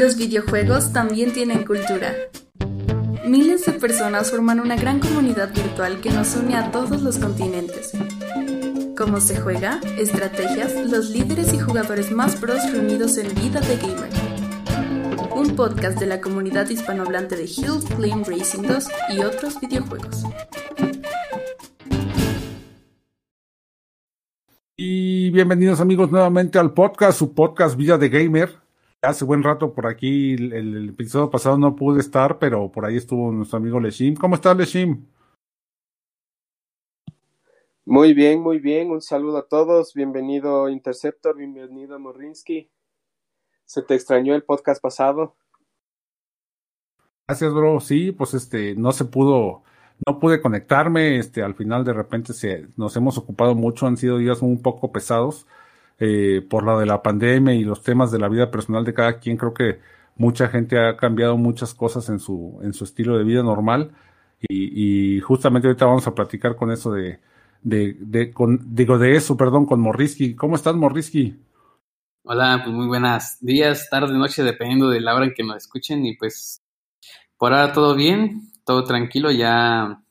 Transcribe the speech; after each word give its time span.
Los 0.00 0.16
videojuegos 0.16 0.94
también 0.94 1.30
tienen 1.34 1.66
cultura. 1.66 2.14
Miles 3.26 3.66
de 3.66 3.72
personas 3.72 4.30
forman 4.30 4.58
una 4.58 4.74
gran 4.74 4.98
comunidad 4.98 5.52
virtual 5.52 6.00
que 6.00 6.08
nos 6.08 6.34
une 6.36 6.56
a 6.56 6.70
todos 6.70 7.02
los 7.02 7.18
continentes. 7.18 7.92
Cómo 8.96 9.20
se 9.20 9.38
juega, 9.38 9.78
estrategias, 9.98 10.74
los 10.90 11.10
líderes 11.10 11.52
y 11.52 11.58
jugadores 11.58 12.12
más 12.12 12.36
pros 12.36 12.72
reunidos 12.72 13.18
en 13.18 13.34
Vida 13.34 13.60
de 13.60 13.76
Gamer. 13.76 14.08
Un 15.36 15.54
podcast 15.54 16.00
de 16.00 16.06
la 16.06 16.22
comunidad 16.22 16.70
hispanohablante 16.70 17.36
de 17.36 17.44
Hill 17.44 17.84
Climb 17.94 18.24
Racing 18.26 18.62
2 18.62 18.88
y 19.10 19.20
otros 19.20 19.60
videojuegos. 19.60 20.24
Y 24.78 25.28
bienvenidos 25.28 25.78
amigos 25.78 26.10
nuevamente 26.10 26.58
al 26.58 26.72
podcast, 26.72 27.18
su 27.18 27.34
podcast 27.34 27.76
Vida 27.76 27.98
de 27.98 28.08
Gamer. 28.08 28.69
Hace 29.02 29.24
buen 29.24 29.42
rato 29.42 29.72
por 29.72 29.86
aquí, 29.86 30.34
el, 30.34 30.52
el 30.52 30.88
episodio 30.90 31.30
pasado 31.30 31.56
no 31.56 31.74
pude 31.74 32.00
estar, 32.00 32.38
pero 32.38 32.70
por 32.70 32.84
ahí 32.84 32.96
estuvo 32.96 33.32
nuestro 33.32 33.56
amigo 33.56 33.80
Leshim. 33.80 34.14
¿Cómo 34.14 34.34
estás, 34.34 34.54
Leshim? 34.54 35.06
Muy 37.86 38.12
bien, 38.12 38.40
muy 38.40 38.58
bien. 38.58 38.90
Un 38.90 39.00
saludo 39.00 39.38
a 39.38 39.48
todos. 39.48 39.94
Bienvenido 39.94 40.68
Interceptor, 40.68 41.34
bienvenido 41.34 41.98
Morinsky. 41.98 42.70
¿Se 43.64 43.80
te 43.80 43.94
extrañó 43.94 44.34
el 44.34 44.44
podcast 44.44 44.82
pasado? 44.82 45.34
Gracias, 47.26 47.54
bro. 47.54 47.80
Sí, 47.80 48.12
pues 48.12 48.34
este, 48.34 48.74
no 48.74 48.92
se 48.92 49.06
pudo, 49.06 49.62
no 50.06 50.18
pude 50.18 50.42
conectarme. 50.42 51.18
Este, 51.18 51.42
al 51.42 51.54
final 51.54 51.86
de 51.86 51.94
repente 51.94 52.34
se, 52.34 52.68
nos 52.76 52.94
hemos 52.96 53.16
ocupado 53.16 53.54
mucho. 53.54 53.86
Han 53.86 53.96
sido 53.96 54.18
días 54.18 54.42
un 54.42 54.60
poco 54.60 54.92
pesados 54.92 55.46
eh, 56.00 56.40
por 56.48 56.64
la 56.64 56.78
de 56.78 56.86
la 56.86 57.02
pandemia 57.02 57.54
y 57.54 57.62
los 57.62 57.82
temas 57.82 58.10
de 58.10 58.18
la 58.18 58.28
vida 58.28 58.50
personal 58.50 58.84
de 58.84 58.94
cada 58.94 59.18
quien. 59.18 59.36
Creo 59.36 59.52
que 59.52 59.80
mucha 60.16 60.48
gente 60.48 60.78
ha 60.78 60.96
cambiado 60.96 61.36
muchas 61.36 61.74
cosas 61.74 62.08
en 62.08 62.18
su, 62.18 62.58
en 62.62 62.72
su 62.72 62.84
estilo 62.84 63.18
de 63.18 63.24
vida 63.24 63.42
normal. 63.42 63.92
Y, 64.48 65.20
justamente 65.20 65.68
ahorita 65.68 65.84
vamos 65.84 66.06
a 66.06 66.14
platicar 66.14 66.56
con 66.56 66.72
eso 66.72 66.90
de, 66.92 67.20
de, 67.62 68.32
con, 68.32 68.74
digo, 68.74 68.98
de 68.98 69.14
eso, 69.14 69.36
perdón, 69.36 69.66
con 69.66 69.80
Morrisky. 69.80 70.34
¿Cómo 70.34 70.56
estás, 70.56 70.74
Morrisky? 70.74 71.38
Hola, 72.24 72.62
pues 72.64 72.74
muy 72.74 72.86
buenos 72.86 73.36
días, 73.40 73.88
tarde, 73.90 74.16
noche, 74.16 74.42
dependiendo 74.42 74.88
de 74.88 75.02
la 75.02 75.14
hora 75.14 75.26
en 75.26 75.34
que 75.34 75.44
nos 75.44 75.56
escuchen. 75.56 76.06
Y 76.06 76.16
pues 76.16 76.62
por 77.36 77.52
ahora 77.52 77.74
todo 77.74 77.94
bien, 77.94 78.50
todo 78.64 78.84
tranquilo, 78.84 79.30
ya 79.30 80.02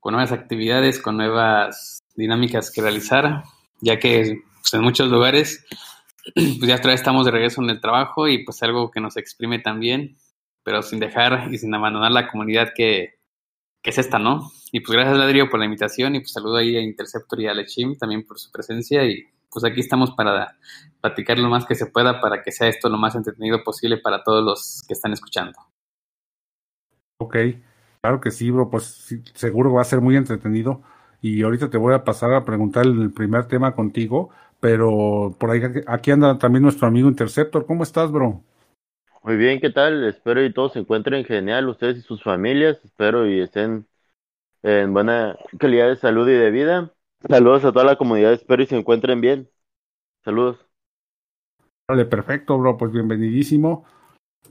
con 0.00 0.14
nuevas 0.14 0.32
actividades, 0.32 0.98
con 0.98 1.18
nuevas 1.18 2.00
dinámicas 2.14 2.70
que 2.70 2.80
realizar, 2.80 3.44
ya 3.82 3.98
que 3.98 4.42
en 4.72 4.82
muchos 4.82 5.08
lugares 5.08 5.66
pues 6.34 6.66
ya 6.66 6.76
otra 6.76 6.90
vez 6.90 7.00
estamos 7.00 7.24
de 7.24 7.32
regreso 7.32 7.62
en 7.62 7.70
el 7.70 7.80
trabajo 7.80 8.28
y 8.28 8.44
pues 8.44 8.62
algo 8.62 8.90
que 8.90 9.00
nos 9.00 9.16
exprime 9.16 9.58
también, 9.58 10.16
pero 10.62 10.82
sin 10.82 10.98
dejar 10.98 11.52
y 11.52 11.58
sin 11.58 11.74
abandonar 11.74 12.12
la 12.12 12.28
comunidad 12.28 12.72
que, 12.74 13.18
que 13.82 13.90
es 13.90 13.98
esta, 13.98 14.18
¿no? 14.18 14.50
Y 14.72 14.80
pues 14.80 14.96
gracias, 14.96 15.16
Ladrio, 15.16 15.48
por 15.48 15.58
la 15.58 15.66
invitación 15.66 16.14
y 16.14 16.20
pues 16.20 16.32
saludo 16.32 16.56
ahí 16.56 16.76
a 16.76 16.82
Interceptor 16.82 17.40
y 17.40 17.46
a 17.46 17.54
Lechim 17.54 17.96
también 17.96 18.26
por 18.26 18.38
su 18.38 18.50
presencia 18.50 19.04
y 19.04 19.24
pues 19.50 19.64
aquí 19.64 19.80
estamos 19.80 20.10
para 20.10 20.58
platicar 21.00 21.38
lo 21.38 21.48
más 21.48 21.64
que 21.64 21.74
se 21.74 21.86
pueda 21.86 22.20
para 22.20 22.42
que 22.42 22.52
sea 22.52 22.68
esto 22.68 22.88
lo 22.88 22.98
más 22.98 23.14
entretenido 23.14 23.64
posible 23.64 23.96
para 23.96 24.22
todos 24.22 24.44
los 24.44 24.82
que 24.86 24.92
están 24.92 25.12
escuchando. 25.12 25.58
Ok, 27.20 27.36
claro 28.02 28.20
que 28.20 28.30
sí, 28.30 28.50
bro, 28.50 28.68
pues 28.70 29.08
seguro 29.34 29.72
va 29.72 29.82
a 29.82 29.84
ser 29.84 30.00
muy 30.00 30.16
entretenido. 30.16 30.82
Y 31.20 31.42
ahorita 31.42 31.68
te 31.68 31.78
voy 31.78 31.94
a 31.94 32.04
pasar 32.04 32.32
a 32.32 32.44
preguntar 32.44 32.86
el 32.86 33.12
primer 33.12 33.46
tema 33.46 33.74
contigo, 33.74 34.30
pero 34.60 35.34
por 35.38 35.50
ahí 35.50 35.62
aquí 35.86 36.10
anda 36.10 36.38
también 36.38 36.62
nuestro 36.62 36.88
amigo 36.88 37.08
Interceptor. 37.08 37.66
¿Cómo 37.66 37.82
estás, 37.82 38.10
bro? 38.10 38.42
Muy 39.22 39.36
bien, 39.36 39.60
¿qué 39.60 39.70
tal? 39.70 40.04
Espero 40.04 40.44
y 40.44 40.52
todos 40.52 40.72
se 40.72 40.78
encuentren 40.78 41.24
genial, 41.24 41.68
ustedes 41.68 41.98
y 41.98 42.02
sus 42.02 42.22
familias. 42.22 42.78
Espero 42.84 43.28
y 43.28 43.40
estén 43.40 43.86
en 44.62 44.92
buena 44.92 45.36
calidad 45.58 45.88
de 45.88 45.96
salud 45.96 46.28
y 46.28 46.32
de 46.32 46.50
vida. 46.50 46.92
Saludos 47.28 47.64
a 47.64 47.72
toda 47.72 47.84
la 47.84 47.96
comunidad, 47.96 48.32
espero 48.32 48.62
y 48.62 48.66
se 48.66 48.76
encuentren 48.76 49.20
bien. 49.20 49.48
Saludos. 50.24 50.64
Vale, 51.88 52.04
perfecto, 52.04 52.58
bro, 52.58 52.76
pues 52.76 52.92
bienvenidísimo. 52.92 53.84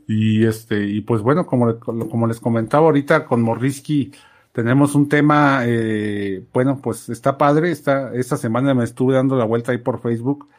Y 0.08 0.46
este, 0.46 0.86
y 0.86 1.02
pues 1.02 1.22
bueno, 1.22 1.46
como, 1.46 1.80
como 1.80 2.28
les 2.28 2.40
comentaba 2.40 2.86
ahorita 2.86 3.26
con 3.26 3.42
Morrisky, 3.42 4.12
tenemos 4.58 4.96
un 4.96 5.08
tema, 5.08 5.66
eh, 5.68 6.44
bueno, 6.52 6.82
pues 6.82 7.10
está 7.10 7.38
padre, 7.38 7.70
está, 7.70 8.12
esta 8.16 8.38
semana 8.38 8.74
me 8.74 8.86
estuve 8.86 9.14
dando 9.14 9.36
la 9.36 9.46
vuelta 9.46 9.72
ahí 9.72 9.78
por 9.78 10.02
Facebook, 10.02 10.50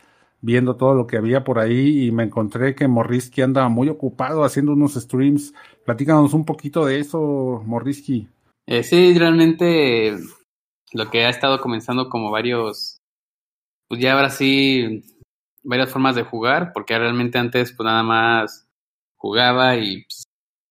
viendo 0.41 0.77
todo 0.77 0.95
lo 0.95 1.09
que 1.09 1.17
había 1.17 1.43
por 1.43 1.59
ahí 1.59 2.07
y 2.07 2.13
me 2.13 2.23
encontré 2.23 2.77
que 2.77 2.87
Morrisky 2.87 3.43
anda 3.43 3.69
muy 3.69 3.89
ocupado 3.89 4.45
haciendo 4.45 4.75
unos 4.75 4.95
streams. 4.95 5.53
Platícanos 5.85 6.33
un 6.33 6.45
poquito 6.45 6.87
de 6.87 7.01
eso, 7.01 7.61
Morrisky. 7.67 8.29
Eh, 8.69 8.85
sí, 8.85 9.19
realmente 9.19 10.17
lo 10.93 11.11
que 11.11 11.25
ha 11.25 11.31
estado 11.31 11.61
comenzando 11.61 12.09
como 12.09 12.31
varios, 12.31 12.99
pues 13.89 14.01
ya 14.01 14.13
ahora 14.13 14.31
sí, 14.31 15.03
varias 15.65 15.91
formas 15.91 16.15
de 16.15 16.23
jugar, 16.23 16.71
porque 16.73 16.97
realmente 16.97 17.37
antes 17.37 17.73
pues 17.73 17.85
nada 17.85 18.05
más 18.05 18.69
jugaba 19.17 19.75
y 19.75 20.05
pues, 20.05 20.28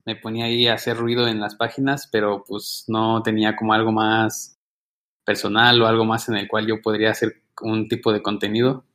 me 0.07 0.15
ponía 0.15 0.45
ahí 0.45 0.67
a 0.67 0.75
hacer 0.75 0.95
ruido 0.95 1.27
en 1.27 1.41
las 1.41 1.55
páginas, 1.55 2.07
pero 2.09 2.45
pues 2.47 2.85
no 2.87 3.21
tenía 3.23 3.57
como 3.57 3.73
algo 3.73 3.91
más 3.91 4.57
personal 5.25 5.81
o 5.81 5.85
algo 5.85 6.05
más 6.05 6.29
en 6.29 6.37
el 6.37 6.47
cual 6.47 6.65
yo 6.65 6.81
podría 6.81 7.11
hacer 7.11 7.43
un 7.61 7.89
tipo 7.89 8.13
de 8.13 8.21
contenido. 8.21 8.85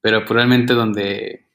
Pero 0.00 0.24
probablemente 0.24 0.72
donde, 0.72 1.50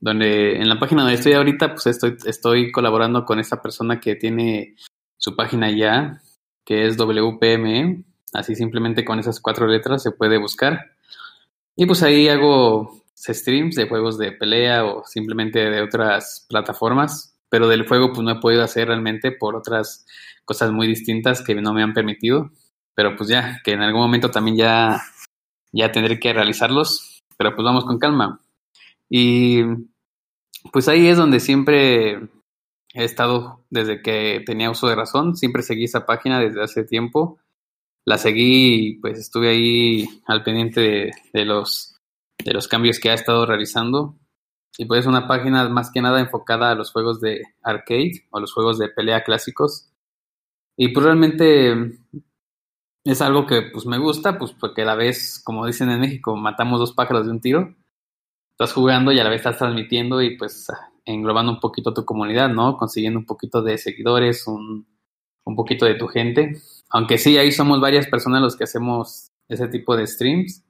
donde 0.00 0.56
en 0.56 0.70
la 0.70 0.78
página 0.78 1.02
donde 1.02 1.16
estoy 1.16 1.34
ahorita, 1.34 1.74
pues 1.74 1.86
estoy, 1.88 2.16
estoy 2.24 2.72
colaborando 2.72 3.26
con 3.26 3.40
esta 3.40 3.60
persona 3.60 4.00
que 4.00 4.16
tiene 4.16 4.74
su 5.18 5.36
página 5.36 5.70
ya, 5.70 6.22
que 6.64 6.86
es 6.86 6.96
WPME, 6.96 8.04
así 8.32 8.54
simplemente 8.54 9.04
con 9.04 9.18
esas 9.18 9.38
cuatro 9.38 9.66
letras 9.66 10.02
se 10.02 10.12
puede 10.12 10.38
buscar. 10.38 10.92
Y 11.76 11.84
pues 11.84 12.02
ahí 12.02 12.28
hago 12.28 13.04
streams 13.14 13.74
de 13.74 13.86
juegos 13.86 14.16
de 14.16 14.32
pelea 14.32 14.86
o 14.86 15.04
simplemente 15.04 15.58
de 15.58 15.82
otras 15.82 16.46
plataformas, 16.48 17.37
pero 17.48 17.68
del 17.68 17.86
juego 17.86 18.12
pues 18.12 18.24
no 18.24 18.32
he 18.32 18.40
podido 18.40 18.62
hacer 18.62 18.88
realmente 18.88 19.32
por 19.32 19.56
otras 19.56 20.06
cosas 20.44 20.72
muy 20.72 20.86
distintas 20.86 21.42
que 21.42 21.54
no 21.54 21.72
me 21.72 21.82
han 21.82 21.92
permitido, 21.92 22.50
pero 22.94 23.16
pues 23.16 23.28
ya, 23.28 23.60
que 23.64 23.72
en 23.72 23.82
algún 23.82 24.00
momento 24.02 24.30
también 24.30 24.56
ya, 24.56 25.02
ya 25.72 25.92
tendré 25.92 26.18
que 26.18 26.32
realizarlos, 26.32 27.22
pero 27.36 27.54
pues 27.54 27.64
vamos 27.64 27.84
con 27.84 27.98
calma. 27.98 28.40
Y 29.08 29.62
pues 30.72 30.88
ahí 30.88 31.06
es 31.06 31.16
donde 31.16 31.40
siempre 31.40 32.14
he 32.94 33.04
estado 33.04 33.64
desde 33.70 34.02
que 34.02 34.42
tenía 34.44 34.70
uso 34.70 34.88
de 34.88 34.96
razón, 34.96 35.36
siempre 35.36 35.62
seguí 35.62 35.84
esa 35.84 36.06
página 36.06 36.40
desde 36.40 36.62
hace 36.62 36.84
tiempo, 36.84 37.38
la 38.04 38.18
seguí 38.18 38.88
y 38.88 38.94
pues 39.00 39.18
estuve 39.18 39.50
ahí 39.50 40.08
al 40.26 40.42
pendiente 40.42 41.12
de 41.32 41.44
los 41.44 41.98
de 42.44 42.52
los 42.52 42.68
cambios 42.68 42.98
que 42.98 43.10
ha 43.10 43.14
estado 43.14 43.44
realizando. 43.46 44.16
Y 44.76 44.84
pues 44.84 45.00
es 45.00 45.06
una 45.06 45.26
página 45.26 45.68
más 45.68 45.90
que 45.90 46.00
nada 46.00 46.20
enfocada 46.20 46.70
a 46.70 46.74
los 46.74 46.92
juegos 46.92 47.20
de 47.20 47.42
arcade 47.62 48.26
o 48.30 48.40
los 48.40 48.52
juegos 48.52 48.78
de 48.78 48.88
pelea 48.88 49.24
clásicos. 49.24 49.90
Y 50.76 50.88
pues 50.88 51.04
realmente 51.04 51.98
es 53.04 53.20
algo 53.22 53.46
que 53.46 53.62
pues 53.72 53.86
me 53.86 53.98
gusta, 53.98 54.38
pues 54.38 54.52
porque 54.52 54.82
a 54.82 54.84
la 54.84 54.94
vez, 54.94 55.40
como 55.44 55.66
dicen 55.66 55.90
en 55.90 56.00
México, 56.00 56.36
matamos 56.36 56.78
dos 56.78 56.92
pájaros 56.92 57.26
de 57.26 57.32
un 57.32 57.40
tiro. 57.40 57.74
Estás 58.52 58.72
jugando 58.72 59.12
y 59.12 59.18
a 59.18 59.24
la 59.24 59.30
vez 59.30 59.38
estás 59.38 59.58
transmitiendo 59.58 60.22
y 60.22 60.36
pues 60.36 60.68
englobando 61.04 61.52
un 61.52 61.60
poquito 61.60 61.94
tu 61.94 62.04
comunidad, 62.04 62.48
¿no? 62.48 62.76
Consiguiendo 62.76 63.18
un 63.18 63.26
poquito 63.26 63.62
de 63.62 63.78
seguidores, 63.78 64.46
un, 64.46 64.86
un 65.44 65.56
poquito 65.56 65.86
de 65.86 65.94
tu 65.94 66.06
gente. 66.06 66.60
Aunque 66.90 67.18
sí, 67.18 67.38
ahí 67.38 67.50
somos 67.52 67.80
varias 67.80 68.06
personas 68.06 68.42
los 68.42 68.56
que 68.56 68.64
hacemos 68.64 69.30
ese 69.48 69.68
tipo 69.68 69.96
de 69.96 70.06
streams 70.06 70.64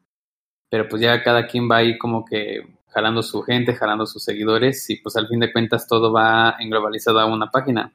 pero 0.71 0.89
pues 0.89 1.03
ya 1.03 1.23
cada 1.23 1.47
quien 1.47 1.69
va 1.71 1.79
ahí 1.79 1.99
como 1.99 2.25
que 2.25 2.63
jalando 2.99 3.23
su 3.23 3.43
gente, 3.43 3.77
jalando 3.77 4.07
sus 4.07 4.25
seguidores 4.25 4.91
y 4.91 4.97
pues 4.97 5.15
al 5.15 5.29
fin 5.29 5.39
de 5.39 5.53
cuentas 5.53 5.87
todo 5.87 6.13
va 6.13 6.57
englobalizado 6.59 7.21
a 7.21 7.27
una 7.27 7.49
página. 7.49 7.93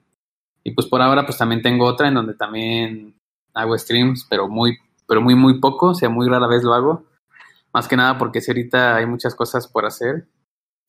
Y 0.64 0.72
pues 0.72 0.88
por 0.88 1.02
ahora 1.02 1.26
pues 1.26 1.38
también 1.38 1.62
tengo 1.62 1.86
otra 1.86 2.08
en 2.08 2.14
donde 2.14 2.36
también 2.36 3.14
hago 3.54 3.78
streams, 3.78 4.26
pero 4.30 4.48
muy, 4.48 4.78
pero 5.06 5.22
muy, 5.22 5.36
muy 5.36 5.60
poco, 5.60 5.90
o 5.90 5.94
sea, 5.94 6.08
muy 6.08 6.30
rara 6.30 6.48
vez 6.48 6.64
lo 6.64 6.74
hago. 6.74 7.04
Más 7.74 7.90
que 7.90 7.98
nada 7.98 8.18
porque 8.18 8.40
si 8.40 8.52
ahorita 8.52 8.96
hay 8.96 9.06
muchas 9.06 9.36
cosas 9.36 9.68
por 9.68 9.86
hacer, 9.86 10.26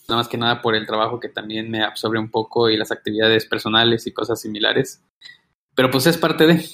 no 0.09 0.15
más 0.15 0.29
que 0.29 0.39
nada 0.39 0.63
por 0.63 0.77
el 0.77 0.87
trabajo 0.87 1.19
que 1.19 1.29
también 1.29 1.69
me 1.69 1.83
absorbe 1.83 2.21
un 2.21 2.31
poco 2.31 2.71
y 2.71 2.77
las 2.77 2.93
actividades 2.93 3.47
personales 3.47 4.07
y 4.07 4.13
cosas 4.13 4.41
similares. 4.41 5.03
Pero 5.75 5.91
pues 5.91 6.07
es 6.07 6.19
parte 6.19 6.47
de, 6.47 6.65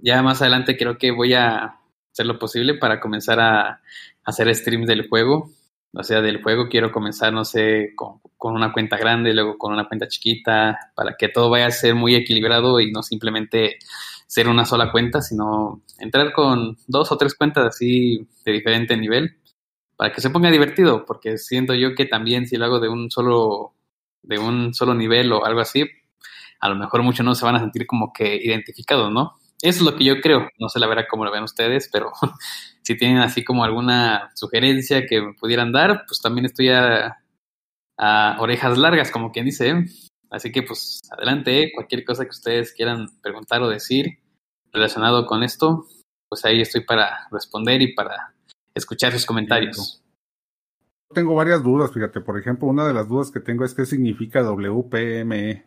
ya 0.00 0.22
más 0.22 0.40
adelante 0.40 0.78
creo 0.78 0.96
que 0.96 1.10
voy 1.10 1.34
a 1.34 1.78
hacer 2.10 2.24
lo 2.24 2.38
posible 2.38 2.72
para 2.72 3.00
comenzar 3.00 3.38
a 3.38 3.82
hacer 4.24 4.54
streams 4.54 4.86
del 4.86 5.10
juego. 5.10 5.50
O 5.92 6.02
sea, 6.02 6.20
del 6.20 6.42
juego 6.42 6.68
quiero 6.68 6.92
comenzar, 6.92 7.32
no 7.32 7.44
sé, 7.44 7.94
con, 7.96 8.20
una 8.38 8.72
cuenta 8.72 8.96
grande, 8.96 9.32
luego 9.32 9.58
con 9.58 9.72
una 9.72 9.88
cuenta 9.88 10.08
chiquita, 10.08 10.78
para 10.94 11.16
que 11.16 11.28
todo 11.28 11.50
vaya 11.50 11.66
a 11.66 11.70
ser 11.70 11.94
muy 11.94 12.14
equilibrado 12.14 12.80
y 12.80 12.92
no 12.92 13.02
simplemente 13.02 13.78
ser 14.26 14.48
una 14.48 14.64
sola 14.64 14.92
cuenta, 14.92 15.22
sino 15.22 15.82
entrar 15.98 16.32
con 16.32 16.76
dos 16.86 17.10
o 17.12 17.16
tres 17.16 17.34
cuentas 17.34 17.66
así 17.66 18.28
de 18.44 18.52
diferente 18.52 18.96
nivel, 18.96 19.38
para 19.96 20.12
que 20.12 20.20
se 20.20 20.30
ponga 20.30 20.50
divertido, 20.50 21.04
porque 21.06 21.38
siento 21.38 21.74
yo 21.74 21.94
que 21.94 22.04
también 22.04 22.46
si 22.46 22.56
lo 22.56 22.66
hago 22.66 22.80
de 22.80 22.88
un 22.88 23.10
solo 23.10 23.72
de 24.22 24.38
un 24.38 24.74
solo 24.74 24.94
nivel 24.94 25.32
o 25.32 25.44
algo 25.44 25.60
así, 25.60 25.84
a 26.60 26.68
lo 26.68 26.74
mejor 26.74 27.02
muchos 27.02 27.24
no 27.24 27.34
se 27.34 27.44
van 27.44 27.56
a 27.56 27.60
sentir 27.60 27.86
como 27.86 28.12
que 28.12 28.36
identificados, 28.36 29.10
¿no? 29.12 29.38
Eso 29.62 29.78
es 29.78 29.82
lo 29.82 29.96
que 29.96 30.04
yo 30.04 30.20
creo. 30.20 30.48
No 30.58 30.68
sé 30.68 30.78
la 30.78 30.86
verdad 30.86 31.06
cómo 31.08 31.24
lo 31.24 31.32
ven 31.32 31.42
ustedes, 31.42 31.88
pero 31.92 32.12
si 32.82 32.96
tienen 32.96 33.18
así 33.18 33.44
como 33.44 33.64
alguna 33.64 34.30
sugerencia 34.34 35.06
que 35.06 35.20
me 35.20 35.34
pudieran 35.34 35.72
dar, 35.72 36.04
pues 36.06 36.20
también 36.20 36.46
estoy 36.46 36.68
a, 36.70 37.16
orejas 38.38 38.76
largas, 38.76 39.10
como 39.10 39.32
quien 39.32 39.46
dice. 39.46 39.70
¿eh? 39.70 39.86
Así 40.30 40.52
que 40.52 40.62
pues 40.62 41.00
adelante, 41.10 41.62
¿eh? 41.62 41.72
cualquier 41.74 42.04
cosa 42.04 42.24
que 42.24 42.30
ustedes 42.30 42.72
quieran 42.74 43.08
preguntar 43.22 43.62
o 43.62 43.68
decir 43.68 44.18
relacionado 44.72 45.24
con 45.24 45.42
esto, 45.42 45.86
pues 46.28 46.44
ahí 46.44 46.60
estoy 46.60 46.84
para 46.84 47.26
responder 47.30 47.80
y 47.80 47.94
para 47.94 48.34
escuchar 48.74 49.12
sus 49.12 49.24
comentarios. 49.24 50.02
Tengo 51.14 51.34
varias 51.34 51.62
dudas, 51.62 51.92
fíjate, 51.92 52.20
por 52.20 52.38
ejemplo, 52.38 52.68
una 52.68 52.86
de 52.86 52.92
las 52.92 53.08
dudas 53.08 53.30
que 53.30 53.40
tengo 53.40 53.64
es 53.64 53.74
qué 53.74 53.86
significa 53.86 54.42
WPME. 54.42 55.64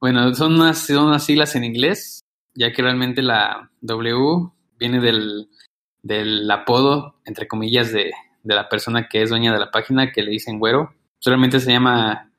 Bueno, 0.00 0.34
son 0.34 0.54
unas, 0.54 0.86
son 0.86 1.06
unas 1.08 1.24
siglas 1.24 1.54
en 1.56 1.64
inglés, 1.64 2.20
ya 2.54 2.72
que 2.72 2.82
realmente 2.82 3.22
la 3.22 3.70
W 3.80 4.50
viene 4.78 5.00
del, 5.00 5.48
del 6.02 6.50
apodo, 6.50 7.16
entre 7.24 7.48
comillas, 7.48 7.92
de, 7.92 8.12
de, 8.42 8.54
la 8.54 8.68
persona 8.68 9.08
que 9.08 9.22
es 9.22 9.30
dueña 9.30 9.52
de 9.52 9.60
la 9.60 9.70
página, 9.70 10.12
que 10.12 10.22
le 10.22 10.30
dicen 10.30 10.58
güero. 10.58 10.94
Solamente 11.18 11.60
se 11.60 11.72
llama 11.72 12.30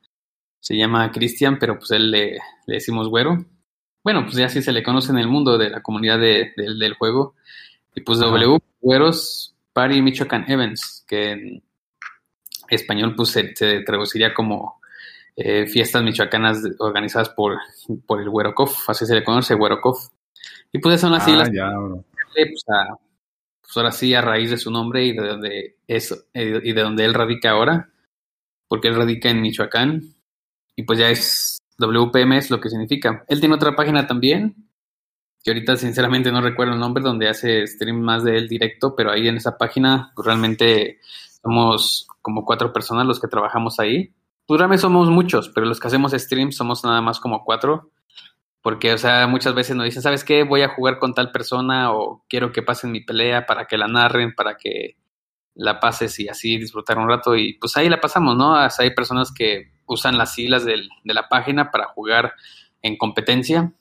se 0.60 0.76
llama 0.76 1.12
Cristian, 1.12 1.58
pero 1.60 1.78
pues 1.78 1.92
él 1.92 2.10
le, 2.10 2.38
le, 2.66 2.74
decimos 2.74 3.08
güero. 3.08 3.44
Bueno, 4.02 4.24
pues 4.24 4.36
ya 4.36 4.46
así 4.46 4.62
se 4.62 4.72
le 4.72 4.82
conoce 4.82 5.12
en 5.12 5.18
el 5.18 5.28
mundo 5.28 5.58
de 5.58 5.70
la 5.70 5.80
comunidad 5.80 6.18
de, 6.18 6.52
del 6.56 6.94
juego. 6.94 7.34
Y 7.94 8.00
pues 8.00 8.18
W, 8.18 8.58
güeros, 8.80 9.54
Party 9.72 10.02
Michoacán 10.02 10.50
Events, 10.50 11.04
que 11.06 11.30
en 11.30 11.62
español 12.68 13.14
pues 13.14 13.30
se, 13.30 13.44
traduciría 13.84 14.34
como 14.34 14.75
eh, 15.36 15.66
fiestas 15.66 16.02
michoacanas 16.02 16.62
organizadas 16.78 17.28
por, 17.28 17.58
por 18.06 18.20
el 18.20 18.30
Güerokov, 18.30 18.70
así 18.88 19.06
se 19.06 19.14
le 19.14 19.24
conoce, 19.24 19.54
Güerokov. 19.54 19.96
Y 20.72 20.78
pues 20.78 21.00
son 21.00 21.14
así 21.14 21.32
las... 21.32 21.50
Pues, 21.50 22.64
pues, 22.66 23.76
ahora 23.76 23.92
sí, 23.92 24.14
a 24.14 24.20
raíz 24.20 24.50
de 24.50 24.58
su 24.58 24.70
nombre 24.70 25.04
y 25.04 25.12
de 25.12 25.26
donde 25.26 25.76
es, 25.86 26.12
eh, 26.34 26.60
y 26.62 26.72
de 26.72 26.82
donde 26.82 27.04
él 27.04 27.14
radica 27.14 27.50
ahora, 27.50 27.90
porque 28.68 28.88
él 28.88 28.96
radica 28.96 29.28
en 29.28 29.40
Michoacán, 29.40 30.02
y 30.76 30.82
pues 30.84 30.98
ya 30.98 31.10
es 31.10 31.58
WPM 31.78 32.36
es 32.36 32.50
lo 32.50 32.60
que 32.60 32.70
significa. 32.70 33.24
Él 33.28 33.40
tiene 33.40 33.54
otra 33.54 33.74
página 33.74 34.06
también, 34.06 34.68
que 35.42 35.50
ahorita 35.50 35.76
sinceramente 35.76 36.32
no 36.32 36.40
recuerdo 36.40 36.74
el 36.74 36.80
nombre, 36.80 37.02
donde 37.02 37.28
hace 37.28 37.66
stream 37.66 38.00
más 38.00 38.24
de 38.24 38.36
él 38.36 38.48
directo, 38.48 38.94
pero 38.96 39.10
ahí 39.10 39.28
en 39.28 39.36
esa 39.36 39.56
página 39.58 40.12
pues, 40.14 40.26
realmente 40.26 41.00
somos 41.42 42.06
como 42.22 42.44
cuatro 42.44 42.72
personas 42.72 43.06
los 43.06 43.20
que 43.20 43.28
trabajamos 43.28 43.78
ahí. 43.78 44.14
Pues 44.46 44.58
realmente 44.58 44.82
somos 44.82 45.10
muchos, 45.10 45.50
pero 45.50 45.66
los 45.66 45.80
que 45.80 45.88
hacemos 45.88 46.12
stream 46.12 46.52
somos 46.52 46.84
nada 46.84 47.00
más 47.00 47.20
como 47.20 47.44
cuatro. 47.44 47.90
Porque, 48.62 48.92
o 48.92 48.98
sea, 48.98 49.26
muchas 49.28 49.54
veces 49.54 49.76
nos 49.76 49.84
dicen, 49.84 50.02
¿sabes 50.02 50.24
qué? 50.24 50.42
Voy 50.42 50.62
a 50.62 50.70
jugar 50.70 50.98
con 50.98 51.14
tal 51.14 51.30
persona 51.30 51.92
o 51.92 52.24
quiero 52.28 52.50
que 52.52 52.62
pasen 52.62 52.90
mi 52.90 53.00
pelea 53.00 53.46
para 53.46 53.66
que 53.66 53.78
la 53.78 53.86
narren, 53.86 54.34
para 54.34 54.56
que 54.56 54.96
la 55.54 55.78
pases 55.78 56.18
y 56.18 56.28
así 56.28 56.58
disfrutar 56.58 56.98
un 56.98 57.08
rato. 57.08 57.36
Y 57.36 57.54
pues 57.54 57.76
ahí 57.76 57.88
la 57.88 58.00
pasamos, 58.00 58.36
¿no? 58.36 58.56
Hay 58.56 58.94
personas 58.94 59.32
que 59.32 59.72
usan 59.86 60.18
las 60.18 60.34
siglas 60.34 60.64
del, 60.64 60.88
de 61.04 61.14
la 61.14 61.28
página 61.28 61.70
para 61.70 61.86
jugar 61.86 62.34
en 62.82 62.96
competencia 62.96 63.72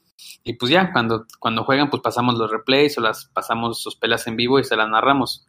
y 0.44 0.53
pues 0.53 0.71
ya, 0.71 0.91
cuando, 0.91 1.25
cuando 1.39 1.63
juegan, 1.63 1.89
pues 1.89 2.01
pasamos 2.01 2.35
los 2.35 2.51
replays 2.51 2.97
o 2.97 3.01
las 3.01 3.25
pasamos 3.25 3.81
sus 3.81 3.95
pelas 3.95 4.27
en 4.27 4.35
vivo 4.35 4.59
y 4.59 4.63
se 4.63 4.75
las 4.75 4.89
narramos. 4.89 5.47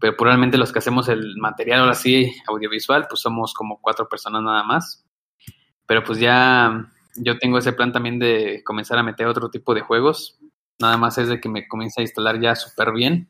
Pero 0.00 0.16
probablemente 0.16 0.58
los 0.58 0.72
que 0.72 0.78
hacemos 0.78 1.08
el 1.08 1.36
material 1.38 1.80
ahora 1.80 1.94
sí, 1.94 2.32
audiovisual, 2.46 3.06
pues 3.08 3.20
somos 3.20 3.54
como 3.54 3.80
cuatro 3.80 4.08
personas 4.08 4.42
nada 4.42 4.62
más. 4.62 5.04
Pero 5.86 6.04
pues 6.04 6.18
ya 6.18 6.90
yo 7.16 7.38
tengo 7.38 7.58
ese 7.58 7.72
plan 7.72 7.92
también 7.92 8.18
de 8.18 8.62
comenzar 8.64 8.98
a 8.98 9.02
meter 9.02 9.26
otro 9.26 9.50
tipo 9.50 9.74
de 9.74 9.80
juegos. 9.80 10.38
Nada 10.78 10.96
más 10.96 11.16
es 11.18 11.28
de 11.28 11.40
que 11.40 11.48
me 11.48 11.66
comience 11.66 12.00
a 12.00 12.04
instalar 12.04 12.40
ya 12.40 12.54
súper 12.54 12.92
bien. 12.92 13.28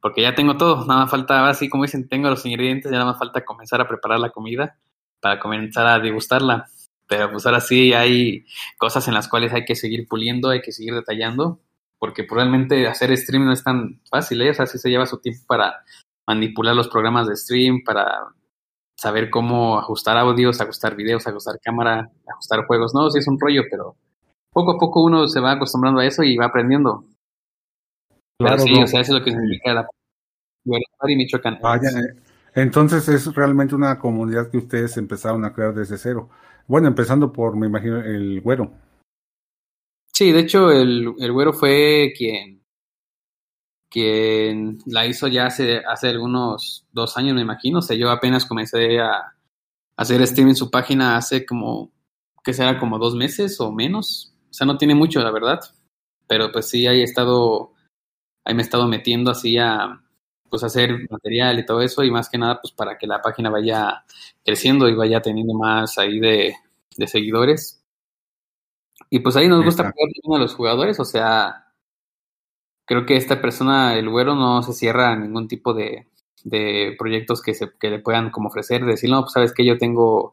Porque 0.00 0.22
ya 0.22 0.34
tengo 0.34 0.56
todo, 0.56 0.86
nada 0.86 1.02
más 1.02 1.10
falta, 1.10 1.46
así 1.48 1.68
como 1.68 1.84
dicen, 1.84 2.08
tengo 2.08 2.30
los 2.30 2.46
ingredientes, 2.46 2.90
ya 2.90 2.98
nada 2.98 3.10
más 3.10 3.18
falta 3.18 3.44
comenzar 3.44 3.82
a 3.82 3.88
preparar 3.88 4.18
la 4.18 4.30
comida 4.30 4.78
para 5.20 5.38
comenzar 5.38 5.86
a 5.86 5.98
degustarla. 5.98 6.66
Pero 7.06 7.30
pues 7.30 7.44
ahora 7.44 7.60
sí 7.60 7.92
hay 7.92 8.46
cosas 8.78 9.06
en 9.08 9.14
las 9.14 9.28
cuales 9.28 9.52
hay 9.52 9.64
que 9.64 9.74
seguir 9.74 10.06
puliendo, 10.08 10.48
hay 10.48 10.62
que 10.62 10.72
seguir 10.72 10.94
detallando, 10.94 11.60
porque 12.00 12.24
probablemente 12.24 12.88
hacer 12.88 13.16
stream 13.16 13.44
no 13.44 13.52
es 13.52 13.62
tan 13.62 14.00
fácil, 14.10 14.40
¿eh? 14.42 14.50
o 14.50 14.54
sea, 14.54 14.66
sí 14.66 14.78
se 14.78 14.88
lleva 14.88 15.06
su 15.06 15.20
tiempo 15.20 15.42
para 15.46 15.84
manipular 16.26 16.74
los 16.74 16.88
programas 16.88 17.28
de 17.28 17.36
stream, 17.36 17.82
para 17.84 18.06
saber 18.98 19.30
cómo 19.30 19.78
ajustar 19.78 20.16
audios, 20.16 20.60
ajustar 20.60 20.96
videos, 20.96 21.26
ajustar 21.26 21.60
cámara, 21.62 22.10
ajustar 22.26 22.66
juegos. 22.66 22.94
No, 22.94 23.10
sí 23.10 23.18
es 23.18 23.28
un 23.28 23.38
rollo, 23.38 23.62
pero 23.70 23.96
poco 24.50 24.72
a 24.72 24.78
poco 24.78 25.04
uno 25.04 25.28
se 25.28 25.40
va 25.40 25.52
acostumbrando 25.52 26.00
a 26.00 26.06
eso 26.06 26.22
y 26.22 26.36
va 26.36 26.46
aprendiendo. 26.46 27.04
Claro, 28.38 28.56
pero 28.56 28.62
sí, 28.62 28.82
o 28.82 28.86
sea, 28.86 29.00
eso 29.00 29.12
es 29.12 29.18
lo 29.18 29.24
que 29.24 29.32
significa 29.32 29.74
la 29.74 29.88
y 30.64 31.16
Michoacán. 31.16 31.58
Vaya, 31.62 31.88
eh, 31.90 32.14
entonces 32.54 33.08
es 33.08 33.34
realmente 33.34 33.74
una 33.74 33.98
comunidad 33.98 34.50
que 34.50 34.58
ustedes 34.58 34.96
empezaron 34.96 35.44
a 35.44 35.52
crear 35.52 35.74
desde 35.74 35.98
cero. 35.98 36.30
Bueno, 36.66 36.88
empezando 36.88 37.32
por, 37.32 37.56
me 37.56 37.66
imagino, 37.66 37.98
el 37.98 38.40
güero. 38.40 38.70
Sí, 40.20 40.32
de 40.32 40.40
hecho, 40.40 40.70
el, 40.70 41.14
el 41.18 41.32
güero 41.32 41.54
fue 41.54 42.12
quien, 42.14 42.62
quien 43.88 44.76
la 44.84 45.06
hizo 45.06 45.28
ya 45.28 45.46
hace, 45.46 45.78
hace 45.78 46.10
algunos 46.10 46.84
dos 46.92 47.16
años, 47.16 47.34
me 47.34 47.40
imagino. 47.40 47.78
O 47.78 47.82
sea, 47.82 47.96
yo 47.96 48.10
apenas 48.10 48.44
comencé 48.44 49.00
a, 49.00 49.34
hacer 49.96 50.26
stream 50.26 50.50
en 50.50 50.56
su 50.56 50.70
página 50.70 51.16
hace 51.16 51.46
como, 51.46 51.90
que 52.44 52.52
será 52.52 52.78
como 52.78 52.98
dos 52.98 53.14
meses 53.14 53.58
o 53.62 53.72
menos. 53.72 54.34
O 54.50 54.52
sea, 54.52 54.66
no 54.66 54.76
tiene 54.76 54.94
mucho, 54.94 55.20
la 55.20 55.30
verdad. 55.30 55.60
Pero 56.26 56.52
pues 56.52 56.68
sí, 56.68 56.86
ahí 56.86 57.00
he 57.00 57.04
estado, 57.04 57.72
ahí 58.44 58.54
me 58.54 58.60
he 58.60 58.64
estado 58.66 58.86
metiendo 58.88 59.30
así 59.30 59.56
a, 59.56 60.02
pues 60.50 60.62
hacer 60.64 61.08
material 61.08 61.58
y 61.60 61.64
todo 61.64 61.80
eso 61.80 62.04
y 62.04 62.10
más 62.10 62.28
que 62.28 62.36
nada 62.36 62.60
pues 62.60 62.74
para 62.74 62.98
que 62.98 63.06
la 63.06 63.22
página 63.22 63.48
vaya 63.48 64.04
creciendo 64.44 64.86
y 64.86 64.94
vaya 64.94 65.22
teniendo 65.22 65.54
más 65.54 65.96
ahí 65.96 66.20
de, 66.20 66.54
seguidores. 67.06 67.79
Y 69.10 69.18
pues 69.20 69.36
ahí 69.36 69.48
nos 69.48 69.64
gusta 69.64 69.92
jugar 69.92 70.40
a 70.40 70.42
los 70.42 70.54
jugadores, 70.54 71.00
o 71.00 71.04
sea, 71.04 71.72
creo 72.86 73.06
que 73.06 73.16
esta 73.16 73.40
persona, 73.40 73.96
el 73.96 74.08
güero, 74.08 74.34
no 74.34 74.62
se 74.62 74.72
cierra 74.72 75.12
a 75.12 75.16
ningún 75.16 75.48
tipo 75.48 75.74
de, 75.74 76.06
de 76.44 76.94
proyectos 76.98 77.42
que, 77.42 77.54
se, 77.54 77.72
que 77.78 77.90
le 77.90 77.98
puedan 77.98 78.30
como 78.30 78.48
ofrecer, 78.48 78.84
decir, 78.84 79.10
no, 79.10 79.22
pues 79.22 79.32
sabes 79.32 79.52
que 79.52 79.64
yo 79.64 79.78
tengo 79.78 80.32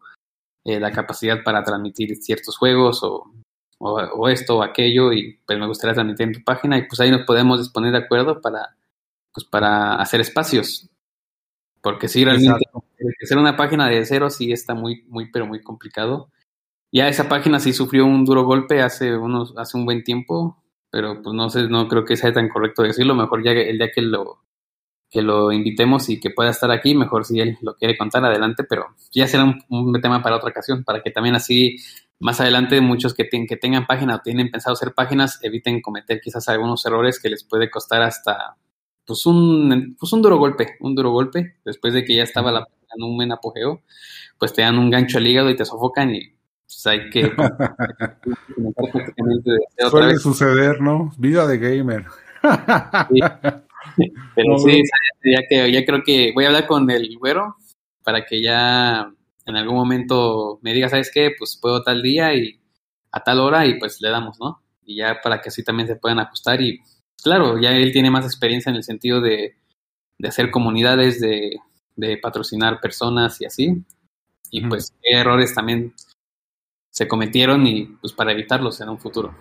eh, 0.63 0.79
la 0.79 0.91
capacidad 0.91 1.43
para 1.43 1.63
transmitir 1.63 2.15
ciertos 2.17 2.57
juegos 2.57 3.03
o, 3.03 3.31
o, 3.79 3.93
o, 3.93 4.29
esto 4.29 4.57
o 4.59 4.63
aquello 4.63 5.11
y 5.11 5.39
pues 5.45 5.57
me 5.57 5.67
gustaría 5.67 5.95
transmitir 5.95 6.27
en 6.27 6.33
tu 6.33 6.43
página 6.43 6.77
y 6.77 6.87
pues 6.87 6.99
ahí 6.99 7.09
nos 7.09 7.25
podemos 7.25 7.59
disponer 7.59 7.91
de 7.91 7.99
acuerdo 7.99 8.41
para 8.41 8.77
pues 9.37 9.45
para 9.45 9.93
hacer 9.97 10.19
espacios. 10.19 10.89
Porque 11.79 12.07
sí, 12.07 12.25
realmente 12.25 12.65
hacer 13.23 13.37
una 13.37 13.55
página 13.55 13.87
de 13.87 14.03
cero 14.03 14.31
sí 14.31 14.51
está 14.51 14.73
muy, 14.73 15.03
muy, 15.03 15.29
pero 15.29 15.45
muy 15.45 15.61
complicado. 15.61 16.31
Ya 16.91 17.07
esa 17.09 17.27
página 17.29 17.59
sí 17.59 17.73
sufrió 17.73 18.05
un 18.05 18.25
duro 18.25 18.45
golpe 18.45 18.81
hace 18.81 19.15
unos, 19.17 19.53
hace 19.57 19.77
un 19.77 19.85
buen 19.85 20.03
tiempo, 20.03 20.63
pero 20.89 21.21
pues 21.21 21.35
no 21.35 21.49
sé, 21.49 21.67
no 21.67 21.87
creo 21.87 22.05
que 22.05 22.17
sea 22.17 22.33
tan 22.33 22.49
correcto 22.49 22.83
decirlo. 22.83 23.15
Mejor 23.15 23.43
ya 23.43 23.51
el 23.51 23.77
día 23.77 23.91
que 23.91 24.01
lo 24.01 24.41
que 25.09 25.21
lo 25.21 25.51
invitemos 25.51 26.09
y 26.09 26.19
que 26.19 26.31
pueda 26.31 26.49
estar 26.51 26.71
aquí, 26.71 26.93
mejor 26.95 27.25
si 27.25 27.39
él 27.39 27.57
lo 27.61 27.75
quiere 27.75 27.97
contar 27.97 28.25
adelante, 28.25 28.63
pero 28.63 28.87
ya 29.13 29.27
será 29.27 29.45
un, 29.69 30.01
tema 30.01 30.21
para 30.21 30.35
otra 30.35 30.49
ocasión, 30.49 30.83
para 30.83 31.01
que 31.01 31.11
también 31.11 31.35
así 31.35 31.77
más 32.19 32.41
adelante 32.41 32.81
muchos 32.81 33.13
que, 33.13 33.29
que 33.29 33.57
tengan 33.57 33.85
página 33.87 34.15
o 34.15 34.19
tienen 34.19 34.51
pensado 34.51 34.73
hacer 34.73 34.93
páginas 34.93 35.39
eviten 35.43 35.81
cometer 35.81 36.19
quizás 36.21 36.49
algunos 36.49 36.85
errores 36.85 37.19
que 37.21 37.29
les 37.29 37.43
puede 37.43 37.69
costar 37.69 38.01
hasta 38.01 38.57
pues 39.05 39.25
un, 39.25 39.95
pues 39.97 40.11
un 40.11 40.21
duro 40.21 40.37
golpe, 40.37 40.75
un 40.81 40.95
duro 40.95 41.11
golpe, 41.11 41.55
después 41.63 41.93
de 41.93 42.03
que 42.03 42.15
ya 42.15 42.23
estaba 42.23 42.51
la 42.51 42.67
en 42.95 43.03
un 43.03 43.17
buen 43.17 43.31
apogeo, 43.31 43.81
pues 44.37 44.53
te 44.53 44.61
dan 44.61 44.77
un 44.79 44.89
gancho 44.89 45.17
al 45.17 45.27
hígado 45.27 45.49
y 45.49 45.55
te 45.55 45.65
sofocan 45.65 46.15
y 46.15 46.36
pues 46.67 46.85
hay 46.85 47.09
que... 47.09 47.31
Suele 49.89 50.17
suceder, 50.17 50.81
¿no? 50.81 51.13
Vida 51.17 51.47
de 51.47 51.57
gamer. 51.57 52.05
Pero 54.35 54.57
sí, 54.57 54.83
ya, 55.23 55.39
que, 55.49 55.71
ya 55.71 55.85
creo 55.85 56.03
que 56.03 56.33
voy 56.33 56.43
a 56.43 56.47
hablar 56.47 56.67
con 56.67 56.91
el 56.91 57.17
güero 57.17 57.55
para 58.03 58.25
que 58.25 58.41
ya 58.41 59.09
en 59.45 59.55
algún 59.55 59.75
momento 59.75 60.59
me 60.61 60.73
diga, 60.73 60.89
¿sabes 60.89 61.09
qué? 61.13 61.31
Pues 61.37 61.57
puedo 61.61 61.83
tal 61.83 62.01
día 62.01 62.35
y 62.35 62.59
a 63.11 63.23
tal 63.23 63.39
hora 63.39 63.65
y 63.65 63.79
pues 63.79 64.01
le 64.01 64.09
damos, 64.09 64.37
¿no? 64.39 64.61
Y 64.85 64.97
ya 64.97 65.21
para 65.23 65.39
que 65.41 65.47
así 65.49 65.63
también 65.63 65.87
se 65.87 65.95
puedan 65.95 66.19
ajustar 66.19 66.61
y 66.61 66.81
claro, 67.23 67.59
ya 67.59 67.71
él 67.71 67.93
tiene 67.93 68.11
más 68.11 68.25
experiencia 68.25 68.69
en 68.69 68.75
el 68.75 68.83
sentido 68.83 69.21
de, 69.21 69.55
hacer 70.23 70.51
comunidades, 70.51 71.21
de, 71.21 71.61
patrocinar 72.21 72.81
personas 72.81 73.39
y 73.41 73.45
así. 73.45 73.83
Y 74.51 74.67
pues 74.67 74.93
qué 75.01 75.17
errores 75.17 75.53
también 75.53 75.93
se 76.97 77.07
cometieron 77.07 77.67
y 77.67 77.85
pues 78.01 78.11
para 78.11 78.31
evitarlos 78.31 78.81
en 78.81 78.89
un 78.89 78.97
futuro. 78.97 79.31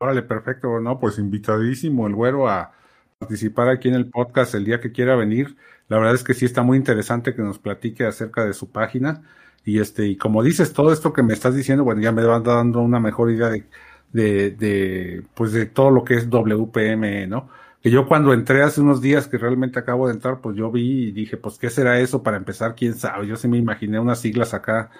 Órale, 0.00 0.22
perfecto, 0.22 0.80
¿no? 0.80 0.98
Pues 0.98 1.16
invitadísimo 1.20 2.08
el 2.08 2.16
güero 2.16 2.48
a 2.48 2.72
participar 3.20 3.68
aquí 3.68 3.86
en 3.86 3.94
el 3.94 4.10
podcast 4.10 4.56
el 4.56 4.64
día 4.64 4.80
que 4.80 4.90
quiera 4.90 5.14
venir. 5.14 5.56
La 5.86 5.98
verdad 5.98 6.16
es 6.16 6.24
que 6.24 6.34
sí 6.34 6.46
está 6.46 6.64
muy 6.64 6.76
interesante 6.76 7.36
que 7.36 7.42
nos 7.42 7.60
platique 7.60 8.04
acerca 8.04 8.44
de 8.44 8.52
su 8.52 8.68
página. 8.68 9.22
Y 9.64 9.78
este, 9.78 10.06
y 10.06 10.16
como 10.16 10.42
dices, 10.42 10.72
todo 10.72 10.92
esto 10.92 11.12
que 11.12 11.22
me 11.22 11.34
estás 11.34 11.54
diciendo, 11.54 11.84
bueno, 11.84 12.00
ya 12.00 12.10
me 12.10 12.24
va 12.24 12.40
dando 12.40 12.80
una 12.80 12.98
mejor 12.98 13.30
idea 13.30 13.48
de, 13.48 13.66
de, 14.12 14.50
de 14.50 15.22
pues 15.34 15.52
de 15.52 15.66
todo 15.66 15.92
lo 15.92 16.02
que 16.02 16.14
es 16.14 16.28
WPM, 16.28 17.28
¿no? 17.28 17.48
Que 17.80 17.92
yo 17.92 18.08
cuando 18.08 18.32
entré 18.32 18.64
hace 18.64 18.80
unos 18.80 19.00
días 19.00 19.28
que 19.28 19.38
realmente 19.38 19.78
acabo 19.78 20.08
de 20.08 20.14
entrar, 20.14 20.40
pues 20.40 20.56
yo 20.56 20.72
vi 20.72 21.10
y 21.10 21.12
dije, 21.12 21.36
pues 21.36 21.58
qué 21.58 21.70
será 21.70 22.00
eso 22.00 22.24
para 22.24 22.38
empezar, 22.38 22.74
quién 22.74 22.94
sabe. 22.94 23.28
Yo 23.28 23.36
sí 23.36 23.46
me 23.46 23.58
imaginé 23.58 24.00
unas 24.00 24.18
siglas 24.20 24.52
acá. 24.52 24.90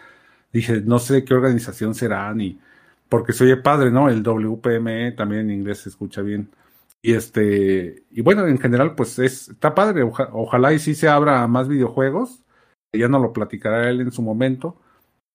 Dije, 0.53 0.81
no 0.81 0.99
sé 0.99 1.25
qué 1.25 1.35
organización 1.35 1.95
será 1.95 2.33
ni 2.35 2.59
porque 3.11 3.33
se 3.35 3.45
oye 3.45 3.57
padre, 3.59 3.91
¿no? 3.91 4.09
El 4.09 4.23
WPME 4.23 5.13
también 5.13 5.43
en 5.43 5.51
inglés 5.51 5.81
se 5.81 5.91
escucha 5.91 6.23
bien. 6.23 6.49
Y 7.03 7.15
este, 7.15 8.05
y 8.11 8.23
bueno, 8.23 8.47
en 8.47 8.59
general, 8.59 8.95
pues 8.95 9.19
es, 9.19 9.49
está 9.51 9.75
padre. 9.75 10.03
ojalá 10.05 10.73
y 10.73 10.79
sí 10.79 10.95
se 10.95 11.09
abra 11.09 11.47
más 11.49 11.69
videojuegos. 11.69 12.43
Ya 12.93 13.09
no 13.09 13.19
lo 13.19 13.33
platicará 13.33 13.91
él 13.91 14.01
en 14.01 14.13
su 14.13 14.23
momento. 14.23 14.77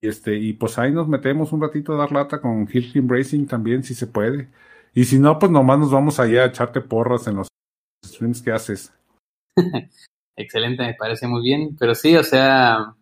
Y 0.01 0.07
este, 0.07 0.37
y 0.37 0.53
pues 0.53 0.79
ahí 0.79 0.91
nos 0.91 1.07
metemos 1.09 1.51
un 1.51 1.61
ratito 1.61 1.93
a 1.93 1.97
dar 1.97 2.11
lata 2.13 2.39
con 2.39 2.67
Hill 2.71 3.09
Racing 3.09 3.45
también, 3.45 3.83
si 3.83 3.93
se 3.93 4.07
puede. 4.07 4.49
Y 4.93 5.03
si 5.03 5.19
no, 5.19 5.37
pues 5.37 5.51
nomás 5.51 5.79
nos 5.79 5.91
vamos 5.91 6.19
allá 6.19 6.43
a 6.43 6.47
echarte 6.47 6.79
porras 6.79 7.27
en 7.27 7.35
los 7.35 7.47
streams 8.05 8.41
que 8.41 8.51
haces. 8.53 8.93
Excelente, 10.37 10.83
me 10.83 10.93
parece 10.93 11.27
muy 11.27 11.41
bien. 11.43 11.75
Pero 11.77 11.93
sí, 11.93 12.15
o 12.15 12.23
sea, 12.23 12.95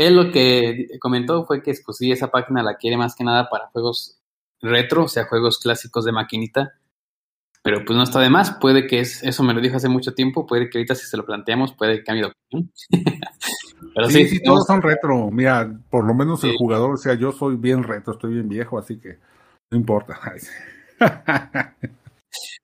él 0.00 0.16
lo 0.16 0.32
que 0.32 0.88
comentó 0.98 1.44
fue 1.44 1.62
que 1.62 1.74
pues 1.84 1.98
sí, 1.98 2.10
esa 2.10 2.30
página 2.30 2.62
la 2.62 2.76
quiere 2.76 2.96
más 2.96 3.14
que 3.14 3.22
nada 3.22 3.50
para 3.50 3.66
juegos 3.66 4.18
retro, 4.62 5.04
o 5.04 5.08
sea, 5.08 5.26
juegos 5.26 5.58
clásicos 5.58 6.06
de 6.06 6.12
maquinita. 6.12 6.74
Pero 7.62 7.84
pues 7.84 7.94
no 7.94 8.02
está 8.02 8.20
de 8.20 8.30
más, 8.30 8.52
puede 8.52 8.86
que 8.86 9.00
es, 9.00 9.22
eso 9.22 9.42
me 9.42 9.52
lo 9.52 9.60
dijo 9.60 9.76
hace 9.76 9.90
mucho 9.90 10.14
tiempo, 10.14 10.46
puede 10.46 10.70
que 10.70 10.78
ahorita 10.78 10.94
si 10.94 11.04
se 11.06 11.18
lo 11.18 11.26
planteamos, 11.26 11.74
puede 11.74 11.98
que 11.98 12.04
cambie 12.04 12.24
de 12.24 12.30
opinión. 12.30 12.72
Pero 13.94 14.08
sí, 14.08 14.26
sí, 14.26 14.42
todos 14.42 14.64
son 14.66 14.80
retro. 14.80 15.30
Mira, 15.30 15.70
por 15.90 16.06
lo 16.06 16.14
menos 16.14 16.42
el 16.44 16.56
jugador, 16.56 16.94
o 16.94 16.96
sea, 16.96 17.12
yo 17.14 17.32
soy 17.32 17.56
bien 17.56 17.82
retro, 17.82 18.14
estoy 18.14 18.32
bien 18.32 18.48
viejo, 18.48 18.78
así 18.78 18.98
que 18.98 19.18
no 19.70 19.76
importa. 19.76 20.18
sí, 21.78 21.88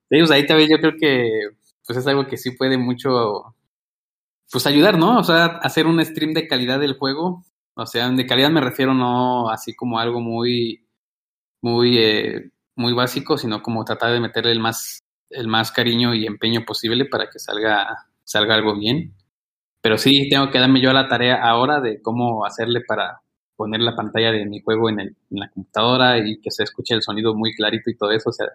pues 0.09 0.31
ahí 0.31 0.47
también 0.47 0.71
yo 0.71 0.79
creo 0.79 0.95
que 0.99 1.51
pues 1.87 1.99
es 1.99 2.07
algo 2.07 2.27
que 2.27 2.39
sí 2.39 2.53
puede 2.53 2.79
mucho 2.79 3.56
pues 4.51 4.67
ayudar, 4.67 4.99
¿no? 4.99 5.19
O 5.19 5.25
sea, 5.25 5.47
hacer 5.63 5.87
un 5.87 6.05
stream 6.05 6.33
de 6.33 6.47
calidad 6.47 6.81
del 6.81 6.95
juego. 6.99 7.45
O 7.75 7.87
sea, 7.87 8.09
de 8.11 8.27
calidad 8.27 8.51
me 8.51 8.61
refiero 8.61 8.95
no 8.95 9.51
así 9.51 9.75
como 9.75 9.99
algo 9.99 10.21
muy, 10.21 10.87
muy, 11.61 11.99
eh, 11.99 12.51
muy 12.77 12.93
básico, 12.95 13.37
sino 13.39 13.63
como 13.63 13.85
tratar 13.85 14.13
de 14.13 14.21
meterle 14.21 14.53
el 14.53 14.61
más, 14.61 15.05
el 15.31 15.49
más 15.49 15.73
cariño 15.73 16.15
y 16.15 16.27
empeño 16.27 16.65
posible 16.65 17.07
para 17.07 17.29
que 17.31 17.39
salga, 17.39 18.07
salga 18.25 18.55
algo 18.55 18.79
bien. 18.79 19.15
Pero 19.83 19.99
sí, 19.99 20.29
tengo 20.29 20.51
que 20.51 20.59
darme 20.59 20.81
yo 20.81 20.91
a 20.91 20.95
la 20.95 21.09
tarea 21.09 21.43
ahora 21.43 21.81
de 21.81 22.01
cómo 22.03 22.45
hacerle 22.45 22.81
para 22.87 23.21
poner 23.57 23.81
la 23.81 23.97
pantalla 23.97 24.33
de 24.33 24.47
mi 24.47 24.61
juego 24.61 24.91
en, 24.91 25.01
el, 25.01 25.09
en 25.31 25.41
la 25.41 25.49
computadora 25.51 26.19
y 26.19 26.41
que 26.41 26.51
se 26.51 26.63
escuche 26.65 26.95
el 26.95 27.03
sonido 27.03 27.35
muy 27.35 27.55
clarito 27.55 27.91
y 27.91 27.97
todo 27.97 28.11
eso. 28.11 28.31
O 28.31 28.33
sea, 28.33 28.49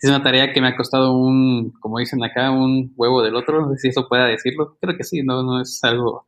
es 0.00 0.08
una 0.08 0.22
tarea 0.22 0.52
que 0.52 0.60
me 0.60 0.68
ha 0.68 0.76
costado 0.76 1.12
un, 1.12 1.72
como 1.78 1.98
dicen 1.98 2.22
acá, 2.24 2.50
un 2.50 2.92
huevo 2.96 3.22
del 3.22 3.36
otro. 3.36 3.66
No 3.66 3.72
sé 3.74 3.78
si 3.78 3.88
eso 3.88 4.08
pueda 4.08 4.26
decirlo. 4.26 4.76
Creo 4.80 4.96
que 4.96 5.04
sí, 5.04 5.22
no, 5.22 5.42
no 5.42 5.60
es 5.60 5.82
algo. 5.84 6.26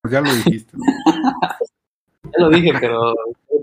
Pues 0.00 0.12
ya 0.12 0.20
lo 0.20 0.32
dijiste. 0.32 0.76
ya 2.22 2.38
lo 2.38 2.50
dije, 2.50 2.72
pero 2.80 3.14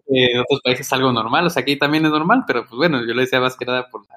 en 0.07 0.39
otros 0.39 0.61
países 0.61 0.85
es 0.85 0.93
algo 0.93 1.13
normal. 1.13 1.45
O 1.45 1.49
sea, 1.49 1.61
aquí 1.61 1.77
también 1.77 2.05
es 2.05 2.11
normal, 2.11 2.43
pero 2.45 2.65
pues 2.65 2.75
bueno, 2.75 3.05
yo 3.05 3.13
lo 3.13 3.21
decía 3.21 3.39
más 3.39 3.55
que 3.55 3.65
nada 3.65 3.87
por 3.89 4.01
la, 4.05 4.15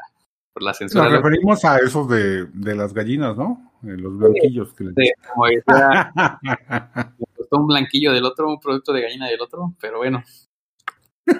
por 0.52 0.62
la 0.64 0.74
censura. 0.74 1.04
Nos 1.04 1.12
referimos 1.12 1.64
a 1.64 1.78
esos 1.78 2.08
de, 2.08 2.46
de 2.46 2.74
las 2.74 2.92
gallinas, 2.92 3.36
¿no? 3.36 3.70
los 3.82 4.18
blanquillos. 4.18 4.72
que 4.72 4.84
les... 4.84 4.94
sí, 4.96 5.12
como 5.32 5.46
decía, 5.46 6.12
me 6.42 7.26
costó 7.36 7.58
un 7.58 7.66
blanquillo 7.68 8.12
del 8.12 8.24
otro, 8.24 8.48
un 8.48 8.58
producto 8.58 8.92
de 8.92 9.02
gallina 9.02 9.28
del 9.28 9.40
otro, 9.40 9.74
pero 9.80 9.98
bueno. 9.98 10.24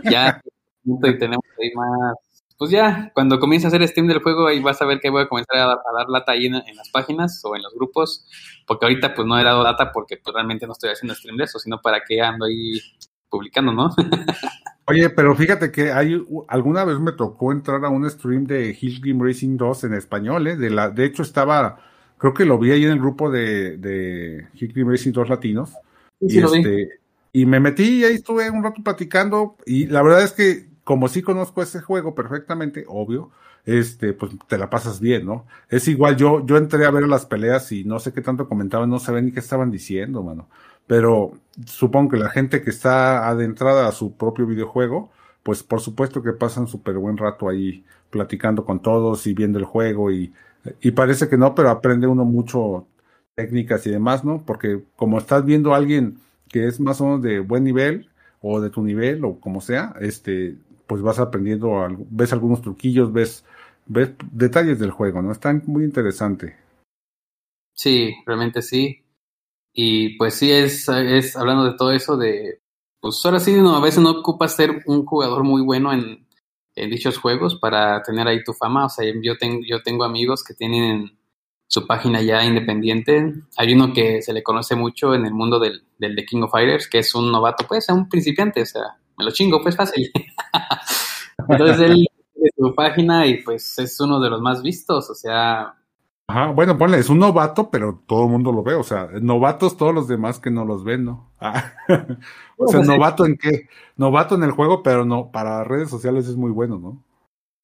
Ya 0.04 0.40
y 0.84 1.18
tenemos 1.18 1.44
ahí 1.60 1.72
más 1.74 2.33
pues 2.56 2.70
ya, 2.70 3.10
cuando 3.14 3.40
comience 3.40 3.66
a 3.66 3.68
hacer 3.68 3.86
stream 3.88 4.06
del 4.06 4.22
juego, 4.22 4.46
ahí 4.46 4.60
vas 4.60 4.80
a 4.80 4.86
ver 4.86 5.00
que 5.00 5.10
voy 5.10 5.22
a 5.22 5.28
comenzar 5.28 5.56
a, 5.56 5.66
dar 5.66 6.08
lata 6.08 6.32
ahí 6.32 6.46
en, 6.46 6.52
las 6.52 6.88
páginas 6.92 7.40
o 7.44 7.56
en 7.56 7.62
los 7.62 7.74
grupos, 7.74 8.26
porque 8.66 8.86
ahorita 8.86 9.14
pues 9.14 9.26
no 9.26 9.38
he 9.38 9.44
dado 9.44 9.64
data 9.64 9.90
porque 9.92 10.18
pues, 10.18 10.32
realmente 10.34 10.66
no 10.66 10.72
estoy 10.72 10.90
haciendo 10.90 11.14
stream 11.14 11.36
de 11.36 11.44
eso, 11.44 11.58
sino 11.58 11.80
para 11.80 12.02
que 12.06 12.20
ando 12.20 12.44
ahí 12.44 12.80
publicando, 13.28 13.72
¿no? 13.72 13.90
Oye, 14.86 15.10
pero 15.10 15.34
fíjate 15.34 15.72
que 15.72 15.90
hay 15.90 16.22
alguna 16.46 16.84
vez 16.84 17.00
me 17.00 17.12
tocó 17.12 17.50
entrar 17.50 17.84
a 17.84 17.88
un 17.88 18.08
stream 18.08 18.44
de 18.44 18.76
Hill 18.78 19.00
Game 19.02 19.24
Racing 19.24 19.56
2 19.56 19.84
en 19.84 19.94
español, 19.94 20.46
¿eh? 20.46 20.56
De, 20.56 20.70
la, 20.70 20.90
de 20.90 21.06
hecho 21.06 21.22
estaba, 21.22 21.78
creo 22.18 22.34
que 22.34 22.44
lo 22.44 22.58
vi 22.58 22.70
ahí 22.70 22.84
en 22.84 22.90
el 22.90 23.00
grupo 23.00 23.30
de, 23.30 23.78
de 23.78 24.46
Hill 24.54 24.72
Game 24.74 24.90
Racing 24.90 25.12
2 25.12 25.28
latinos. 25.28 25.72
y, 26.20 26.38
este, 26.38 27.00
y 27.32 27.46
me 27.46 27.58
metí 27.58 28.00
y 28.00 28.04
ahí 28.04 28.14
estuve 28.14 28.48
un 28.48 28.62
rato 28.62 28.80
platicando 28.84 29.56
y 29.66 29.86
la 29.86 30.02
verdad 30.02 30.22
es 30.22 30.32
que 30.32 30.73
como 30.84 31.08
sí 31.08 31.22
conozco 31.22 31.62
ese 31.62 31.80
juego 31.80 32.14
perfectamente, 32.14 32.84
obvio, 32.88 33.30
este, 33.64 34.12
pues 34.12 34.32
te 34.46 34.58
la 34.58 34.70
pasas 34.70 35.00
bien, 35.00 35.26
¿no? 35.26 35.46
Es 35.68 35.88
igual, 35.88 36.16
yo, 36.16 36.44
yo 36.46 36.56
entré 36.58 36.84
a 36.86 36.90
ver 36.90 37.08
las 37.08 37.26
peleas 37.26 37.72
y 37.72 37.84
no 37.84 37.98
sé 37.98 38.12
qué 38.12 38.20
tanto 38.20 38.48
comentaban, 38.48 38.90
no 38.90 38.98
sabía 38.98 39.22
ni 39.22 39.32
qué 39.32 39.40
estaban 39.40 39.70
diciendo, 39.70 40.22
mano. 40.22 40.48
Pero 40.86 41.32
supongo 41.66 42.10
que 42.12 42.16
la 42.18 42.28
gente 42.30 42.62
que 42.62 42.70
está 42.70 43.28
adentrada 43.28 43.88
a 43.88 43.92
su 43.92 44.16
propio 44.16 44.46
videojuego, 44.46 45.10
pues 45.42 45.62
por 45.62 45.80
supuesto 45.80 46.22
que 46.22 46.32
pasan 46.32 46.66
súper 46.66 46.96
buen 46.98 47.16
rato 47.16 47.48
ahí 47.48 47.84
platicando 48.10 48.64
con 48.64 48.80
todos 48.82 49.26
y 49.26 49.34
viendo 49.34 49.58
el 49.58 49.64
juego 49.64 50.10
y, 50.12 50.32
y 50.80 50.90
parece 50.92 51.28
que 51.28 51.36
no, 51.38 51.54
pero 51.54 51.70
aprende 51.70 52.06
uno 52.06 52.24
mucho 52.24 52.86
técnicas 53.34 53.86
y 53.86 53.90
demás, 53.90 54.24
¿no? 54.24 54.44
Porque 54.44 54.84
como 54.96 55.18
estás 55.18 55.44
viendo 55.44 55.74
a 55.74 55.76
alguien 55.78 56.18
que 56.48 56.66
es 56.68 56.80
más 56.80 57.00
o 57.00 57.04
menos 57.06 57.22
de 57.22 57.40
buen 57.40 57.64
nivel 57.64 58.10
o 58.40 58.60
de 58.60 58.70
tu 58.70 58.82
nivel 58.82 59.24
o 59.24 59.40
como 59.40 59.60
sea, 59.60 59.94
este, 60.00 60.56
pues 60.86 61.02
vas 61.02 61.18
aprendiendo, 61.18 61.86
ves 62.10 62.32
algunos 62.32 62.62
truquillos, 62.62 63.12
ves, 63.12 63.44
ves 63.86 64.10
detalles 64.30 64.78
del 64.78 64.90
juego, 64.90 65.22
¿no? 65.22 65.32
Está 65.32 65.52
muy 65.66 65.84
interesante. 65.84 66.56
Sí, 67.74 68.14
realmente 68.26 68.62
sí. 68.62 69.02
Y 69.72 70.16
pues 70.16 70.34
sí, 70.34 70.52
es, 70.52 70.88
es 70.88 71.36
hablando 71.36 71.64
de 71.64 71.76
todo 71.76 71.90
eso, 71.90 72.16
de, 72.16 72.60
pues 73.00 73.20
ahora 73.24 73.40
sí, 73.40 73.52
no, 73.54 73.76
a 73.76 73.80
veces 73.80 74.02
no 74.02 74.10
ocupas 74.10 74.54
ser 74.54 74.82
un 74.86 75.04
jugador 75.04 75.42
muy 75.42 75.62
bueno 75.62 75.92
en, 75.92 76.26
en 76.76 76.90
dichos 76.90 77.18
juegos 77.18 77.56
para 77.56 78.02
tener 78.02 78.26
ahí 78.28 78.42
tu 78.44 78.52
fama. 78.52 78.86
O 78.86 78.88
sea, 78.88 79.04
yo, 79.22 79.36
tengo 79.36 79.60
yo 79.66 79.82
tengo 79.82 80.04
amigos 80.04 80.44
que 80.44 80.54
tienen 80.54 81.18
su 81.66 81.86
página 81.86 82.22
ya 82.22 82.44
independiente. 82.44 83.34
Hay 83.56 83.74
uno 83.74 83.92
que 83.92 84.22
se 84.22 84.32
le 84.32 84.42
conoce 84.42 84.76
mucho 84.76 85.14
en 85.14 85.26
el 85.26 85.34
mundo 85.34 85.58
del, 85.58 85.84
del 85.98 86.14
The 86.14 86.24
King 86.24 86.42
of 86.42 86.52
Fighters, 86.52 86.88
que 86.88 87.00
es 87.00 87.14
un 87.14 87.32
novato, 87.32 87.66
pues, 87.66 87.88
un 87.88 88.08
principiante, 88.08 88.62
o 88.62 88.66
sea, 88.66 88.98
me 89.16 89.24
lo 89.24 89.30
chingo, 89.30 89.62
pues 89.62 89.76
fácil. 89.76 90.10
Entonces 91.48 91.80
él 91.80 92.06
tiene 92.34 92.50
su 92.56 92.74
página 92.74 93.26
y 93.26 93.42
pues 93.42 93.78
es 93.78 94.00
uno 94.00 94.20
de 94.20 94.30
los 94.30 94.40
más 94.40 94.62
vistos, 94.62 95.10
o 95.10 95.14
sea. 95.14 95.74
Ajá, 96.26 96.46
bueno, 96.52 96.78
ponle, 96.78 96.98
es 96.98 97.10
un 97.10 97.18
novato, 97.18 97.70
pero 97.70 98.02
todo 98.06 98.24
el 98.24 98.30
mundo 98.30 98.50
lo 98.50 98.62
ve, 98.62 98.74
o 98.74 98.82
sea, 98.82 99.08
novatos 99.20 99.76
todos 99.76 99.94
los 99.94 100.08
demás 100.08 100.38
que 100.38 100.50
no 100.50 100.64
los 100.64 100.84
ven, 100.84 101.04
¿no? 101.04 101.32
Ah. 101.40 101.74
o 102.56 102.68
sea, 102.68 102.80
pues 102.80 102.88
novato 102.88 103.26
en 103.26 103.36
qué? 103.36 103.68
Novato 103.96 104.34
en 104.36 104.44
el 104.44 104.52
juego, 104.52 104.82
pero 104.82 105.04
no, 105.04 105.30
para 105.30 105.64
redes 105.64 105.90
sociales 105.90 106.26
es 106.26 106.36
muy 106.36 106.50
bueno, 106.50 106.78
¿no? 106.78 107.04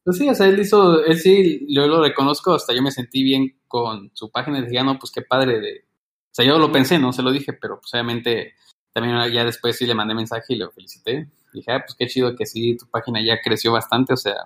Pues 0.05 0.19
sí, 0.19 0.29
o 0.29 0.35
sea, 0.35 0.49
él 0.49 0.59
hizo, 0.59 1.03
él 1.05 1.19
sí, 1.19 1.67
yo 1.69 1.87
lo 1.87 2.03
reconozco, 2.03 2.53
hasta 2.53 2.75
yo 2.75 2.83
me 2.83 2.91
sentí 2.91 3.23
bien 3.23 3.59
con 3.69 4.11
su 4.13 4.31
página 4.31 4.59
y 4.59 4.63
decía, 4.63 4.83
no, 4.83 4.99
pues 4.99 5.13
qué 5.13 5.23
padre 5.23 5.61
de, 5.61 5.85
o 6.31 6.35
sea, 6.35 6.45
yo 6.45 6.59
lo 6.59 6.71
pensé, 6.71 6.99
no 6.99 7.13
se 7.13 7.23
lo 7.23 7.33
dije, 7.33 7.53
pero 7.53 7.81
pues 7.81 7.93
obviamente 7.95 8.55
también 8.93 9.17
ya 9.33 9.45
después 9.45 9.77
sí 9.77 9.87
le 9.87 9.95
mandé 9.95 10.15
mensaje 10.15 10.55
y 10.55 10.57
lo 10.57 10.71
felicité. 10.71 11.29
dije, 11.53 11.73
ah, 11.73 11.81
pues 11.81 11.95
qué 11.99 12.07
chido 12.07 12.37
que 12.37 12.47
sí, 12.47 12.77
tu 12.77 12.87
página 12.87 13.25
ya 13.25 13.41
creció 13.41 13.73
bastante, 13.73 14.13
o 14.13 14.17
sea, 14.17 14.37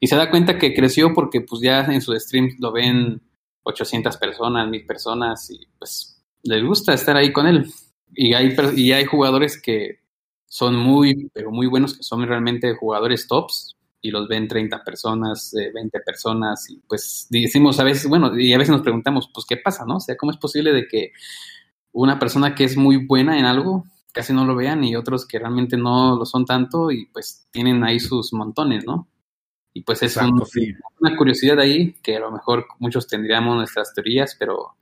y 0.00 0.06
se 0.06 0.16
da 0.16 0.30
cuenta 0.30 0.58
que 0.58 0.74
creció 0.74 1.14
porque 1.14 1.40
pues 1.40 1.62
ya 1.62 1.80
en 1.84 2.00
su 2.00 2.12
stream 2.18 2.56
lo 2.58 2.72
ven 2.72 3.22
800 3.62 4.16
personas, 4.16 4.68
1000 4.68 4.86
personas 4.86 5.50
y 5.50 5.60
pues 5.78 6.22
les 6.42 6.62
gusta 6.62 6.92
estar 6.92 7.16
ahí 7.16 7.32
con 7.32 7.46
él. 7.46 7.66
Y 8.14 8.34
hay, 8.34 8.54
y 8.76 8.92
hay 8.92 9.04
jugadores 9.06 9.60
que 9.60 10.00
son 10.46 10.76
muy, 10.76 11.30
pero 11.32 11.50
muy 11.50 11.66
buenos, 11.66 11.96
que 11.96 12.02
son 12.02 12.26
realmente 12.26 12.74
jugadores 12.74 13.26
tops 13.26 13.76
y 14.02 14.10
los 14.10 14.28
ven 14.28 14.46
30 14.46 14.84
personas, 14.84 15.52
20 15.74 16.00
personas 16.00 16.68
y 16.68 16.76
pues 16.86 17.26
decimos 17.30 17.80
a 17.80 17.84
veces, 17.84 18.06
bueno, 18.06 18.38
y 18.38 18.52
a 18.52 18.58
veces 18.58 18.72
nos 18.72 18.82
preguntamos, 18.82 19.30
pues 19.32 19.46
qué 19.46 19.56
pasa, 19.56 19.86
¿no? 19.86 19.96
O 19.96 20.00
sea, 20.00 20.16
¿cómo 20.16 20.30
es 20.30 20.38
posible 20.38 20.72
de 20.72 20.86
que 20.86 21.12
una 21.94 22.18
persona 22.18 22.54
que 22.54 22.64
es 22.64 22.76
muy 22.76 23.06
buena 23.06 23.38
en 23.38 23.46
algo 23.46 23.84
casi 24.14 24.32
no 24.32 24.44
lo 24.44 24.54
vean 24.54 24.84
y 24.84 24.94
otros 24.94 25.26
que 25.26 25.40
realmente 25.40 25.76
no 25.76 26.16
lo 26.16 26.24
son 26.24 26.46
tanto 26.46 26.92
y 26.92 27.06
pues 27.06 27.48
tienen 27.50 27.82
ahí 27.82 27.98
sus 27.98 28.32
montones, 28.32 28.86
¿no? 28.86 29.08
Y 29.72 29.82
pues 29.82 30.04
es 30.04 30.16
una 30.16 31.16
curiosidad 31.16 31.58
ahí 31.58 31.94
que 31.94 32.16
a 32.16 32.20
lo 32.20 32.30
mejor 32.30 32.66
muchos 32.78 33.08
tendríamos 33.08 33.56
nuestras 33.56 33.92
teorías, 33.92 34.36
pero 34.38 34.76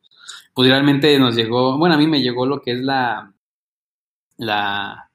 pues 0.53 0.69
realmente 0.69 1.19
nos 1.19 1.35
llegó, 1.35 1.79
bueno, 1.79 1.95
a 1.95 1.99
mí 1.99 2.07
me 2.07 2.21
llegó 2.21 2.45
lo 2.45 2.61
que 2.61 2.73
es 2.73 2.81
la, 2.83 3.33
la, 4.37 5.11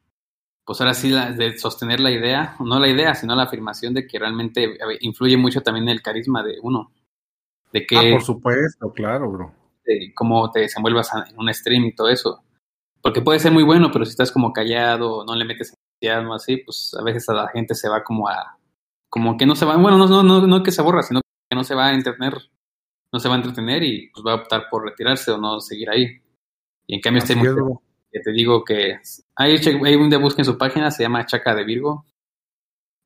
pues 0.66 0.82
ahora 0.82 0.96
sí, 0.96 1.12
la, 1.12 1.32
de 1.32 1.56
sostener 1.60 2.00
la 2.00 2.10
idea, 2.10 2.56
no 2.60 2.80
la 2.80 2.90
idea, 2.90 3.14
sino 3.14 3.36
la 3.36 3.44
afirmación 3.44 3.94
de 3.94 4.08
que 4.08 4.18
realmente 4.18 4.80
influye 5.02 5.38
mucho 5.38 5.62
también 5.62 5.90
el 5.90 6.02
carisma 6.02 6.42
de 6.42 6.56
uno. 6.64 6.92
De 7.72 7.86
que, 7.86 7.98
Ah, 7.98 8.12
por 8.14 8.24
supuesto, 8.24 8.92
claro, 8.94 9.32
bro. 9.32 9.54
De 9.88 10.14
cómo 10.14 10.52
te 10.52 10.62
desenvuelvas 10.62 11.10
en 11.14 11.40
un 11.40 11.54
stream 11.54 11.86
y 11.86 11.96
todo 11.96 12.10
eso. 12.10 12.44
Porque 13.02 13.22
puede 13.22 13.40
ser 13.40 13.52
muy 13.52 13.64
bueno, 13.64 13.90
pero 13.92 14.06
si 14.06 14.12
estás 14.12 14.32
como 14.32 14.52
callado, 14.54 15.24
no 15.26 15.36
le 15.36 15.46
metes 15.46 15.74
entusiasmo 15.74 16.34
así, 16.34 16.58
pues 16.58 16.94
a 17.00 17.04
veces 17.04 17.28
a 17.30 17.34
la 17.34 17.48
gente 17.50 17.74
se 17.74 17.90
va 17.90 18.04
como 18.04 18.28
a, 18.28 18.58
como 19.10 19.38
que 19.38 19.46
no 19.46 19.56
se 19.56 19.66
va, 19.66 19.78
bueno, 19.78 19.98
no, 19.98 20.08
no, 20.08 20.24
no, 20.24 20.46
no 20.46 20.64
que 20.64 20.72
se 20.72 20.82
aburra, 20.82 21.04
sino 21.04 21.22
que 21.50 21.56
no 21.56 21.64
se 21.64 21.76
va 21.76 21.88
a 21.88 21.94
entretener, 21.94 22.34
no 23.12 23.20
se 23.20 23.30
va 23.30 23.36
a 23.36 23.38
entretener 23.38 23.84
y 23.84 24.10
pues 24.12 24.26
va 24.26 24.34
a 24.34 24.36
optar 24.36 24.66
por 24.70 24.84
retirarse 24.84 25.32
o 25.32 25.38
no 25.38 25.60
seguir 25.62 25.90
ahí. 25.90 26.22
Y 26.88 26.96
en 26.96 27.02
cambio 27.02 27.24
Así 27.24 27.34
este 27.34 27.48
es, 27.48 27.56
que 28.12 28.20
te 28.20 28.32
digo 28.32 28.64
que 28.64 29.00
che- 29.60 29.80
ahí 29.86 29.96
un 29.96 30.10
día 30.10 30.20
busquen 30.20 30.46
su 30.46 30.58
página, 30.58 30.92
se 30.92 31.04
llama 31.04 31.26
Chaca 31.26 31.54
de 31.56 31.64
Virgo. 31.64 32.06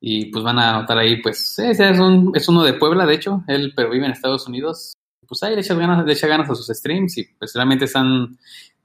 Y 0.00 0.26
pues 0.32 0.42
van 0.44 0.58
a 0.58 0.72
notar 0.80 0.98
ahí, 0.98 1.22
pues, 1.22 1.56
un, 2.00 2.32
es 2.34 2.48
uno 2.48 2.64
de 2.64 2.72
Puebla, 2.74 3.06
de 3.06 3.14
hecho, 3.14 3.44
él 3.46 3.72
pero 3.76 3.90
vive 3.90 4.06
en 4.06 4.10
Estados 4.12 4.48
Unidos. 4.48 4.94
Pues 5.32 5.42
ahí 5.44 5.54
le 5.54 5.62
echa 5.62 5.72
ganas, 5.72 6.04
le 6.04 6.12
echa 6.12 6.26
ganas 6.26 6.50
a 6.50 6.54
sus 6.54 6.66
streams 6.66 7.16
y 7.16 7.24
pues 7.24 7.54
realmente 7.54 7.86
están 7.86 8.36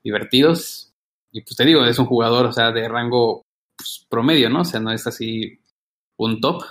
divertidos. 0.02 0.94
Y 1.30 1.42
pues 1.42 1.58
te 1.58 1.66
digo, 1.66 1.84
es 1.84 2.00
un 2.00 2.06
jugador, 2.06 2.46
o 2.46 2.54
sea, 2.54 2.72
de 2.72 2.88
rango 2.88 3.42
pues, 3.76 4.08
promedio, 4.08 4.50
¿no? 4.50 4.62
O 4.62 4.64
sea, 4.64 4.80
no 4.80 4.94
es 4.94 5.06
así 5.06 5.60
un 6.16 6.40
top. 6.40 6.64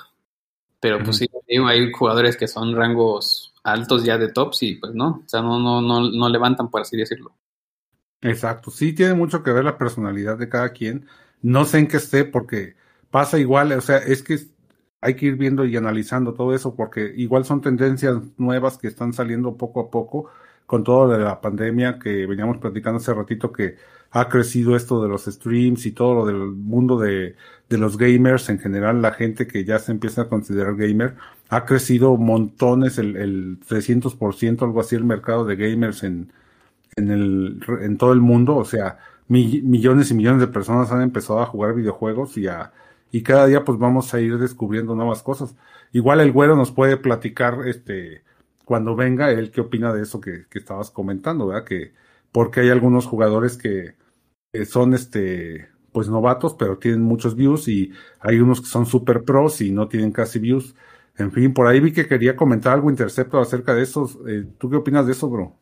Pero 0.81 1.05
pues 1.05 1.19
sí, 1.19 1.29
digo, 1.47 1.67
hay 1.67 1.93
jugadores 1.93 2.39
que 2.39 2.49
son 2.49 2.75
rangos 2.75 3.53
altos 3.65 4.03
ya 4.03 4.17
de 4.17 4.33
tops 4.33 4.63
y 4.63 4.77
pues 4.77 4.95
no, 4.95 5.23
o 5.27 5.29
sea, 5.29 5.43
no, 5.43 5.61
no, 5.61 5.83
no, 5.83 6.11
no 6.11 6.29
levantan, 6.31 6.71
por 6.71 6.81
así 6.81 6.97
decirlo. 6.97 7.37
Exacto, 8.23 8.71
sí 8.71 8.95
tiene 8.95 9.13
mucho 9.13 9.43
que 9.43 9.53
ver 9.53 9.65
la 9.65 9.77
personalidad 9.77 10.39
de 10.39 10.49
cada 10.49 10.71
quien. 10.71 11.07
No 11.43 11.67
sé 11.67 11.81
en 11.81 11.89
qué 11.89 11.99
esté 11.99 12.25
porque 12.25 12.77
pasa 13.11 13.39
igual, 13.39 13.73
o 13.73 13.81
sea, 13.83 13.99
es 13.99 14.23
que 14.23 14.39
hay 15.01 15.15
que 15.17 15.27
ir 15.27 15.37
viendo 15.37 15.65
y 15.65 15.77
analizando 15.77 16.35
todo 16.35 16.55
eso 16.55 16.75
porque 16.75 17.13
igual 17.17 17.45
son 17.45 17.61
tendencias 17.61 18.17
nuevas 18.39 18.79
que 18.79 18.89
están 18.89 19.13
saliendo 19.13 19.57
poco 19.57 19.81
a 19.81 19.91
poco 19.91 20.31
con 20.67 20.83
todo 20.85 21.09
de 21.09 21.19
la 21.19 21.41
pandemia 21.41 21.99
que 21.99 22.27
veníamos 22.27 22.59
platicando 22.59 22.99
hace 22.99 23.15
ratito 23.15 23.53
que 23.53 23.77
ha 24.11 24.29
crecido 24.29 24.75
esto 24.77 25.03
de 25.03 25.09
los 25.09 25.25
streams 25.27 25.87
y 25.87 25.93
todo 25.93 26.15
lo 26.15 26.27
del 26.27 26.37
mundo 26.39 26.99
de, 26.99 27.37
de 27.69 27.79
los 27.79 27.97
gamers 27.99 28.49
en 28.49 28.59
general, 28.59 29.03
la 29.03 29.13
gente 29.13 29.47
que 29.47 29.65
ya 29.65 29.79
se 29.79 29.93
empieza 29.93 30.23
a 30.23 30.29
considerar 30.29 30.77
gamer, 30.77 31.15
ha 31.49 31.65
crecido 31.67 32.17
montones, 32.17 32.99
el, 32.99 33.17
el 33.17 33.59
300%, 33.67 34.65
algo 34.65 34.81
así, 34.81 34.97
el 34.97 35.05
mercado 35.05 35.45
de 35.45 35.57
gamers 35.57 36.03
en, 36.03 36.33
en, 36.97 37.11
el, 37.11 37.61
en 37.83 37.99
todo 37.99 38.13
el 38.13 38.21
mundo, 38.21 38.57
o 38.57 38.65
sea, 38.65 38.99
mi- 39.29 39.61
millones 39.63 40.11
y 40.11 40.15
millones 40.15 40.41
de 40.41 40.49
personas 40.49 40.91
han 40.93 41.03
empezado 41.03 41.41
a 41.41 41.47
jugar 41.47 41.75
videojuegos 41.75 42.37
y 42.39 42.47
a 42.49 42.73
y 43.13 43.23
cada 43.23 43.47
día 43.47 43.65
pues 43.65 43.79
vamos 43.79 44.13
a 44.15 44.21
ir 44.21 44.39
descubriendo 44.39 44.95
nuevas 44.95 45.23
cosas. 45.23 45.57
Igual 45.93 46.21
el 46.21 46.33
güero 46.33 46.57
nos 46.57 46.73
puede 46.73 46.97
platicar 46.97 47.59
este 47.67 48.25
cuando 48.65 48.97
venga 48.97 49.31
él 49.31 49.51
qué 49.53 49.61
opina 49.63 49.93
de 49.95 50.03
eso 50.03 50.21
que, 50.21 50.47
que 50.51 50.59
estabas 50.59 50.91
comentando, 50.91 51.47
¿verdad? 51.49 51.65
Que 51.65 51.93
porque 52.33 52.61
hay 52.61 52.71
algunos 52.71 53.07
jugadores 53.07 53.57
que, 53.57 53.95
que 54.53 54.65
son 54.67 54.95
este 54.95 55.69
pues 55.93 56.09
novatos 56.09 56.55
pero 56.55 56.79
tienen 56.79 57.03
muchos 57.03 57.37
views 57.37 57.69
y 57.69 57.93
hay 58.21 58.41
unos 58.41 58.61
que 58.61 58.69
son 58.69 58.87
super 58.87 59.25
pros 59.25 59.61
y 59.61 59.73
no 59.73 59.89
tienen 59.89 60.13
casi 60.13 60.39
views. 60.39 60.75
En 61.19 61.33
fin, 61.33 61.55
por 61.55 61.67
ahí 61.67 61.81
vi 61.81 61.93
que 61.93 62.09
quería 62.09 62.37
comentar 62.37 62.75
algo 62.75 62.91
Intercepto 62.91 63.39
acerca 63.41 63.75
de 63.75 63.83
esos. 63.83 64.19
Eh, 64.29 64.47
¿Tú 64.59 64.71
qué 64.71 64.77
opinas 64.77 65.07
de 65.07 65.13
eso, 65.13 65.29
bro? 65.31 65.57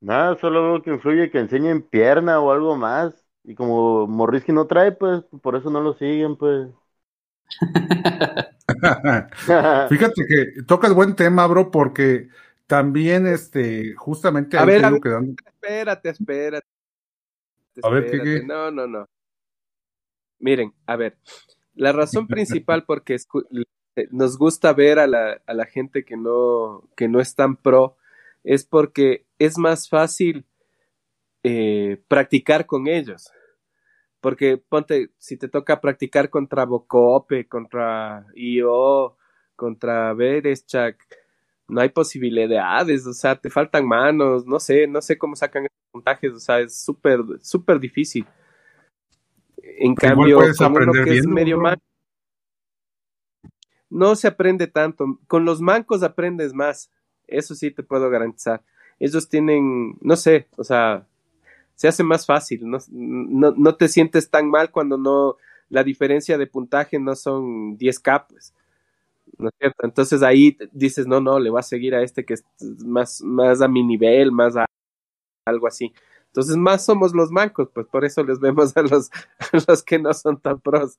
Nada, 0.00 0.36
solo 0.36 0.62
veo 0.64 0.82
que 0.82 0.90
influye 0.90 1.30
que 1.30 1.38
enseñen 1.38 1.82
pierna 1.82 2.40
o 2.40 2.50
algo 2.52 2.76
más. 2.76 3.14
Y 3.44 3.54
como 3.54 4.06
Morrisky 4.06 4.52
no 4.52 4.66
trae, 4.66 4.92
pues 4.92 5.22
por 5.42 5.56
eso 5.56 5.70
no 5.70 5.80
lo 5.80 5.94
siguen, 5.94 6.36
pues. 6.36 6.68
Fíjate 9.88 10.26
que 10.26 10.62
tocas 10.62 10.94
buen 10.94 11.16
tema, 11.16 11.46
bro, 11.46 11.70
porque 11.70 12.28
también, 12.66 13.26
este, 13.26 13.94
justamente 13.94 14.56
A 14.58 14.64
ver, 14.64 14.84
a 14.84 14.88
digo 14.88 14.94
ver. 14.94 15.02
que 15.02 15.08
dan- 15.08 15.36
Espérate, 15.46 16.08
espérate. 16.10 16.66
A 17.82 17.88
ver, 17.88 18.10
¿qué, 18.10 18.20
qué? 18.22 18.42
No, 18.44 18.70
no, 18.70 18.86
no. 18.86 19.06
Miren, 20.38 20.72
a 20.86 20.96
ver, 20.96 21.16
la 21.74 21.92
razón 21.92 22.26
principal 22.28 22.84
porque 22.84 23.14
escu- 23.14 23.46
eh, 23.96 24.08
nos 24.10 24.38
gusta 24.38 24.72
ver 24.72 24.98
a 24.98 25.06
la, 25.06 25.40
a 25.46 25.54
la 25.54 25.66
gente 25.66 26.04
que 26.04 26.16
no, 26.16 26.88
que 26.96 27.08
no 27.08 27.20
es 27.20 27.34
tan 27.34 27.56
pro 27.56 27.96
es 28.44 28.64
porque 28.64 29.26
es 29.38 29.58
más 29.58 29.88
fácil 29.88 30.46
eh, 31.42 32.00
practicar 32.08 32.66
con 32.66 32.86
ellos. 32.86 33.30
Porque 34.20 34.58
ponte, 34.58 35.10
si 35.18 35.36
te 35.36 35.48
toca 35.48 35.80
practicar 35.80 36.28
contra 36.28 36.64
Bocope, 36.64 37.48
contra 37.48 38.26
IO, 38.34 39.16
contra 39.56 40.12
Bereshchak, 40.12 40.96
no 41.68 41.80
hay 41.80 41.88
posibilidades, 41.88 43.06
o 43.06 43.12
sea, 43.12 43.36
te 43.36 43.48
faltan 43.48 43.86
manos, 43.86 44.44
no 44.44 44.58
sé, 44.58 44.86
no 44.86 45.00
sé 45.00 45.16
cómo 45.16 45.36
sacan 45.36 45.64
esos 45.64 45.78
puntajes, 45.92 46.32
o 46.32 46.40
sea, 46.40 46.60
es 46.60 46.76
súper, 46.76 47.20
súper 47.40 47.78
difícil. 47.78 48.26
En 49.62 49.94
Pero 49.94 50.16
cambio, 50.16 50.38
con 50.58 50.76
uno 50.76 50.92
que 51.04 51.18
es 51.18 51.26
medio 51.26 51.56
bro. 51.56 51.64
manco, 51.64 51.82
no 53.88 54.14
se 54.16 54.28
aprende 54.28 54.66
tanto. 54.66 55.18
Con 55.26 55.44
los 55.44 55.60
mancos 55.60 56.02
aprendes 56.02 56.54
más, 56.54 56.90
eso 57.26 57.54
sí 57.54 57.70
te 57.70 57.82
puedo 57.82 58.10
garantizar. 58.10 58.62
Ellos 58.98 59.28
tienen, 59.28 59.96
no 60.00 60.16
sé, 60.16 60.48
o 60.56 60.64
sea, 60.64 61.06
se 61.80 61.88
hace 61.88 62.04
más 62.04 62.26
fácil, 62.26 62.68
no, 62.68 62.76
no, 62.90 63.54
no 63.56 63.74
te 63.74 63.88
sientes 63.88 64.28
tan 64.28 64.50
mal 64.50 64.70
cuando 64.70 64.98
no, 64.98 65.36
la 65.70 65.82
diferencia 65.82 66.36
de 66.36 66.46
puntaje 66.46 66.98
no 66.98 67.16
son 67.16 67.78
10k, 67.78 68.26
pues. 68.28 68.52
¿No 69.38 69.48
es 69.48 69.54
cierto? 69.58 69.86
Entonces 69.86 70.22
ahí 70.22 70.58
dices, 70.72 71.06
no, 71.06 71.22
no, 71.22 71.38
le 71.38 71.48
voy 71.48 71.58
a 71.58 71.62
seguir 71.62 71.94
a 71.94 72.02
este 72.02 72.26
que 72.26 72.34
es 72.34 72.44
más, 72.84 73.22
más 73.22 73.62
a 73.62 73.68
mi 73.68 73.82
nivel, 73.82 74.30
más 74.30 74.58
a 74.58 74.66
algo 75.46 75.66
así. 75.66 75.90
Entonces 76.26 76.54
más 76.58 76.84
somos 76.84 77.14
los 77.14 77.30
mancos, 77.30 77.70
pues 77.72 77.86
por 77.86 78.04
eso 78.04 78.22
les 78.24 78.40
vemos 78.40 78.76
a 78.76 78.82
los, 78.82 79.10
los 79.66 79.82
que 79.82 79.98
no 79.98 80.12
son 80.12 80.38
tan 80.38 80.60
pros. 80.60 80.98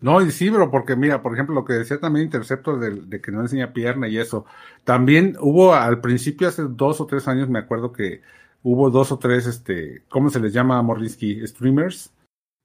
No, 0.00 0.22
y 0.22 0.30
sí, 0.30 0.48
bro, 0.48 0.70
porque 0.70 0.96
mira, 0.96 1.20
por 1.20 1.34
ejemplo, 1.34 1.54
lo 1.54 1.66
que 1.66 1.74
decía 1.74 2.00
también 2.00 2.24
Interceptor 2.24 2.80
de, 2.80 2.92
de 2.92 3.20
que 3.20 3.30
no 3.30 3.42
enseña 3.42 3.74
pierna 3.74 4.08
y 4.08 4.16
eso. 4.16 4.46
También 4.84 5.36
hubo 5.38 5.74
al 5.74 6.00
principio, 6.00 6.48
hace 6.48 6.62
dos 6.62 6.98
o 7.02 7.06
tres 7.06 7.28
años, 7.28 7.50
me 7.50 7.58
acuerdo 7.58 7.92
que 7.92 8.22
hubo 8.62 8.90
dos 8.90 9.12
o 9.12 9.18
tres, 9.18 9.46
este, 9.46 10.02
¿cómo 10.08 10.30
se 10.30 10.40
les 10.40 10.52
llama, 10.52 10.80
Morrisky? 10.82 11.46
Streamers. 11.46 12.12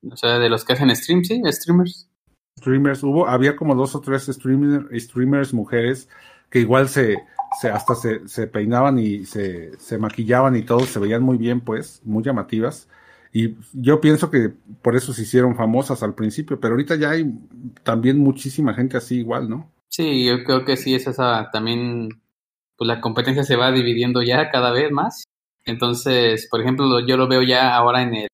O 0.09 0.15
sea, 0.15 0.39
de 0.39 0.49
los 0.49 0.63
que 0.63 0.73
hacen 0.73 0.95
stream, 0.95 1.23
sí, 1.23 1.41
streamers. 1.45 2.09
Streamers, 2.59 3.03
hubo, 3.03 3.27
había 3.27 3.55
como 3.55 3.75
dos 3.75 3.95
o 3.95 4.01
tres 4.01 4.25
streamer, 4.25 4.87
streamers 4.99 5.53
mujeres 5.53 6.09
que 6.49 6.59
igual 6.59 6.89
se, 6.89 7.17
se 7.59 7.69
hasta 7.69 7.95
se, 7.95 8.27
se 8.27 8.47
peinaban 8.47 8.99
y 8.99 9.25
se, 9.25 9.77
se 9.79 9.97
maquillaban 9.97 10.55
y 10.55 10.63
todo, 10.63 10.81
se 10.81 10.99
veían 10.99 11.23
muy 11.23 11.37
bien, 11.37 11.61
pues, 11.61 12.01
muy 12.03 12.23
llamativas. 12.23 12.87
Y 13.33 13.55
yo 13.73 13.99
pienso 14.01 14.31
que 14.31 14.53
por 14.81 14.95
eso 14.95 15.13
se 15.13 15.23
hicieron 15.23 15.55
famosas 15.55 16.01
al 16.01 16.15
principio, 16.15 16.59
pero 16.59 16.73
ahorita 16.73 16.95
ya 16.95 17.11
hay 17.11 17.31
también 17.83 18.17
muchísima 18.19 18.73
gente 18.73 18.97
así 18.97 19.17
igual, 19.17 19.49
¿no? 19.49 19.71
Sí, 19.89 20.25
yo 20.25 20.43
creo 20.43 20.65
que 20.65 20.77
sí 20.77 20.95
es 20.95 21.07
esa 21.07 21.49
también, 21.51 22.21
pues 22.77 22.87
la 22.87 23.01
competencia 23.01 23.43
se 23.43 23.55
va 23.55 23.71
dividiendo 23.71 24.21
ya 24.21 24.49
cada 24.49 24.71
vez 24.71 24.91
más. 24.91 25.23
Entonces, 25.67 26.47
por 26.49 26.61
ejemplo, 26.61 26.99
yo 27.05 27.17
lo 27.17 27.27
veo 27.27 27.43
ya 27.43 27.75
ahora 27.75 28.01
en 28.01 28.27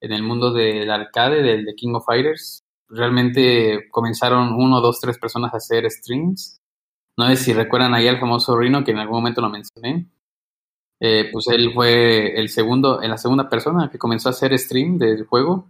el, 0.00 0.22
mundo 0.22 0.52
del 0.52 0.90
arcade, 0.90 1.42
del 1.42 1.64
de 1.64 1.74
King 1.74 1.94
of 1.94 2.06
Fighters. 2.06 2.62
Realmente 2.88 3.88
comenzaron 3.90 4.54
uno, 4.54 4.80
dos, 4.80 5.00
tres 5.00 5.18
personas 5.18 5.52
a 5.52 5.56
hacer 5.58 5.90
streams. 5.90 6.60
No 7.16 7.26
sé 7.28 7.36
si 7.36 7.52
recuerdan 7.52 7.94
ahí 7.94 8.06
al 8.08 8.20
famoso 8.20 8.56
Rino, 8.56 8.84
que 8.84 8.92
en 8.92 8.98
algún 8.98 9.16
momento 9.16 9.40
lo 9.40 9.50
mencioné. 9.50 10.08
Eh, 11.00 11.30
pues 11.32 11.48
él 11.48 11.72
fue 11.74 12.38
el 12.38 12.48
segundo, 12.48 13.02
en 13.02 13.10
la 13.10 13.18
segunda 13.18 13.48
persona 13.48 13.90
que 13.90 13.98
comenzó 13.98 14.28
a 14.28 14.32
hacer 14.32 14.56
stream 14.56 14.98
del 14.98 15.26
juego. 15.26 15.68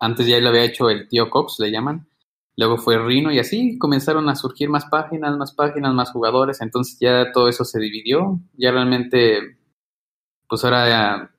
Antes 0.00 0.26
ya 0.26 0.40
lo 0.40 0.48
había 0.48 0.64
hecho 0.64 0.90
el 0.90 1.06
tío 1.08 1.30
Cox, 1.30 1.60
le 1.60 1.70
llaman. 1.70 2.08
Luego 2.56 2.76
fue 2.78 2.98
Rino 2.98 3.32
y 3.32 3.38
así 3.38 3.78
comenzaron 3.78 4.28
a 4.28 4.34
surgir 4.34 4.68
más 4.68 4.86
páginas, 4.86 5.36
más 5.38 5.52
páginas, 5.52 5.94
más 5.94 6.10
jugadores. 6.10 6.60
Entonces 6.60 6.98
ya 7.00 7.30
todo 7.30 7.48
eso 7.48 7.64
se 7.64 7.78
dividió. 7.78 8.40
Ya 8.54 8.72
realmente, 8.72 9.56
pues 10.52 10.64
ahora 10.64 11.30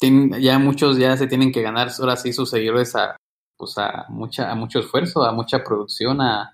ya, 0.00 0.58
muchos 0.58 0.96
ya 0.96 1.14
se 1.18 1.26
tienen 1.26 1.52
que 1.52 1.60
ganar 1.60 1.90
ahora 1.98 2.16
sí 2.16 2.32
sus 2.32 2.48
seguidores 2.48 2.96
a, 2.96 3.14
pues 3.58 3.76
a 3.76 4.06
mucha, 4.08 4.50
a 4.50 4.54
mucho 4.54 4.78
esfuerzo, 4.78 5.22
a 5.22 5.32
mucha 5.32 5.62
producción, 5.62 6.18
a, 6.22 6.50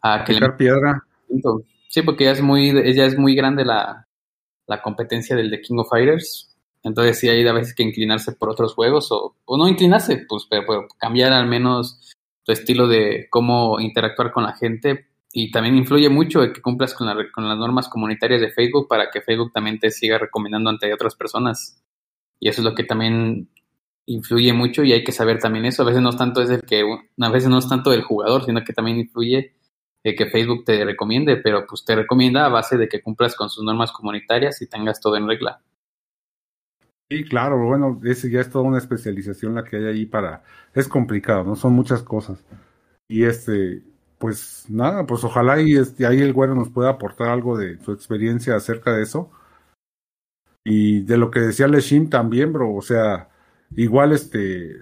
a 0.00 0.24
que 0.24 0.32
le 0.32 0.50
piedra. 0.54 1.00
Sí, 1.88 2.02
porque 2.02 2.24
ya 2.24 2.32
es 2.32 2.42
muy, 2.42 2.72
ya 2.92 3.04
es 3.04 3.16
muy 3.16 3.36
grande 3.36 3.64
la, 3.64 4.08
la 4.66 4.82
competencia 4.82 5.36
del 5.36 5.48
de 5.48 5.60
King 5.60 5.76
of 5.78 5.90
Fighters. 5.90 6.56
Entonces 6.82 7.20
sí 7.20 7.28
hay 7.28 7.46
a 7.46 7.52
veces 7.52 7.72
que 7.72 7.84
inclinarse 7.84 8.32
por 8.32 8.50
otros 8.50 8.74
juegos 8.74 9.12
o, 9.12 9.36
o 9.44 9.56
no 9.56 9.68
inclinarse, 9.68 10.26
pues, 10.28 10.48
pero, 10.50 10.64
pero 10.66 10.88
cambiar 10.98 11.32
al 11.32 11.46
menos 11.46 12.16
tu 12.42 12.50
estilo 12.50 12.88
de 12.88 13.28
cómo 13.30 13.78
interactuar 13.78 14.32
con 14.32 14.42
la 14.42 14.56
gente. 14.56 15.06
Y 15.32 15.50
también 15.50 15.76
influye 15.76 16.08
mucho 16.10 16.42
el 16.42 16.52
que 16.52 16.60
cumplas 16.60 16.94
con, 16.94 17.06
la, 17.06 17.16
con 17.32 17.48
las 17.48 17.56
normas 17.56 17.88
comunitarias 17.88 18.40
de 18.40 18.50
Facebook 18.50 18.86
para 18.86 19.10
que 19.10 19.22
Facebook 19.22 19.52
también 19.52 19.78
te 19.78 19.90
siga 19.90 20.18
recomendando 20.18 20.68
ante 20.68 20.92
otras 20.92 21.14
personas. 21.14 21.82
Y 22.38 22.48
eso 22.48 22.60
es 22.60 22.64
lo 22.64 22.74
que 22.74 22.84
también 22.84 23.48
influye 24.06 24.52
mucho 24.52 24.82
y 24.82 24.92
hay 24.92 25.04
que 25.04 25.12
saber 25.12 25.38
también 25.38 25.64
eso. 25.64 25.82
A 25.82 25.86
veces 25.86 26.02
no 26.02 26.10
es 26.10 26.16
tanto 26.16 26.42
es 26.42 26.50
el 26.50 26.62
que, 26.62 26.82
a 27.18 27.30
veces 27.30 27.48
no 27.48 27.58
es 27.58 27.68
tanto 27.68 27.92
el 27.92 28.02
jugador, 28.02 28.44
sino 28.44 28.62
que 28.62 28.72
también 28.72 28.98
influye 28.98 29.54
eh, 30.04 30.16
que 30.16 30.26
Facebook 30.26 30.64
te 30.64 30.84
recomiende, 30.84 31.36
pero 31.36 31.64
pues 31.66 31.84
te 31.84 31.94
recomienda 31.94 32.44
a 32.44 32.48
base 32.48 32.76
de 32.76 32.88
que 32.88 33.00
cumplas 33.00 33.36
con 33.36 33.48
sus 33.48 33.64
normas 33.64 33.92
comunitarias 33.92 34.60
y 34.60 34.68
tengas 34.68 35.00
todo 35.00 35.16
en 35.16 35.28
regla. 35.28 35.62
Sí, 37.08 37.24
claro, 37.24 37.64
bueno, 37.64 38.00
ese 38.04 38.30
ya 38.30 38.40
es 38.40 38.50
toda 38.50 38.64
una 38.64 38.78
especialización 38.78 39.54
la 39.54 39.64
que 39.64 39.76
hay 39.76 39.84
ahí 39.84 40.06
para, 40.06 40.42
es 40.74 40.88
complicado, 40.88 41.44
¿no? 41.44 41.56
Son 41.56 41.72
muchas 41.72 42.02
cosas. 42.02 42.44
Y 43.06 43.24
este, 43.24 43.82
pues 44.22 44.66
nada, 44.68 45.04
pues 45.04 45.24
ojalá 45.24 45.60
y 45.60 45.74
este, 45.74 46.06
ahí 46.06 46.20
el 46.20 46.32
güero 46.32 46.54
nos 46.54 46.70
pueda 46.70 46.90
aportar 46.90 47.26
algo 47.26 47.58
de 47.58 47.76
su 47.80 47.90
experiencia 47.90 48.54
acerca 48.54 48.92
de 48.92 49.02
eso. 49.02 49.32
Y 50.64 51.00
de 51.00 51.16
lo 51.16 51.28
que 51.28 51.40
decía 51.40 51.66
Leshim 51.66 52.08
también, 52.08 52.52
bro, 52.52 52.72
o 52.72 52.82
sea, 52.82 53.30
igual 53.74 54.12
este, 54.12 54.76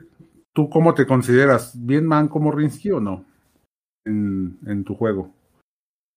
¿tú 0.52 0.68
cómo 0.68 0.92
te 0.92 1.06
consideras? 1.06 1.72
¿Bien 1.74 2.04
man 2.04 2.28
como 2.28 2.52
Rinsky 2.52 2.90
o 2.90 3.00
no? 3.00 3.24
En, 4.04 4.84
tu 4.84 4.94
juego. 4.94 5.32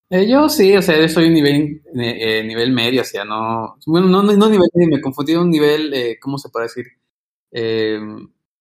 Eh, 0.09 0.27
yo 0.29 0.49
sí, 0.49 0.75
o 0.75 0.81
sea, 0.81 0.99
yo 0.99 1.07
soy 1.07 1.29
nivel, 1.29 1.81
eh, 1.95 2.43
nivel 2.43 2.73
medio, 2.73 3.03
o 3.03 3.05
sea, 3.05 3.23
no, 3.23 3.77
bueno, 3.85 4.07
no, 4.07 4.21
no 4.21 4.49
nivel 4.49 4.69
medio, 4.73 4.97
me 4.97 5.01
confundí 5.01 5.33
un 5.35 5.49
nivel, 5.49 5.93
eh, 5.93 6.17
¿cómo 6.19 6.37
se 6.37 6.49
puede 6.49 6.65
decir? 6.65 6.87
Eh, 7.53 8.01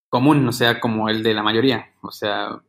común, 0.08 0.46
o 0.46 0.52
sea, 0.52 0.78
como 0.78 1.08
el 1.08 1.24
de 1.24 1.34
la 1.34 1.42
mayoría, 1.42 1.90
o 2.00 2.12
sea. 2.12 2.62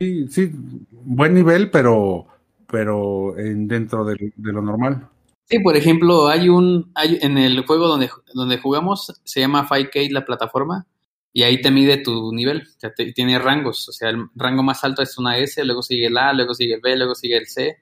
Sí, 0.00 0.28
sí, 0.28 0.50
buen 0.90 1.34
nivel, 1.34 1.70
pero, 1.70 2.26
pero 2.66 3.38
en, 3.38 3.68
dentro 3.68 4.04
de, 4.04 4.32
de 4.34 4.52
lo 4.52 4.62
normal. 4.62 5.08
Sí, 5.50 5.58
por 5.58 5.76
ejemplo, 5.76 6.28
hay 6.28 6.48
un, 6.48 6.90
hay, 6.94 7.18
en 7.20 7.36
el 7.36 7.66
juego 7.66 7.88
donde, 7.88 8.08
donde 8.32 8.58
jugamos, 8.58 9.12
se 9.24 9.40
llama 9.40 9.68
5K 9.68 10.10
la 10.10 10.24
plataforma, 10.24 10.86
y 11.32 11.42
ahí 11.42 11.60
te 11.60 11.70
mide 11.70 11.98
tu 11.98 12.32
nivel, 12.32 12.62
o 12.62 12.80
sea, 12.80 12.94
te, 12.94 13.12
tiene 13.12 13.38
rangos, 13.38 13.88
o 13.88 13.92
sea, 13.92 14.10
el 14.10 14.28
rango 14.36 14.62
más 14.62 14.82
alto 14.84 15.02
es 15.02 15.18
una 15.18 15.36
S, 15.38 15.62
luego 15.64 15.82
sigue 15.82 16.06
el 16.06 16.16
A, 16.16 16.32
luego 16.32 16.54
sigue 16.54 16.74
el 16.74 16.80
B, 16.80 16.96
luego 16.96 17.14
sigue 17.14 17.36
el 17.36 17.46
C, 17.46 17.78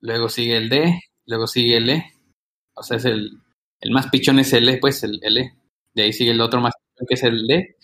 luego 0.00 0.28
sigue 0.28 0.56
el 0.56 0.68
D, 0.68 1.00
luego 1.26 1.46
sigue 1.46 1.76
el 1.76 1.90
E, 1.90 2.12
o 2.74 2.82
sea, 2.82 2.96
es 2.96 3.04
el, 3.06 3.40
el 3.80 3.90
más 3.92 4.08
pichón 4.08 4.40
es 4.40 4.52
el 4.52 4.68
E, 4.68 4.78
pues, 4.78 5.02
el, 5.04 5.20
el 5.22 5.38
E, 5.38 5.54
de 5.94 6.02
ahí 6.02 6.12
sigue 6.12 6.32
el 6.32 6.40
otro 6.40 6.60
más 6.60 6.74
pichón 6.74 7.06
que 7.06 7.14
es 7.14 7.22
el 7.22 7.46
D. 7.46 7.76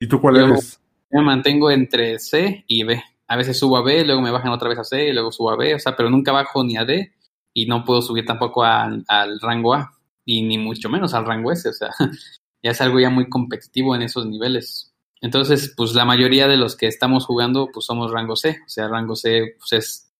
¿Y 0.00 0.08
tú 0.08 0.20
cuál 0.20 0.34
Luego, 0.34 0.54
eres? 0.54 0.80
Me 1.10 1.22
mantengo 1.22 1.70
entre 1.70 2.18
C 2.18 2.64
y 2.68 2.84
B, 2.84 3.02
a 3.26 3.36
veces 3.36 3.58
subo 3.58 3.76
a 3.76 3.82
B, 3.82 4.04
luego 4.04 4.20
me 4.22 4.30
bajan 4.30 4.52
otra 4.52 4.68
vez 4.68 4.78
a 4.78 4.84
C, 4.84 5.08
y 5.08 5.12
luego 5.12 5.32
subo 5.32 5.50
a 5.50 5.56
B, 5.56 5.74
o 5.74 5.78
sea, 5.78 5.96
pero 5.96 6.10
nunca 6.10 6.32
bajo 6.32 6.62
ni 6.64 6.76
a 6.76 6.84
D, 6.84 7.12
y 7.52 7.66
no 7.66 7.84
puedo 7.84 8.02
subir 8.02 8.24
tampoco 8.26 8.64
al, 8.64 9.04
al 9.08 9.40
rango 9.40 9.74
A, 9.74 9.92
y 10.24 10.42
ni 10.42 10.58
mucho 10.58 10.88
menos 10.88 11.14
al 11.14 11.26
rango 11.26 11.50
S, 11.52 11.68
o 11.68 11.72
sea, 11.72 11.90
ya 12.62 12.70
es 12.70 12.80
algo 12.80 13.00
ya 13.00 13.10
muy 13.10 13.28
competitivo 13.28 13.94
en 13.94 14.02
esos 14.02 14.26
niveles. 14.26 14.92
Entonces, 15.20 15.74
pues 15.76 15.94
la 15.94 16.04
mayoría 16.04 16.48
de 16.48 16.56
los 16.56 16.76
que 16.76 16.86
estamos 16.86 17.26
jugando, 17.26 17.68
pues 17.72 17.86
somos 17.86 18.10
rango 18.12 18.36
C, 18.36 18.58
o 18.64 18.68
sea, 18.68 18.88
rango 18.88 19.16
C 19.16 19.56
pues, 19.58 19.72
es 19.72 20.12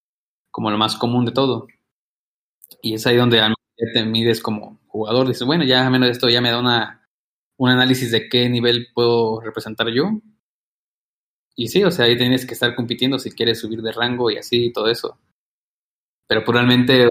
como 0.51 0.71
lo 0.71 0.77
más 0.77 0.95
común 0.97 1.25
de 1.25 1.31
todo. 1.31 1.67
Y 2.81 2.93
es 2.95 3.05
ahí 3.07 3.15
donde 3.17 3.39
al 3.39 3.49
menos 3.49 3.93
te 3.93 4.05
mides 4.05 4.41
como 4.41 4.79
jugador, 4.87 5.27
dices, 5.27 5.45
bueno, 5.45 5.63
ya 5.63 5.85
a 5.85 5.89
menos 5.89 6.09
esto 6.09 6.29
ya 6.29 6.41
me 6.41 6.51
da 6.51 6.59
una, 6.59 7.07
un 7.57 7.69
análisis 7.69 8.11
de 8.11 8.29
qué 8.29 8.49
nivel 8.49 8.87
puedo 8.93 9.39
representar 9.41 9.87
yo. 9.89 10.09
Y 11.61 11.67
sí, 11.67 11.83
o 11.83 11.91
sea, 11.91 12.05
ahí 12.05 12.17
tienes 12.17 12.43
que 12.43 12.55
estar 12.55 12.73
compitiendo 12.73 13.19
si 13.19 13.29
quieres 13.29 13.59
subir 13.59 13.83
de 13.83 13.91
rango 13.91 14.31
y 14.31 14.37
así 14.37 14.65
y 14.65 14.73
todo 14.73 14.87
eso. 14.87 15.19
Pero 16.27 16.43
pues, 16.43 16.55
realmente 16.55 17.07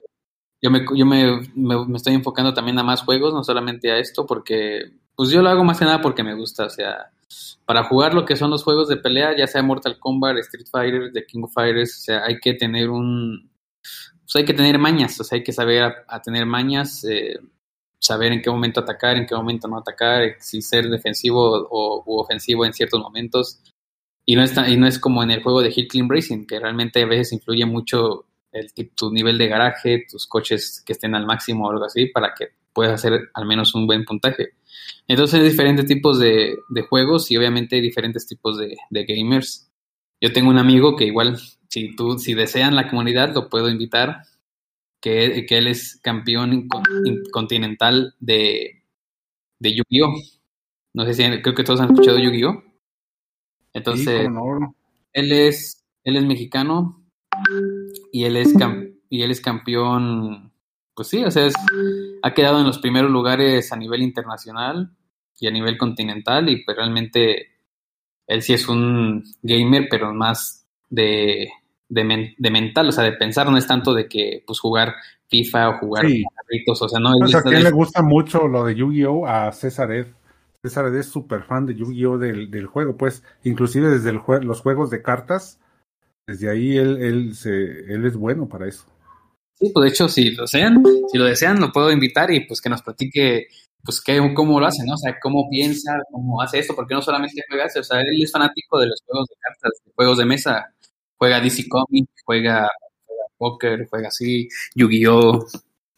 yo 0.60 0.72
me, 0.72 0.84
yo 0.96 1.06
me, 1.06 1.40
me, 1.54 1.96
estoy 1.96 2.14
enfocando 2.14 2.52
también 2.52 2.76
a 2.80 2.82
más 2.82 3.02
juegos, 3.02 3.32
no 3.32 3.44
solamente 3.44 3.92
a 3.92 3.98
esto, 3.98 4.26
porque 4.26 4.90
pues 5.14 5.30
yo 5.30 5.40
lo 5.40 5.50
hago 5.50 5.62
más 5.62 5.78
que 5.78 5.84
nada 5.84 6.00
porque 6.00 6.24
me 6.24 6.34
gusta, 6.34 6.64
o 6.64 6.68
sea, 6.68 7.12
para 7.64 7.84
jugar 7.84 8.12
lo 8.12 8.24
que 8.24 8.34
son 8.34 8.50
los 8.50 8.64
juegos 8.64 8.88
de 8.88 8.96
pelea, 8.96 9.36
ya 9.36 9.46
sea 9.46 9.62
Mortal 9.62 10.00
Kombat, 10.00 10.38
Street 10.38 10.66
Fighter, 10.68 11.12
The 11.12 11.26
King 11.26 11.44
of 11.44 11.52
Fighters, 11.54 11.98
o 11.98 12.00
sea, 12.00 12.24
hay 12.24 12.40
que 12.40 12.54
tener 12.54 12.90
un, 12.90 13.52
pues 14.24 14.34
hay 14.34 14.44
que 14.44 14.54
tener 14.54 14.80
mañas, 14.80 15.20
o 15.20 15.22
sea, 15.22 15.36
hay 15.36 15.44
que 15.44 15.52
saber 15.52 15.84
a, 15.84 16.04
a 16.08 16.20
tener 16.20 16.44
mañas, 16.44 17.04
eh, 17.04 17.38
saber 18.00 18.32
en 18.32 18.42
qué 18.42 18.50
momento 18.50 18.80
atacar, 18.80 19.16
en 19.16 19.26
qué 19.26 19.36
momento 19.36 19.68
no 19.68 19.78
atacar, 19.78 20.34
si 20.40 20.60
ser 20.60 20.88
defensivo 20.88 21.68
o 21.70 22.02
u 22.04 22.18
ofensivo 22.18 22.64
en 22.64 22.72
ciertos 22.72 23.00
momentos. 23.00 23.60
Y 24.26 24.37
no, 24.37 24.42
es 24.42 24.54
tan- 24.54 24.70
y 24.72 24.76
no 24.76 24.87
es 24.87 24.98
como 24.98 25.22
en 25.22 25.30
el 25.30 25.42
juego 25.42 25.62
de 25.62 25.70
Hit 25.72 25.90
Clean 25.90 26.09
Racing, 26.09 26.46
que 26.46 26.61
realmente 26.61 27.02
a 27.02 27.06
veces 27.06 27.33
influye 27.33 27.66
mucho 27.66 28.26
el, 28.52 28.72
tu 28.94 29.11
nivel 29.12 29.38
de 29.38 29.48
garaje, 29.48 30.04
tus 30.11 30.26
coches 30.26 30.83
que 30.87 30.92
estén 30.92 31.14
al 31.14 31.26
máximo 31.26 31.66
o 31.66 31.70
algo 31.70 31.85
así, 31.85 32.06
para 32.06 32.35
que 32.35 32.48
puedas 32.72 32.94
hacer 32.94 33.30
al 33.35 33.46
menos 33.46 33.74
un 33.74 33.87
buen 33.87 34.04
puntaje. 34.04 34.50
Entonces 35.09 35.40
hay 35.40 35.48
diferentes 35.48 35.87
tipos 35.87 36.18
de, 36.20 36.56
de 36.68 36.83
juegos 36.83 37.30
y 37.30 37.37
obviamente 37.37 37.76
hay 37.76 37.83
diferentes 37.83 38.26
tipos 38.26 38.59
de, 38.59 38.76
gamers. 38.90 39.70
Yo 40.20 40.33
tengo 40.33 40.50
un 40.50 40.59
amigo 40.59 40.96
que 40.96 41.06
igual, 41.06 41.38
si 41.68 41.96
tú, 41.96 42.18
si 42.18 42.35
desean 42.35 42.76
la 42.76 42.88
comunidad, 42.88 43.35
lo 43.35 43.48
puedo 43.48 43.68
invitar, 43.68 44.22
que, 45.00 45.46
que 45.48 45.59
él 45.59 45.66
es 45.68 45.98
campeón 46.02 46.68
con- 46.68 46.83
in- 47.06 47.22
continental 47.33 48.14
de, 48.20 48.83
de 49.61 49.76
Yu-Gi-Oh! 49.76 50.14
No 50.94 51.04
sé 51.06 51.14
si, 51.14 51.24
creo 51.42 51.54
que 51.54 51.64
todos 51.64 51.80
han 51.80 51.90
escuchado 51.92 52.18
Yu-Gi-Oh! 52.18 52.64
Entonces, 53.72 54.22
Sí, 54.22 54.28
no, 54.28 54.74
él 55.12 55.33
es, 55.33 55.85
él 56.04 56.16
es 56.16 56.24
mexicano 56.24 57.02
y 58.12 58.24
él 58.24 58.37
es, 58.37 58.54
cam- 58.54 58.92
y 59.09 59.22
él 59.22 59.30
es 59.30 59.40
campeón, 59.40 60.52
pues 60.94 61.09
sí, 61.09 61.24
o 61.24 61.30
sea, 61.30 61.46
es- 61.46 61.54
ha 62.22 62.35
quedado 62.35 62.61
en 62.61 62.66
los 62.66 62.78
primeros 62.78 63.11
lugares 63.11 63.72
a 63.72 63.76
nivel 63.76 64.02
internacional 64.02 64.90
y 65.38 65.46
a 65.46 65.50
nivel 65.50 65.78
continental 65.78 66.48
y 66.48 66.64
pues 66.64 66.76
realmente 66.76 67.46
él 68.26 68.42
sí 68.42 68.52
es 68.52 68.68
un 68.68 69.24
gamer, 69.42 69.88
pero 69.90 70.12
más 70.12 70.66
de, 70.88 71.48
de, 71.88 72.04
men- 72.04 72.35
de 72.38 72.50
mental, 72.50 72.88
o 72.88 72.92
sea, 72.92 73.04
de 73.04 73.12
pensar, 73.12 73.48
no 73.50 73.56
es 73.56 73.66
tanto 73.66 73.94
de 73.94 74.09
que 74.09 74.42
pues 74.46 74.61
jugar 74.61 74.94
FIFA 75.28 75.70
o 75.70 75.78
jugar 75.78 76.06
Sí. 76.09 76.24
carritos, 76.37 76.83
o 76.83 76.88
sea, 76.88 76.98
no 77.00 77.11
O 77.12 77.22
él 77.24 77.28
sea, 77.28 77.38
está- 77.38 77.48
¿a 77.50 77.52
quién 77.52 77.64
le 77.64 77.70
gusta 77.70 78.02
mucho 78.02 78.46
lo 78.48 78.64
de 78.64 78.74
Yu-Gi-Oh? 78.74 79.26
A 79.26 79.52
César 79.52 79.90
Ed. 79.92 80.06
César 80.62 80.94
es 80.94 81.06
súper 81.06 81.44
fan 81.44 81.66
de 81.66 81.74
Yu-Gi-Oh 81.74 82.18
del, 82.18 82.50
del 82.50 82.66
juego, 82.66 82.96
pues, 82.96 83.22
inclusive 83.44 83.88
desde 83.88 84.10
el 84.10 84.18
jue- 84.18 84.42
los 84.42 84.60
juegos 84.60 84.90
de 84.90 85.02
cartas, 85.02 85.58
desde 86.26 86.50
ahí 86.50 86.76
él, 86.78 87.02
él, 87.02 87.34
se, 87.36 87.50
él 87.94 88.06
es 88.06 88.16
bueno 88.16 88.48
para 88.48 88.68
eso. 88.68 88.86
Sí, 89.54 89.70
pues 89.74 89.84
de 89.84 89.90
hecho, 89.90 90.08
si 90.08 90.30
lo 90.30 90.42
desean, 90.42 90.82
si 91.12 91.18
lo 91.18 91.24
desean, 91.24 91.60
lo 91.60 91.70
puedo 91.72 91.90
invitar 91.92 92.30
y 92.32 92.46
pues 92.46 92.60
que 92.62 92.70
nos 92.70 92.82
platique, 92.82 93.48
pues 93.84 94.00
qué, 94.00 94.18
cómo 94.34 94.58
lo 94.58 94.66
hace, 94.66 94.84
¿no? 94.86 94.94
O 94.94 94.96
sea, 94.96 95.16
cómo 95.20 95.48
piensa, 95.50 95.98
cómo 96.10 96.40
hace 96.40 96.60
esto, 96.60 96.74
porque 96.74 96.94
no 96.94 97.02
solamente 97.02 97.42
juega 97.48 97.66
o 97.66 97.82
sea, 97.82 98.00
él 98.00 98.22
es 98.22 98.32
fanático 98.32 98.78
de 98.78 98.86
los 98.88 99.02
juegos 99.06 99.28
de 99.28 99.34
cartas, 99.40 99.72
de 99.84 99.92
juegos 99.94 100.18
de 100.18 100.24
mesa, 100.24 100.74
juega 101.18 101.40
DC 101.40 101.68
Comics, 101.68 102.10
juega, 102.24 102.68
juega 103.06 103.22
póker, 103.36 103.86
juega 103.90 104.08
así, 104.08 104.48
Yu-Gi-Oh, 104.74 105.46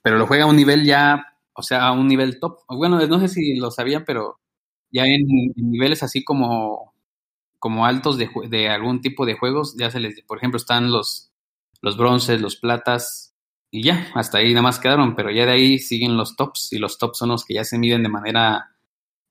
pero 0.03 0.19
lo 0.19 0.27
juega 0.27 0.45
a 0.45 0.49
un 0.49 0.57
nivel 0.57 0.85
ya, 0.85 1.25
o 1.55 1.63
sea, 1.63 1.87
a 1.89 1.93
un 1.93 2.09
nivel 2.09 2.41
top. 2.41 2.61
Bueno, 2.69 3.05
no 3.07 3.21
sé 3.21 3.29
si 3.29 3.57
lo 3.57 3.71
sabían, 3.71 4.05
pero 4.05 4.41
ya 4.93 5.05
en, 5.07 5.23
en 5.57 5.71
niveles 5.73 6.03
así 6.03 6.25
como, 6.25 6.95
como 7.59 7.87
altos 7.87 8.19
de, 8.19 8.31
de 8.51 8.69
algún 8.69 9.01
tipo 9.01 9.27
de 9.27 9.35
juegos, 9.37 9.77
ya 9.79 9.91
se 9.91 10.01
les, 10.01 10.23
por 10.23 10.39
ejemplo, 10.39 10.57
están 10.59 10.91
los, 10.93 11.31
los 11.83 11.97
bronces, 11.97 12.41
los 12.41 12.57
platas, 12.57 13.35
y 13.71 13.83
ya, 13.85 14.09
hasta 14.15 14.39
ahí 14.39 14.51
nada 14.51 14.63
más 14.63 14.79
quedaron, 14.81 15.17
pero 15.17 15.31
ya 15.31 15.47
de 15.47 15.53
ahí 15.53 15.79
siguen 15.79 16.17
los 16.17 16.37
tops, 16.37 16.73
y 16.73 16.79
los 16.79 16.99
tops 16.99 17.19
son 17.19 17.31
los 17.31 17.45
que 17.45 17.55
ya 17.55 17.65
se 17.65 17.79
miden 17.79 18.03
de 18.03 18.09
manera, 18.11 18.77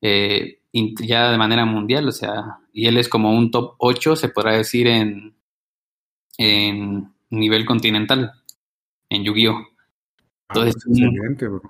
eh, 0.02 0.62
in- 0.74 0.96
ya 0.98 1.32
de 1.32 1.38
manera 1.38 1.66
mundial, 1.66 2.08
o 2.10 2.12
sea, 2.14 2.60
y 2.74 2.88
él 2.88 2.98
es 2.98 3.10
como 3.10 3.34
un 3.38 3.52
top 3.52 3.76
8, 3.80 4.16
se 4.16 4.30
podrá 4.30 4.54
decir, 4.58 4.88
en, 4.88 5.36
en 6.38 7.14
nivel 7.30 7.66
continental, 7.66 8.32
en 9.10 9.24
Yu-Gi-Oh! 9.26 9.58
Ah, 9.58 9.66
Entonces, 10.56 10.76
pues, 10.86 11.00
excelente, 11.00 11.48
bro. 11.48 11.62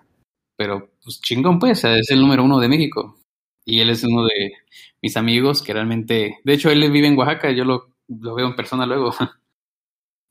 pero 0.58 0.92
pues 1.04 1.22
chingón, 1.22 1.60
pues, 1.60 1.84
es 1.86 2.12
el 2.12 2.22
número 2.22 2.44
uno 2.46 2.60
de 2.60 2.70
México. 2.70 3.20
Y 3.66 3.80
él 3.80 3.90
es 3.90 4.04
uno 4.04 4.24
de 4.26 4.54
mis 5.02 5.18
amigos 5.18 5.62
que 5.62 5.74
realmente, 5.74 6.40
de 6.44 6.54
hecho, 6.54 6.70
él 6.72 6.90
vive 6.92 7.08
en 7.08 7.18
Oaxaca, 7.18 7.52
yo 7.52 7.64
lo, 7.66 7.90
lo 8.08 8.36
veo 8.36 8.48
en 8.48 8.56
persona 8.56 8.86
luego. 8.86 9.14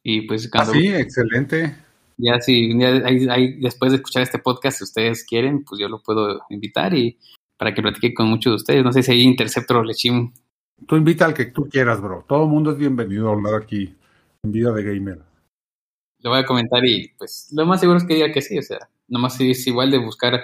y 0.04 0.22
pues 0.22 0.46
Ah, 0.46 0.50
cuando 0.52 0.72
sí, 0.72 0.88
excelente. 0.88 1.76
ya 2.16 2.40
si 2.40 2.72
día 2.74 3.02
ahí- 3.04 3.28
ahí, 3.28 3.52
después 3.60 3.92
de 3.92 3.96
escuchar 3.96 4.22
este 4.22 4.38
podcast, 4.38 4.78
si 4.78 4.84
ustedes 4.84 5.24
quieren, 5.24 5.64
pues 5.64 5.80
yo 5.80 5.88
lo 5.88 6.02
puedo 6.02 6.42
invitar 6.50 6.94
y 6.94 7.18
para 7.58 7.74
que 7.74 7.82
platique 7.82 8.14
con 8.14 8.28
muchos 8.28 8.52
de 8.52 8.56
ustedes. 8.56 8.84
No 8.84 8.92
sé 8.92 9.02
si 9.02 9.12
hay 9.12 9.20
Interceptor 9.22 9.78
o 9.78 9.84
Lechim. 9.84 10.32
Tú 10.86 10.96
invita 10.96 11.26
al 11.26 11.34
que 11.34 11.46
tú 11.46 11.68
quieras, 11.68 12.00
bro. 12.00 12.24
Todo 12.26 12.44
el 12.44 12.48
mundo 12.50 12.70
es 12.72 12.78
bienvenido 12.78 13.28
a 13.28 13.32
hablar 13.34 13.62
aquí 13.62 13.94
en 14.42 14.52
Vida 14.52 14.72
de 14.72 14.82
Gamer. 14.82 15.20
Lo 16.22 16.30
voy 16.30 16.38
a 16.40 16.46
comentar 16.46 16.84
y 16.86 17.08
pues 17.18 17.48
lo 17.52 17.66
más 17.66 17.80
seguro 17.80 17.98
es 17.98 18.04
que 18.04 18.14
diga 18.14 18.32
que 18.32 18.40
sí, 18.42 18.58
o 18.58 18.62
sea, 18.62 18.78
nomás 19.08 19.38
es 19.40 19.66
igual 19.66 19.90
de 19.90 19.98
buscar 19.98 20.40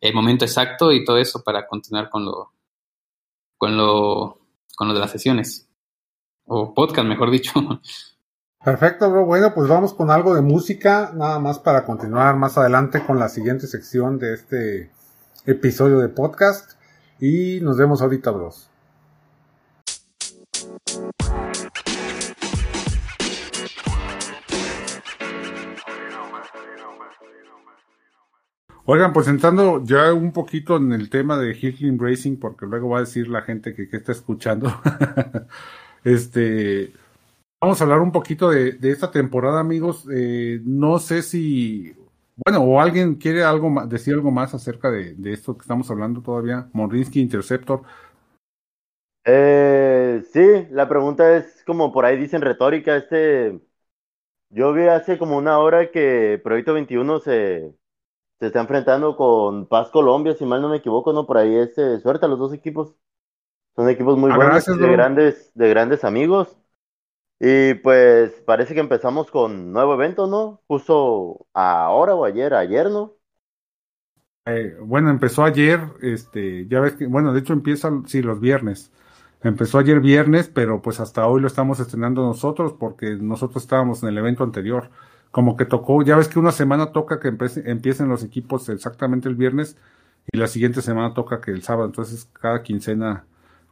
el 0.00 0.14
momento 0.14 0.44
exacto 0.44 0.92
y 0.92 1.04
todo 1.04 1.18
eso 1.18 1.42
para 1.42 1.66
continuar 1.66 2.08
con 2.10 2.24
lo 2.24 2.52
con 3.56 3.76
lo 3.76 4.38
con 4.76 4.88
lo 4.88 4.94
de 4.94 5.00
las 5.00 5.10
sesiones 5.10 5.68
o 6.48 6.74
podcast, 6.74 7.06
mejor 7.06 7.30
dicho. 7.30 7.52
Perfecto, 8.64 9.10
bro. 9.10 9.24
Bueno, 9.24 9.52
pues 9.54 9.68
vamos 9.68 9.94
con 9.94 10.10
algo 10.10 10.34
de 10.34 10.42
música, 10.42 11.12
nada 11.14 11.38
más 11.38 11.58
para 11.58 11.84
continuar 11.84 12.36
más 12.36 12.58
adelante 12.58 13.04
con 13.04 13.18
la 13.18 13.28
siguiente 13.28 13.66
sección 13.66 14.18
de 14.18 14.34
este 14.34 14.90
episodio 15.46 15.98
de 15.98 16.08
podcast. 16.08 16.72
Y 17.20 17.60
nos 17.60 17.76
vemos 17.76 18.02
ahorita, 18.02 18.30
bros. 18.30 18.68
Oigan, 28.90 29.12
pues 29.12 29.28
entrando 29.28 29.84
ya 29.84 30.14
un 30.14 30.32
poquito 30.32 30.78
en 30.78 30.92
el 30.92 31.10
tema 31.10 31.36
de 31.36 31.50
Hickling 31.52 31.98
Racing, 31.98 32.38
porque 32.38 32.64
luego 32.64 32.88
va 32.88 32.96
a 32.96 33.00
decir 33.00 33.28
la 33.28 33.42
gente 33.42 33.74
que, 33.74 33.86
que 33.86 33.98
está 33.98 34.12
escuchando. 34.12 34.70
este, 36.04 36.94
vamos 37.60 37.78
a 37.78 37.84
hablar 37.84 38.00
un 38.00 38.12
poquito 38.12 38.48
de, 38.48 38.78
esta 38.80 39.10
temporada, 39.10 39.60
amigos. 39.60 40.06
Eh, 40.10 40.62
no 40.64 40.98
sé 41.00 41.20
si, 41.20 41.94
bueno, 42.34 42.62
o 42.62 42.80
alguien 42.80 43.16
quiere 43.16 43.44
algo 43.44 43.70
decir 43.86 44.14
algo 44.14 44.30
más 44.30 44.54
acerca 44.54 44.90
de, 44.90 45.14
de 45.16 45.34
esto 45.34 45.54
que 45.54 45.62
estamos 45.62 45.90
hablando 45.90 46.22
todavía. 46.22 46.70
Morinsky 46.72 47.20
Interceptor. 47.20 47.82
Eh, 49.26 50.22
sí, 50.32 50.66
la 50.70 50.88
pregunta 50.88 51.36
es 51.36 51.62
como 51.66 51.92
por 51.92 52.06
ahí 52.06 52.16
dicen 52.16 52.40
retórica, 52.40 52.96
este, 52.96 53.60
yo 54.48 54.72
vi 54.72 54.84
hace 54.84 55.18
como 55.18 55.36
una 55.36 55.58
hora 55.58 55.90
que 55.90 56.40
Proyecto 56.42 56.72
21 56.72 57.20
se, 57.20 57.74
se 58.40 58.46
está 58.48 58.60
enfrentando 58.60 59.16
con 59.16 59.66
Paz 59.66 59.90
Colombia, 59.90 60.34
si 60.34 60.44
mal 60.46 60.62
no 60.62 60.68
me 60.68 60.78
equivoco, 60.78 61.12
¿no? 61.12 61.26
Por 61.26 61.38
ahí 61.38 61.54
es 61.56 61.76
eh, 61.78 62.00
suerte 62.00 62.26
a 62.26 62.28
los 62.28 62.38
dos 62.38 62.52
equipos. 62.54 62.94
Son 63.76 63.88
equipos 63.90 64.18
muy 64.18 64.30
Ah, 64.30 64.36
buenos, 64.36 64.66
de 64.78 64.90
grandes, 64.92 65.52
de 65.54 65.68
grandes 65.70 66.04
amigos. 66.04 66.56
Y 67.40 67.74
pues 67.76 68.32
parece 68.46 68.74
que 68.74 68.80
empezamos 68.80 69.30
con 69.30 69.72
nuevo 69.72 69.94
evento, 69.94 70.26
¿no? 70.28 70.62
Justo 70.68 71.46
ahora 71.54 72.14
o 72.16 72.24
ayer, 72.24 72.54
ayer, 72.54 72.90
¿no? 72.90 73.16
Eh, 74.46 74.76
bueno, 74.80 75.10
empezó 75.10 75.44
ayer, 75.44 75.80
este, 76.00 76.66
ya 76.68 76.80
ves 76.80 76.94
que, 76.94 77.06
bueno, 77.06 77.32
de 77.34 77.40
hecho 77.40 77.52
empieza, 77.52 77.90
sí, 78.06 78.22
los 78.22 78.40
viernes. 78.40 78.90
Empezó 79.42 79.78
ayer 79.78 80.00
viernes, 80.00 80.48
pero 80.48 80.80
pues 80.82 81.00
hasta 81.00 81.26
hoy 81.28 81.40
lo 81.40 81.46
estamos 81.46 81.78
estrenando 81.80 82.22
nosotros 82.22 82.72
porque 82.78 83.14
nosotros 83.16 83.62
estábamos 83.62 84.02
en 84.02 84.08
el 84.08 84.18
evento 84.18 84.44
anterior. 84.44 84.90
Como 85.30 85.56
que 85.56 85.64
tocó, 85.64 86.02
ya 86.02 86.16
ves 86.16 86.28
que 86.28 86.38
una 86.38 86.52
semana 86.52 86.92
toca 86.92 87.20
que 87.20 87.28
empiecen 87.28 88.08
los 88.08 88.24
equipos 88.24 88.68
exactamente 88.68 89.28
el 89.28 89.34
viernes 89.34 89.76
y 90.32 90.38
la 90.38 90.46
siguiente 90.46 90.82
semana 90.82 91.14
toca 91.14 91.40
que 91.40 91.50
el 91.50 91.62
sábado. 91.62 91.86
Entonces 91.86 92.28
cada 92.32 92.62
quincena 92.62 93.24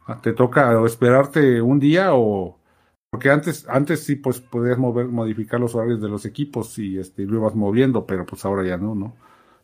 ah, 0.05 0.19
te 0.21 0.33
toca 0.33 0.79
o 0.79 0.85
esperarte 0.85 1.61
un 1.61 1.79
día 1.79 2.13
o 2.13 2.57
porque 3.09 3.29
antes, 3.29 3.67
antes 3.69 4.03
sí 4.03 4.15
pues 4.15 4.41
podías 4.41 4.77
mover, 4.77 5.07
modificar 5.07 5.59
los 5.59 5.75
horarios 5.75 6.01
de 6.01 6.09
los 6.09 6.25
equipos 6.25 6.77
y 6.77 6.99
este, 6.99 7.23
lo 7.23 7.37
ibas 7.37 7.55
moviendo, 7.55 8.05
pero 8.05 8.25
pues 8.25 8.43
ahora 8.45 8.63
ya 8.63 8.77
no, 8.77 8.95
¿no? 8.95 9.15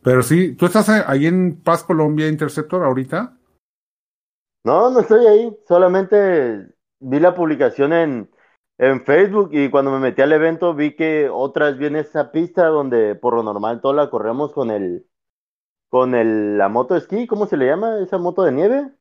Pero 0.01 0.21
sí, 0.21 0.55
¿tú 0.55 0.65
estás 0.65 0.89
ahí 0.89 1.27
en 1.27 1.61
Paz 1.61 1.83
Colombia 1.83 2.27
Interceptor 2.27 2.83
ahorita? 2.83 3.37
No, 4.65 4.91
no 4.91 4.99
estoy 4.99 5.25
ahí, 5.27 5.57
solamente 5.67 6.67
vi 6.99 7.19
la 7.19 7.35
publicación 7.35 7.93
en, 7.93 8.29
en 8.77 9.03
Facebook 9.05 9.49
y 9.53 9.69
cuando 9.69 9.91
me 9.91 9.99
metí 9.99 10.21
al 10.21 10.33
evento 10.33 10.73
vi 10.73 10.95
que 10.95 11.29
otra 11.29 11.67
vez 11.67 11.77
viene 11.77 11.99
esa 11.99 12.31
pista 12.31 12.67
donde 12.67 13.15
por 13.15 13.35
lo 13.35 13.43
normal 13.43 13.81
toda 13.81 13.93
la 13.95 14.09
corremos 14.09 14.51
con 14.53 14.71
el, 14.71 15.05
con 15.89 16.15
el, 16.15 16.57
la 16.57 16.69
moto 16.69 16.95
esquí, 16.95 17.27
¿cómo 17.27 17.47
se 17.47 17.57
le 17.57 17.67
llama? 17.67 17.99
Esa 18.01 18.17
moto 18.17 18.43
de 18.43 18.51
nieve. 18.53 18.91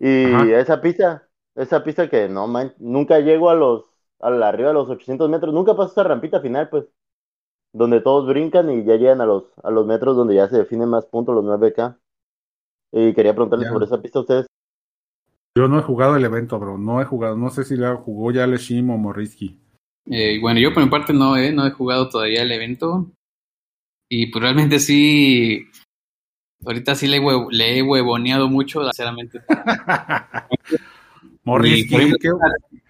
Y 0.00 0.24
Ajá. 0.26 0.44
esa 0.52 0.80
pista, 0.82 1.28
esa 1.56 1.84
pista 1.84 2.08
que 2.10 2.28
no 2.28 2.46
man, 2.48 2.74
nunca 2.78 3.20
llego 3.20 3.50
a 3.50 3.54
los, 3.54 3.84
a 4.20 4.30
la, 4.30 4.48
arriba 4.48 4.68
de 4.70 4.74
los 4.74 4.88
800 4.90 5.30
metros, 5.30 5.54
nunca 5.54 5.76
paso 5.76 5.92
esa 5.92 6.04
rampita 6.04 6.40
final, 6.40 6.68
pues, 6.70 6.86
donde 7.72 8.00
todos 8.00 8.26
brincan 8.28 8.70
y 8.70 8.84
ya 8.84 8.96
llegan 8.96 9.20
a 9.20 9.26
los, 9.26 9.44
a 9.62 9.70
los 9.70 9.86
metros 9.86 10.16
donde 10.16 10.34
ya 10.36 10.48
se 10.48 10.58
definen 10.58 10.88
más 10.88 11.06
puntos, 11.06 11.34
los 11.34 11.44
9K. 11.44 11.98
Y 12.92 13.14
quería 13.14 13.34
preguntarles 13.34 13.68
Ya. 13.68 13.74
sobre 13.74 13.86
esa 13.86 14.02
pista 14.02 14.20
a 14.20 14.22
ustedes. 14.22 14.46
Yo 15.56 15.68
no 15.68 15.78
he 15.78 15.82
jugado 15.82 16.16
el 16.16 16.24
evento, 16.24 16.58
bro. 16.58 16.78
No 16.78 17.00
he 17.00 17.04
jugado. 17.04 17.36
No 17.36 17.50
sé 17.50 17.64
si 17.64 17.76
la 17.76 17.96
jugó 17.96 18.30
ya 18.30 18.46
Leshim 18.46 18.90
o 18.90 18.98
Morrisky. 18.98 19.58
Eh, 20.06 20.38
bueno, 20.40 20.60
yo 20.60 20.72
por 20.72 20.82
mi 20.84 20.88
parte 20.90 21.12
no, 21.12 21.36
eh, 21.36 21.52
no 21.52 21.66
he 21.66 21.70
jugado 21.72 22.08
todavía 22.08 22.42
el 22.42 22.52
evento. 22.52 23.10
Y 24.08 24.26
pues 24.26 24.42
realmente 24.42 24.78
sí, 24.80 25.66
ahorita 26.64 26.94
sí 26.94 27.06
le, 27.06 27.18
he 27.18 27.20
hue- 27.20 27.48
le 27.50 27.78
he 27.78 27.82
huevoneado 27.82 28.48
mucho, 28.48 28.82
sinceramente. 28.84 29.40
Morrisky, 31.44 31.90
por 31.92 32.00
ejemplo, 32.00 32.38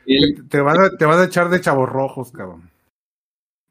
¿qué- 0.06 0.16
el- 0.16 0.48
te, 0.48 0.60
van 0.60 0.80
a, 0.80 0.90
te 0.96 1.04
van 1.04 1.18
a 1.20 1.24
echar 1.24 1.48
de 1.50 1.60
chavos 1.60 1.88
rojos, 1.88 2.32
cabrón. 2.32 2.70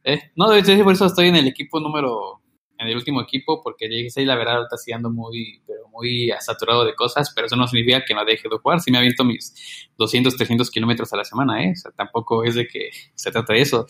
eh, 0.03 0.31
no, 0.35 0.49
de 0.49 0.59
hecho, 0.59 0.83
por 0.83 0.93
eso 0.93 1.05
estoy 1.05 1.27
en 1.27 1.35
el 1.35 1.47
equipo 1.47 1.79
número, 1.79 2.41
en 2.77 2.87
el 2.87 2.95
último 2.95 3.21
equipo, 3.21 3.61
porque 3.63 4.09
sí, 4.09 4.25
la 4.25 4.35
verdad, 4.35 4.57
ahorita 4.57 4.77
sí 4.77 4.91
ando 4.91 5.09
muy, 5.09 5.61
pero 5.67 5.78
muy 5.99 6.31
saturado 6.39 6.85
de 6.85 6.95
cosas, 6.95 7.31
pero 7.35 7.47
eso 7.47 7.55
no 7.55 7.67
significa 7.67 8.03
que 8.05 8.13
no 8.13 8.23
deje 8.25 8.47
de 8.49 8.57
jugar. 8.57 8.79
Sí 8.79 8.91
me 8.91 8.97
aviento 8.97 9.23
mis 9.23 9.53
200, 9.97 10.35
300 10.35 10.71
kilómetros 10.71 11.11
a 11.13 11.17
la 11.17 11.25
semana, 11.25 11.63
¿eh? 11.63 11.73
O 11.73 11.75
sea, 11.75 11.91
tampoco 11.91 12.43
es 12.43 12.55
de 12.55 12.67
que 12.67 12.89
se 13.15 13.31
trata 13.31 13.53
de 13.53 13.61
eso. 13.61 13.85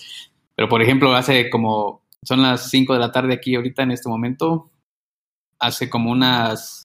Pero, 0.55 0.67
por 0.67 0.81
ejemplo, 0.81 1.13
hace 1.13 1.49
como, 1.49 2.03
son 2.23 2.41
las 2.41 2.69
5 2.69 2.93
de 2.93 2.99
la 2.99 3.11
tarde 3.11 3.33
aquí 3.33 3.55
ahorita 3.55 3.83
en 3.83 3.91
este 3.91 4.09
momento, 4.09 4.71
hace 5.59 5.89
como 5.89 6.11
unas 6.11 6.83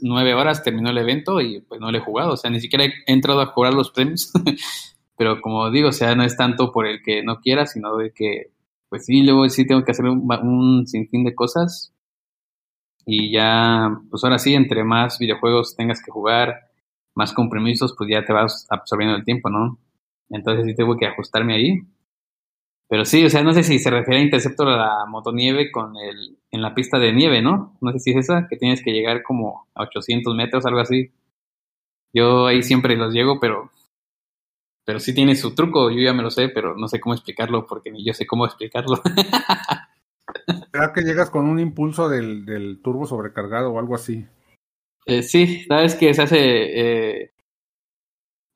nueve 0.00 0.34
horas 0.34 0.62
terminó 0.64 0.90
el 0.90 0.98
evento 0.98 1.40
y 1.40 1.60
pues 1.60 1.80
no 1.80 1.90
le 1.90 1.98
he 1.98 2.02
jugado, 2.02 2.32
o 2.32 2.36
sea, 2.36 2.50
ni 2.50 2.60
siquiera 2.60 2.84
he 2.84 2.92
entrado 3.06 3.40
a 3.40 3.46
jugar 3.46 3.74
los 3.74 3.92
premios, 3.92 4.32
pero 5.16 5.40
como 5.40 5.70
digo, 5.70 5.90
o 5.90 5.92
sea, 5.92 6.16
no 6.16 6.24
es 6.24 6.36
tanto 6.36 6.72
por 6.72 6.86
el 6.86 7.00
que 7.02 7.22
no 7.22 7.40
quiera, 7.40 7.66
sino 7.66 7.96
de 7.96 8.12
que, 8.12 8.50
pues 8.88 9.06
sí, 9.06 9.22
luego 9.22 9.48
sí 9.48 9.66
tengo 9.66 9.84
que 9.84 9.92
hacer 9.92 10.06
un, 10.06 10.26
un 10.42 10.86
sinfín 10.86 11.24
de 11.24 11.34
cosas 11.34 11.93
y 13.06 13.32
ya, 13.32 13.90
pues 14.10 14.24
ahora 14.24 14.38
sí, 14.38 14.54
entre 14.54 14.84
más 14.84 15.18
videojuegos 15.18 15.76
tengas 15.76 16.02
que 16.02 16.10
jugar, 16.10 16.70
más 17.14 17.32
compromisos, 17.32 17.94
pues 17.96 18.10
ya 18.10 18.24
te 18.24 18.32
vas 18.32 18.66
absorbiendo 18.70 19.16
el 19.16 19.24
tiempo, 19.24 19.50
¿no? 19.50 19.78
Entonces 20.30 20.66
sí 20.66 20.74
tengo 20.74 20.96
que 20.96 21.06
ajustarme 21.06 21.54
ahí. 21.54 21.80
Pero 22.88 23.04
sí, 23.04 23.24
o 23.24 23.30
sea, 23.30 23.42
no 23.42 23.52
sé 23.52 23.62
si 23.62 23.78
se 23.78 23.90
refiere 23.90 24.20
a 24.20 24.24
Interceptor 24.24 24.68
a 24.68 24.76
la 24.76 25.06
motonieve 25.06 25.70
con 25.70 25.96
el, 25.96 26.38
en 26.50 26.62
la 26.62 26.74
pista 26.74 26.98
de 26.98 27.12
nieve, 27.12 27.42
¿no? 27.42 27.76
No 27.80 27.92
sé 27.92 27.98
si 27.98 28.10
es 28.10 28.16
esa, 28.18 28.46
que 28.48 28.56
tienes 28.56 28.82
que 28.82 28.92
llegar 28.92 29.22
como 29.22 29.66
a 29.74 29.82
800 29.84 30.34
metros, 30.34 30.66
algo 30.66 30.80
así. 30.80 31.10
Yo 32.12 32.46
ahí 32.46 32.62
siempre 32.62 32.96
los 32.96 33.12
llego, 33.12 33.40
pero, 33.40 33.70
pero 34.84 35.00
sí 35.00 35.14
tiene 35.14 35.34
su 35.34 35.54
truco, 35.54 35.90
yo 35.90 36.00
ya 36.00 36.12
me 36.12 36.22
lo 36.22 36.30
sé, 36.30 36.48
pero 36.48 36.76
no 36.76 36.88
sé 36.88 37.00
cómo 37.00 37.14
explicarlo 37.14 37.66
porque 37.66 37.90
ni 37.90 38.04
yo 38.04 38.14
sé 38.14 38.26
cómo 38.26 38.46
explicarlo. 38.46 39.02
¿Será 40.72 40.92
que 40.92 41.02
llegas 41.02 41.30
con 41.30 41.46
un 41.46 41.58
impulso 41.58 42.08
del, 42.08 42.44
del 42.44 42.80
turbo 42.82 43.06
sobrecargado 43.06 43.72
o 43.72 43.78
algo 43.78 43.94
así? 43.94 44.26
Eh, 45.06 45.22
sí, 45.22 45.64
sabes 45.68 45.94
que 45.94 46.12
se 46.14 46.22
hace. 46.22 46.38
Eh, 47.22 47.30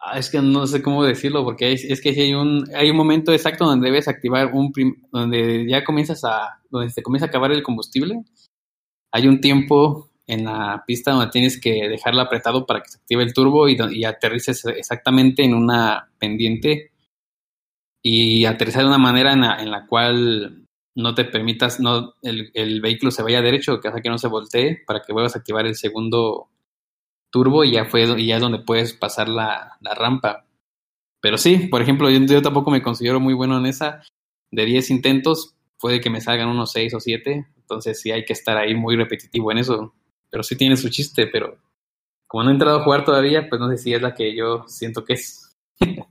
ah, 0.01 0.19
es 0.19 0.31
que 0.31 0.41
no 0.41 0.67
sé 0.67 0.83
cómo 0.83 1.05
decirlo, 1.05 1.45
porque 1.45 1.67
hay- 1.67 1.75
es 1.75 2.01
que 2.01 2.13
sí 2.15 2.21
hay 2.21 2.35
un, 2.35 2.69
hay 2.75 2.91
un 2.91 2.97
momento 2.97 3.33
exacto 3.33 3.65
donde 3.67 3.87
debes 3.87 4.09
activar 4.09 4.53
un. 4.53 4.73
prim- 4.73 5.03
donde 5.13 5.67
ya 5.69 5.85
comienzas 5.85 6.25
a. 6.25 6.61
donde 6.71 6.91
se 6.91 7.03
comienza 7.03 7.27
a 7.27 7.29
acabar 7.29 7.53
el 7.53 7.63
combustible. 7.63 8.23
Hay 9.13 9.27
un 9.27 9.41
tiempo 9.41 10.11
en 10.27 10.45
la 10.45 10.85
pista 10.87 11.13
donde 11.13 11.31
tienes 11.31 11.61
que 11.61 11.89
dejarlo 11.89 12.21
apretado 12.21 12.67
para 12.67 12.83
que 12.83 12.91
se 12.91 12.99
active 12.99 13.23
el 13.23 13.33
turbo 13.33 13.69
y, 13.69 13.79
y 13.93 14.05
aterrices 14.05 14.65
exactamente 14.67 15.43
en 15.45 15.55
una 15.55 16.11
pendiente. 16.19 16.93
Y 18.03 18.45
aterrizar 18.45 18.83
de 18.83 18.89
una 18.89 18.99
manera 18.99 19.33
en 19.33 19.41
la, 19.41 19.57
en 19.61 19.71
la 19.71 19.87
cual 19.87 20.68
no 20.99 21.15
te 21.15 21.25
permitas, 21.25 21.79
no, 21.79 22.15
el, 22.23 22.51
el 22.55 22.81
vehículo 22.81 23.13
se 23.13 23.23
vaya 23.23 23.41
derecho, 23.41 23.81
que 23.81 23.87
hace 23.87 24.03
que 24.03 24.09
no 24.09 24.19
se 24.19 24.27
voltee, 24.27 24.83
para 24.85 25.01
que 25.01 25.13
vuelvas 25.13 25.37
a 25.37 25.39
activar 25.39 25.65
el 25.65 25.77
segundo 25.77 26.49
turbo 27.31 27.63
y 27.63 27.73
ya 27.73 27.85
fue 27.85 28.03
y 28.21 28.27
ya 28.27 28.37
es 28.37 28.41
donde 28.41 28.59
puedes 28.59 28.95
pasar 28.95 29.29
la, 29.29 29.77
la 29.81 29.95
rampa. 29.95 30.45
Pero 31.21 31.39
sí, 31.39 31.69
por 31.69 31.83
ejemplo, 31.83 32.11
yo, 32.11 32.19
yo 32.19 32.43
tampoco 32.43 32.73
me 32.73 32.83
considero 32.83 33.21
muy 33.21 33.33
bueno 33.33 33.57
en 33.59 33.67
esa. 33.67 34.03
De 34.51 34.65
10 34.65 34.91
intentos, 34.91 35.55
puede 35.79 36.01
que 36.01 36.11
me 36.11 36.21
salgan 36.21 36.49
unos 36.49 36.73
6 36.73 36.95
o 36.95 37.01
7. 37.01 37.47
Entonces 37.57 38.01
sí 38.01 38.11
hay 38.11 38.25
que 38.25 38.33
estar 38.33 38.57
ahí 38.57 38.75
muy 38.75 38.97
repetitivo 38.97 39.53
en 39.53 39.59
eso. 39.59 39.95
Pero 40.31 40.43
sí 40.43 40.57
tiene 40.57 40.77
su 40.77 40.89
chiste, 40.89 41.29
pero 41.29 41.59
como 42.27 42.43
no 42.43 42.51
he 42.51 42.55
entrado 42.55 42.81
a 42.81 42.83
jugar 42.83 43.05
todavía, 43.05 43.49
pues 43.49 43.61
no 43.61 43.71
sé 43.71 43.79
si 43.79 43.95
es 43.95 44.03
la 44.03 44.15
que 44.15 44.35
yo 44.35 44.65
siento 44.67 45.05
que 45.05 45.13
es. 45.13 45.57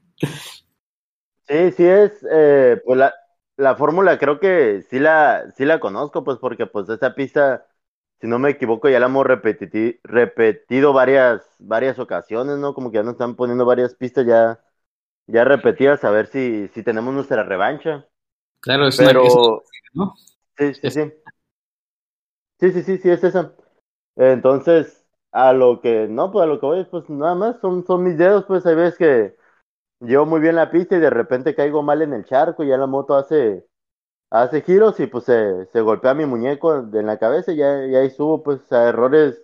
Sí, 1.50 1.72
sí 1.78 1.86
es, 1.86 2.12
eh, 2.30 2.82
pues 2.84 3.00
la, 3.00 3.14
la 3.58 3.76
fórmula 3.76 4.18
creo 4.20 4.40
que 4.40 4.84
sí 4.90 5.00
la, 5.00 5.52
sí 5.56 5.66
la 5.66 5.80
conozco, 5.80 6.24
pues 6.24 6.38
porque 6.40 6.68
pues 6.68 6.90
esa 6.90 7.16
pista, 7.16 7.68
si 8.22 8.28
no 8.28 8.40
me 8.40 8.52
equivoco, 8.52 8.90
ya 8.90 9.00
la 9.00 9.08
hemos 9.08 9.26
repetiti- 9.26 10.00
repetido 10.04 10.94
varias, 10.94 11.44
varias 11.60 12.00
ocasiones, 12.00 12.58
¿no? 12.58 12.74
Como 12.74 12.92
que 12.92 12.98
ya 12.98 13.04
nos 13.04 13.14
están 13.14 13.36
poniendo 13.36 13.66
varias 13.66 13.96
pistas 13.96 14.26
ya, 14.28 14.62
ya 15.28 15.46
repetidas, 15.46 16.04
a 16.06 16.12
ver 16.12 16.28
si, 16.28 16.70
si 16.70 16.84
tenemos 16.84 17.14
nuestra 17.14 17.44
revancha. 17.44 18.08
Claro, 18.60 18.88
es 18.88 19.00
una, 19.00 19.12
es 19.24 19.38
Pero, 19.38 19.66
¿no? 19.94 20.14
sí, 20.58 20.74
sí, 20.76 20.92
sí. 20.92 21.14
Sí, 22.60 22.72
sí, 22.72 22.84
sí, 22.84 22.98
sí, 22.98 23.10
es 23.10 23.24
esa. 23.24 23.54
Entonces, 24.16 25.06
a 25.32 25.54
lo 25.54 25.82
que, 25.82 26.08
no, 26.10 26.32
pues 26.32 26.44
a 26.44 26.48
lo 26.48 26.60
que 26.60 26.66
voy, 26.66 26.86
pues 26.86 27.10
nada 27.10 27.36
más, 27.36 27.60
son, 27.62 27.86
son 27.86 28.04
mis 28.04 28.18
dedos, 28.18 28.46
pues 28.48 28.66
hay 28.66 28.76
veces 28.76 28.98
que 28.98 29.38
llevo 30.00 30.26
muy 30.26 30.40
bien 30.40 30.56
la 30.56 30.72
pista 30.72 30.96
y 30.98 31.00
de 31.00 31.10
repente 31.10 31.56
caigo 31.56 31.82
mal 31.84 32.02
en 32.02 32.14
el 32.14 32.26
charco 32.26 32.64
y 32.64 32.68
ya 32.70 32.78
la 32.78 32.88
moto 32.88 33.16
hace, 33.16 33.66
hace 34.32 34.62
giros 34.64 35.00
y 35.02 35.08
pues 35.08 35.26
se, 35.26 35.68
se 35.68 35.82
golpea 35.82 36.14
mi 36.16 36.26
muñeco 36.26 36.76
en 36.94 37.06
la 37.08 37.20
cabeza 37.20 37.54
y 37.54 37.58
ya, 37.58 37.86
y 37.88 37.96
ahí 37.96 38.10
subo, 38.12 38.44
pues 38.44 38.72
a 38.74 38.90
errores, 38.90 39.42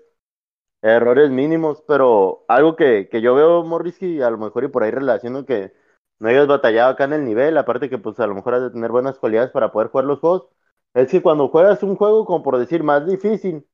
errores 0.82 1.30
mínimos, 1.32 1.84
pero 1.88 2.46
algo 2.48 2.76
que, 2.76 3.10
que 3.10 3.22
yo 3.22 3.36
veo, 3.36 3.64
Morrisky, 3.64 4.22
a 4.22 4.30
lo 4.32 4.38
mejor 4.38 4.66
y 4.66 4.68
por 4.70 4.84
ahí 4.84 4.92
relaciono 4.92 5.46
que 5.46 5.74
no 6.20 6.30
hayas 6.30 6.48
batallado 6.48 6.92
acá 6.92 7.06
en 7.06 7.14
el 7.14 7.26
nivel, 7.26 7.58
aparte 7.58 7.90
que 7.90 7.98
pues 8.00 8.20
a 8.20 8.28
lo 8.28 8.36
mejor 8.36 8.56
has 8.56 8.64
de 8.64 8.72
tener 8.72 8.92
buenas 8.92 9.20
cualidades 9.20 9.52
para 9.52 9.72
poder 9.72 9.90
jugar 9.90 10.06
los 10.06 10.20
juegos, 10.20 10.50
es 10.94 11.10
que 11.12 11.22
cuando 11.22 11.50
juegas 11.50 11.84
un 11.84 11.96
juego, 11.98 12.26
como 12.26 12.44
por 12.44 12.58
decir, 12.58 12.84
más 12.84 13.06
difícil, 13.08 13.68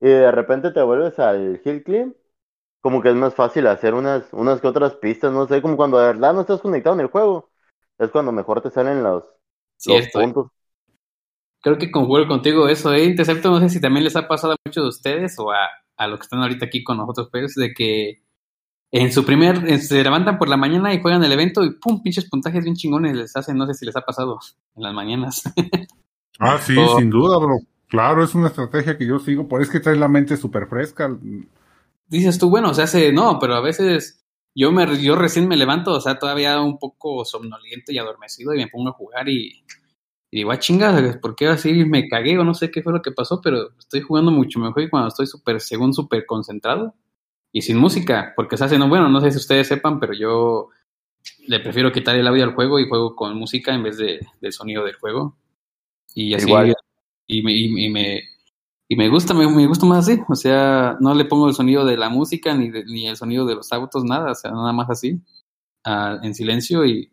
y 0.00 0.08
de 0.08 0.30
repente 0.32 0.70
te 0.72 0.82
vuelves 0.82 1.18
al 1.18 1.60
hill 1.64 1.82
climb, 1.84 2.14
como 2.80 3.02
que 3.02 3.10
es 3.10 3.14
más 3.14 3.34
fácil 3.34 3.66
hacer 3.66 3.94
unas, 3.94 4.24
unas 4.32 4.60
que 4.60 4.66
otras 4.68 4.94
pistas, 4.96 5.32
no 5.32 5.46
sé, 5.46 5.60
como 5.62 5.76
cuando 5.76 5.98
de 5.98 6.06
verdad 6.06 6.34
no 6.34 6.42
estás 6.42 6.60
conectado 6.60 6.94
en 6.94 7.00
el 7.00 7.08
juego, 7.08 7.50
es 7.98 8.10
cuando 8.10 8.32
mejor 8.32 8.62
te 8.62 8.70
salen 8.70 9.02
los, 9.02 9.24
los 9.84 10.08
Cierto. 10.08 10.20
puntos. 10.20 10.46
Creo 11.60 11.76
que 11.76 11.90
concuerdo 11.90 12.28
contigo 12.28 12.68
eso, 12.68 12.92
¿eh? 12.94 13.04
Intercepto, 13.04 13.50
no 13.50 13.60
sé 13.60 13.68
si 13.68 13.80
también 13.80 14.04
les 14.04 14.16
ha 14.16 14.28
pasado 14.28 14.52
a 14.52 14.56
muchos 14.64 14.84
de 14.84 14.88
ustedes 14.88 15.38
o 15.38 15.50
a, 15.50 15.68
a 15.96 16.06
los 16.06 16.20
que 16.20 16.24
están 16.24 16.40
ahorita 16.40 16.66
aquí 16.66 16.84
con 16.84 16.98
nosotros, 16.98 17.28
pues, 17.32 17.54
de 17.56 17.72
que 17.74 18.22
en 18.90 19.12
su 19.12 19.24
primer, 19.24 19.68
eh, 19.68 19.78
se 19.78 20.02
levantan 20.02 20.38
por 20.38 20.48
la 20.48 20.56
mañana 20.56 20.94
y 20.94 21.00
juegan 21.02 21.22
el 21.24 21.32
evento 21.32 21.64
y 21.64 21.74
pum, 21.78 22.02
pinches 22.02 22.28
puntajes 22.28 22.64
bien 22.64 22.76
chingones 22.76 23.16
les 23.16 23.36
hacen, 23.36 23.56
no 23.58 23.66
sé 23.66 23.74
si 23.74 23.84
les 23.84 23.96
ha 23.96 24.00
pasado 24.02 24.38
en 24.76 24.82
las 24.82 24.94
mañanas. 24.94 25.42
Ah, 26.38 26.58
sí, 26.58 26.76
sin 26.96 27.10
duda, 27.10 27.38
bro. 27.38 27.58
Claro, 27.88 28.22
es 28.22 28.34
una 28.34 28.48
estrategia 28.48 28.96
que 28.96 29.06
yo 29.06 29.18
sigo, 29.18 29.48
por 29.48 29.62
es 29.62 29.70
que 29.70 29.80
traes 29.80 29.98
la 29.98 30.08
mente 30.08 30.36
súper 30.36 30.68
fresca. 30.68 31.10
Dices 32.08 32.38
tú, 32.38 32.50
bueno, 32.50 32.74
se 32.74 32.82
hace, 32.82 33.12
no, 33.12 33.38
pero 33.38 33.54
a 33.54 33.60
veces 33.60 34.24
yo 34.54 34.72
me, 34.72 35.00
yo 35.00 35.14
recién 35.14 35.46
me 35.46 35.56
levanto, 35.56 35.92
o 35.92 36.00
sea, 36.00 36.18
todavía 36.18 36.60
un 36.60 36.78
poco 36.78 37.24
somnoliento 37.24 37.92
y 37.92 37.98
adormecido 37.98 38.54
y 38.54 38.58
me 38.58 38.68
pongo 38.68 38.88
a 38.88 38.92
jugar 38.92 39.28
y, 39.28 39.64
y 40.30 40.38
digo, 40.38 40.50
ah, 40.50 40.58
chinga, 40.58 41.18
¿por 41.20 41.36
qué 41.36 41.48
así 41.48 41.84
me 41.84 42.08
cagué 42.08 42.38
o 42.38 42.44
no 42.44 42.54
sé 42.54 42.70
qué 42.70 42.82
fue 42.82 42.92
lo 42.92 43.02
que 43.02 43.12
pasó? 43.12 43.40
Pero 43.40 43.70
estoy 43.78 44.00
jugando 44.00 44.30
mucho 44.30 44.58
mejor 44.58 44.82
y 44.82 44.90
cuando 44.90 45.08
estoy 45.08 45.26
súper, 45.26 45.60
según 45.60 45.94
súper 45.94 46.26
concentrado 46.26 46.94
y 47.52 47.62
sin 47.62 47.78
música, 47.78 48.32
porque 48.36 48.56
se 48.56 48.64
hace, 48.64 48.78
no, 48.78 48.88
bueno, 48.88 49.08
no 49.08 49.20
sé 49.20 49.30
si 49.30 49.38
ustedes 49.38 49.68
sepan, 49.68 49.98
pero 50.00 50.12
yo 50.12 50.68
le 51.46 51.60
prefiero 51.60 51.92
quitar 51.92 52.16
el 52.16 52.26
audio 52.26 52.44
al 52.44 52.54
juego 52.54 52.78
y 52.78 52.88
juego 52.88 53.16
con 53.16 53.36
música 53.36 53.74
en 53.74 53.82
vez 53.82 53.96
de, 53.96 54.20
del 54.40 54.52
sonido 54.52 54.84
del 54.84 54.96
juego. 54.96 55.36
Y 56.14 56.34
así, 56.34 56.46
Igual. 56.46 56.74
y 57.26 57.42
me, 57.42 57.52
y, 57.52 57.86
y 57.86 57.88
me, 57.90 58.22
y 58.88 58.96
me 58.96 59.08
gusta, 59.08 59.34
me, 59.34 59.46
me 59.48 59.66
gusta 59.66 59.86
más 59.86 60.08
así, 60.08 60.20
o 60.28 60.34
sea, 60.34 60.96
no 61.00 61.14
le 61.14 61.24
pongo 61.26 61.48
el 61.48 61.54
sonido 61.54 61.84
de 61.84 61.96
la 61.96 62.08
música 62.08 62.54
ni, 62.54 62.70
de- 62.70 62.84
ni 62.86 63.06
el 63.06 63.16
sonido 63.16 63.46
de 63.46 63.54
los 63.56 63.72
autos, 63.72 64.04
nada, 64.04 64.32
o 64.32 64.34
sea, 64.34 64.50
nada 64.52 64.72
más 64.72 64.88
así, 64.90 65.20
ah, 65.84 66.18
en 66.22 66.34
silencio 66.34 66.86
y, 66.86 67.12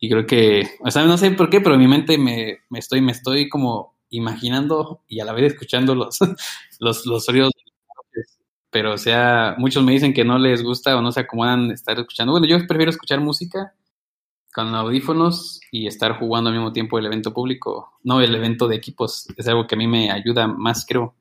y 0.00 0.10
creo 0.10 0.26
que, 0.26 0.68
o 0.80 0.90
sea, 0.90 1.04
no 1.06 1.18
sé 1.18 1.30
por 1.32 1.50
qué, 1.50 1.60
pero 1.60 1.74
en 1.76 1.80
mi 1.82 1.88
mente 1.88 2.18
me, 2.18 2.60
me 2.70 2.78
estoy, 2.80 3.00
me 3.02 3.12
estoy 3.12 3.48
como 3.50 3.96
imaginando 4.10 5.02
y 5.08 5.20
a 5.20 5.24
la 5.26 5.32
vez 5.34 5.52
escuchando 5.54 5.94
los, 5.94 6.18
los, 6.80 7.06
los 7.06 7.24
sonidos 7.26 7.52
pero 8.70 8.94
o 8.94 8.98
sea, 8.98 9.54
muchos 9.58 9.84
me 9.84 9.92
dicen 9.92 10.14
que 10.14 10.24
no 10.24 10.38
les 10.38 10.62
gusta 10.62 10.96
o 10.96 11.02
no 11.02 11.12
se 11.12 11.20
acomodan 11.20 11.70
estar 11.70 11.98
escuchando. 11.98 12.32
Bueno, 12.32 12.46
yo 12.46 12.56
prefiero 12.66 12.90
escuchar 12.90 13.20
música 13.20 13.74
con 14.52 14.74
audífonos 14.74 15.60
y 15.70 15.86
estar 15.86 16.18
jugando 16.18 16.50
al 16.50 16.56
mismo 16.56 16.72
tiempo 16.72 16.98
el 16.98 17.06
evento 17.06 17.32
público, 17.32 17.92
no 18.02 18.20
el 18.20 18.34
evento 18.34 18.68
de 18.68 18.76
equipos. 18.76 19.28
Es 19.36 19.48
algo 19.48 19.66
que 19.66 19.74
a 19.74 19.78
mí 19.78 19.86
me 19.86 20.10
ayuda 20.10 20.46
más, 20.46 20.84
creo. 20.86 21.14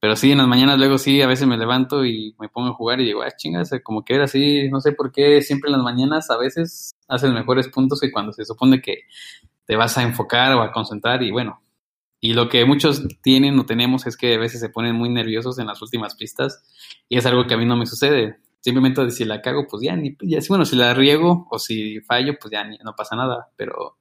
Pero 0.00 0.14
sí, 0.16 0.32
en 0.32 0.38
las 0.38 0.48
mañanas 0.48 0.78
luego 0.78 0.98
sí, 0.98 1.22
a 1.22 1.26
veces 1.26 1.46
me 1.46 1.56
levanto 1.56 2.04
y 2.04 2.34
me 2.38 2.48
pongo 2.48 2.68
a 2.68 2.74
jugar 2.74 3.00
y 3.00 3.04
digo, 3.04 3.22
ah, 3.22 3.30
chingas, 3.36 3.70
como 3.82 4.04
que 4.04 4.14
era 4.14 4.24
así, 4.24 4.68
no 4.70 4.80
sé 4.80 4.92
por 4.92 5.10
qué 5.10 5.40
siempre 5.42 5.68
en 5.68 5.72
las 5.72 5.82
mañanas 5.82 6.30
a 6.30 6.36
veces 6.36 6.92
haces 7.08 7.32
mejores 7.32 7.68
puntos 7.68 8.00
que 8.00 8.12
cuando 8.12 8.32
se 8.32 8.44
supone 8.44 8.80
que 8.82 9.04
te 9.64 9.76
vas 9.76 9.96
a 9.98 10.02
enfocar 10.02 10.54
o 10.54 10.62
a 10.62 10.72
concentrar 10.72 11.22
y 11.22 11.30
bueno. 11.30 11.62
Y 12.20 12.34
lo 12.34 12.48
que 12.48 12.64
muchos 12.64 13.02
tienen 13.22 13.58
o 13.58 13.66
tenemos 13.66 14.06
es 14.06 14.16
que 14.16 14.34
a 14.34 14.38
veces 14.38 14.60
se 14.60 14.68
ponen 14.68 14.96
muy 14.96 15.08
nerviosos 15.08 15.58
en 15.58 15.66
las 15.66 15.80
últimas 15.82 16.14
pistas 16.16 16.62
y 17.08 17.18
es 17.18 17.26
algo 17.26 17.46
que 17.46 17.54
a 17.54 17.56
mí 17.56 17.66
no 17.66 17.76
me 17.76 17.86
sucede. 17.86 18.38
Simplemente 18.66 19.10
si 19.12 19.24
la 19.24 19.42
cago, 19.42 19.66
pues 19.70 19.82
ya 19.84 19.96
ni, 19.96 20.16
ya, 20.22 20.40
bueno, 20.48 20.64
si 20.66 20.76
la 20.76 20.94
riego 20.94 21.46
o 21.50 21.58
si 21.58 22.00
fallo, 22.02 22.34
pues 22.40 22.52
ya 22.52 22.64
ni, 22.64 22.78
no 22.78 22.94
pasa 22.96 23.16
nada. 23.16 23.48
Pero, 23.56 23.98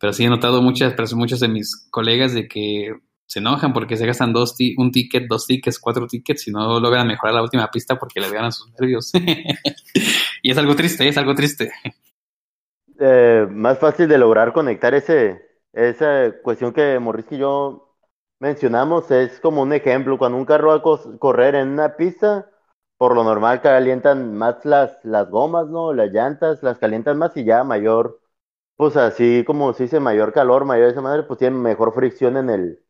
pero 0.00 0.12
sí 0.14 0.24
he 0.24 0.28
notado 0.30 0.62
muchas, 0.62 0.94
pero 0.94 1.08
muchos 1.16 1.40
de 1.40 1.48
mis 1.48 1.88
colegas 1.90 2.34
de 2.34 2.48
que 2.48 2.94
se 3.26 3.40
enojan 3.40 3.72
porque 3.74 3.96
se 3.96 4.06
gastan 4.06 4.32
dos 4.32 4.56
ti- 4.56 4.74
un 4.78 4.92
ticket, 4.92 5.26
dos 5.28 5.46
tickets, 5.46 5.78
cuatro 5.80 6.06
tickets 6.06 6.48
y 6.48 6.52
no 6.52 6.80
logran 6.80 7.06
mejorar 7.08 7.34
la 7.34 7.42
última 7.42 7.70
pista 7.70 7.98
porque 7.98 8.20
les 8.20 8.32
ganan 8.32 8.52
sus 8.52 8.70
nervios. 8.72 9.12
y 10.42 10.50
es 10.50 10.58
algo 10.58 10.76
triste, 10.76 11.08
es 11.08 11.16
algo 11.18 11.34
triste. 11.34 11.72
eh, 12.98 13.46
más 13.50 13.78
fácil 13.78 14.08
de 14.08 14.18
lograr 14.18 14.52
conectar 14.52 14.94
ese, 14.94 15.42
esa 15.72 16.32
cuestión 16.42 16.72
que 16.72 16.98
Morris 16.98 17.26
y 17.30 17.38
yo 17.38 17.96
mencionamos 18.38 19.10
es 19.10 19.40
como 19.40 19.62
un 19.62 19.72
ejemplo, 19.72 20.18
cuando 20.18 20.38
un 20.38 20.44
carro 20.44 20.68
va 20.68 20.76
a 20.76 21.18
correr 21.18 21.54
en 21.56 21.68
una 21.68 21.96
pista, 21.96 22.50
por 22.98 23.14
lo 23.14 23.24
normal 23.24 23.60
calientan 23.62 24.36
más 24.36 24.64
las, 24.64 24.98
las 25.04 25.30
gomas, 25.30 25.68
¿no? 25.68 25.92
Las 25.92 26.10
llantas, 26.12 26.62
las 26.62 26.78
calientan 26.78 27.18
más 27.18 27.36
y 27.36 27.44
ya 27.44 27.64
mayor, 27.64 28.20
pues 28.76 28.96
así 28.96 29.44
como 29.46 29.72
se 29.74 29.84
dice, 29.84 30.00
mayor 30.00 30.32
calor, 30.32 30.64
mayor 30.64 30.90
esa 30.90 31.02
madre, 31.02 31.24
pues 31.24 31.38
tienen 31.38 31.60
mejor 31.62 31.94
fricción 31.94 32.36
en 32.36 32.50
el, 32.50 32.84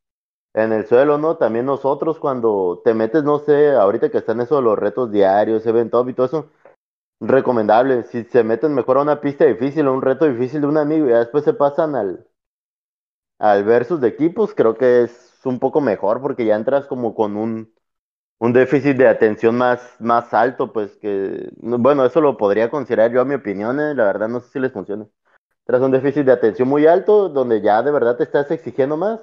en 0.55 0.73
el 0.73 0.87
suelo, 0.87 1.19
¿no? 1.19 1.37
También 1.39 1.67
nosotros 1.67 2.19
cuando 2.21 2.83
te 2.85 2.95
metes, 2.95 3.25
no 3.25 3.41
sé, 3.41 3.73
ahorita 3.73 4.11
que 4.11 4.19
están 4.19 4.41
eso 4.41 4.61
los 4.63 4.79
retos 4.79 5.13
diarios, 5.13 5.67
event 5.67 5.91
top 5.93 6.11
y 6.11 6.15
todo 6.15 6.27
eso, 6.27 6.51
recomendable. 7.21 8.05
Si 8.05 8.25
se 8.25 8.45
meten 8.45 8.75
mejor 8.75 8.99
a 8.99 9.03
una 9.03 9.21
pista 9.21 9.45
difícil 9.47 9.89
o 9.89 9.95
un 9.95 10.03
reto 10.03 10.27
difícil 10.27 10.63
de 10.63 10.67
un 10.69 10.79
amigo 10.79 11.07
y 11.07 11.11
después 11.11 11.45
se 11.45 11.55
pasan 11.55 11.97
al, 11.97 12.27
al 13.39 13.65
versus 13.65 14.01
de 14.01 14.09
equipos, 14.09 14.55
creo 14.55 14.77
que 14.77 15.03
es 15.03 15.41
un 15.45 15.59
poco 15.59 15.81
mejor 15.81 16.21
porque 16.21 16.45
ya 16.45 16.57
entras 16.57 16.87
como 16.87 17.15
con 17.15 17.37
un, 17.37 17.73
un 18.39 18.53
déficit 18.53 18.97
de 18.97 19.09
atención 19.09 19.57
más, 19.57 19.97
más 19.99 20.33
alto, 20.35 20.73
pues 20.73 20.97
que, 20.99 21.51
bueno, 21.57 22.05
eso 22.05 22.21
lo 22.21 22.37
podría 22.37 22.71
considerar 22.71 23.13
yo 23.13 23.21
a 23.21 23.25
mi 23.25 23.35
opinión, 23.35 23.81
eh, 23.81 23.95
la 23.95 24.05
verdad 24.05 24.29
no 24.29 24.41
sé 24.41 24.51
si 24.51 24.61
les 24.61 24.73
funciona. 24.73 25.07
Tras 25.65 25.83
un 25.83 25.91
déficit 25.93 26.25
de 26.27 26.33
atención 26.33 26.69
muy 26.69 26.87
alto, 26.87 27.29
donde 27.29 27.61
ya 27.63 27.83
de 27.83 27.91
verdad 27.93 28.17
te 28.17 28.25
estás 28.25 28.51
exigiendo 28.51 28.97
más, 28.97 29.21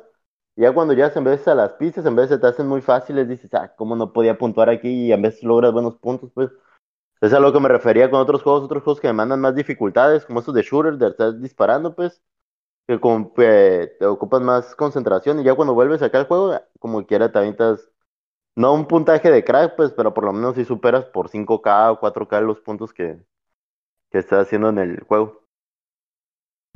ya 0.55 0.73
cuando 0.73 0.93
ya 0.93 1.11
en 1.15 1.23
vez 1.23 1.47
a 1.47 1.55
las 1.55 1.73
pistas, 1.73 2.05
en 2.05 2.15
vez 2.15 2.29
de 2.29 2.37
te 2.39 2.47
hacen 2.47 2.67
muy 2.67 2.81
fáciles, 2.81 3.27
dices, 3.27 3.53
ah, 3.53 3.73
cómo 3.75 3.95
no 3.95 4.13
podía 4.13 4.37
puntuar 4.37 4.69
aquí 4.69 5.07
y 5.07 5.13
en 5.13 5.21
vez 5.21 5.43
logras 5.43 5.73
buenos 5.73 5.97
puntos, 5.97 6.31
pues. 6.33 6.51
Es 7.21 7.33
a 7.33 7.39
lo 7.39 7.53
que 7.53 7.59
me 7.61 7.69
refería 7.69 8.11
con 8.11 8.19
otros 8.21 8.43
juegos, 8.43 8.63
otros 8.63 8.83
juegos 8.83 9.01
que 9.01 9.07
demandan 9.07 9.39
más 9.41 9.55
dificultades, 9.55 10.25
como 10.25 10.39
estos 10.39 10.53
de 10.55 10.63
shooter, 10.63 10.97
de 10.97 11.07
estar 11.07 11.39
disparando, 11.39 11.95
pues, 11.95 12.21
que 12.87 12.99
eh, 13.39 13.95
te 13.99 14.05
ocupas 14.05 14.41
más 14.41 14.75
concentración 14.75 15.39
y 15.39 15.43
ya 15.45 15.55
cuando 15.55 15.73
vuelves 15.73 16.01
acá 16.01 16.19
al 16.19 16.27
juego, 16.27 16.59
como 16.79 17.05
quiera 17.05 17.31
te 17.31 17.39
avientas, 17.39 17.89
no 18.55 18.73
un 18.73 18.87
puntaje 18.87 19.31
de 19.31 19.43
crack, 19.43 19.75
pues, 19.75 19.91
pero 19.91 20.13
por 20.13 20.25
lo 20.25 20.33
menos 20.33 20.55
si 20.55 20.65
superas 20.65 21.05
por 21.05 21.29
5K 21.29 21.91
o 21.91 21.99
4K 21.99 22.41
los 22.41 22.59
puntos 22.59 22.93
que, 22.93 23.17
que 24.11 24.19
estás 24.19 24.45
haciendo 24.45 24.69
en 24.69 24.79
el 24.79 25.01
juego. 25.01 25.43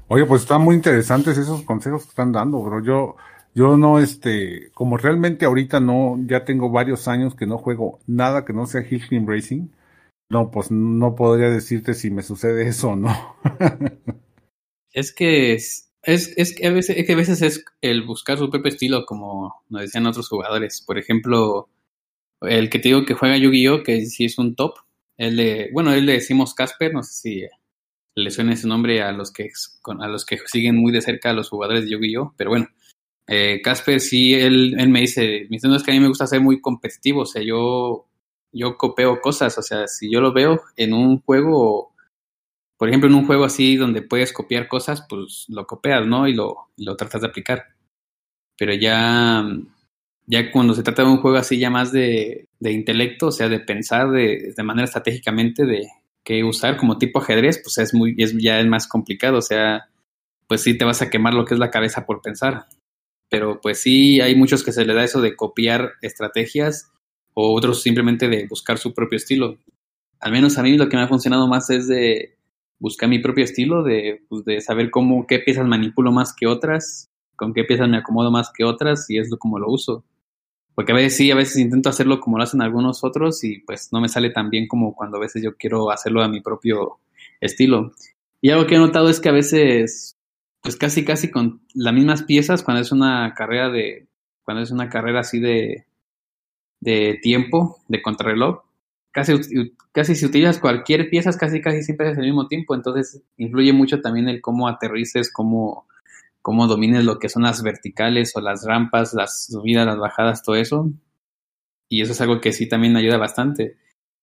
Oye, 0.07 0.25
pues 0.25 0.43
están 0.43 0.61
muy 0.61 0.75
interesantes 0.75 1.37
esos 1.37 1.63
consejos 1.63 2.03
que 2.03 2.09
están 2.09 2.31
dando, 2.31 2.61
bro. 2.61 2.81
Yo, 2.81 3.15
yo 3.53 3.75
no, 3.77 3.99
este, 3.99 4.71
como 4.73 4.97
realmente 4.97 5.45
ahorita 5.45 5.79
no, 5.79 6.17
ya 6.25 6.45
tengo 6.45 6.71
varios 6.71 7.07
años 7.07 7.35
que 7.35 7.45
no 7.45 7.57
juego 7.57 7.99
nada 8.07 8.45
que 8.45 8.53
no 8.53 8.65
sea 8.65 8.85
Hill 8.89 9.05
Climb 9.07 9.29
Racing. 9.29 9.67
No, 10.29 10.51
pues 10.51 10.71
no 10.71 11.15
podría 11.15 11.49
decirte 11.49 11.93
si 11.93 12.11
me 12.11 12.23
sucede 12.23 12.67
eso 12.67 12.89
o 12.89 12.95
no. 12.95 13.35
Es 14.93 15.13
que 15.13 15.53
es, 15.53 15.86
es, 16.07 16.33
es 16.37 16.55
que 16.55 16.67
a 16.67 16.71
veces, 16.71 16.97
es 16.97 17.05
que 17.05 17.13
a 17.13 17.15
veces 17.17 17.41
es 17.43 17.65
el 17.81 18.03
buscar 18.03 18.37
su 18.39 18.49
propio 18.49 18.69
estilo, 18.71 19.05
como 19.05 19.63
nos 19.69 19.81
decían 19.83 20.07
otros 20.07 20.29
jugadores. 20.29 20.81
Por 20.85 20.97
ejemplo, 20.97 21.69
el 22.41 22.69
que 22.69 22.79
te 22.79 22.89
digo 22.89 23.05
que 23.05 23.13
juega 23.15 23.37
Yu-Gi-Oh, 23.37 23.83
que 23.83 24.05
sí 24.07 24.25
es 24.25 24.37
un 24.39 24.55
top. 24.55 24.75
Él 25.17 25.35
le, 25.37 25.71
bueno, 25.73 25.93
él 25.93 26.05
le 26.05 26.13
decimos 26.13 26.53
Casper, 26.55 26.93
no 26.93 27.03
sé 27.03 27.13
si 27.13 27.43
le 28.15 28.31
suena 28.31 28.53
ese 28.53 28.67
nombre 28.67 29.01
a 29.03 29.11
los 29.11 29.31
que 29.31 29.49
a 29.99 30.07
los 30.07 30.25
que 30.25 30.39
siguen 30.47 30.75
muy 30.77 30.91
de 30.91 31.01
cerca 31.01 31.31
a 31.31 31.33
los 31.33 31.49
jugadores 31.49 31.85
de 31.85 31.91
Yu-Gi-Oh, 31.91 32.33
pero 32.37 32.51
bueno. 32.51 32.67
eh, 33.27 33.61
Casper 33.63 33.99
sí, 33.99 34.33
él, 34.33 34.75
él 34.79 34.89
me 34.89 35.01
dice, 35.01 35.47
me 35.49 35.57
dice, 35.57 35.67
es 35.75 35.83
que 35.83 35.91
a 35.91 35.93
mí 35.93 35.99
me 35.99 36.07
gusta 36.09 36.27
ser 36.27 36.41
muy 36.41 36.61
competitivo, 36.61 37.21
o 37.21 37.25
sea, 37.25 37.41
yo, 37.43 38.07
yo 38.53 38.77
copio 38.77 39.19
cosas, 39.21 39.57
o 39.57 39.61
sea, 39.61 39.87
si 39.87 40.11
yo 40.11 40.21
lo 40.21 40.33
veo 40.33 40.61
en 40.77 40.93
un 40.93 41.21
juego 41.21 41.93
por 42.77 42.89
ejemplo, 42.89 43.09
en 43.09 43.15
un 43.15 43.25
juego 43.25 43.43
así 43.43 43.75
donde 43.75 44.03
puedes 44.03 44.31
copiar 44.31 44.67
cosas, 44.67 45.05
pues 45.09 45.45
lo 45.49 45.65
copias, 45.65 46.05
¿no? 46.05 46.27
Y 46.27 46.33
lo, 46.33 46.69
lo 46.77 46.95
tratas 46.95 47.21
de 47.21 47.27
aplicar. 47.27 47.65
Pero 48.57 48.73
ya, 48.73 49.43
ya 50.27 50.51
cuando 50.51 50.73
se 50.73 50.83
trata 50.83 51.03
de 51.03 51.09
un 51.09 51.17
juego 51.17 51.37
así 51.37 51.57
ya 51.57 51.69
más 51.69 51.91
de, 51.91 52.47
de 52.59 52.71
intelecto, 52.71 53.27
o 53.27 53.31
sea, 53.31 53.49
de 53.49 53.59
pensar 53.59 54.11
de, 54.11 54.53
de 54.55 54.63
manera 54.63 54.85
estratégicamente 54.85 55.65
de 55.65 55.87
qué 56.23 56.43
usar 56.43 56.77
como 56.77 56.97
tipo 56.97 57.19
ajedrez, 57.19 57.61
pues 57.63 57.77
es 57.79 57.93
muy, 57.93 58.15
es, 58.17 58.35
ya 58.37 58.59
es 58.59 58.67
más 58.67 58.87
complicado, 58.87 59.39
o 59.39 59.41
sea, 59.41 59.89
pues 60.47 60.61
sí 60.61 60.77
te 60.77 60.85
vas 60.85 61.01
a 61.01 61.09
quemar 61.09 61.33
lo 61.33 61.45
que 61.45 61.55
es 61.55 61.59
la 61.59 61.71
cabeza 61.71 62.05
por 62.05 62.21
pensar. 62.21 62.67
Pero 63.29 63.59
pues 63.61 63.81
sí, 63.81 64.21
hay 64.21 64.35
muchos 64.35 64.63
que 64.63 64.71
se 64.71 64.85
le 64.85 64.93
da 64.93 65.03
eso 65.03 65.21
de 65.21 65.35
copiar 65.35 65.93
estrategias 66.01 66.91
o 67.33 67.53
otros 67.55 67.81
simplemente 67.81 68.29
de 68.29 68.47
buscar 68.47 68.77
su 68.77 68.93
propio 68.93 69.17
estilo. 69.17 69.57
Al 70.19 70.31
menos 70.31 70.57
a 70.57 70.63
mí 70.63 70.77
lo 70.77 70.89
que 70.89 70.97
me 70.97 71.03
ha 71.03 71.07
funcionado 71.07 71.47
más 71.47 71.69
es 71.69 71.87
de 71.87 72.36
buscar 72.79 73.09
mi 73.09 73.19
propio 73.19 73.43
estilo, 73.43 73.83
de, 73.83 74.23
pues, 74.29 74.45
de 74.45 74.61
saber 74.61 74.91
cómo, 74.91 75.25
qué 75.27 75.39
piezas 75.39 75.67
manipulo 75.67 76.11
más 76.11 76.33
que 76.35 76.47
otras, 76.47 77.09
con 77.35 77.53
qué 77.53 77.63
piezas 77.63 77.89
me 77.89 77.97
acomodo 77.97 78.31
más 78.31 78.51
que 78.55 78.63
otras 78.63 79.09
y 79.09 79.17
es 79.17 79.29
como 79.39 79.59
lo 79.59 79.69
uso. 79.69 80.03
Porque 80.75 80.91
a 80.91 80.95
veces 80.95 81.17
sí, 81.17 81.31
a 81.31 81.35
veces 81.35 81.57
intento 81.57 81.89
hacerlo 81.89 82.19
como 82.19 82.37
lo 82.37 82.43
hacen 82.43 82.61
algunos 82.61 83.03
otros 83.03 83.43
y 83.43 83.59
pues 83.61 83.89
no 83.91 83.99
me 83.99 84.09
sale 84.09 84.29
tan 84.29 84.49
bien 84.49 84.67
como 84.67 84.93
cuando 84.95 85.17
a 85.17 85.21
veces 85.21 85.41
yo 85.41 85.55
quiero 85.55 85.89
hacerlo 85.91 86.21
a 86.21 86.27
mi 86.27 86.41
propio 86.41 86.99
estilo. 87.41 87.93
Y 88.41 88.51
algo 88.51 88.67
que 88.67 88.75
he 88.75 88.79
notado 88.79 89.09
es 89.09 89.19
que 89.19 89.29
a 89.29 89.33
veces, 89.33 90.17
pues 90.61 90.75
casi 90.75 91.03
casi 91.03 91.31
con 91.31 91.61
las 91.73 91.93
mismas 91.93 92.23
piezas, 92.23 92.61
cuando 92.61 92.81
es 92.81 92.91
una 92.91 93.33
carrera 93.35 93.69
de, 93.69 94.07
cuando 94.43 94.61
es 94.61 94.69
una 94.69 94.89
carrera 94.89 95.21
así 95.21 95.39
de, 95.39 95.85
de 96.79 97.19
tiempo 97.21 97.79
de 97.87 98.01
contrarreloj. 98.01 98.66
Casi, 99.11 99.33
casi 99.91 100.15
si 100.15 100.25
utilizas 100.25 100.59
cualquier 100.59 101.09
pieza, 101.09 101.31
casi 101.37 101.61
casi 101.61 101.81
siempre 101.81 102.11
es 102.11 102.17
el 102.17 102.25
mismo 102.25 102.47
tiempo, 102.47 102.75
entonces 102.75 103.23
influye 103.37 103.73
mucho 103.73 104.01
también 104.01 104.29
el 104.29 104.41
cómo 104.41 104.67
aterrices, 104.67 105.31
cómo, 105.31 105.87
cómo 106.41 106.67
domines 106.67 107.03
lo 107.03 107.19
que 107.19 107.29
son 107.29 107.43
las 107.43 107.63
verticales 107.63 108.35
o 108.35 108.41
las 108.41 108.63
rampas, 108.65 109.13
las 109.13 109.47
subidas, 109.47 109.85
las 109.87 109.97
bajadas, 109.97 110.43
todo 110.43 110.55
eso. 110.55 110.91
Y 111.89 112.01
eso 112.01 112.11
es 112.11 112.21
algo 112.21 112.41
que 112.41 112.53
sí 112.53 112.67
también 112.67 112.95
ayuda 112.95 113.17
bastante. 113.17 113.77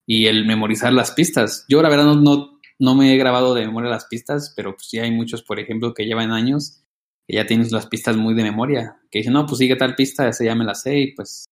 Y 0.06 0.26
el 0.26 0.46
memorizar 0.46 0.92
las 0.92 1.12
pistas. 1.12 1.64
Yo 1.68 1.82
la 1.82 1.88
verdad 1.88 2.04
no, 2.04 2.16
no, 2.16 2.60
no 2.78 2.94
me 2.94 3.12
he 3.12 3.16
grabado 3.16 3.54
de 3.54 3.66
memoria 3.66 3.90
las 3.90 4.06
pistas, 4.06 4.52
pero 4.56 4.74
pues 4.74 4.88
sí 4.88 4.98
hay 4.98 5.10
muchos, 5.10 5.42
por 5.42 5.58
ejemplo, 5.60 5.94
que 5.94 6.04
llevan 6.06 6.32
años 6.32 6.82
que 7.26 7.36
ya 7.36 7.46
tienen 7.46 7.66
las 7.70 7.86
pistas 7.86 8.16
muy 8.16 8.34
de 8.34 8.42
memoria. 8.42 8.98
Que 9.10 9.20
dicen, 9.20 9.32
no, 9.32 9.46
pues 9.46 9.58
sigue 9.58 9.76
tal 9.76 9.94
pista, 9.94 10.28
esa 10.28 10.44
ya 10.44 10.54
me 10.54 10.64
la 10.64 10.74
sé 10.74 10.98
y 10.98 11.14
pues 11.14 11.46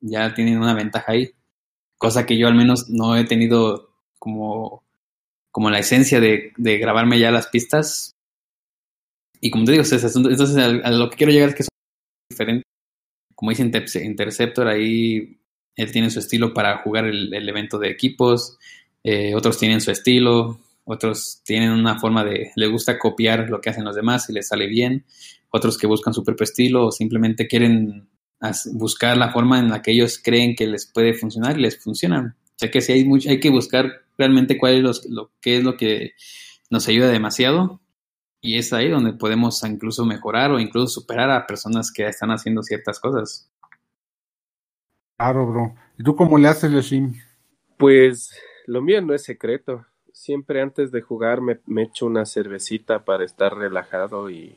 ya 0.00 0.32
tienen 0.34 0.58
una 0.58 0.74
ventaja 0.74 1.12
ahí. 1.12 1.32
Cosa 1.98 2.26
que 2.26 2.38
yo 2.38 2.46
al 2.48 2.54
menos 2.54 2.88
no 2.88 3.16
he 3.16 3.24
tenido 3.24 3.90
como, 4.18 4.84
como 5.50 5.70
la 5.70 5.80
esencia 5.80 6.20
de, 6.20 6.52
grabarme 6.56 7.18
ya 7.18 7.30
las 7.30 7.48
pistas. 7.48 8.14
Y 9.40 9.50
como 9.50 9.64
te 9.64 9.72
digo, 9.72 9.84
entonces 9.84 10.56
a, 10.56 10.90
lo 10.90 11.10
que 11.10 11.16
quiero 11.16 11.32
llegar 11.32 11.50
es 11.50 11.54
que 11.54 11.62
son 11.64 11.70
diferentes. 12.30 12.64
Como 13.34 13.50
dice 13.50 14.04
Interceptor, 14.04 14.66
ahí 14.66 15.38
él 15.76 15.92
tiene 15.92 16.10
su 16.10 16.18
estilo 16.18 16.52
para 16.52 16.78
jugar 16.78 17.06
el, 17.06 17.32
el 17.32 17.48
evento 17.48 17.78
de 17.78 17.90
equipos. 17.90 18.58
Eh, 19.04 19.34
otros 19.34 19.58
tienen 19.58 19.80
su 19.80 19.90
estilo. 19.90 20.58
Otros 20.90 21.42
tienen 21.44 21.70
una 21.70 21.98
forma 21.98 22.24
de, 22.24 22.50
le 22.56 22.66
gusta 22.66 22.98
copiar 22.98 23.50
lo 23.50 23.60
que 23.60 23.68
hacen 23.68 23.84
los 23.84 23.94
demás 23.94 24.30
y 24.30 24.32
les 24.32 24.48
sale 24.48 24.66
bien. 24.66 25.04
Otros 25.50 25.76
que 25.76 25.86
buscan 25.86 26.14
su 26.14 26.24
propio 26.24 26.44
estilo 26.44 26.86
o 26.86 26.92
simplemente 26.92 27.46
quieren 27.46 28.08
buscar 28.72 29.16
la 29.16 29.32
forma 29.32 29.58
en 29.58 29.70
la 29.70 29.82
que 29.82 29.92
ellos 29.92 30.20
creen 30.22 30.54
que 30.54 30.66
les 30.66 30.86
puede 30.86 31.14
funcionar 31.14 31.58
y 31.58 31.62
les 31.62 31.82
funciona. 31.82 32.36
O 32.44 32.58
sea 32.58 32.70
que 32.70 32.80
sí 32.80 32.92
hay, 32.92 33.04
mucho, 33.04 33.30
hay 33.30 33.40
que 33.40 33.50
buscar 33.50 34.02
realmente 34.16 34.58
cuál 34.58 34.86
es 34.86 35.08
lo, 35.08 35.30
que 35.40 35.58
es 35.58 35.64
lo 35.64 35.76
que 35.76 36.12
nos 36.70 36.88
ayuda 36.88 37.08
demasiado 37.08 37.80
y 38.40 38.58
es 38.58 38.72
ahí 38.72 38.88
donde 38.88 39.12
podemos 39.12 39.62
incluso 39.64 40.04
mejorar 40.04 40.50
o 40.50 40.60
incluso 40.60 41.00
superar 41.00 41.30
a 41.30 41.46
personas 41.46 41.92
que 41.92 42.06
están 42.06 42.30
haciendo 42.30 42.62
ciertas 42.62 43.00
cosas. 43.00 43.50
Claro, 45.16 45.46
bro. 45.46 45.74
¿Y 45.98 46.04
tú 46.04 46.14
cómo 46.14 46.38
le 46.38 46.48
haces, 46.48 46.70
Yoshim? 46.70 47.14
Pues 47.76 48.30
lo 48.66 48.82
mío 48.82 49.00
no 49.02 49.14
es 49.14 49.24
secreto. 49.24 49.86
Siempre 50.12 50.62
antes 50.62 50.92
de 50.92 51.00
jugar 51.00 51.40
me, 51.40 51.58
me 51.66 51.84
echo 51.84 52.06
una 52.06 52.24
cervecita 52.24 53.04
para 53.04 53.24
estar 53.24 53.56
relajado 53.56 54.30
y 54.30 54.56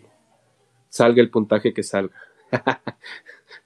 salga 0.90 1.22
el 1.22 1.32
puntaje 1.32 1.74
que 1.74 1.84
salga. 1.84 2.16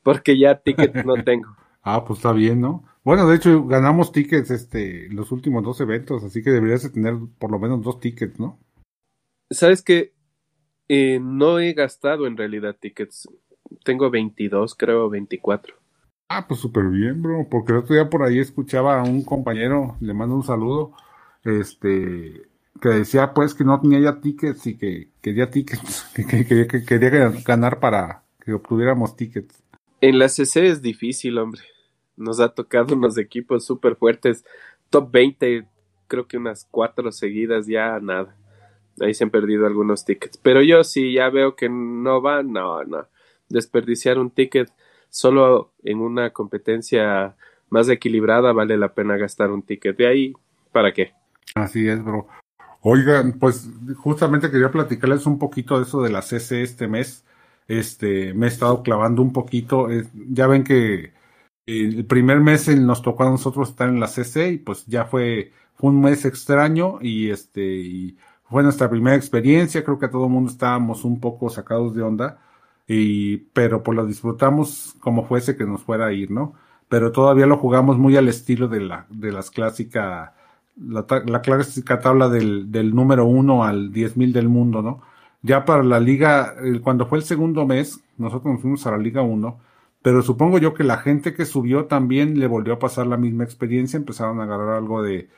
porque 0.03 0.37
ya 0.37 0.59
tickets 0.59 1.05
no 1.05 1.15
tengo. 1.23 1.55
ah, 1.83 2.03
pues 2.05 2.19
está 2.19 2.31
bien, 2.31 2.61
¿no? 2.61 2.83
Bueno, 3.03 3.27
de 3.27 3.35
hecho 3.35 3.65
ganamos 3.65 4.11
tickets 4.11 4.49
este 4.49 5.07
los 5.09 5.31
últimos 5.31 5.63
dos 5.63 5.79
eventos, 5.81 6.23
así 6.23 6.41
que 6.41 6.49
deberías 6.49 6.83
de 6.83 6.89
tener 6.89 7.15
por 7.37 7.51
lo 7.51 7.59
menos 7.59 7.83
dos 7.83 7.99
tickets, 7.99 8.39
¿no? 8.39 8.57
Sabes 9.51 9.83
que 9.83 10.13
eh, 10.87 11.19
no 11.21 11.59
he 11.59 11.73
gastado 11.73 12.25
en 12.27 12.37
realidad 12.37 12.75
tickets. 12.79 13.29
Tengo 13.83 14.09
22, 14.09 14.75
creo 14.75 15.09
24. 15.09 15.75
Ah, 16.29 16.47
pues 16.47 16.59
súper 16.59 16.85
bien, 16.85 17.21
bro, 17.21 17.47
porque 17.49 17.71
el 17.71 17.79
otro 17.79 17.93
día 17.93 18.09
por 18.09 18.23
ahí 18.23 18.39
escuchaba 18.39 18.99
a 18.99 19.03
un 19.03 19.23
compañero, 19.23 19.95
le 19.99 20.13
mando 20.13 20.35
un 20.35 20.43
saludo, 20.43 20.93
este, 21.43 22.47
que 22.81 22.89
decía 22.89 23.33
pues 23.33 23.53
que 23.53 23.63
no 23.63 23.79
tenía 23.79 23.99
ya 23.99 24.19
tickets 24.19 24.65
y 24.65 24.77
que 24.77 25.09
quería 25.21 25.51
tickets, 25.51 26.07
que, 26.15 26.67
que 26.67 26.83
quería 26.85 27.29
ganar 27.45 27.79
para 27.79 28.23
que 28.39 28.53
obtuviéramos 28.53 29.15
tickets. 29.15 29.63
En 30.01 30.19
la 30.19 30.29
CC 30.29 30.67
es 30.67 30.81
difícil, 30.81 31.37
hombre. 31.37 31.61
Nos 32.17 32.39
ha 32.39 32.49
tocado 32.49 32.95
unos 32.95 33.17
equipos 33.17 33.65
súper 33.65 33.95
fuertes. 33.95 34.45
Top 34.89 35.11
20, 35.11 35.67
creo 36.07 36.27
que 36.27 36.37
unas 36.37 36.67
cuatro 36.69 37.11
seguidas, 37.11 37.67
ya 37.67 37.99
nada. 37.99 38.35
Ahí 39.01 39.13
se 39.13 39.23
han 39.23 39.29
perdido 39.29 39.65
algunos 39.65 40.05
tickets. 40.05 40.37
Pero 40.37 40.61
yo 40.61 40.83
sí 40.83 41.13
ya 41.13 41.29
veo 41.29 41.55
que 41.55 41.69
no 41.69 42.21
va, 42.21 42.43
no, 42.43 42.83
no. 42.83 43.07
Desperdiciar 43.49 44.17
un 44.19 44.31
ticket 44.31 44.71
solo 45.09 45.73
en 45.83 45.99
una 45.99 46.31
competencia 46.31 47.35
más 47.69 47.89
equilibrada 47.89 48.53
vale 48.53 48.77
la 48.77 48.93
pena 48.93 49.17
gastar 49.17 49.51
un 49.51 49.61
ticket. 49.61 49.97
De 49.97 50.07
ahí, 50.07 50.33
¿para 50.71 50.93
qué? 50.93 51.13
Así 51.55 51.87
es, 51.87 52.03
bro. 52.03 52.27
Oigan, 52.81 53.33
pues 53.39 53.67
justamente 53.97 54.51
quería 54.51 54.71
platicarles 54.71 55.25
un 55.25 55.39
poquito 55.39 55.77
de 55.77 55.83
eso 55.83 56.01
de 56.01 56.11
la 56.11 56.21
CC 56.21 56.61
este 56.61 56.87
mes 56.87 57.25
este, 57.67 58.33
me 58.33 58.47
he 58.47 58.49
estado 58.49 58.83
clavando 58.83 59.21
un 59.21 59.33
poquito. 59.33 59.87
ya 60.13 60.47
ven 60.47 60.63
que 60.63 61.13
el 61.65 62.05
primer 62.05 62.39
mes 62.41 62.67
nos 62.77 63.01
tocó 63.01 63.23
a 63.23 63.29
nosotros 63.31 63.69
estar 63.69 63.89
en 63.89 63.99
la 63.99 64.07
CC 64.07 64.51
y 64.53 64.57
pues 64.57 64.85
ya 64.85 65.05
fue, 65.05 65.51
fue 65.75 65.89
un 65.91 66.01
mes 66.01 66.25
extraño 66.25 66.99
y 67.01 67.29
este, 67.31 67.63
y 67.63 68.17
fue 68.43 68.63
nuestra 68.63 68.89
primera 68.89 69.15
experiencia. 69.15 69.83
Creo 69.83 69.99
que 69.99 70.07
todo 70.07 70.25
el 70.25 70.31
mundo 70.31 70.51
estábamos 70.51 71.03
un 71.05 71.19
poco 71.19 71.49
sacados 71.49 71.95
de 71.95 72.03
onda 72.03 72.39
y, 72.87 73.37
pero 73.53 73.83
pues 73.83 73.95
lo 73.95 74.05
disfrutamos 74.05 74.95
como 74.99 75.25
fuese 75.25 75.57
que 75.57 75.65
nos 75.65 75.83
fuera 75.83 76.07
a 76.07 76.13
ir, 76.13 76.31
¿no? 76.31 76.53
Pero 76.87 77.11
todavía 77.11 77.47
lo 77.47 77.57
jugamos 77.57 77.97
muy 77.97 78.15
al 78.17 78.27
estilo 78.27 78.67
de 78.67 78.81
la, 78.81 79.07
de 79.09 79.31
las 79.31 79.49
clásicas, 79.51 80.31
la, 80.77 81.41
clásica 81.41 81.99
tabla 81.99 82.29
del, 82.29 82.71
del 82.71 82.93
número 82.93 83.25
uno 83.25 83.63
al 83.63 83.91
diez 83.91 84.17
mil 84.17 84.33
del 84.33 84.49
mundo, 84.49 84.81
¿no? 84.81 85.01
Ya 85.45 85.63
para 85.65 85.83
la 85.83 85.99
liga, 85.99 86.55
cuando 86.83 87.05
fue 87.05 87.19
el 87.19 87.23
segundo 87.23 87.65
mes, 87.67 88.01
nosotros 88.17 88.53
nos 88.53 88.61
fuimos 88.61 88.87
a 88.87 88.91
la 88.91 88.97
liga 88.97 89.21
1, 89.21 89.59
pero 90.01 90.21
supongo 90.23 90.57
yo 90.57 90.73
que 90.73 90.83
la 90.83 90.97
gente 90.97 91.33
que 91.35 91.45
subió 91.45 91.85
también 91.85 92.39
le 92.39 92.47
volvió 92.47 92.73
a 92.73 92.79
pasar 92.79 93.07
la 93.07 93.17
misma 93.17 93.43
experiencia, 93.43 93.97
empezaron 93.97 94.39
a 94.39 94.43
agarrar 94.43 94.75
algo 94.75 95.03
de, 95.03 95.29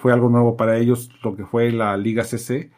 fue 0.00 0.12
algo 0.12 0.28
nuevo 0.28 0.56
para 0.56 0.78
ellos, 0.78 1.10
lo 1.22 1.36
que 1.36 1.44
fue 1.44 1.72
la 1.72 1.96
liga 1.96 2.24
CC. 2.24 2.70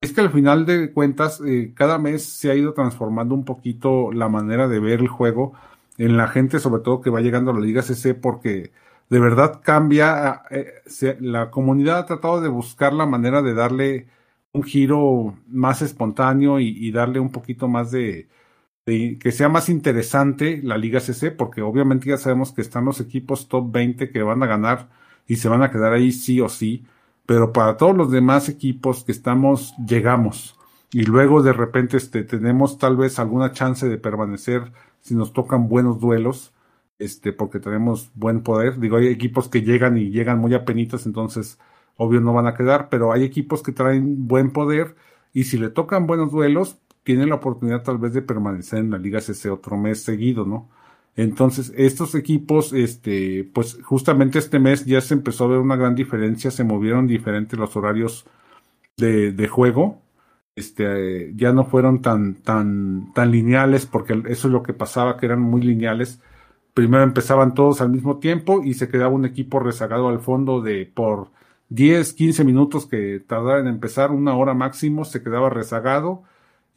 Es 0.00 0.12
que 0.12 0.20
al 0.20 0.30
final 0.30 0.66
de 0.66 0.92
cuentas, 0.92 1.40
eh, 1.44 1.72
cada 1.74 1.98
mes 1.98 2.24
se 2.24 2.50
ha 2.50 2.54
ido 2.54 2.74
transformando 2.74 3.34
un 3.34 3.44
poquito 3.44 4.12
la 4.12 4.28
manera 4.28 4.68
de 4.68 4.78
ver 4.80 5.00
el 5.00 5.08
juego 5.08 5.54
en 5.98 6.16
la 6.16 6.28
gente, 6.28 6.60
sobre 6.60 6.82
todo 6.82 7.00
que 7.00 7.10
va 7.10 7.20
llegando 7.22 7.50
a 7.50 7.54
la 7.54 7.60
liga 7.60 7.82
CC, 7.82 8.14
porque 8.14 8.72
de 9.10 9.20
verdad 9.20 9.60
cambia, 9.64 10.42
eh, 10.50 10.82
la 11.20 11.50
comunidad 11.50 11.98
ha 11.98 12.06
tratado 12.06 12.40
de 12.40 12.48
buscar 12.48 12.92
la 12.92 13.06
manera 13.06 13.42
de 13.42 13.54
darle 13.54 14.06
un 14.54 14.62
giro 14.62 15.36
más 15.48 15.82
espontáneo 15.82 16.60
y, 16.60 16.90
darle 16.92 17.20
un 17.20 17.32
poquito 17.32 17.68
más 17.68 17.90
de, 17.90 18.28
que 18.86 19.32
sea 19.32 19.48
más 19.48 19.68
interesante 19.68 20.60
la 20.62 20.78
Liga 20.78 21.00
CC, 21.00 21.32
porque 21.32 21.60
obviamente 21.60 22.08
ya 22.08 22.16
sabemos 22.16 22.52
que 22.52 22.62
están 22.62 22.84
los 22.84 23.00
equipos 23.00 23.48
top 23.48 23.72
20 23.72 24.10
que 24.10 24.22
van 24.22 24.42
a 24.42 24.46
ganar 24.46 24.88
y 25.26 25.36
se 25.36 25.48
van 25.48 25.62
a 25.62 25.70
quedar 25.70 25.92
ahí 25.92 26.12
sí 26.12 26.40
o 26.40 26.48
sí, 26.48 26.86
pero 27.26 27.52
para 27.52 27.76
todos 27.76 27.96
los 27.96 28.10
demás 28.12 28.48
equipos 28.48 29.04
que 29.04 29.12
estamos, 29.12 29.74
llegamos. 29.86 30.56
Y 30.92 31.02
luego 31.04 31.42
de 31.42 31.52
repente 31.52 31.96
este, 31.96 32.22
tenemos 32.22 32.78
tal 32.78 32.96
vez 32.96 33.18
alguna 33.18 33.52
chance 33.52 33.88
de 33.88 33.98
permanecer 33.98 34.72
si 35.00 35.14
nos 35.16 35.32
tocan 35.32 35.68
buenos 35.68 35.98
duelos, 36.00 36.52
este, 36.98 37.32
porque 37.32 37.58
tenemos 37.58 38.10
buen 38.14 38.42
poder. 38.42 38.78
Digo, 38.78 38.98
hay 38.98 39.08
equipos 39.08 39.48
que 39.48 39.62
llegan 39.62 39.98
y 39.98 40.10
llegan 40.10 40.38
muy 40.38 40.54
apenitas, 40.54 41.06
entonces 41.06 41.58
obvio 41.96 42.20
no 42.20 42.32
van 42.32 42.46
a 42.46 42.54
quedar, 42.54 42.88
pero 42.88 43.12
hay 43.12 43.24
equipos 43.24 43.62
que 43.62 43.72
traen 43.72 44.26
buen 44.28 44.50
poder 44.52 44.96
y 45.32 45.44
si 45.44 45.58
le 45.58 45.70
tocan 45.70 46.06
buenos 46.06 46.32
duelos, 46.32 46.78
tienen 47.02 47.28
la 47.30 47.36
oportunidad 47.36 47.82
tal 47.82 47.98
vez 47.98 48.14
de 48.14 48.22
permanecer 48.22 48.80
en 48.80 48.90
la 48.90 48.98
Liga 48.98 49.20
CC 49.20 49.50
otro 49.50 49.76
mes 49.76 50.02
seguido, 50.02 50.46
¿no? 50.46 50.70
Entonces, 51.16 51.72
estos 51.76 52.14
equipos, 52.14 52.72
este, 52.72 53.44
pues 53.54 53.78
justamente 53.84 54.38
este 54.38 54.58
mes 54.58 54.84
ya 54.84 55.00
se 55.00 55.14
empezó 55.14 55.44
a 55.44 55.48
ver 55.48 55.58
una 55.58 55.76
gran 55.76 55.94
diferencia, 55.94 56.50
se 56.50 56.64
movieron 56.64 57.06
diferentes 57.06 57.58
los 57.58 57.76
horarios 57.76 58.26
de, 58.96 59.32
de 59.32 59.48
juego, 59.48 60.02
este, 60.56 61.32
ya 61.36 61.52
no 61.52 61.64
fueron 61.64 62.02
tan, 62.02 62.34
tan, 62.36 63.12
tan 63.14 63.30
lineales, 63.30 63.86
porque 63.86 64.14
eso 64.28 64.48
es 64.48 64.52
lo 64.52 64.62
que 64.62 64.72
pasaba, 64.74 65.16
que 65.16 65.26
eran 65.26 65.40
muy 65.40 65.62
lineales. 65.62 66.20
Primero 66.74 67.04
empezaban 67.04 67.54
todos 67.54 67.80
al 67.80 67.90
mismo 67.90 68.18
tiempo 68.18 68.62
y 68.64 68.74
se 68.74 68.88
quedaba 68.88 69.10
un 69.14 69.24
equipo 69.24 69.60
rezagado 69.60 70.08
al 70.08 70.20
fondo 70.20 70.60
de 70.62 70.86
por 70.86 71.30
10, 71.74 72.12
15 72.12 72.44
minutos 72.44 72.86
que 72.86 73.20
tardaba 73.26 73.58
en 73.58 73.66
empezar, 73.66 74.12
una 74.12 74.36
hora 74.36 74.54
máximo, 74.54 75.04
se 75.04 75.22
quedaba 75.22 75.50
rezagado 75.50 76.22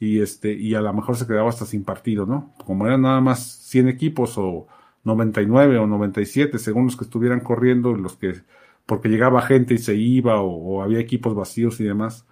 y 0.00 0.20
este, 0.20 0.52
y 0.54 0.74
a 0.74 0.80
lo 0.80 0.92
mejor 0.92 1.16
se 1.16 1.26
quedaba 1.26 1.48
hasta 1.48 1.66
sin 1.66 1.84
partido, 1.84 2.26
¿no? 2.26 2.52
Como 2.64 2.86
eran 2.86 3.02
nada 3.02 3.20
más 3.20 3.40
100 3.68 3.88
equipos 3.88 4.36
o 4.38 4.66
99 5.04 5.78
o 5.78 5.86
97, 5.86 6.58
según 6.58 6.86
los 6.86 6.96
que 6.96 7.04
estuvieran 7.04 7.40
corriendo, 7.40 7.94
los 7.94 8.16
que, 8.16 8.42
porque 8.86 9.08
llegaba 9.08 9.42
gente 9.42 9.74
y 9.74 9.78
se 9.78 9.94
iba 9.94 10.42
o, 10.42 10.82
había 10.82 10.98
equipos 11.00 11.34
vacíos 11.34 11.80
y 11.80 11.84
demás. 11.84 12.26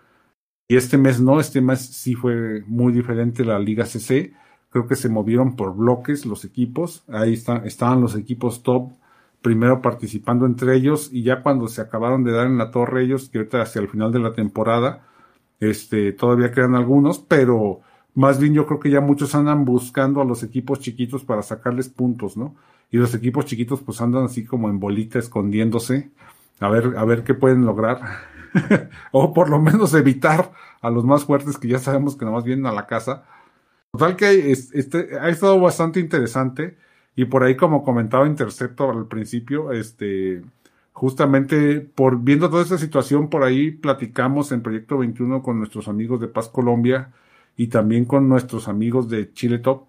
Y 0.68 0.76
este 0.76 0.98
mes 0.98 1.20
no, 1.20 1.40
este 1.40 1.60
mes 1.60 1.80
sí 1.80 2.14
fue 2.14 2.62
muy 2.66 2.92
diferente 2.92 3.44
la 3.44 3.58
Liga 3.60 3.86
CC. 3.86 4.34
Creo 4.70 4.86
que 4.88 4.96
se 4.96 5.08
movieron 5.08 5.56
por 5.56 5.76
bloques 5.76 6.26
los 6.26 6.44
equipos. 6.44 7.04
Ahí 7.08 7.34
están, 7.34 7.64
estaban 7.66 8.00
los 8.00 8.16
equipos 8.16 8.62
top 8.62 8.92
primero 9.42 9.82
participando 9.82 10.46
entre 10.46 10.74
ellos 10.76 11.10
y 11.12 11.22
ya 11.22 11.42
cuando 11.42 11.68
se 11.68 11.80
acabaron 11.80 12.24
de 12.24 12.32
dar 12.32 12.46
en 12.46 12.58
la 12.58 12.70
torre 12.70 13.04
ellos, 13.04 13.28
que 13.28 13.38
ahorita 13.38 13.62
hacia 13.62 13.80
el 13.80 13.88
final 13.88 14.12
de 14.12 14.18
la 14.18 14.32
temporada, 14.32 15.06
este, 15.60 16.12
todavía 16.12 16.52
quedan 16.52 16.74
algunos, 16.74 17.18
pero 17.18 17.80
más 18.14 18.38
bien 18.40 18.54
yo 18.54 18.66
creo 18.66 18.80
que 18.80 18.90
ya 18.90 19.00
muchos 19.00 19.34
andan 19.34 19.64
buscando 19.64 20.20
a 20.20 20.24
los 20.24 20.42
equipos 20.42 20.80
chiquitos 20.80 21.24
para 21.24 21.42
sacarles 21.42 21.88
puntos, 21.88 22.36
¿no? 22.36 22.54
y 22.90 22.98
los 22.98 23.14
equipos 23.14 23.46
chiquitos 23.46 23.82
pues 23.82 24.00
andan 24.00 24.24
así 24.24 24.44
como 24.44 24.68
en 24.68 24.78
bolita 24.78 25.18
escondiéndose 25.18 26.10
a 26.60 26.68
ver, 26.68 26.94
a 26.96 27.04
ver 27.04 27.24
qué 27.24 27.34
pueden 27.34 27.66
lograr. 27.66 28.00
o 29.12 29.34
por 29.34 29.50
lo 29.50 29.60
menos 29.60 29.92
evitar 29.92 30.52
a 30.80 30.88
los 30.88 31.04
más 31.04 31.24
fuertes 31.24 31.58
que 31.58 31.68
ya 31.68 31.78
sabemos 31.78 32.16
que 32.16 32.24
nomás 32.24 32.44
vienen 32.44 32.66
a 32.66 32.72
la 32.72 32.86
casa. 32.86 33.24
Total 33.92 34.16
que 34.16 34.50
este, 34.50 35.18
ha 35.20 35.28
estado 35.28 35.60
bastante 35.60 36.00
interesante 36.00 36.78
y 37.16 37.24
por 37.26 37.42
ahí 37.42 37.56
como 37.56 37.82
comentaba 37.82 38.26
Intercepto 38.28 38.90
al 38.90 39.08
principio, 39.08 39.72
este, 39.72 40.42
justamente 40.92 41.80
por 41.80 42.20
viendo 42.22 42.50
toda 42.50 42.62
esta 42.62 42.78
situación, 42.78 43.30
por 43.30 43.42
ahí 43.44 43.70
platicamos 43.72 44.52
en 44.52 44.62
Proyecto 44.62 44.98
21 44.98 45.42
con 45.42 45.58
nuestros 45.58 45.88
amigos 45.88 46.20
de 46.20 46.28
Paz 46.28 46.48
Colombia 46.48 47.12
y 47.56 47.68
también 47.68 48.04
con 48.04 48.28
nuestros 48.28 48.68
amigos 48.68 49.08
de 49.08 49.32
Chile 49.32 49.58
Top. 49.58 49.88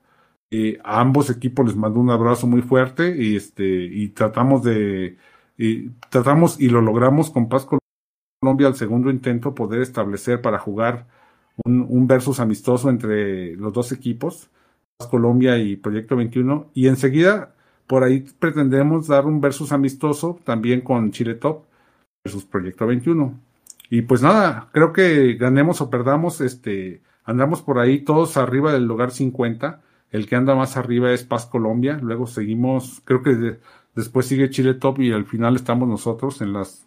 Eh, 0.51 0.79
a 0.83 1.01
ambos 1.01 1.29
equipos 1.29 1.65
les 1.65 1.75
mando 1.75 1.99
un 1.99 2.09
abrazo 2.09 2.47
muy 2.47 2.61
fuerte 2.61 3.15
y 3.17 3.35
este 3.35 3.65
y 3.65 4.09
tratamos 4.09 4.63
de 4.63 5.17
y 5.57 5.89
tratamos 6.09 6.59
y 6.59 6.69
lo 6.69 6.81
logramos 6.81 7.29
con 7.31 7.49
Paz 7.49 7.67
Colombia 8.41 8.67
al 8.67 8.75
segundo 8.75 9.09
intento 9.09 9.53
poder 9.55 9.81
establecer 9.81 10.41
para 10.41 10.59
jugar 10.59 11.07
un, 11.65 11.85
un 11.89 12.07
versus 12.07 12.39
amistoso 12.39 12.89
entre 12.89 13.55
los 13.57 13.73
dos 13.73 13.91
equipos, 13.91 14.49
Colombia 15.05 15.57
y 15.59 15.75
Proyecto 15.75 16.15
21, 16.15 16.71
y 16.73 16.87
enseguida 16.87 17.53
por 17.85 18.03
ahí 18.03 18.25
pretendemos 18.39 19.07
dar 19.07 19.25
un 19.25 19.39
versus 19.39 19.71
amistoso 19.71 20.39
también 20.43 20.81
con 20.81 21.11
Chile 21.11 21.35
Top 21.35 21.65
versus 22.23 22.45
Proyecto 22.45 22.87
21. 22.87 23.39
Y 23.89 24.01
pues 24.01 24.21
nada, 24.21 24.69
creo 24.73 24.91
que 24.91 25.35
ganemos 25.35 25.79
o 25.79 25.89
perdamos, 25.89 26.41
este, 26.41 27.01
andamos 27.23 27.61
por 27.61 27.79
ahí 27.79 27.99
todos 28.03 28.35
arriba 28.35 28.73
del 28.73 28.85
lugar 28.85 29.11
50. 29.11 29.81
El 30.11 30.27
que 30.27 30.35
anda 30.35 30.55
más 30.55 30.75
arriba 30.75 31.11
es 31.11 31.23
Paz 31.23 31.45
Colombia. 31.45 31.99
Luego 32.01 32.27
seguimos, 32.27 33.01
creo 33.05 33.21
que 33.21 33.59
después 33.95 34.25
sigue 34.25 34.49
Chile 34.49 34.73
Top 34.73 34.99
y 34.99 35.13
al 35.13 35.25
final 35.25 35.55
estamos 35.55 35.87
nosotros 35.87 36.41
en 36.41 36.51
las, 36.51 36.85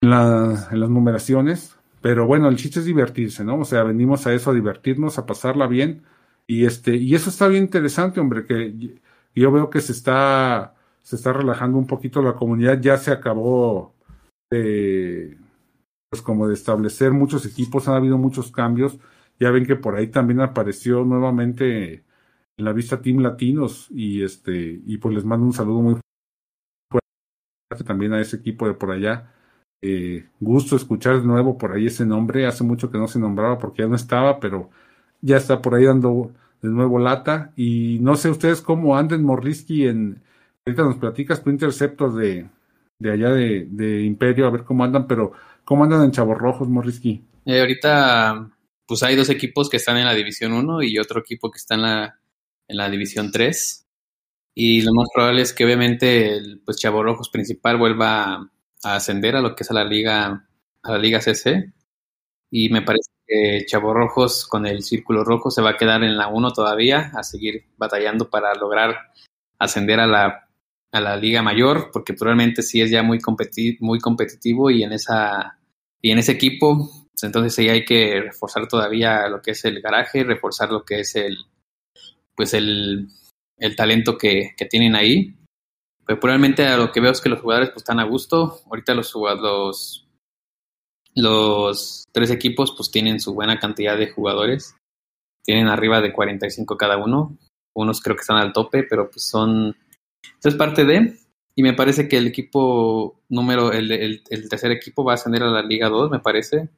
en, 0.00 0.12
en 0.12 0.80
las 0.80 0.90
numeraciones. 0.90 1.76
Pero 2.00 2.26
bueno, 2.26 2.48
el 2.48 2.56
chiste 2.56 2.80
es 2.80 2.86
divertirse, 2.86 3.44
¿no? 3.44 3.60
O 3.60 3.64
sea, 3.64 3.84
venimos 3.84 4.26
a 4.26 4.34
eso, 4.34 4.50
a 4.50 4.54
divertirnos, 4.54 5.18
a 5.18 5.26
pasarla 5.26 5.66
bien. 5.68 6.02
Y 6.46 6.64
este, 6.64 6.96
y 6.96 7.14
eso 7.14 7.30
está 7.30 7.48
bien 7.48 7.64
interesante, 7.64 8.20
hombre, 8.20 8.46
que 8.46 9.00
yo 9.34 9.52
veo 9.52 9.70
que 9.70 9.80
se 9.80 9.92
está, 9.92 10.74
se 11.02 11.16
está 11.16 11.32
relajando 11.32 11.78
un 11.78 11.86
poquito 11.86 12.22
la 12.22 12.34
comunidad, 12.34 12.80
ya 12.80 12.96
se 12.98 13.10
acabó 13.10 13.94
de, 14.50 15.38
pues 16.10 16.22
como 16.22 16.48
de 16.48 16.54
establecer 16.54 17.12
muchos 17.12 17.46
equipos, 17.46 17.88
ha 17.88 17.96
habido 17.96 18.18
muchos 18.18 18.50
cambios. 18.52 18.98
Ya 19.38 19.50
ven 19.50 19.66
que 19.66 19.76
por 19.76 19.96
ahí 19.96 20.08
también 20.08 20.40
apareció 20.40 21.04
nuevamente 21.04 22.04
en 22.56 22.64
la 22.64 22.72
vista 22.72 23.02
Team 23.02 23.18
Latinos 23.18 23.88
y 23.90 24.22
este 24.22 24.80
y 24.86 24.98
pues 24.98 25.14
les 25.14 25.24
mando 25.24 25.46
un 25.46 25.52
saludo 25.52 25.82
muy 25.82 26.00
fuerte 26.90 27.84
también 27.84 28.12
a 28.14 28.20
ese 28.20 28.36
equipo 28.36 28.66
de 28.66 28.74
por 28.74 28.92
allá. 28.92 29.32
Eh, 29.82 30.26
gusto 30.40 30.76
escuchar 30.76 31.20
de 31.20 31.26
nuevo 31.26 31.58
por 31.58 31.72
ahí 31.72 31.86
ese 31.86 32.06
nombre. 32.06 32.46
Hace 32.46 32.64
mucho 32.64 32.90
que 32.90 32.98
no 32.98 33.08
se 33.08 33.18
nombraba 33.18 33.58
porque 33.58 33.82
ya 33.82 33.88
no 33.88 33.96
estaba, 33.96 34.40
pero 34.40 34.70
ya 35.20 35.36
está 35.36 35.62
por 35.62 35.74
ahí 35.74 35.84
dando 35.84 36.32
de 36.62 36.68
nuevo 36.68 36.98
lata. 36.98 37.52
Y 37.56 37.98
no 38.00 38.16
sé 38.16 38.30
ustedes 38.30 38.60
cómo 38.60 38.96
anden, 38.96 39.22
Morrisky, 39.24 39.86
en 39.86 40.22
ahorita 40.66 40.82
nos 40.82 40.96
platicas 40.96 41.42
tu 41.42 41.50
interceptor 41.50 42.14
de, 42.14 42.48
de 42.98 43.12
allá 43.12 43.30
de, 43.30 43.66
de, 43.70 44.02
Imperio, 44.04 44.46
a 44.46 44.50
ver 44.50 44.64
cómo 44.64 44.84
andan, 44.84 45.06
pero 45.06 45.32
¿cómo 45.64 45.84
andan 45.84 46.04
en 46.04 46.10
Chavos 46.12 46.38
Rojos, 46.38 46.68
Morrisky? 46.68 47.24
Eh, 47.44 47.60
ahorita, 47.60 48.50
pues 48.86 49.02
hay 49.02 49.16
dos 49.16 49.30
equipos 49.30 49.70
que 49.70 49.76
están 49.76 49.96
en 49.98 50.06
la 50.06 50.14
División 50.14 50.52
1 50.52 50.82
y 50.82 50.98
otro 50.98 51.20
equipo 51.20 51.50
que 51.50 51.58
está 51.58 51.76
en 51.76 51.82
la 51.82 52.18
en 52.68 52.76
la 52.76 52.90
División 52.90 53.30
3. 53.32 53.86
Y 54.54 54.82
lo 54.82 54.94
más 54.94 55.08
probable 55.14 55.42
es 55.42 55.52
que 55.52 55.64
obviamente 55.64 56.36
el 56.36 56.60
pues, 56.64 56.78
Chavo 56.78 57.02
Rojos 57.02 57.28
principal 57.30 57.76
vuelva 57.78 58.50
a 58.82 58.96
ascender 58.96 59.36
a 59.36 59.40
lo 59.40 59.54
que 59.54 59.64
es 59.64 59.70
a 59.70 59.74
la 59.74 59.84
liga, 59.84 60.48
a 60.82 60.92
la 60.92 60.98
liga 60.98 61.20
CC. 61.20 61.72
Y 62.50 62.70
me 62.70 62.82
parece 62.82 63.10
que 63.26 63.64
Chavo 63.66 63.92
Rojos 63.92 64.46
con 64.46 64.66
el 64.66 64.82
círculo 64.82 65.24
rojo 65.24 65.50
se 65.50 65.62
va 65.62 65.70
a 65.70 65.76
quedar 65.76 66.04
en 66.04 66.16
la 66.16 66.28
1 66.28 66.52
todavía, 66.52 67.10
a 67.14 67.22
seguir 67.22 67.64
batallando 67.76 68.30
para 68.30 68.54
lograr 68.54 68.96
ascender 69.58 70.00
a 70.00 70.06
la, 70.06 70.48
a 70.92 71.00
la 71.00 71.16
liga 71.16 71.42
mayor, 71.42 71.90
porque 71.92 72.14
probablemente 72.14 72.62
sí 72.62 72.80
es 72.80 72.90
ya 72.90 73.02
muy, 73.02 73.18
competi 73.18 73.76
muy 73.80 73.98
competitivo 73.98 74.70
y 74.70 74.82
en 74.82 74.92
esa 74.92 75.58
y 76.02 76.10
en 76.10 76.18
ese 76.18 76.32
equipo, 76.32 76.88
pues, 77.12 77.24
entonces 77.24 77.54
sí 77.54 77.68
hay 77.68 77.84
que 77.84 78.20
reforzar 78.20 78.68
todavía 78.68 79.28
lo 79.28 79.42
que 79.42 79.52
es 79.52 79.64
el 79.64 79.80
garaje, 79.80 80.22
reforzar 80.22 80.70
lo 80.70 80.84
que 80.84 81.00
es 81.00 81.16
el, 81.16 81.36
pues 82.36 82.54
el, 82.54 83.08
el 83.58 83.74
talento 83.74 84.16
que, 84.16 84.54
que, 84.56 84.66
tienen 84.66 84.94
ahí. 84.94 85.34
Pero 86.04 86.20
probablemente 86.20 86.66
a 86.66 86.76
lo 86.76 86.92
que 86.92 87.00
veo 87.00 87.10
es 87.10 87.20
que 87.20 87.28
los 87.28 87.40
jugadores 87.40 87.70
pues 87.70 87.82
están 87.82 87.98
a 87.98 88.04
gusto. 88.04 88.60
Ahorita 88.66 88.94
los 88.94 89.12
jugadores, 89.12 90.05
los 91.16 92.04
tres 92.12 92.30
equipos 92.30 92.72
pues 92.76 92.90
tienen 92.90 93.18
su 93.18 93.34
buena 93.34 93.58
cantidad 93.58 93.98
de 93.98 94.10
jugadores. 94.10 94.76
Tienen 95.42 95.68
arriba 95.68 96.00
de 96.00 96.12
45 96.12 96.76
cada 96.76 96.98
uno. 96.98 97.36
Unos 97.74 98.00
creo 98.00 98.16
que 98.16 98.20
están 98.20 98.36
al 98.36 98.52
tope, 98.52 98.84
pero 98.84 99.10
pues 99.10 99.28
son... 99.28 99.76
Eso 100.38 100.48
es 100.48 100.54
parte 100.54 100.84
de... 100.84 101.18
Y 101.58 101.62
me 101.62 101.72
parece 101.72 102.06
que 102.06 102.18
el 102.18 102.26
equipo 102.26 103.22
número, 103.30 103.72
el, 103.72 103.90
el, 103.90 104.22
el 104.28 104.48
tercer 104.48 104.70
equipo 104.72 105.04
va 105.04 105.12
a 105.12 105.14
ascender 105.14 105.42
a 105.42 105.50
la 105.50 105.62
Liga 105.62 105.88
2, 105.88 106.10
me 106.10 106.18
parece. 106.18 106.68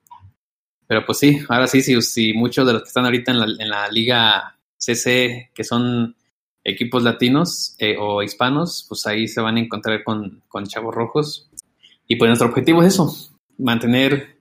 Pero 0.86 1.05
pues 1.05 1.18
sí, 1.18 1.41
ahora 1.49 1.66
sí, 1.66 1.82
si, 1.82 2.01
si 2.01 2.32
muchos 2.32 2.64
de 2.64 2.74
los 2.74 2.82
que 2.82 2.89
están 2.89 3.05
ahorita 3.05 3.32
en 3.32 3.41
la, 3.41 3.47
en 3.59 3.68
la 3.68 3.89
Liga 3.89 4.57
CC, 4.76 5.51
que 5.53 5.64
son 5.64 6.14
equipos 6.62 7.03
latinos 7.03 7.74
eh, 7.78 7.97
o 7.99 8.22
hispanos, 8.22 8.86
pues 8.89 9.05
ahí 9.07 9.26
se 9.26 9.41
van 9.41 9.57
a 9.57 9.61
encontrar 9.61 10.05
con, 10.05 10.43
con 10.47 10.64
Chavos 10.66 10.95
Rojos. 10.95 11.51
Y 12.07 12.16
pues 12.16 12.28
nuestro 12.28 12.49
objetivo 12.49 12.82
es 12.82 12.95
eso, 12.95 13.12
mantener 13.59 14.38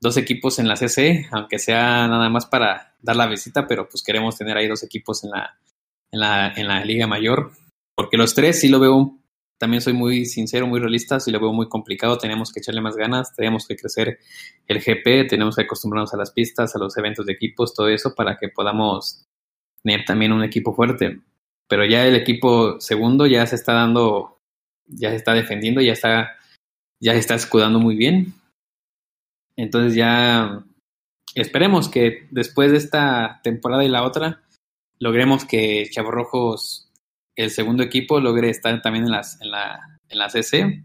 dos 0.00 0.16
equipos 0.16 0.58
en 0.58 0.68
la 0.68 0.76
CC, 0.76 1.26
aunque 1.32 1.58
sea 1.58 2.06
nada 2.06 2.28
más 2.28 2.46
para 2.46 2.94
dar 3.00 3.16
la 3.16 3.26
visita, 3.26 3.66
pero 3.66 3.88
pues 3.88 4.02
queremos 4.02 4.36
tener 4.36 4.56
ahí 4.56 4.68
dos 4.68 4.82
equipos 4.82 5.24
en 5.24 5.30
la, 5.30 5.58
en 6.12 6.20
la, 6.20 6.52
en 6.54 6.68
la 6.68 6.84
Liga 6.84 7.06
Mayor, 7.06 7.52
porque 7.94 8.16
los 8.16 8.34
tres 8.34 8.60
sí 8.60 8.68
lo 8.68 8.78
veo, 8.78 9.18
también 9.58 9.80
soy 9.80 9.92
muy 9.92 10.24
sincero, 10.24 10.66
muy 10.66 10.78
realista, 10.78 11.18
sí 11.18 11.32
lo 11.32 11.40
veo 11.40 11.52
muy 11.52 11.68
complicado, 11.68 12.16
tenemos 12.16 12.52
que 12.52 12.60
echarle 12.60 12.80
más 12.80 12.96
ganas, 12.96 13.34
tenemos 13.34 13.66
que 13.66 13.76
crecer 13.76 14.18
el 14.68 14.78
GP, 14.78 15.28
tenemos 15.28 15.56
que 15.56 15.62
acostumbrarnos 15.62 16.14
a 16.14 16.16
las 16.16 16.30
pistas, 16.30 16.74
a 16.76 16.78
los 16.78 16.96
eventos 16.96 17.26
de 17.26 17.32
equipos, 17.32 17.74
todo 17.74 17.88
eso 17.88 18.14
para 18.14 18.36
que 18.36 18.48
podamos 18.48 19.26
tener 19.82 20.04
también 20.04 20.32
un 20.32 20.44
equipo 20.44 20.74
fuerte. 20.74 21.20
Pero 21.68 21.84
ya 21.84 22.06
el 22.06 22.14
equipo 22.14 22.80
segundo 22.80 23.26
ya 23.26 23.46
se 23.46 23.56
está 23.56 23.72
dando, 23.72 24.40
ya 24.86 25.10
se 25.10 25.16
está 25.16 25.34
defendiendo, 25.34 25.80
ya 25.80 25.92
está, 25.92 26.36
ya 27.00 27.12
se 27.12 27.18
está 27.18 27.34
escudando 27.34 27.80
muy 27.80 27.96
bien. 27.96 28.34
Entonces 29.58 29.96
ya 29.96 30.64
esperemos 31.34 31.88
que 31.88 32.28
después 32.30 32.70
de 32.70 32.78
esta 32.78 33.40
temporada 33.42 33.84
y 33.84 33.88
la 33.88 34.04
otra, 34.04 34.42
logremos 35.00 35.44
que 35.44 35.88
Chavo 35.90 36.12
Rojos, 36.12 36.90
el 37.36 37.50
segundo 37.50 37.82
equipo, 37.82 38.20
logre 38.20 38.50
estar 38.50 38.80
también 38.80 39.04
en, 39.04 39.10
las, 39.10 39.40
en, 39.40 39.50
la, 39.50 39.98
en 40.08 40.18
la 40.18 40.30
CC, 40.30 40.84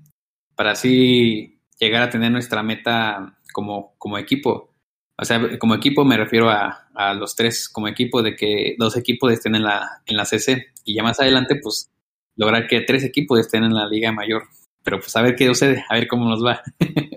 para 0.56 0.72
así 0.72 1.60
llegar 1.80 2.02
a 2.02 2.10
tener 2.10 2.32
nuestra 2.32 2.64
meta 2.64 3.38
como, 3.54 3.94
como 4.00 4.18
equipo. 4.18 4.74
O 5.20 5.26
sea, 5.26 5.60
como 5.60 5.76
equipo 5.76 6.04
me 6.04 6.18
refiero 6.18 6.50
a, 6.50 6.88
a, 6.96 7.14
los 7.14 7.36
tres 7.36 7.70
como 7.70 7.88
equipo, 7.88 8.24
de 8.24 8.36
que 8.36 8.76
dos 8.80 8.98
equipos 8.98 9.32
estén 9.32 9.54
en 9.54 9.64
la, 9.64 10.02
en 10.08 10.18
la 10.18 10.26
CC 10.26 10.74
y 10.84 10.96
ya 10.96 11.04
más 11.04 11.20
adelante, 11.20 11.60
pues, 11.62 11.92
lograr 12.36 12.66
que 12.68 12.82
tres 12.82 13.04
equipos 13.04 13.40
estén 13.40 13.64
en 13.64 13.76
la 13.76 13.88
Liga 13.88 14.12
Mayor. 14.12 14.44
Pero 14.84 15.00
pues 15.00 15.16
a 15.16 15.22
ver 15.22 15.36
qué 15.36 15.46
sucede, 15.46 15.86
a 15.88 15.94
ver 15.94 16.08
cómo 16.08 16.28
nos 16.28 16.44
va. 16.44 16.64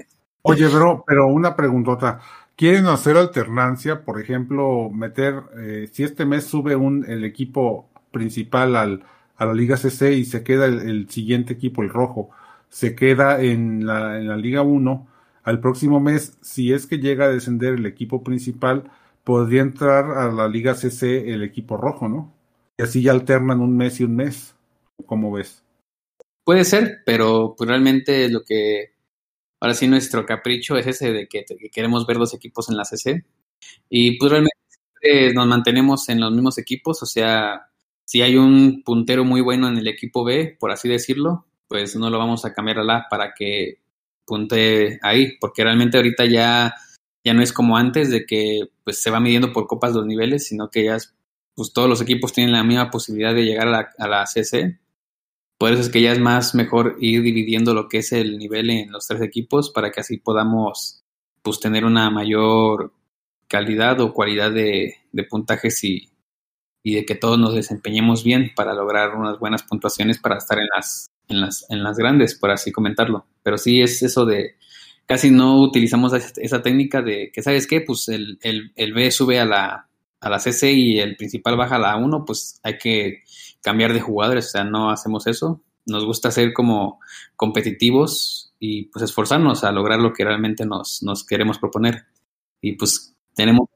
Oye, 0.49 0.69
bro, 0.69 1.05
pero 1.07 1.27
una 1.27 1.57
preguntota. 1.57 2.21
¿Quieren 2.55 2.87
hacer 2.87 3.17
alternancia? 3.17 4.05
Por 4.05 4.21
ejemplo, 4.21 4.91
meter, 4.91 5.43
eh, 5.59 5.89
si 5.93 6.05
este 6.05 6.25
mes 6.25 6.45
sube 6.45 6.77
un, 6.77 7.05
el 7.05 7.25
equipo 7.25 7.89
principal 8.13 8.77
al, 8.77 9.05
a 9.37 9.45
la 9.45 9.55
Liga 9.55 9.77
CC 9.77 10.13
y 10.15 10.25
se 10.25 10.43
queda 10.43 10.67
el, 10.67 10.81
el 10.81 11.11
siguiente 11.11 11.53
equipo, 11.53 11.83
el 11.83 11.91
rojo, 11.91 12.31
se 12.69 12.95
queda 12.95 13.41
en 13.43 13.87
la, 13.87 14.19
en 14.19 14.29
la 14.29 14.37
Liga 14.37 14.63
1 14.63 15.07
al 15.43 15.61
próximo 15.61 16.01
mes, 16.01 16.39
si 16.41 16.73
es 16.73 16.87
que 16.87 16.99
llega 16.99 17.27
a 17.27 17.31
descender 17.31 17.75
el 17.75 17.87
equipo 17.87 18.25
principal, 18.25 18.91
podría 19.23 19.63
entrar 19.63 20.19
a 20.19 20.31
la 20.33 20.49
Liga 20.49 20.75
CC 20.75 21.33
el 21.33 21.43
equipo 21.43 21.77
rojo, 21.77 22.09
¿no? 22.09 22.33
Y 22.79 22.83
así 22.83 23.03
ya 23.03 23.13
alternan 23.13 23.61
un 23.61 23.77
mes 23.77 24.01
y 24.01 24.05
un 24.05 24.17
mes. 24.17 24.55
¿Cómo 25.07 25.33
ves? 25.33 25.63
Puede 26.45 26.65
ser, 26.65 26.99
pero 27.05 27.55
pues 27.57 27.69
realmente 27.69 28.29
lo 28.29 28.43
que 28.43 28.96
ahora 29.67 29.75
sí 29.75 29.89
nuestro 29.89 30.25
capricho 30.25 30.77
es 30.77 30.87
ese 30.87 31.13
de 31.13 31.27
que, 31.27 31.45
que 31.45 31.71
queremos 31.71 32.07
ver 32.07 32.19
dos 32.19 32.35
equipos 32.35 32.69
en 32.69 32.77
la 32.77 32.85
CC. 32.85 33.25
Y 33.91 34.17
pues 34.19 34.31
realmente 34.31 35.35
nos 35.35 35.47
mantenemos 35.47 36.09
en 36.09 36.21
los 36.21 36.31
mismos 36.33 36.59
equipos, 36.59 37.03
o 37.03 37.07
sea, 37.07 37.69
si 38.05 38.23
hay 38.23 38.37
un 38.37 38.83
puntero 38.85 39.25
muy 39.25 39.41
bueno 39.41 39.69
en 39.69 39.79
el 39.79 39.89
equipo 39.89 40.25
B, 40.25 40.57
por 40.61 40.71
así 40.71 40.89
decirlo, 40.89 41.47
pues 41.69 41.97
no 41.97 42.11
lo 42.11 42.19
vamos 42.19 42.45
a 42.45 42.53
cambiar 42.55 42.79
a 42.79 42.85
la 42.85 43.07
para 43.11 43.35
que 43.35 43.81
punte 44.25 45.01
ahí, 45.03 45.37
porque 45.41 45.65
realmente 45.65 45.97
ahorita 45.97 46.27
ya, 46.27 46.75
ya 47.25 47.35
no 47.35 47.43
es 47.43 47.53
como 47.53 47.77
antes 47.77 48.11
de 48.11 48.25
que 48.25 48.69
pues 48.85 49.03
se 49.03 49.11
va 49.11 49.21
midiendo 49.21 49.53
por 49.53 49.67
copas 49.67 49.93
los 49.95 50.07
niveles, 50.07 50.47
sino 50.47 50.71
que 50.71 50.85
ya 50.85 50.99
pues 51.55 51.73
todos 51.73 51.89
los 51.89 52.01
equipos 52.01 52.33
tienen 52.33 52.53
la 52.53 52.63
misma 52.63 52.91
posibilidad 52.91 53.35
de 53.35 53.45
llegar 53.45 53.69
a 53.69 53.71
la, 53.71 53.91
a 53.99 54.09
la 54.09 54.27
CC 54.27 54.79
Por 55.59 55.73
eso 55.73 55.81
es 55.81 55.89
que 55.89 56.03
ya 56.03 56.13
es 56.13 56.19
más 56.19 56.55
mejor 56.55 56.97
ir 57.01 57.23
dividiendo 57.23 57.73
lo 57.75 57.89
que 57.89 57.99
es 57.99 58.13
el 58.13 58.39
nivel 58.39 58.71
en 58.71 58.93
los 58.93 59.07
tres 59.07 59.23
equipos 59.23 59.71
para 59.71 59.91
que 59.91 60.01
así 60.01 60.19
podamos 60.19 61.03
pues 61.43 61.61
tener 61.61 61.85
una 61.85 62.11
mayor 62.11 62.93
calidad 63.49 64.01
o 64.01 64.13
cualidad 64.13 64.53
de, 64.53 64.97
puntajes 65.31 65.83
y, 65.85 66.11
y 66.83 66.97
de 66.97 67.07
que 67.07 67.15
todos 67.15 67.39
nos 67.39 67.55
desempeñemos 67.55 68.23
bien 68.25 68.53
para 68.55 68.75
lograr 68.75 69.15
unas 69.15 69.39
buenas 69.39 69.63
puntuaciones 69.63 70.19
para 70.19 70.37
estar 70.37 70.59
en 70.59 70.67
las, 70.75 71.11
en 71.29 71.41
las, 71.41 71.65
en 71.71 71.83
las 71.83 71.97
grandes, 71.97 72.35
por 72.35 72.51
así 72.51 72.73
comentarlo. 72.73 73.27
Pero 73.43 73.57
sí 73.57 73.81
es 73.81 74.03
eso 74.03 74.27
de 74.27 74.57
casi 75.07 75.31
no 75.31 75.61
utilizamos 75.61 76.13
esa 76.13 76.63
técnica 76.63 77.01
de 77.01 77.31
que, 77.33 77.43
¿sabes 77.43 77.67
qué? 77.67 77.81
Pues 77.81 78.09
el, 78.09 78.39
el, 78.43 78.73
el 78.75 78.93
B 78.93 79.11
sube 79.11 79.39
a 79.39 79.45
la, 79.45 79.89
a 80.21 80.31
la 80.31 80.39
CC 80.39 80.73
y 80.73 80.99
el 80.99 81.17
principal 81.17 81.57
baja 81.57 81.77
a 81.77 81.79
la 81.79 81.97
1, 81.97 82.25
pues 82.25 82.61
hay 82.63 82.79
que 82.79 83.23
cambiar 83.63 83.93
de 83.93 84.01
jugadores, 84.01 84.47
o 84.47 84.51
sea, 84.51 84.65
no 84.65 84.91
hacemos 84.91 85.27
eso. 85.27 85.63
Nos 85.87 86.05
gusta 86.05 86.31
ser 86.31 86.53
como 86.53 87.01
competitivos 87.37 88.55
y 88.59 88.87
pues 88.87 89.05
esforzarnos 89.05 89.65
a 89.65 89.73
lograr 89.73 90.01
lo 90.01 90.13
que 90.13 90.25
realmente 90.25 90.67
nos, 90.67 91.03
nos 91.03 91.25
queremos 91.25 91.59
proponer. 91.59 92.07
Y 92.61 92.73
pues 92.73 93.15
tenemos 93.35 93.69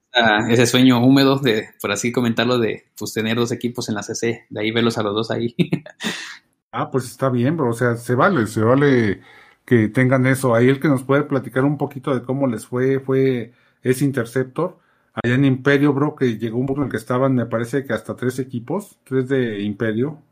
ese 0.49 0.67
sueño 0.67 1.05
húmedo 1.05 1.39
de, 1.39 1.69
por 1.81 1.93
así 1.93 2.11
comentarlo, 2.13 2.59
de 2.59 2.87
pues 2.99 3.13
tener 3.13 3.37
dos 3.37 3.53
equipos 3.53 3.89
en 3.89 3.95
la 3.95 4.03
CC, 4.03 4.47
de 4.49 4.61
ahí 4.61 4.71
verlos 4.73 4.99
a 4.99 5.03
los 5.03 5.15
dos 5.15 5.31
ahí. 5.31 5.55
ah, 6.73 6.91
pues 6.91 7.05
está 7.05 7.29
bien, 7.29 7.57
bro, 7.57 7.71
o 7.71 7.75
sea, 7.75 7.97
se 7.97 8.15
vale, 8.15 8.47
se 8.47 8.63
vale 8.63 9.21
que 9.65 9.89
tengan 9.89 10.27
eso. 10.27 10.55
Ahí 10.55 10.69
el 10.69 10.81
que 10.81 10.89
nos 10.89 11.05
puede 11.05 11.23
platicar 11.23 11.65
un 11.65 11.79
poquito 11.79 12.15
de 12.15 12.23
cómo 12.23 12.47
les 12.47 12.67
fue, 12.67 13.01
fue 13.01 13.53
ese 13.83 14.05
Interceptor. 14.05 14.79
Allá 15.15 15.35
en 15.35 15.45
Imperio, 15.45 15.93
bro, 15.93 16.15
que 16.15 16.39
llegó 16.39 16.59
un 16.59 16.67
punto 16.67 16.83
en 16.83 16.87
el 16.87 16.91
que 16.91 16.97
estaban, 16.97 17.35
me 17.35 17.47
parece 17.47 17.85
que 17.85 17.93
hasta 17.93 18.17
tres 18.17 18.39
equipos, 18.39 18.99
tres 19.05 19.29
de 19.29 19.61
Imperio. 19.61 20.23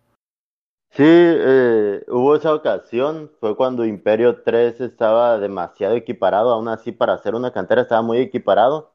Sí, 0.90 1.04
eh, 1.04 2.04
hubo 2.08 2.34
esa 2.34 2.54
ocasión, 2.54 3.30
fue 3.40 3.56
cuando 3.56 3.84
Imperio 3.84 4.42
3 4.42 4.80
estaba 4.80 5.38
demasiado 5.38 5.94
equiparado, 5.94 6.50
aún 6.50 6.68
así 6.68 6.92
para 6.92 7.12
hacer 7.12 7.34
una 7.34 7.52
cantera 7.52 7.82
estaba 7.82 8.02
muy 8.02 8.18
equiparado. 8.18 8.94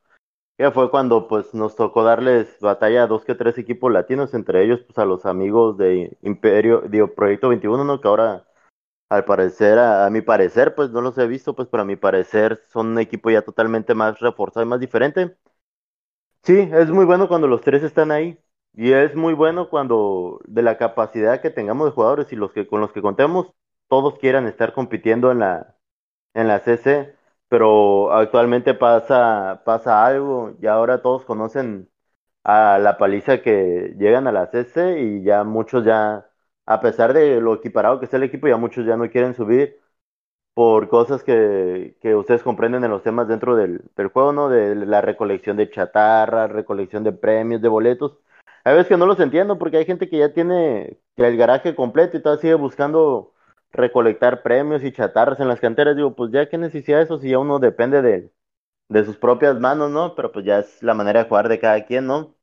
Que 0.57 0.71
fue 0.71 0.91
cuando 0.91 1.27
pues 1.27 1.53
nos 1.53 1.75
tocó 1.75 2.03
darles 2.03 2.59
batalla 2.61 3.03
a 3.03 3.07
dos 3.07 3.25
que 3.25 3.35
tres 3.35 3.57
equipos 3.57 3.91
latinos, 3.91 4.33
entre 4.33 4.63
ellos 4.63 4.81
pues 4.81 4.97
a 4.99 5.05
los 5.05 5.25
amigos 5.25 5.77
de 5.77 6.17
Imperio, 6.21 6.81
digo, 6.89 7.13
Proyecto 7.15 7.49
21, 7.49 7.83
¿no? 7.83 8.01
Que 8.01 8.07
ahora 8.07 8.45
al 9.09 9.25
parecer, 9.25 9.79
a, 9.79 10.09
mi 10.09 10.21
parecer, 10.21 10.75
pues 10.75 10.91
no 10.91 11.01
los 11.01 11.17
he 11.17 11.27
visto, 11.27 11.55
pues 11.55 11.67
pero 11.69 11.83
a 11.83 11.85
mi 11.85 11.95
parecer 11.95 12.63
son 12.69 12.87
un 12.89 12.99
equipo 12.99 13.29
ya 13.31 13.43
totalmente 13.43 13.95
más 13.95 14.19
reforzado 14.19 14.65
y 14.65 14.69
más 14.69 14.79
diferente. 14.79 15.37
Sí, 16.43 16.69
es 16.73 16.89
muy 16.89 17.05
bueno 17.05 17.27
cuando 17.29 17.47
los 17.47 17.61
tres 17.61 17.83
están 17.83 18.11
ahí. 18.11 18.37
Y 18.73 18.91
es 18.91 19.15
muy 19.15 19.33
bueno 19.33 19.69
cuando 19.69 20.41
de 20.45 20.61
la 20.61 20.77
capacidad 20.77 21.41
que 21.41 21.49
tengamos 21.51 21.85
de 21.87 21.91
jugadores 21.91 22.31
y 22.33 22.35
los 22.35 22.51
que 22.51 22.67
con 22.67 22.81
los 22.81 22.91
que 22.91 23.01
contemos, 23.01 23.53
todos 23.87 24.17
quieran 24.19 24.47
estar 24.47 24.73
compitiendo 24.73 25.31
en 25.31 25.39
la, 25.39 25.77
en 26.33 26.47
la 26.47 26.59
CC. 26.59 27.15
Pero 27.49 28.11
actualmente 28.13 28.73
pasa, 28.73 29.61
pasa 29.65 30.05
algo, 30.05 30.55
y 30.61 30.67
ahora 30.67 31.01
todos 31.03 31.25
conocen 31.25 31.89
a 32.43 32.79
la 32.79 32.97
paliza 32.97 33.41
que 33.41 33.95
llegan 33.99 34.27
a 34.27 34.31
la 34.33 34.47
CC 34.51 35.01
y 35.01 35.23
ya 35.23 35.43
muchos 35.43 35.85
ya 35.85 36.29
a 36.65 36.81
pesar 36.81 37.13
de 37.13 37.41
lo 37.41 37.55
equiparado 37.55 37.99
que 37.99 38.05
está 38.05 38.17
el 38.17 38.23
equipo, 38.23 38.47
ya 38.47 38.57
muchos 38.57 38.85
ya 38.85 38.97
no 38.97 39.09
quieren 39.11 39.35
subir 39.35 39.79
por 40.53 40.89
cosas 40.89 41.23
que, 41.23 41.95
que 42.01 42.15
ustedes 42.15 42.43
comprenden 42.43 42.83
en 42.83 42.91
los 42.91 43.03
temas 43.03 43.27
dentro 43.27 43.55
del, 43.55 43.81
del, 43.95 44.07
juego, 44.09 44.33
¿no? 44.33 44.49
De 44.49 44.75
la 44.75 45.01
recolección 45.01 45.57
de 45.57 45.69
chatarra, 45.69 46.47
recolección 46.47 47.03
de 47.03 47.11
premios, 47.11 47.61
de 47.61 47.69
boletos. 47.69 48.17
Hay 48.63 48.73
veces 48.75 48.89
que 48.89 48.97
no 48.97 49.05
los 49.05 49.19
entiendo 49.19 49.57
porque 49.59 49.77
hay 49.77 49.85
gente 49.85 50.09
que 50.09 50.19
ya 50.19 50.33
tiene 50.33 50.99
el 51.17 51.37
garaje 51.37 51.75
completo 51.75 52.17
y 52.17 52.21
todavía 52.21 52.41
sigue 52.41 52.53
buscando 52.55 53.33
recolectar 53.71 54.43
premios 54.43 54.83
y 54.83 54.91
chatarras 54.91 55.39
en 55.39 55.47
las 55.47 55.59
canteras. 55.59 55.95
Digo, 55.95 56.15
pues 56.15 56.31
ya 56.31 56.49
qué 56.49 56.57
necesidad 56.57 57.01
eso 57.01 57.19
si 57.19 57.29
ya 57.29 57.39
uno 57.39 57.59
depende 57.59 58.01
de, 58.01 58.31
de 58.89 59.05
sus 59.05 59.17
propias 59.17 59.59
manos, 59.59 59.91
¿no? 59.91 60.15
Pero 60.15 60.31
pues 60.31 60.45
ya 60.45 60.59
es 60.59 60.81
la 60.83 60.93
manera 60.93 61.23
de 61.23 61.29
jugar 61.29 61.49
de 61.49 61.59
cada 61.59 61.85
quien, 61.85 62.07
¿no? 62.07 62.35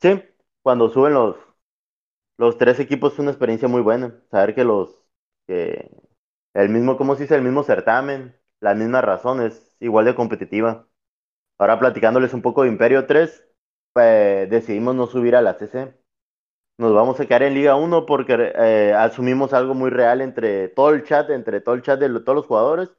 Sí, 0.00 0.22
cuando 0.62 0.90
suben 0.90 1.14
los, 1.14 1.36
los 2.38 2.58
tres 2.58 2.80
equipos 2.80 3.14
es 3.14 3.18
una 3.18 3.30
experiencia 3.30 3.68
muy 3.68 3.82
buena. 3.82 4.14
Saber 4.30 4.54
que 4.54 4.64
los, 4.64 5.02
que 5.46 5.90
el 6.62 6.70
mismo, 6.70 6.96
¿cómo 6.96 7.14
se 7.14 7.22
dice? 7.22 7.36
El 7.36 7.42
mismo 7.42 7.62
certamen, 7.62 8.36
la 8.60 8.74
misma 8.74 9.00
razón, 9.00 9.40
es 9.40 9.76
igual 9.80 10.06
de 10.06 10.14
competitiva. 10.14 10.88
Ahora 11.58 11.78
platicándoles 11.78 12.34
un 12.34 12.42
poco 12.42 12.62
de 12.62 12.68
Imperio 12.68 13.06
3, 13.06 13.44
pues, 13.92 14.50
decidimos 14.50 14.94
no 14.96 15.06
subir 15.06 15.36
a 15.36 15.42
la 15.42 15.54
CC. 15.54 15.94
Nos 16.78 16.94
vamos 16.94 17.20
a 17.20 17.26
quedar 17.26 17.44
en 17.44 17.54
Liga 17.54 17.76
1 17.76 18.06
porque 18.06 18.52
eh, 18.56 18.94
asumimos 18.96 19.52
algo 19.52 19.74
muy 19.74 19.90
real 19.90 20.20
entre 20.20 20.68
todo 20.68 20.90
el 20.90 21.04
chat, 21.04 21.30
entre 21.30 21.60
todo 21.60 21.74
el 21.74 21.82
chat 21.82 22.00
de 22.00 22.08
todos 22.20 22.36
los 22.36 22.46
jugadores 22.46 22.90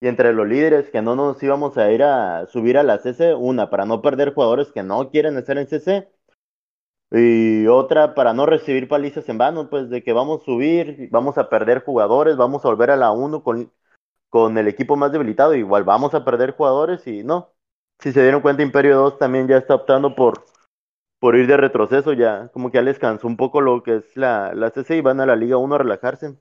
y 0.00 0.08
entre 0.08 0.32
los 0.34 0.46
líderes, 0.46 0.90
que 0.90 1.02
no 1.02 1.16
nos 1.16 1.42
íbamos 1.42 1.78
a 1.78 1.90
ir 1.92 2.02
a 2.02 2.46
subir 2.46 2.78
a 2.78 2.82
la 2.82 2.98
CC, 2.98 3.34
una, 3.34 3.70
para 3.70 3.86
no 3.86 4.02
perder 4.02 4.34
jugadores 4.34 4.72
que 4.72 4.82
no 4.82 5.10
quieren 5.10 5.38
estar 5.38 5.58
en 5.58 5.66
CC, 5.66 6.08
y 7.16 7.66
otra 7.68 8.14
para 8.14 8.32
no 8.32 8.44
recibir 8.46 8.88
palizas 8.88 9.28
en 9.28 9.38
vano, 9.38 9.70
pues 9.70 9.88
de 9.90 10.02
que 10.02 10.12
vamos 10.12 10.42
a 10.42 10.44
subir, 10.44 11.08
vamos 11.10 11.38
a 11.38 11.48
perder 11.48 11.84
jugadores, 11.84 12.36
vamos 12.36 12.64
a 12.64 12.68
volver 12.68 12.90
a 12.90 12.96
la 12.96 13.12
1 13.12 13.42
con, 13.44 13.72
con 14.30 14.58
el 14.58 14.68
equipo 14.68 14.96
más 14.96 15.12
debilitado, 15.12 15.54
igual 15.54 15.84
vamos 15.84 16.14
a 16.14 16.24
perder 16.24 16.52
jugadores 16.56 17.06
y 17.06 17.24
no. 17.24 17.52
Si 18.00 18.12
se 18.12 18.22
dieron 18.22 18.42
cuenta, 18.42 18.62
Imperio 18.64 18.96
2 18.96 19.18
también 19.18 19.48
ya 19.48 19.58
está 19.58 19.76
optando 19.76 20.16
por, 20.16 20.44
por 21.20 21.36
ir 21.36 21.46
de 21.46 21.56
retroceso, 21.56 22.12
ya 22.14 22.48
como 22.50 22.70
que 22.70 22.78
ya 22.78 22.82
les 22.82 22.98
cansó 22.98 23.26
un 23.28 23.36
poco 23.36 23.60
lo 23.60 23.82
que 23.82 23.96
es 23.98 24.16
la, 24.16 24.54
la 24.54 24.70
CC 24.70 24.96
y 24.96 25.00
van 25.02 25.20
a 25.20 25.26
la 25.26 25.36
Liga 25.36 25.56
1 25.58 25.76
a 25.76 25.78
relajarse. 25.78 26.36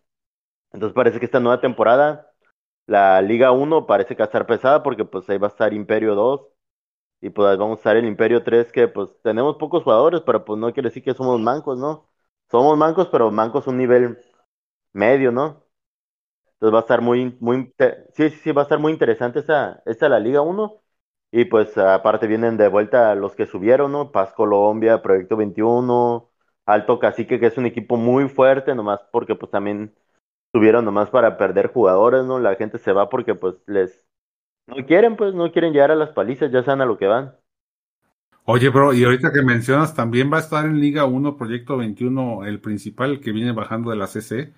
Entonces 0.74 0.96
parece 0.96 1.20
que 1.20 1.26
esta 1.26 1.40
nueva 1.40 1.62
temporada, 1.62 2.34
la 2.88 3.22
Liga 3.22 3.52
1 3.52 3.88
parece 3.88 4.16
que 4.16 4.24
va 4.24 4.26
a 4.26 4.28
estar 4.28 4.48
pesada 4.48 4.84
porque 4.84 5.06
pues 5.06 5.30
ahí 5.30 5.38
va 5.38 5.48
a 5.48 5.52
estar 5.52 5.74
Imperio 5.74 6.16
2, 6.16 6.53
y 7.24 7.30
pues 7.30 7.58
vamos 7.58 7.78
a 7.80 7.82
usar 7.82 7.96
el 7.98 8.06
Imperio 8.06 8.44
3 8.44 8.72
que 8.72 8.88
pues 8.90 9.10
tenemos 9.24 9.56
pocos 9.58 9.84
jugadores, 9.84 10.22
pero 10.26 10.44
pues 10.44 10.60
no 10.60 10.74
quiere 10.74 10.90
decir 10.90 11.04
que 11.04 11.14
somos 11.14 11.40
mancos, 11.40 11.78
¿no? 11.80 12.10
Somos 12.52 12.78
mancos, 12.78 13.08
pero 13.12 13.32
mancos 13.32 13.66
un 13.68 13.78
nivel 13.78 14.20
medio, 14.94 15.32
¿no? 15.32 15.66
Entonces 16.56 16.74
va 16.74 16.80
a 16.80 16.82
estar 16.82 17.02
muy, 17.02 17.38
muy, 17.40 17.74
sí, 18.14 18.30
sí, 18.30 18.38
sí, 18.44 18.52
va 18.52 18.62
a 18.62 18.66
estar 18.66 18.80
muy 18.80 18.92
interesante 18.94 19.40
esta, 19.40 19.82
esta 19.86 20.10
la 20.10 20.20
Liga 20.20 20.42
1. 20.42 20.82
Y 21.32 21.46
pues 21.46 21.78
aparte 21.78 22.28
vienen 22.28 22.58
de 22.58 22.68
vuelta 22.70 23.16
los 23.16 23.36
que 23.36 23.46
subieron, 23.48 23.92
¿no? 23.92 24.12
Paz 24.12 24.34
Colombia, 24.34 25.02
Proyecto 25.02 25.36
21, 25.38 26.30
Alto 26.66 27.00
Cacique, 27.00 27.40
que 27.40 27.48
es 27.48 27.58
un 27.58 27.66
equipo 27.66 27.98
muy 27.98 28.30
fuerte, 28.30 28.76
nomás 28.76 29.02
porque 29.12 29.36
pues 29.36 29.52
también 29.52 29.96
subieron 30.54 30.86
nomás 30.86 31.10
para 31.10 31.38
perder 31.38 31.72
jugadores, 31.74 32.26
¿no? 32.26 32.40
La 32.40 32.56
gente 32.56 32.78
se 32.80 32.94
va 32.94 33.10
porque 33.10 33.36
pues 33.36 33.56
les, 33.68 34.08
no 34.68 34.86
quieren, 34.86 35.16
pues, 35.16 35.34
no 35.34 35.52
quieren 35.52 35.74
llegar 35.74 35.92
a 35.92 35.96
las 35.96 36.10
palizas, 36.10 36.52
ya 36.52 36.64
saben 36.64 36.82
a 36.82 36.86
lo 36.86 36.98
que 36.98 37.08
van. 37.08 37.36
Oye, 38.46 38.70
bro, 38.70 38.94
y 38.94 39.04
ahorita 39.04 39.32
que 39.32 39.42
mencionas, 39.42 39.96
también 39.96 40.32
va 40.32 40.38
a 40.38 40.42
estar 40.42 40.66
en 40.66 40.82
Liga 40.82 41.06
1, 41.06 41.38
Proyecto 41.38 41.78
21, 41.78 42.46
el 42.46 42.60
principal 42.60 43.22
que 43.22 43.32
viene 43.32 43.54
bajando 43.54 43.90
de 43.90 43.96
la 43.96 44.08
CC, 44.08 44.54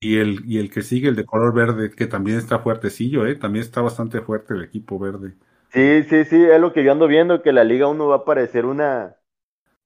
y 0.00 0.18
el, 0.18 0.42
y 0.44 0.58
el 0.58 0.70
que 0.70 0.82
sigue, 0.82 1.08
el 1.08 1.16
de 1.16 1.24
color 1.24 1.54
verde, 1.54 1.90
que 1.90 2.06
también 2.08 2.36
está 2.38 2.58
fuertecillo, 2.58 3.24
¿eh? 3.24 3.36
También 3.36 3.64
está 3.64 3.80
bastante 3.80 4.20
fuerte 4.20 4.54
el 4.54 4.64
equipo 4.64 4.98
verde. 4.98 5.36
Sí, 5.72 6.02
sí, 6.02 6.24
sí, 6.24 6.44
es 6.44 6.60
lo 6.60 6.72
que 6.72 6.82
yo 6.82 6.90
ando 6.90 7.06
viendo, 7.06 7.42
que 7.42 7.52
la 7.52 7.62
Liga 7.62 7.86
1 7.86 8.08
va 8.08 8.16
a 8.16 8.24
parecer 8.24 8.66
una... 8.66 9.16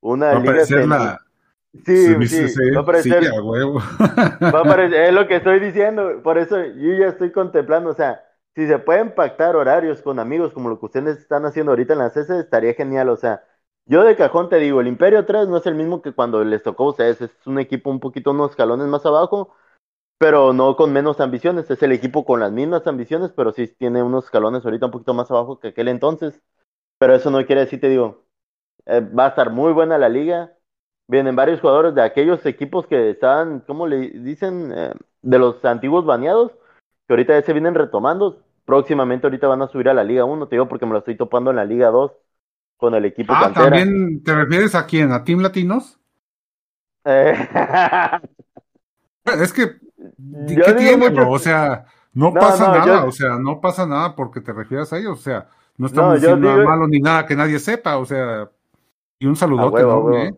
Una 0.00 0.32
va 0.32 0.38
a 0.38 0.44
parecer 0.44 0.88
la... 0.88 1.20
Sí, 1.84 2.26
sí, 2.26 2.70
va 2.74 2.80
a 2.80 2.86
parecer... 2.86 3.22
Sí, 3.22 3.28
a 3.28 3.42
huevo. 3.42 3.82
va 4.42 4.60
a 4.60 4.64
parecer, 4.64 5.00
es 5.08 5.12
lo 5.12 5.28
que 5.28 5.36
estoy 5.36 5.60
diciendo, 5.60 6.22
por 6.22 6.38
eso 6.38 6.64
yo 6.64 6.94
ya 6.94 7.08
estoy 7.08 7.30
contemplando, 7.32 7.90
o 7.90 7.94
sea, 7.94 8.25
si 8.56 8.66
se 8.66 8.78
pueden 8.78 9.14
pactar 9.14 9.54
horarios 9.54 10.00
con 10.02 10.18
amigos 10.18 10.52
como 10.52 10.70
lo 10.70 10.80
que 10.80 10.86
ustedes 10.86 11.18
están 11.18 11.44
haciendo 11.44 11.72
ahorita 11.72 11.92
en 11.92 11.98
la 12.00 12.10
CS, 12.10 12.40
estaría 12.40 12.72
genial. 12.74 13.10
O 13.10 13.16
sea, 13.16 13.44
yo 13.84 14.02
de 14.02 14.16
cajón 14.16 14.48
te 14.48 14.56
digo, 14.56 14.80
el 14.80 14.88
Imperio 14.88 15.26
3 15.26 15.46
no 15.48 15.58
es 15.58 15.66
el 15.66 15.74
mismo 15.74 16.00
que 16.02 16.12
cuando 16.12 16.42
les 16.42 16.62
tocó 16.62 16.84
a 16.84 16.90
ustedes, 16.90 17.20
es 17.20 17.30
un 17.46 17.58
equipo 17.58 17.90
un 17.90 18.00
poquito 18.00 18.30
unos 18.30 18.52
escalones 18.52 18.86
más 18.88 19.04
abajo, 19.04 19.54
pero 20.18 20.52
no 20.54 20.76
con 20.76 20.92
menos 20.92 21.20
ambiciones. 21.20 21.70
Es 21.70 21.82
el 21.82 21.92
equipo 21.92 22.24
con 22.24 22.40
las 22.40 22.52
mismas 22.52 22.86
ambiciones, 22.86 23.32
pero 23.32 23.52
sí 23.52 23.68
tiene 23.68 24.02
unos 24.02 24.26
escalones 24.26 24.64
ahorita 24.64 24.86
un 24.86 24.92
poquito 24.92 25.14
más 25.14 25.30
abajo 25.30 25.60
que 25.60 25.68
aquel 25.68 25.88
entonces. 25.88 26.42
Pero 26.98 27.14
eso 27.14 27.30
no 27.30 27.44
quiere 27.46 27.62
decir, 27.62 27.80
te 27.80 27.90
digo, 27.90 28.24
eh, 28.86 29.00
va 29.00 29.26
a 29.26 29.28
estar 29.30 29.50
muy 29.50 29.72
buena 29.72 29.98
la 29.98 30.08
liga. 30.08 30.54
Vienen 31.08 31.36
varios 31.36 31.60
jugadores 31.60 31.94
de 31.94 32.02
aquellos 32.02 32.44
equipos 32.46 32.86
que 32.86 33.10
estaban, 33.10 33.60
¿cómo 33.60 33.86
le 33.86 34.10
dicen? 34.10 34.72
Eh, 34.74 34.94
de 35.22 35.38
los 35.38 35.64
antiguos 35.64 36.06
baneados, 36.06 36.52
que 37.06 37.14
ahorita 37.14 37.38
ya 37.38 37.46
se 37.46 37.52
vienen 37.52 37.74
retomando 37.74 38.45
próximamente 38.66 39.26
ahorita 39.26 39.46
van 39.46 39.62
a 39.62 39.68
subir 39.68 39.88
a 39.88 39.94
la 39.94 40.04
Liga 40.04 40.24
1, 40.24 40.48
te 40.48 40.56
digo 40.56 40.68
porque 40.68 40.84
me 40.84 40.92
lo 40.92 40.98
estoy 40.98 41.16
topando 41.16 41.50
en 41.50 41.56
la 41.56 41.64
Liga 41.64 41.88
2 41.88 42.12
con 42.76 42.94
el 42.94 43.06
equipo 43.06 43.32
ah, 43.34 43.50
¿también 43.54 44.22
te 44.22 44.34
refieres 44.34 44.74
a 44.74 44.84
quién? 44.84 45.10
¿A 45.12 45.24
Team 45.24 45.40
Latinos? 45.40 45.98
Eh. 47.04 47.34
es 49.40 49.52
que, 49.52 49.76
¿qué 50.48 50.72
tiene, 50.74 51.08
bro? 51.08 51.30
O 51.30 51.38
sea, 51.38 51.86
no, 52.12 52.34
pasa 52.34 52.70
nada, 52.70 53.04
o 53.04 53.12
sea, 53.12 53.38
no 53.38 53.60
pasa 53.60 53.86
nada 53.86 54.14
porque 54.14 54.42
te 54.42 54.52
refieres 54.52 54.92
a 54.92 54.98
ellos, 54.98 55.20
o 55.20 55.22
sea, 55.22 55.48
no 55.78 55.86
estamos 55.86 56.20
diciendo 56.20 56.48
nada 56.48 56.64
malo 56.64 56.86
ni 56.88 56.98
nada 56.98 57.24
que 57.24 57.36
nadie 57.36 57.58
sepa, 57.58 57.96
o 57.96 58.04
sea, 58.04 58.50
y 59.18 59.26
un 59.26 59.36
saludote, 59.36 59.82
¿no? 59.82 60.36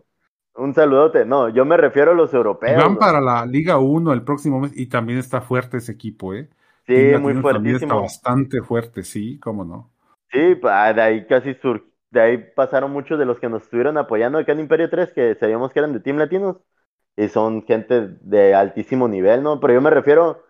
un 0.58 0.74
saludote. 0.74 1.24
No, 1.24 1.48
yo 1.48 1.64
me 1.64 1.76
refiero 1.76 2.10
a 2.10 2.14
los 2.14 2.34
europeos. 2.34 2.82
Van 2.82 2.96
para 2.96 3.20
la 3.20 3.46
Liga 3.46 3.78
1 3.78 4.12
el 4.12 4.22
próximo 4.22 4.60
mes 4.60 4.72
y 4.76 4.86
también 4.86 5.18
está 5.18 5.40
fuerte 5.40 5.78
ese 5.78 5.92
equipo, 5.92 6.34
¿eh? 6.34 6.50
Sí, 6.89 7.16
muy 7.18 7.34
fuertísimo. 7.34 8.01
Bastante 8.03 8.62
fuerte, 8.62 9.05
sí, 9.05 9.39
cómo 9.39 9.64
no. 9.64 9.93
Sí, 10.30 10.39
de 10.39 11.03
ahí 11.03 11.26
casi 11.26 11.55
sur 11.55 11.84
de 12.11 12.20
ahí 12.20 12.39
pasaron 12.55 12.91
muchos 12.93 13.18
de 13.18 13.26
los 13.26 13.39
que 13.39 13.49
nos 13.51 13.62
estuvieron 13.62 13.99
apoyando 13.99 14.39
acá 14.39 14.53
en 14.53 14.61
Imperio 14.61 14.89
3, 14.89 15.12
que 15.12 15.34
sabíamos 15.34 15.72
que 15.72 15.78
eran 15.80 15.93
de 15.93 16.01
Team 16.01 16.16
Latinos, 16.16 16.57
y 17.16 17.28
son 17.28 17.64
gente 17.66 18.16
de 18.22 18.55
altísimo 18.55 19.09
nivel, 19.09 19.43
¿no? 19.43 19.61
Pero 19.61 19.74
yo 19.74 19.80
me 19.82 19.91
refiero 19.91 20.43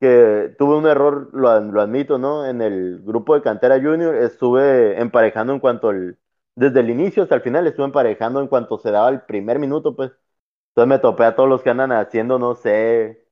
que 0.00 0.54
tuve 0.58 0.76
un 0.76 0.86
error, 0.86 1.30
lo, 1.32 1.60
lo 1.60 1.80
admito, 1.80 2.18
¿no? 2.18 2.46
En 2.46 2.62
el 2.62 3.02
grupo 3.04 3.34
de 3.34 3.42
Cantera 3.42 3.76
Junior 3.80 4.14
estuve 4.16 5.00
emparejando 5.00 5.52
en 5.52 5.60
cuanto 5.60 5.90
el, 5.90 6.18
desde 6.56 6.80
el 6.80 6.90
inicio 6.90 7.22
hasta 7.24 7.34
el 7.36 7.42
final 7.42 7.66
estuve 7.66 7.86
emparejando 7.86 8.40
en 8.40 8.48
cuanto 8.48 8.78
se 8.78 8.90
daba 8.92 9.08
el 9.10 9.22
primer 9.22 9.58
minuto, 9.58 9.96
pues. 9.96 10.12
Entonces 10.70 10.88
me 10.88 10.98
topé 11.00 11.24
a 11.24 11.34
todos 11.36 11.48
los 11.48 11.62
que 11.62 11.70
andan 11.70 11.92
haciendo, 11.92 12.38
no 12.38 12.54
sé, 12.54 13.26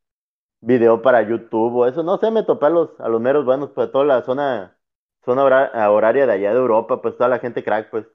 video 0.61 1.03
para 1.03 1.23
YouTube 1.23 1.75
o 1.75 1.87
eso, 1.87 2.03
no 2.03 2.19
sé, 2.19 2.31
me 2.31 2.43
topé 2.43 2.67
a 2.67 2.71
los, 2.71 3.01
a 3.01 3.09
los 3.09 3.21
meros 3.21 3.45
buenos, 3.45 3.71
pues 3.71 3.91
toda 3.93 4.05
la 4.05 4.23
zona, 4.23 4.77
zona 5.25 5.45
horaria 5.45 6.27
de 6.27 6.33
allá 6.33 6.53
de 6.53 6.59
Europa, 6.59 7.01
pues 7.01 7.17
toda 7.17 7.29
la 7.29 7.39
gente 7.39 7.63
crack, 7.63 7.91
pues. 7.91 8.07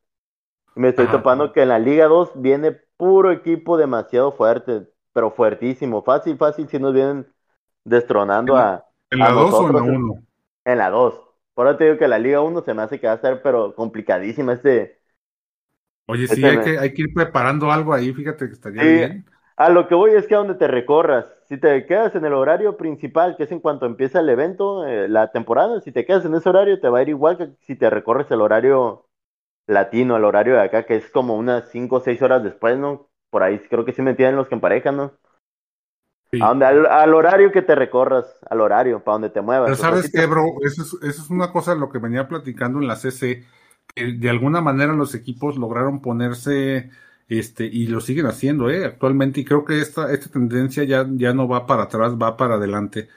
Me 0.76 0.89
estoy 0.89 1.06
topando 1.06 1.54
que 1.54 1.62
en 1.62 1.70
la 1.70 1.78
Liga 1.78 2.08
2 2.08 2.32
viene 2.36 2.72
puro 2.98 3.32
equipo 3.32 3.78
demasiado 3.78 4.32
fuerte, 4.32 4.88
pero 5.14 5.30
fuertísimo, 5.30 6.02
fácil, 6.04 6.36
fácil, 6.38 6.68
si 6.68 6.80
nos 6.80 6.94
vienen 6.94 7.28
destronando 7.84 8.58
a. 8.58 8.84
¿En 9.12 9.20
la 9.20 9.32
2 9.32 9.54
o 9.54 9.68
en 9.68 9.76
la 9.76 9.82
1? 9.84 10.14
En 10.66 10.78
la 10.80 10.89
2. 10.89 11.22
Por 11.54 11.68
eso 11.68 11.78
te 11.78 11.84
digo 11.84 11.98
que 11.98 12.08
la 12.08 12.18
Liga 12.18 12.41
1 12.41 12.62
se 12.62 12.74
me 12.74 12.82
hace 12.82 13.00
que 13.00 13.06
va 13.06 13.14
a 13.14 13.18
estar, 13.18 13.41
pero 13.44 13.76
complicadísima 13.76 14.54
este. 14.54 15.00
Oye, 16.08 16.28
sí, 16.28 16.44
este 16.44 16.48
hay, 16.48 16.60
que, 16.60 16.80
hay 16.80 16.94
que 16.94 17.04
ir 17.04 17.14
preparando 17.14 17.72
algo 17.72 17.94
ahí, 17.94 18.12
fíjate 18.12 18.48
que 18.48 18.54
estaría 18.54 18.84
bien. 18.84 19.26
A 19.56 19.70
lo 19.70 19.88
que 19.88 19.94
voy 19.94 20.12
es 20.12 20.26
que 20.28 20.34
a 20.34 20.39
donde 20.39 20.56
te 20.56 20.68
recorras, 20.68 21.32
si 21.48 21.58
te 21.58 21.86
quedas 21.86 22.16
en 22.16 22.26
el 22.26 22.34
horario 22.34 22.78
principal, 22.78 23.36
que 23.36 23.44
es 23.44 23.52
en 23.52 23.60
cuanto 23.60 23.86
empieza 23.86 24.20
el 24.20 24.30
evento, 24.30 24.86
eh, 24.86 25.08
la 25.08 25.32
temporada, 25.32 25.82
si 25.82 25.91
te 25.91 26.06
quedas 26.06 26.26
en 26.26 26.36
ese 26.36 26.50
horario, 26.50 26.80
te 26.80 26.89
va 26.89 27.00
a 27.00 27.02
ir 27.02 27.10
igual 27.10 27.38
que 27.38 27.50
si 27.62 27.76
te 27.76 27.89
recorres 27.89 28.30
el 28.32 28.41
horario 28.41 29.06
latino, 29.68 30.18
el 30.18 30.26
horario 30.26 30.54
de 30.56 30.62
acá, 30.62 30.86
que 30.86 30.96
es 30.96 31.10
como 31.10 31.36
unas 31.36 31.70
5 31.70 31.96
o 31.96 32.00
6 32.00 32.22
horas 32.22 32.44
después, 32.44 32.78
¿no? 32.78 33.08
Por 33.30 33.44
ahí 33.44 33.60
creo 33.70 33.86
que 33.86 33.94
sí 33.94 34.02
me 34.02 34.12
entienden 34.12 34.36
los 34.36 34.48
que 34.48 34.56
emparejan, 34.56 34.98
¿no? 34.98 35.14
al, 36.41 37.14
horario 37.14 37.52
que 37.52 37.62
te 37.62 37.76
recorras, 37.76 38.26
al 38.50 38.62
horario, 38.62 39.04
para 39.04 39.16
donde 39.16 39.30
te 39.30 39.41
muevas. 39.41 39.68
Pero 39.68 39.78
sabes 39.78 40.12
qué, 40.12 40.26
bro, 40.26 40.46
eso 40.64 40.82
es, 40.82 40.94
eso 41.10 41.22
es 41.24 41.30
una 41.30 41.52
cosa 41.52 41.74
de 41.74 41.80
lo 41.80 41.89
que 41.89 42.00
venía 42.00 42.28
platicando 42.28 42.80
en 42.80 42.88
la 42.88 42.96
CC, 42.96 43.46
que 43.94 44.14
de 44.14 44.30
alguna 44.30 44.62
manera 44.62 44.94
los 44.94 45.14
equipos 45.16 45.58
lograron 45.58 46.02
ponerse, 46.02 46.89
este, 47.28 47.65
y 47.65 47.88
lo 47.88 48.01
siguen 48.01 48.28
haciendo, 48.28 48.69
eh, 48.69 48.86
actualmente, 48.86 49.41
y 49.41 49.45
creo 49.45 49.65
que 49.65 49.80
esta, 49.82 50.11
esta 50.11 50.30
tendencia 50.30 50.84
ya, 50.84 51.07
ya 51.11 51.34
no 51.34 51.47
va 51.47 51.65
para 51.65 51.84
atrás, 51.84 52.13
va 52.21 52.38
para 52.38 52.55
adelante. 52.55 53.09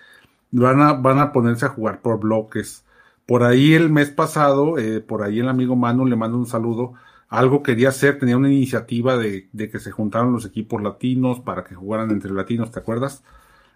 Van 0.53 0.81
a, 0.81 0.95
van 0.95 1.19
a 1.19 1.33
ponerse 1.33 1.67
a 1.67 1.71
jugar 1.71 2.01
por 2.03 2.21
bloques. 2.21 2.85
Por 3.27 3.43
ahí 3.45 3.75
el 3.75 3.91
mes 3.91 4.11
pasado, 4.11 4.79
eh, 4.79 5.01
por 5.01 5.23
ahí 5.23 5.41
el 5.41 5.49
amigo 5.49 5.77
Manu 5.77 6.07
le 6.07 6.17
mando 6.17 6.39
un 6.39 6.47
saludo, 6.47 6.95
algo 7.29 7.63
quería 7.63 7.89
hacer, 7.91 8.19
tenía 8.19 8.37
una 8.37 8.53
iniciativa 8.53 9.17
de, 9.17 9.49
de, 9.53 9.71
que 9.71 9.81
se 9.81 9.91
juntaran 9.91 10.33
los 10.33 10.45
equipos 10.47 10.81
latinos 10.83 11.41
para 11.41 11.65
que 11.65 11.75
jugaran 11.75 12.11
entre 12.11 12.33
latinos, 12.33 12.71
¿te 12.71 12.79
acuerdas? 12.81 13.25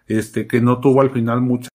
Este, 0.07 0.47
que 0.47 0.61
no 0.61 0.79
tuvo 0.79 1.01
al 1.01 1.11
final 1.11 1.41
mucha 1.41 1.69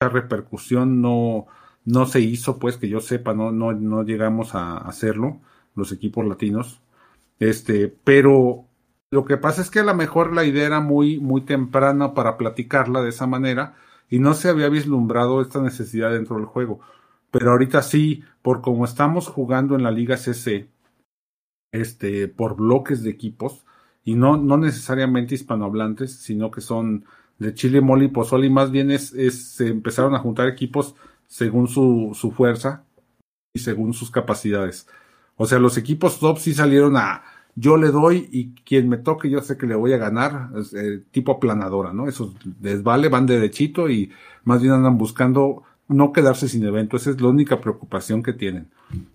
repercusión, 0.00 1.00
no, 1.00 1.46
no 1.84 2.06
se 2.06 2.20
hizo, 2.20 2.58
pues 2.58 2.76
que 2.76 2.88
yo 2.88 3.00
sepa, 3.00 3.34
no, 3.34 3.52
no, 3.52 3.72
no 3.72 4.02
llegamos 4.04 4.54
a 4.54 4.78
hacerlo, 4.78 5.40
los 5.74 5.92
equipos 5.92 6.26
latinos. 6.26 6.81
Este, 7.42 7.88
pero 8.04 8.68
lo 9.10 9.24
que 9.24 9.36
pasa 9.36 9.62
es 9.62 9.70
que 9.70 9.80
a 9.80 9.84
lo 9.84 9.96
mejor 9.96 10.32
la 10.32 10.44
idea 10.44 10.64
era 10.64 10.78
muy, 10.78 11.18
muy 11.18 11.40
temprana 11.40 12.14
para 12.14 12.36
platicarla 12.38 13.02
de 13.02 13.08
esa 13.08 13.26
manera 13.26 13.74
y 14.08 14.20
no 14.20 14.34
se 14.34 14.48
había 14.48 14.68
vislumbrado 14.68 15.42
esta 15.42 15.60
necesidad 15.60 16.12
dentro 16.12 16.36
del 16.36 16.44
juego. 16.44 16.78
Pero 17.32 17.50
ahorita 17.50 17.82
sí, 17.82 18.22
por 18.42 18.60
como 18.60 18.84
estamos 18.84 19.26
jugando 19.26 19.74
en 19.74 19.82
la 19.82 19.90
Liga 19.90 20.16
CC, 20.16 20.68
este, 21.72 22.28
por 22.28 22.54
bloques 22.54 23.02
de 23.02 23.10
equipos, 23.10 23.64
y 24.04 24.14
no, 24.14 24.36
no 24.36 24.56
necesariamente 24.56 25.34
hispanohablantes, 25.34 26.12
sino 26.14 26.52
que 26.52 26.60
son 26.60 27.06
de 27.40 27.54
Chile, 27.54 27.80
Moli 27.80 28.06
Pozoli, 28.06 28.50
más 28.50 28.70
bien 28.70 28.92
es, 28.92 29.14
es, 29.14 29.48
se 29.54 29.66
empezaron 29.66 30.14
a 30.14 30.20
juntar 30.20 30.46
equipos 30.46 30.94
según 31.26 31.66
su, 31.66 32.12
su 32.14 32.30
fuerza 32.30 32.84
y 33.52 33.58
según 33.58 33.94
sus 33.94 34.12
capacidades. 34.12 34.86
O 35.34 35.46
sea, 35.46 35.58
los 35.58 35.76
equipos 35.76 36.20
top 36.20 36.38
sí 36.38 36.54
salieron 36.54 36.96
a 36.96 37.24
yo 37.54 37.76
le 37.76 37.88
doy 37.88 38.28
y 38.32 38.54
quien 38.64 38.88
me 38.88 38.96
toque 38.96 39.28
yo 39.28 39.40
sé 39.42 39.56
que 39.56 39.66
le 39.66 39.74
voy 39.74 39.92
a 39.92 39.98
ganar, 39.98 40.50
eh, 40.74 41.02
tipo 41.10 41.32
aplanadora, 41.32 41.92
¿no? 41.92 42.08
Esos 42.08 42.34
les 42.60 42.82
vale, 42.82 43.08
van 43.08 43.26
derechito 43.26 43.90
y 43.90 44.10
más 44.44 44.62
bien 44.62 44.74
andan 44.74 44.98
buscando 44.98 45.62
no 45.88 46.12
quedarse 46.12 46.48
sin 46.48 46.64
evento, 46.64 46.96
esa 46.96 47.10
es 47.10 47.20
la 47.20 47.28
única 47.28 47.60
preocupación 47.60 48.22
que 48.22 48.32
tienen. 48.32 48.68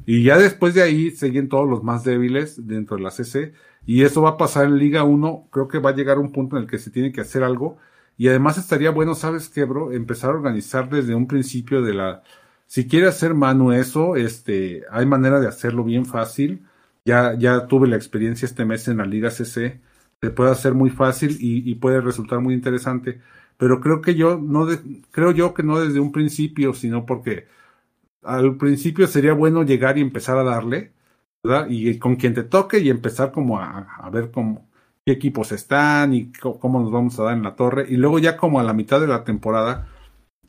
Y 0.05 0.23
ya 0.23 0.37
después 0.37 0.73
de 0.73 0.83
ahí 0.83 1.11
siguen 1.11 1.49
todos 1.49 1.67
los 1.67 1.83
más 1.83 2.03
débiles 2.03 2.67
dentro 2.67 2.97
de 2.97 3.03
la 3.03 3.11
CC 3.11 3.53
y 3.85 4.03
eso 4.03 4.21
va 4.21 4.31
a 4.31 4.37
pasar 4.37 4.65
en 4.65 4.77
Liga 4.77 5.03
1, 5.03 5.47
creo 5.49 5.67
que 5.67 5.79
va 5.79 5.91
a 5.91 5.95
llegar 5.95 6.19
un 6.19 6.31
punto 6.31 6.57
en 6.57 6.63
el 6.63 6.69
que 6.69 6.77
se 6.77 6.91
tiene 6.91 7.11
que 7.11 7.21
hacer 7.21 7.43
algo 7.43 7.77
y 8.17 8.27
además 8.27 8.57
estaría 8.57 8.91
bueno, 8.91 9.13
¿sabes 9.15 9.49
qué, 9.49 9.63
bro? 9.63 9.91
Empezar 9.91 10.31
a 10.31 10.33
organizar 10.33 10.89
desde 10.89 11.13
un 11.13 11.27
principio 11.27 11.81
de 11.81 11.93
la... 11.93 12.23
Si 12.65 12.87
quiere 12.87 13.07
hacer 13.07 13.33
mano 13.33 13.71
eso, 13.71 14.15
este, 14.15 14.83
hay 14.91 15.05
manera 15.05 15.39
de 15.39 15.47
hacerlo 15.47 15.83
bien 15.83 16.05
fácil. 16.05 16.66
Ya, 17.07 17.33
ya 17.37 17.67
tuve 17.67 17.87
la 17.87 17.95
experiencia 17.95 18.45
este 18.45 18.65
mes 18.65 18.87
en 18.89 18.97
la 18.97 19.05
Liga 19.05 19.31
CC. 19.31 19.81
Se 20.21 20.29
puede 20.31 20.51
hacer 20.51 20.73
muy 20.73 20.89
fácil 20.89 21.37
y, 21.39 21.73
puede 21.75 22.01
resultar 22.01 22.39
muy 22.41 22.53
interesante 22.53 23.21
pero 23.57 23.81
creo 23.81 24.01
que 24.01 24.15
yo 24.15 24.37
no 24.39 24.67
creo 25.11 25.31
yo 25.31 25.53
que 25.53 25.63
no 25.63 25.79
desde 25.79 25.99
un 25.99 26.11
principio, 26.11 26.73
sino 26.73 27.05
porque 27.05 27.47
al 28.23 28.57
principio 28.57 29.07
sería 29.07 29.33
bueno 29.33 29.63
llegar 29.63 29.97
y 29.97 30.01
empezar 30.01 30.37
a 30.37 30.43
darle, 30.43 30.93
¿verdad? 31.43 31.67
Y 31.69 31.97
con 31.99 32.17
quien 32.17 32.33
te 32.35 32.43
toque 32.43 32.79
y 32.79 32.89
empezar 32.89 33.31
como 33.31 33.59
a, 33.59 34.09
ver 34.11 34.31
cómo, 34.31 34.69
qué 35.05 35.13
equipos 35.13 35.51
están 35.51 36.13
y 36.13 36.31
cómo 36.33 36.81
nos 36.81 36.91
vamos 36.91 37.19
a 37.19 37.23
dar 37.23 37.37
en 37.37 37.43
la 37.43 37.55
torre. 37.55 37.87
Y 37.89 37.97
luego 37.97 38.19
ya 38.19 38.37
como 38.37 38.59
a 38.59 38.63
la 38.63 38.73
mitad 38.73 39.01
de 39.01 39.07
la 39.07 39.23
temporada, 39.23 39.87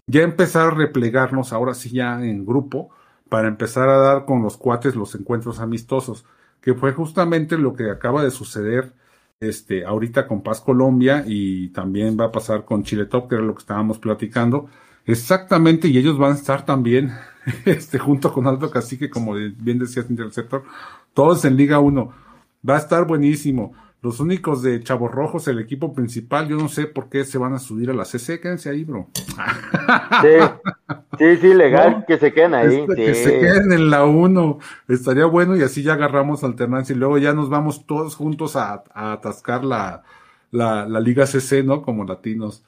ya 0.07 0.23
empezar 0.23 0.69
a 0.69 0.71
replegarnos 0.73 1.53
ahora 1.53 1.75
sí 1.75 1.91
ya 1.91 2.25
en 2.25 2.47
grupo 2.47 2.91
para 3.29 3.49
empezar 3.49 3.89
a 3.89 3.99
dar 3.99 4.25
con 4.25 4.43
los 4.43 4.57
cuates 4.57 4.97
los 4.97 5.15
encuentros 5.15 5.61
amistosos, 5.61 6.25
que 6.69 6.75
fue 6.75 6.93
justamente 6.93 7.57
lo 7.57 7.73
que 7.73 7.91
acaba 7.91 8.23
de 8.23 8.31
suceder 8.31 8.93
este, 9.41 9.87
ahorita 9.87 10.27
con 10.27 10.43
Paz 10.43 10.61
Colombia 10.61 11.25
y 11.27 11.69
también 11.71 12.21
va 12.21 12.27
a 12.27 12.31
pasar 12.31 12.67
con 12.67 12.83
Chile 12.83 13.07
Top, 13.07 13.27
que 13.27 13.37
era 13.37 13.45
lo 13.45 13.55
que 13.55 13.61
estábamos 13.61 13.99
platicando. 13.99 14.69
Exactamente, 15.07 15.89
y 15.89 15.97
ellos 15.97 16.19
van 16.19 16.33
a 16.33 16.35
estar 16.35 16.67
también, 16.67 17.15
este, 17.65 17.99
junto 17.99 18.35
con 18.35 18.47
Alto 18.47 18.71
Cacique, 18.71 19.09
como 19.09 19.33
bien 19.33 19.79
decías, 19.79 20.11
Interceptor, 20.11 20.65
todos 21.15 21.47
en 21.47 21.57
Liga 21.57 21.79
1. 21.79 22.13
Va 22.69 22.75
a 22.75 22.81
estar 22.81 23.07
buenísimo. 23.07 23.73
Los 24.01 24.21
únicos 24.21 24.63
de 24.63 24.81
Chavos 24.81 25.11
Rojos, 25.11 25.49
el 25.49 25.59
equipo 25.59 25.93
principal, 25.93 26.47
yo 26.47 26.57
no 26.57 26.69
sé 26.69 26.87
por 26.87 27.09
qué 27.09 27.25
se 27.25 27.37
van 27.37 27.55
a 27.55 27.59
subir 27.59 27.91
a 27.91 27.95
la 27.95 28.05
CC, 28.05 28.41
quédense 28.41 28.71
ahí, 28.71 28.85
bro. 28.85 29.09
Sí, 31.19 31.37
sí, 31.41 31.55
legal, 31.55 32.05
que 32.07 32.17
se 32.17 32.33
queden 32.33 32.55
ahí. 32.55 32.81
Este, 32.81 32.95
que 32.95 33.15
se 33.15 33.41
queden 33.41 33.73
en 33.73 33.91
la 33.91 34.05
1, 34.05 34.59
estaría 34.87 35.25
bueno 35.25 35.57
y 35.57 35.63
así 35.63 35.83
ya 35.83 35.95
agarramos 35.95 36.45
alternancia 36.45 36.95
y 36.95 36.99
luego 36.99 37.19
ya 37.19 37.33
nos 37.33 37.51
vamos 37.51 37.87
todos 37.87 38.15
juntos 38.15 38.55
a, 38.55 38.85
atascar 38.95 39.65
la, 39.65 40.05
la, 40.53 41.01
Liga 41.01 41.27
CC, 41.27 41.65
¿no? 41.65 41.83
Como 41.83 42.05
latinos. 42.05 42.65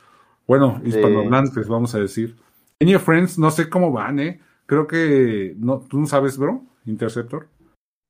Bueno, 0.49 0.81
hispanohablantes, 0.85 1.68
vamos 1.68 1.95
a 1.95 2.01
decir. 2.01 2.37
Any 2.81 2.99
Friends, 2.99 3.39
no 3.39 3.53
sé 3.53 3.68
cómo 3.68 3.93
van, 3.93 4.18
¿eh? 4.18 4.41
Creo 4.66 4.89
que, 4.89 5.55
no, 5.59 5.78
¿tú 5.78 6.01
no 6.01 6.07
sabes, 6.07 6.37
bro? 6.37 6.64
Interceptor. 6.87 7.47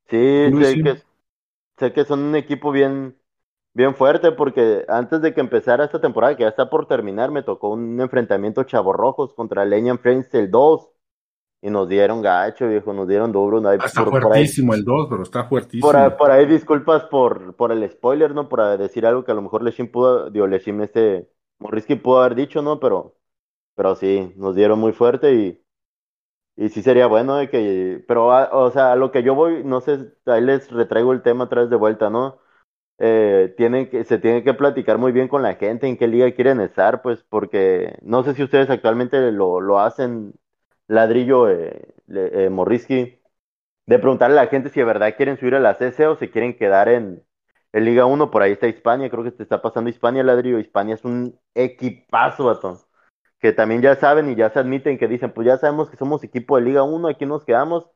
Sí, 0.09 0.17
sé 0.63 0.83
que, 0.83 1.03
sé 1.81 1.93
que 1.93 2.05
son 2.05 2.21
un 2.21 2.37
equipo 2.37 2.71
bien, 2.71 3.19
bien 3.75 3.95
fuerte 3.95 4.33
porque 4.33 4.85
antes 4.87 5.21
de 5.23 5.35
que 5.35 5.41
empezara 5.41 5.85
esta 5.85 6.01
temporada, 6.01 6.37
que 6.37 6.45
ya 6.45 6.51
está 6.51 6.71
por 6.71 6.87
terminar, 6.87 7.31
me 7.31 7.43
tocó 7.43 7.71
un 7.71 8.01
enfrentamiento 8.01 8.63
chavorrojos 8.65 9.35
contra 9.35 9.65
Leñan 9.65 9.99
Friends 9.99 10.33
el 10.35 10.51
2 10.51 10.89
y 11.63 11.71
nos 11.71 11.89
dieron 11.89 12.23
gacho, 12.23 12.69
viejo, 12.69 12.93
nos 12.93 13.09
dieron 13.09 13.33
duro. 13.33 13.61
No, 13.61 13.73
está 13.73 14.05
fuertísimo 14.05 14.75
el 14.75 14.85
2, 14.85 15.07
pero 15.11 15.23
está 15.23 15.45
fuertísimo. 15.45 15.91
Por, 16.17 16.31
ahí 16.31 16.47
disculpas 16.47 17.05
por, 17.05 17.57
por 17.57 17.73
el 17.73 17.91
spoiler, 17.91 18.35
¿no? 18.35 18.49
Por 18.49 18.79
decir 18.79 19.05
algo 19.07 19.25
que 19.25 19.33
a 19.33 19.35
lo 19.35 19.43
mejor 19.43 19.63
Leshim 19.63 19.91
pudo, 19.91 20.31
dio 20.31 20.47
Leshim 20.47 20.81
este, 20.83 21.29
Morrisky 21.59 21.97
pudo 21.97 22.21
haber 22.21 22.35
dicho, 22.35 22.63
¿no? 22.63 22.81
Pero, 22.81 23.17
pero 23.75 23.95
sí, 23.95 24.33
nos 24.37 24.55
dieron 24.55 24.79
muy 24.79 24.93
fuerte 24.93 25.35
y, 25.35 25.60
y 26.57 26.69
sí 26.71 26.83
sería 26.83 27.07
bueno 27.07 27.37
de 27.37 27.49
que, 27.51 28.05
pero, 28.07 28.33
ah, 28.33 28.51
o 28.53 28.71
sea, 28.71 28.93
a 28.93 28.97
lo 28.97 29.11
que 29.13 29.23
yo 29.23 29.35
voy, 29.35 29.65
no 29.65 29.81
sé, 29.81 30.13
ahí 30.27 30.43
les 30.43 30.71
retraigo 30.71 31.13
el 31.13 31.23
tema 31.23 31.45
otra 31.45 31.63
vez 31.63 31.71
de 31.71 31.77
vuelta, 31.77 32.11
¿no? 32.11 32.39
Eh, 32.99 33.55
tienen 33.57 33.91
que, 33.91 34.05
se 34.05 34.19
tiene 34.19 34.45
que 34.45 34.55
platicar 34.55 34.99
muy 34.99 35.13
bien 35.13 35.29
con 35.29 35.43
la 35.43 35.57
gente 35.57 35.89
en 35.89 35.97
qué 35.99 36.09
liga 36.09 36.33
quieren 36.35 36.61
estar, 36.61 37.03
pues, 37.03 37.25
porque 37.25 37.99
no 38.03 38.25
sé 38.25 38.35
si 38.35 38.43
ustedes 38.45 38.71
actualmente 38.71 39.33
lo, 39.33 39.61
lo 39.61 39.81
hacen, 39.81 40.35
ladrillo 40.89 41.49
eh, 41.51 41.95
eh 42.09 42.51
de 43.87 43.99
preguntarle 43.99 44.39
a 44.39 44.45
la 44.45 44.51
gente 44.51 44.71
si 44.71 44.81
de 44.81 44.87
verdad 44.87 45.17
quieren 45.17 45.39
subir 45.39 45.55
a 45.55 45.61
la 45.61 45.75
CC 45.77 46.07
o 46.07 46.17
si 46.17 46.29
quieren 46.29 46.57
quedar 46.57 46.89
en, 46.89 47.25
En 47.73 47.85
Liga 47.85 48.07
1 48.07 48.31
por 48.31 48.43
ahí 48.43 48.53
está 48.53 48.69
Hispania, 48.69 49.11
creo 49.11 49.25
que 49.25 49.33
te 49.33 49.43
está 49.43 49.63
pasando 49.63 49.91
Hispania, 49.91 50.23
ladrillo. 50.25 50.59
Hispania 50.59 50.95
es 50.97 51.05
un 51.05 51.39
equipazo, 51.55 52.47
batón. 52.47 52.79
Que 53.41 53.53
también 53.53 53.83
ya 53.83 53.97
saben 53.97 54.31
y 54.31 54.37
ya 54.37 54.51
se 54.51 54.59
admiten 54.59 54.99
que 54.99 55.09
dicen, 55.09 55.33
pues 55.33 55.47
ya 55.47 55.57
sabemos 55.59 55.91
que 55.91 55.97
somos 55.97 56.23
equipo 56.25 56.57
de 56.57 56.63
Liga 56.63 56.83
1, 56.83 57.09
aquí 57.09 57.27
nos 57.27 57.45
quedamos. 57.45 57.87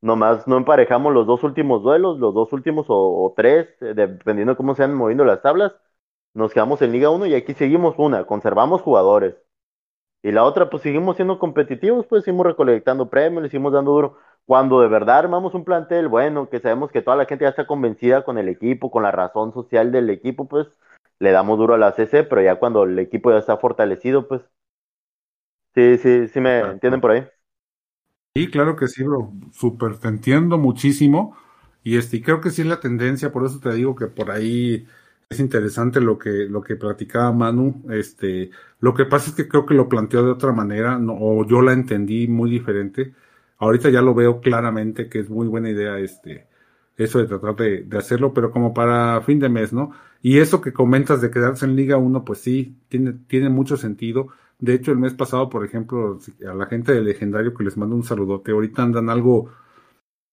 Nomás 0.00 0.46
no 0.46 0.56
emparejamos 0.56 1.12
los 1.14 1.26
dos 1.26 1.42
últimos 1.44 1.82
duelos, 1.82 2.18
los 2.18 2.34
dos 2.34 2.52
últimos 2.52 2.86
o, 2.88 3.32
tres, 3.36 3.68
eh, 3.80 3.94
dependiendo 3.94 4.52
de 4.52 4.56
cómo 4.56 4.74
se 4.74 4.84
han 4.84 4.94
moviendo 4.94 5.24
las 5.24 5.42
tablas. 5.42 5.74
Nos 6.34 6.52
quedamos 6.52 6.82
en 6.82 6.92
Liga 6.92 7.10
1 7.10 7.26
y 7.26 7.34
aquí 7.34 7.54
seguimos 7.54 7.94
una, 7.98 8.26
conservamos 8.26 8.82
jugadores. 8.82 9.36
Y 10.22 10.32
la 10.32 10.44
otra, 10.44 10.68
pues 10.70 10.82
seguimos 10.82 11.16
siendo 11.16 11.38
competitivos, 11.38 12.06
pues 12.06 12.24
seguimos 12.24 12.46
recolectando 12.46 13.08
premios, 13.10 13.42
le 13.44 13.48
seguimos 13.48 13.72
dando 13.72 13.92
duro. 13.92 14.18
Cuando 14.44 14.80
de 14.80 14.88
verdad 14.88 15.18
armamos 15.18 15.54
un 15.54 15.64
plantel 15.64 16.08
bueno, 16.08 16.48
que 16.48 16.60
sabemos 16.60 16.90
que 16.90 17.02
toda 17.02 17.16
la 17.16 17.26
gente 17.26 17.44
ya 17.44 17.50
está 17.50 17.66
convencida 17.66 18.24
con 18.24 18.38
el 18.38 18.48
equipo, 18.48 18.90
con 18.90 19.02
la 19.02 19.12
razón 19.12 19.52
social 19.52 19.92
del 19.92 20.10
equipo, 20.10 20.48
pues 20.48 20.68
le 21.20 21.32
damos 21.32 21.58
duro 21.58 21.74
a 21.74 21.78
la 21.78 21.92
CC, 21.92 22.24
pero 22.24 22.42
ya 22.42 22.56
cuando 22.56 22.84
el 22.84 22.98
equipo 22.98 23.30
ya 23.30 23.38
está 23.38 23.56
fortalecido, 23.56 24.28
pues 24.28 24.42
sí, 25.76 25.98
sí, 25.98 26.28
sí 26.28 26.40
me 26.40 26.58
entienden 26.60 27.00
por 27.00 27.12
ahí. 27.12 27.24
Sí, 28.34 28.50
claro 28.50 28.74
que 28.74 28.88
sí, 28.88 29.04
bro. 29.04 29.32
Súper, 29.52 29.98
te 29.98 30.08
entiendo 30.08 30.58
muchísimo. 30.58 31.36
Y 31.84 31.96
este, 31.96 32.20
creo 32.20 32.40
que 32.40 32.50
sí 32.50 32.62
es 32.62 32.68
la 32.68 32.80
tendencia, 32.80 33.30
por 33.30 33.46
eso 33.46 33.60
te 33.60 33.72
digo 33.72 33.94
que 33.94 34.06
por 34.06 34.32
ahí 34.32 34.88
es 35.28 35.38
interesante 35.38 36.00
lo 36.00 36.18
que, 36.18 36.30
lo 36.48 36.62
que 36.62 36.74
platicaba 36.74 37.32
Manu. 37.32 37.84
Este, 37.90 38.50
lo 38.80 38.94
que 38.94 39.04
pasa 39.04 39.30
es 39.30 39.36
que 39.36 39.46
creo 39.46 39.66
que 39.66 39.74
lo 39.74 39.88
planteó 39.88 40.24
de 40.24 40.32
otra 40.32 40.52
manera, 40.52 40.98
no, 40.98 41.14
o 41.14 41.46
yo 41.46 41.62
la 41.62 41.72
entendí 41.72 42.26
muy 42.26 42.50
diferente 42.50 43.14
ahorita 43.58 43.90
ya 43.90 44.02
lo 44.02 44.14
veo 44.14 44.40
claramente 44.40 45.08
que 45.08 45.20
es 45.20 45.30
muy 45.30 45.46
buena 45.48 45.70
idea 45.70 45.98
este 45.98 46.46
eso 46.96 47.18
de 47.18 47.26
tratar 47.26 47.54
de, 47.56 47.86
hacerlo, 47.98 48.32
pero 48.32 48.50
como 48.50 48.72
para 48.72 49.20
fin 49.20 49.38
de 49.38 49.50
mes, 49.50 49.70
¿no? 49.70 49.92
Y 50.22 50.38
eso 50.38 50.62
que 50.62 50.72
comentas 50.72 51.20
de 51.20 51.30
quedarse 51.30 51.66
en 51.66 51.76
Liga 51.76 51.98
1, 51.98 52.24
pues 52.24 52.38
sí, 52.40 52.78
tiene, 52.88 53.12
tiene 53.28 53.50
mucho 53.50 53.76
sentido. 53.76 54.28
De 54.58 54.74
hecho, 54.74 54.92
el 54.92 54.98
mes 54.98 55.14
pasado, 55.14 55.48
por 55.50 55.64
ejemplo, 55.64 56.18
a 56.48 56.54
la 56.54 56.66
gente 56.66 56.92
de 56.92 57.02
Legendario 57.02 57.54
que 57.54 57.64
les 57.64 57.76
mando 57.76 57.94
un 57.96 58.04
saludote, 58.04 58.52
ahorita 58.52 58.82
andan 58.82 59.10
algo, 59.10 59.50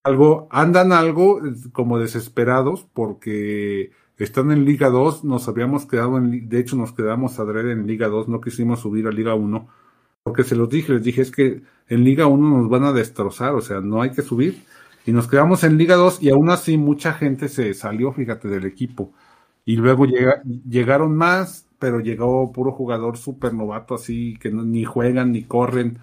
algo, 0.03 0.47
andan 0.51 0.91
algo 0.93 1.41
como 1.74 1.99
desesperados 1.99 2.88
porque 2.93 3.91
están 4.17 4.51
en 4.51 4.65
Liga 4.65 4.89
2, 4.89 5.24
nos 5.26 5.47
habíamos 5.47 5.86
quedado 5.86 6.17
en, 6.17 6.47
de 6.49 6.59
hecho 6.59 6.76
nos 6.78 6.93
quedamos 6.93 7.39
a 7.39 7.43
en 7.43 7.88
Liga 7.88 8.07
2, 8.07 8.30
no 8.30 8.41
quisimos 8.41 8.80
subir 8.82 9.07
a 9.07 9.11
Liga 9.11 9.36
1 9.36 9.67
porque 10.24 10.43
se 10.43 10.55
los 10.55 10.69
dije, 10.69 10.93
les 10.93 11.03
dije, 11.03 11.21
es 11.21 11.32
que 11.32 11.61
en 11.89 12.03
Liga 12.03 12.28
1 12.28 12.57
nos 12.57 12.69
van 12.69 12.86
a 12.86 12.93
destrozar, 12.93 13.53
o 13.55 13.61
sea, 13.61 13.82
no 13.82 14.01
hay 14.01 14.11
que 14.11 14.21
subir. 14.21 14.63
Y 15.05 15.11
nos 15.11 15.28
quedamos 15.28 15.65
en 15.65 15.78
Liga 15.78 15.95
2 15.95 16.24
y 16.24 16.30
aún 16.30 16.49
así 16.49 16.78
mucha 16.78 17.13
gente 17.13 17.49
se 17.49 17.74
salió, 17.74 18.13
fíjate, 18.13 18.47
del 18.47 18.65
equipo. 18.65 19.11
Y 19.65 19.76
luego 19.76 20.05
llega, 20.05 20.41
llegaron 20.43 21.15
más, 21.17 21.67
pero 21.84 21.99
llegó 21.99 22.49
puro 22.53 22.71
jugador 22.71 23.17
súper 23.17 23.53
novato, 23.53 23.95
así 23.95 24.38
que 24.39 24.49
ni 24.51 24.86
juegan 24.86 25.34
ni 25.34 25.43
corren. 25.43 25.99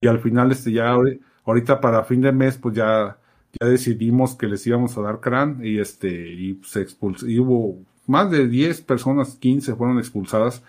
Y 0.00 0.06
al 0.08 0.20
final, 0.20 0.50
este 0.50 0.72
ya, 0.72 0.96
ahorita 1.44 1.78
para 1.82 2.04
fin 2.04 2.22
de 2.22 2.32
mes, 2.32 2.56
pues 2.56 2.74
ya, 2.74 3.18
ya 3.60 3.68
decidimos 3.68 4.34
que 4.34 4.46
les 4.46 4.66
íbamos 4.66 4.96
a 4.96 5.02
dar 5.02 5.20
crán 5.20 5.60
y 5.62 5.78
este, 5.78 6.08
y 6.08 6.58
se 6.64 6.80
expulsó, 6.80 7.28
y 7.28 7.38
hubo 7.38 7.76
más 8.06 8.30
de 8.30 8.48
10 8.48 8.80
personas, 8.80 9.36
15 9.36 9.74
fueron 9.74 9.98
expulsadas, 9.98 10.62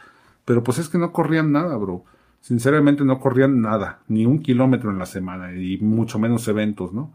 pero 0.44 0.64
pues 0.64 0.80
es 0.80 0.90
que 0.90 0.98
no 0.98 1.14
corrían 1.14 1.54
nada, 1.54 1.78
bro 1.78 2.04
sinceramente 2.42 3.06
no 3.06 3.20
corrían 3.20 3.62
nada, 3.62 4.00
ni 4.08 4.26
un 4.26 4.40
kilómetro 4.40 4.90
en 4.92 4.98
la 4.98 5.06
semana, 5.06 5.54
y 5.54 5.78
mucho 5.78 6.20
menos 6.20 6.48
eventos, 6.48 6.92
¿no? 6.92 7.14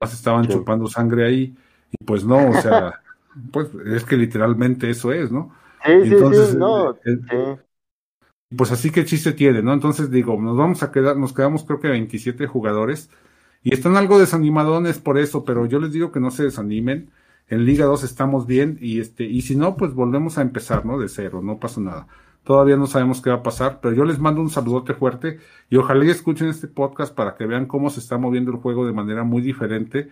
Más 0.00 0.12
estaban 0.12 0.48
chupando 0.48 0.88
sangre 0.88 1.26
ahí, 1.26 1.56
y 1.92 2.04
pues 2.04 2.24
no, 2.24 2.48
o 2.48 2.54
sea, 2.54 3.00
pues 3.52 3.68
es 3.86 4.04
que 4.04 4.16
literalmente 4.16 4.90
eso 4.90 5.12
es, 5.12 5.30
¿no? 5.30 5.52
Sí, 5.84 5.90
Entonces, 5.92 6.50
sí, 6.50 6.56
no, 6.56 6.90
eh, 6.92 7.18
eh, 7.32 7.56
Pues 8.56 8.70
así 8.72 8.90
que 8.90 9.04
chiste 9.04 9.32
tiene, 9.32 9.62
¿no? 9.62 9.72
Entonces 9.72 10.10
digo, 10.10 10.40
nos 10.40 10.56
vamos 10.56 10.82
a 10.82 10.92
quedar, 10.92 11.16
nos 11.16 11.32
quedamos 11.32 11.64
creo 11.64 11.80
que 11.80 11.88
27 11.88 12.46
jugadores, 12.46 13.10
y 13.62 13.74
están 13.74 13.96
algo 13.96 14.18
desanimadones 14.18 14.98
por 15.00 15.18
eso, 15.18 15.44
pero 15.44 15.66
yo 15.66 15.80
les 15.80 15.92
digo 15.92 16.12
que 16.12 16.20
no 16.20 16.30
se 16.30 16.44
desanimen. 16.44 17.10
En 17.48 17.66
Liga 17.66 17.86
2 17.86 18.04
estamos 18.04 18.46
bien 18.46 18.78
y 18.80 19.00
este 19.00 19.24
y 19.24 19.42
si 19.42 19.56
no 19.56 19.76
pues 19.76 19.94
volvemos 19.94 20.38
a 20.38 20.42
empezar, 20.42 20.86
¿no? 20.86 20.98
De 20.98 21.08
cero, 21.08 21.42
no 21.42 21.58
pasa 21.60 21.80
nada. 21.80 22.06
Todavía 22.44 22.76
no 22.76 22.86
sabemos 22.86 23.20
qué 23.22 23.30
va 23.30 23.36
a 23.36 23.42
pasar, 23.42 23.80
pero 23.82 23.94
yo 23.94 24.04
les 24.04 24.18
mando 24.18 24.40
un 24.40 24.50
saludote 24.50 24.94
fuerte 24.94 25.40
y 25.70 25.76
ojalá 25.76 26.04
y 26.04 26.10
escuchen 26.10 26.48
este 26.48 26.68
podcast 26.68 27.14
para 27.14 27.36
que 27.36 27.46
vean 27.46 27.66
cómo 27.66 27.90
se 27.90 28.00
está 28.00 28.18
moviendo 28.18 28.50
el 28.52 28.58
juego 28.58 28.86
de 28.86 28.92
manera 28.92 29.24
muy 29.24 29.42
diferente 29.42 30.10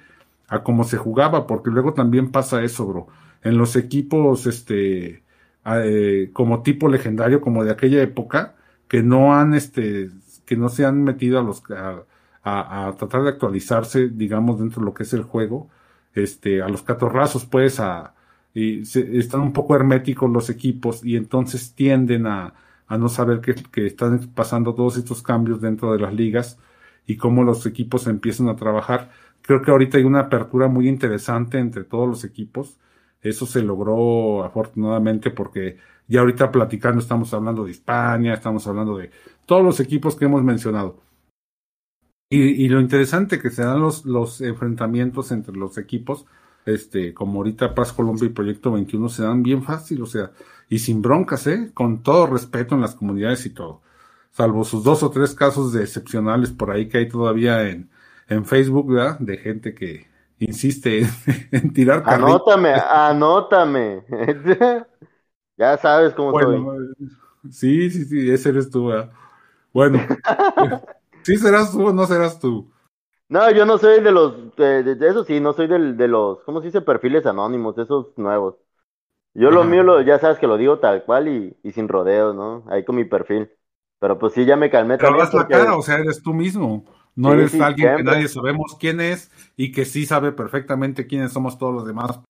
a 0.49 0.63
cómo 0.63 0.85
se 0.85 0.97
jugaba, 0.99 1.47
porque 1.47 1.71
luego 1.71 1.95
también 1.95 2.31
pasa 2.31 2.63
eso, 2.63 2.87
bro. 2.87 3.09
En 3.43 3.59
los 3.59 3.77
equipos, 3.77 4.47
este, 4.47 5.22
eh, 5.67 6.31
como 6.33 6.63
tipo 6.63 6.89
legendario, 6.89 7.41
como 7.41 7.65
de 7.65 7.73
aquella 7.73 8.03
época, 8.03 8.57
que 8.89 9.03
no 9.03 9.35
han, 9.35 9.55
este, 9.55 10.11
que 10.45 10.57
no 10.57 10.69
se 10.69 10.85
han 10.85 11.03
metido 11.05 11.39
a 11.39 11.43
los, 11.43 11.63
a, 11.71 12.89
a 12.89 12.93
tratar 12.97 13.23
de 13.23 13.31
actualizarse, 13.31 14.09
digamos, 14.09 14.59
dentro 14.59 14.81
de 14.81 14.87
lo 14.87 14.95
que 14.95 15.05
es 15.05 15.13
el 15.13 15.23
juego, 15.23 15.71
este, 16.15 16.63
a 16.63 16.69
los 16.69 16.83
catorrazos, 16.83 17.47
pues, 17.47 17.81
a, 17.81 18.15
y 18.55 18.83
están 18.83 19.41
un 19.41 19.53
poco 19.53 19.75
herméticos 19.75 20.31
los 20.31 20.51
equipos 20.51 21.05
y 21.05 21.17
entonces 21.17 21.75
tienden 21.75 22.27
a, 22.27 22.55
a 22.87 22.99
no 22.99 23.09
saber 23.09 23.41
que, 23.41 23.55
que, 23.55 23.87
están 23.87 24.19
pasando 24.35 24.75
todos 24.75 24.97
estos 24.99 25.23
cambios 25.23 25.61
dentro 25.61 25.93
de 25.93 25.99
las 26.01 26.13
ligas 26.13 26.59
y 27.07 27.17
cómo 27.17 27.45
los 27.45 27.65
equipos 27.67 28.07
empiezan 28.07 28.49
a 28.49 28.57
trabajar. 28.57 29.11
Creo 29.41 29.63
que 29.63 29.71
ahorita 29.71 29.99
hay 29.99 30.05
una 30.05 30.21
apertura 30.21 30.69
muy 30.69 30.89
interesante 30.89 31.59
entre 31.59 31.85
todos 31.85 32.09
los 32.09 32.25
equipos. 32.25 32.79
Eso 33.23 33.47
se 33.47 33.63
logró 33.63 34.45
afortunadamente 34.45 35.31
porque 35.31 35.79
ya 36.09 36.21
ahorita 36.21 36.51
platicando 36.51 37.01
estamos 37.01 37.33
hablando 37.33 37.65
de 37.65 37.71
España, 37.71 38.35
estamos 38.35 38.67
hablando 38.67 38.99
de 38.99 39.11
todos 39.47 39.65
los 39.65 39.81
equipos 39.81 40.17
que 40.17 40.27
hemos 40.27 40.43
mencionado. 40.43 41.01
Y, 42.29 42.67
lo 42.69 42.81
interesante 42.81 43.39
que 43.39 43.51
se 43.51 43.63
dan 43.63 43.81
los, 43.81 44.07
los 44.07 44.41
enfrentamientos 44.41 45.33
entre 45.33 45.55
los 45.55 45.77
equipos 45.77 46.27
este, 46.67 47.13
como 47.15 47.39
ahorita 47.39 47.75
Paz 47.75 47.93
Colombia 47.93 48.27
y 48.27 48.31
Proyecto 48.31 48.73
21 48.73 49.09
se 49.09 49.23
dan 49.23 49.43
bien 49.43 49.63
fácil, 49.63 50.03
o 50.03 50.07
sea, 50.07 50.33
y 50.69 50.79
sin 50.79 51.03
broncas, 51.03 51.47
¿eh? 51.47 51.71
Con 51.75 52.03
todo 52.03 52.27
respeto 52.27 52.75
en 52.75 52.81
las 52.81 52.95
comunidades 52.95 53.45
y 53.47 53.51
todo. 53.51 53.83
Salvo 54.31 54.65
sus 54.65 54.85
dos 54.85 55.03
o 55.03 55.11
tres 55.11 55.35
casos 55.35 55.73
de 55.73 55.83
excepcionales 55.83 56.51
por 56.51 56.71
ahí 56.71 56.89
que 56.89 56.99
hay 56.99 57.09
todavía 57.09 57.69
en, 57.69 57.91
en 58.29 58.45
Facebook, 58.47 58.93
¿verdad? 58.93 59.19
De 59.19 59.37
gente 59.39 59.75
que 59.75 60.07
insiste 60.39 61.03
en, 61.53 61.73
tirar 61.73 62.03
Anótame, 62.07 62.73
anótame. 62.75 64.05
ya 65.57 65.77
sabes 65.79 66.15
cómo 66.15 66.39
soy. 66.39 66.65
Sí, 67.51 67.91
sí, 67.91 68.05
sí, 68.05 68.31
ese 68.31 68.51
eres 68.51 68.71
tú, 68.71 68.87
¿verdad? 68.87 69.13
Bueno, 69.73 69.99
¿sí 71.23 71.37
serás 71.37 71.73
tú 71.73 71.87
o 71.87 71.93
no 71.93 72.07
serás 72.07 72.39
tú? 72.39 72.71
No, 73.29 73.51
yo 73.51 73.65
no 73.65 73.79
soy 73.79 74.03
de 74.03 74.13
los, 74.13 74.55
de, 74.57 74.97
eso 75.01 75.25
sí, 75.25 75.41
no 75.41 75.55
soy 75.55 75.67
del, 75.67 75.97
de 75.97 76.07
los, 76.07 76.43
¿cómo 76.45 76.61
se 76.61 76.67
dice? 76.67 76.83
Perfiles 76.83 77.25
anónimos, 77.25 77.79
esos 77.79 78.17
nuevos. 78.17 78.57
Yo 79.35 79.51
lo 79.51 79.65
mío, 79.65 79.83
lo, 79.83 80.03
ya 80.03 80.19
sabes 80.19 80.39
que 80.39 80.47
lo 80.47 80.59
digo 80.59 80.79
tal 80.79 81.05
cual 81.05 81.29
y, 81.29 81.57
y, 81.63 81.73
sin 81.73 81.89
rodeos, 81.89 82.35
¿no? 82.35 82.65
Ahí 82.69 82.85
con 82.85 82.97
mi 82.97 83.07
perfil. 83.07 83.51
Pero 83.99 84.19
pues 84.19 84.35
sí, 84.35 84.45
ya 84.45 84.57
me 84.57 84.69
calmé. 84.69 84.99
Pero 84.99 85.17
la 85.17 85.49
cara, 85.49 85.77
o 85.77 85.83
sea, 85.83 85.99
eres 85.99 86.23
tú 86.23 86.35
mismo. 86.35 86.85
No 87.15 87.33
eres 87.35 87.55
alguien 87.61 87.97
que 87.97 88.05
nadie 88.05 88.29
sabemos 88.29 88.77
quién 88.81 89.01
es 89.01 89.31
y 89.57 89.73
que 89.73 89.85
sí 89.85 90.07
sabe 90.07 90.33
perfectamente 90.33 91.07
quiénes 91.07 91.33
somos 91.33 91.59
todos 91.59 91.75
los 91.75 91.87
demás. 91.87 92.21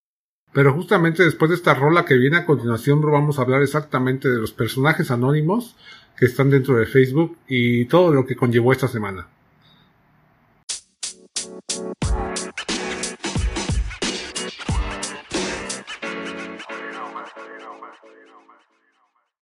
Pero 0.52 0.74
justamente 0.74 1.22
después 1.22 1.50
de 1.50 1.56
esta 1.56 1.74
rola 1.74 2.04
que 2.04 2.18
viene 2.18 2.38
a 2.38 2.44
continuación, 2.44 3.00
vamos 3.00 3.38
a 3.38 3.42
hablar 3.42 3.62
exactamente 3.62 4.28
de 4.28 4.38
los 4.38 4.52
personajes 4.52 5.10
anónimos 5.10 5.76
que 6.16 6.26
están 6.26 6.50
dentro 6.50 6.76
de 6.76 6.86
Facebook 6.86 7.38
y 7.48 7.86
todo 7.86 8.12
lo 8.12 8.26
que 8.26 8.36
conllevó 8.36 8.72
esta 8.72 8.88
semana. 8.88 9.28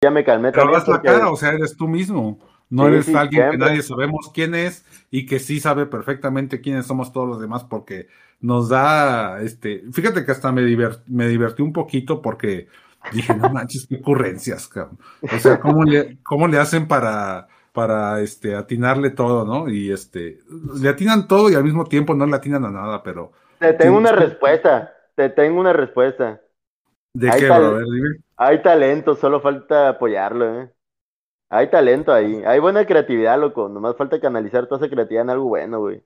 Ya 0.04 0.12
me 0.12 0.24
calmé 0.24 0.52
Pero 0.52 0.70
la 0.70 1.02
cara, 1.02 1.32
o 1.32 1.36
sea, 1.38 1.52
eres 1.52 1.78
tú 1.78 1.88
mismo. 1.88 2.38
No 2.74 2.88
eres 2.88 3.14
alguien 3.14 3.52
que 3.52 3.58
nadie 3.58 3.84
sabemos 3.84 4.32
quién 4.34 4.56
es 4.56 4.84
y 5.12 5.28
que 5.28 5.38
sí 5.38 5.60
sabe 5.60 5.86
perfectamente 5.86 6.60
quiénes 6.60 6.88
somos 6.88 7.14
todos 7.14 7.28
los 7.28 7.40
demás 7.40 7.64
porque 7.64 8.08
nos 8.42 8.70
da, 8.70 9.42
este, 9.42 9.84
fíjate 9.92 10.26
que 10.26 10.32
hasta 10.32 10.52
me, 10.52 10.64
me 11.06 11.28
divertí 11.28 11.62
un 11.62 11.72
poquito 11.72 12.20
porque 12.20 12.68
dije, 13.12 13.36
no 13.36 13.50
manches, 13.50 13.86
qué 13.88 13.98
ocurrencias, 13.98 14.68
cabrón. 14.68 14.98
O 15.22 15.38
sea, 15.38 15.60
¿cómo 15.60 15.84
le, 15.84 16.18
cómo 16.24 16.48
le 16.48 16.58
hacen 16.58 16.88
para, 16.88 17.48
para, 17.74 18.22
este, 18.22 18.56
atinarle 18.56 19.12
todo, 19.12 19.46
no? 19.46 19.70
Y 19.70 19.92
este, 19.92 20.40
le 20.82 20.90
atinan 20.90 21.28
todo 21.28 21.52
y 21.52 21.56
al 21.56 21.64
mismo 21.64 21.86
tiempo 21.86 22.16
no 22.16 22.26
le 22.26 22.36
atinan 22.36 22.66
a 22.66 22.72
nada, 22.72 23.04
pero. 23.04 23.34
Te 23.60 23.74
tengo 23.74 23.98
una 23.98 24.12
respuesta, 24.12 24.94
te 25.16 25.30
tengo 25.30 25.60
una 25.60 25.74
respuesta. 25.74 26.42
¿De 27.14 27.30
qué, 27.38 27.48
bro? 27.48 27.78
Hay 28.38 28.64
talento, 28.64 29.16
solo 29.16 29.42
falta 29.42 29.90
apoyarlo, 29.90 30.62
¿eh? 30.62 30.70
Hay 31.54 31.70
talento 31.70 32.12
ahí, 32.12 32.42
hay 32.48 32.60
buena 32.60 32.84
creatividad, 32.84 33.40
loco. 33.40 33.70
Nomás 33.70 33.96
falta 33.96 34.20
canalizar 34.20 34.66
toda 34.66 34.78
esa 34.78 34.90
creatividad 34.92 35.26
en 35.26 35.30
algo 35.30 35.50
bueno, 35.50 35.82
güey. 35.82 36.02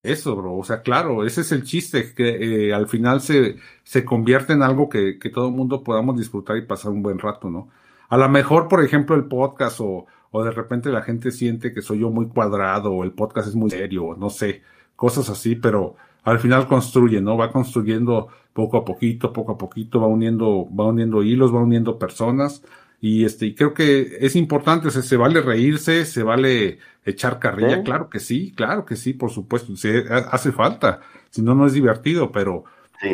Eso, 0.00 0.36
bro, 0.36 0.56
o 0.56 0.62
sea, 0.62 0.80
claro, 0.82 1.24
ese 1.24 1.40
es 1.40 1.50
el 1.50 1.64
chiste, 1.64 2.14
que 2.14 2.68
eh, 2.68 2.72
al 2.72 2.86
final 2.86 3.20
se, 3.20 3.56
se 3.82 4.04
convierte 4.04 4.52
en 4.52 4.62
algo 4.62 4.88
que, 4.88 5.18
que 5.18 5.30
todo 5.30 5.48
el 5.48 5.54
mundo 5.54 5.82
podamos 5.82 6.16
disfrutar 6.16 6.56
y 6.56 6.66
pasar 6.66 6.92
un 6.92 7.02
buen 7.02 7.18
rato, 7.18 7.50
¿no? 7.50 7.70
A 8.08 8.16
lo 8.16 8.28
mejor, 8.28 8.68
por 8.68 8.84
ejemplo, 8.84 9.16
el 9.16 9.24
podcast 9.24 9.80
o, 9.80 10.06
o 10.30 10.44
de 10.44 10.52
repente 10.52 10.90
la 10.90 11.02
gente 11.02 11.32
siente 11.32 11.72
que 11.72 11.82
soy 11.82 12.00
yo 12.00 12.10
muy 12.10 12.28
cuadrado 12.28 12.92
o 12.92 13.02
el 13.02 13.10
podcast 13.10 13.48
es 13.48 13.56
muy 13.56 13.70
serio, 13.70 14.14
no 14.16 14.30
sé, 14.30 14.62
cosas 14.94 15.30
así, 15.30 15.56
pero 15.56 15.96
al 16.22 16.38
final 16.38 16.68
construye, 16.68 17.20
¿no? 17.20 17.36
Va 17.36 17.50
construyendo 17.50 18.28
poco 18.52 18.76
a 18.76 18.84
poquito, 18.84 19.32
poco 19.32 19.52
a 19.52 19.58
poquito, 19.58 20.00
va 20.00 20.06
uniendo, 20.06 20.68
va 20.72 20.86
uniendo 20.86 21.24
hilos, 21.24 21.52
va 21.52 21.60
uniendo 21.60 21.98
personas 21.98 22.62
y 23.06 23.26
este, 23.26 23.44
y 23.44 23.54
creo 23.54 23.74
que 23.74 24.16
es 24.20 24.34
importante, 24.34 24.88
o 24.88 24.90
sea, 24.90 25.02
se 25.02 25.18
vale 25.18 25.42
reírse, 25.42 26.06
se 26.06 26.22
vale 26.22 26.78
echar 27.04 27.38
carrilla, 27.38 27.82
claro 27.82 28.08
que 28.08 28.18
sí, 28.18 28.54
claro 28.56 28.86
que 28.86 28.96
sí, 28.96 29.12
por 29.12 29.30
supuesto, 29.30 29.76
se, 29.76 30.06
hace 30.08 30.52
falta, 30.52 31.00
si 31.28 31.42
no, 31.42 31.54
no 31.54 31.66
es 31.66 31.74
divertido, 31.74 32.32
pero 32.32 32.64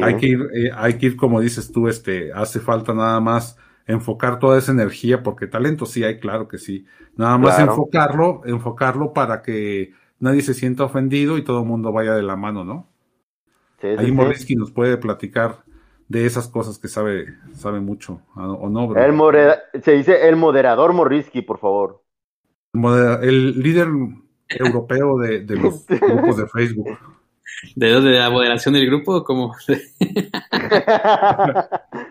hay 0.01 0.16
que 0.16 0.26
ir, 0.28 0.38
eh, 0.55 0.70
hay 0.76 0.95
que 0.95 1.07
ir, 1.07 1.16
como 1.16 1.41
dices 1.41 1.72
tú, 1.72 1.88
este, 1.88 2.32
hace 2.32 2.61
falta 2.61 2.95
nada 2.95 3.18
más 3.18 3.59
enfocar 3.84 4.38
toda 4.38 4.61
esa 4.61 4.70
energía, 4.70 5.24
porque 5.24 5.49
talento 5.49 5.86
sí 5.86 6.05
hay, 6.05 6.20
claro 6.20 6.47
que 6.47 6.59
sí, 6.59 6.86
nada 7.16 7.36
más 7.36 7.59
enfocarlo, 7.59 8.43
enfocarlo 8.45 9.12
para 9.12 9.43
que 9.43 9.93
nadie 10.20 10.43
se 10.43 10.55
sienta 10.55 10.84
ofendido 10.84 11.36
y 11.36 11.43
todo 11.43 11.62
el 11.62 11.66
mundo 11.66 11.91
vaya 11.91 12.14
de 12.14 12.22
la 12.22 12.36
mano, 12.36 12.62
¿no? 12.62 12.86
Ahí 13.99 14.12
Morisky 14.12 14.55
nos 14.55 14.70
puede 14.70 14.99
platicar 14.99 15.64
de 16.11 16.27
esas 16.27 16.49
cosas 16.49 16.79
que 16.81 16.89
sabe, 16.89 17.37
sabe 17.55 17.79
mucho, 17.79 18.21
¿o 18.35 18.69
no, 18.69 18.89
bro? 18.89 19.01
El 19.01 19.15
se 19.81 19.93
dice 19.93 20.29
el 20.29 20.35
moderador 20.35 20.93
Morrisky, 20.93 21.41
por 21.41 21.61
favor. 21.61 22.03
El 23.23 23.61
líder 23.61 23.87
europeo 24.49 25.19
de, 25.19 25.45
los 25.57 25.87
grupos 26.01 26.37
de 26.37 26.49
Facebook. 26.49 26.99
¿De 27.77 27.93
dónde? 27.93 28.11
¿De 28.11 28.19
la 28.19 28.29
moderación 28.29 28.75
del 28.75 28.87
grupo 28.87 29.19
o 29.19 29.25
cómo? 29.25 29.55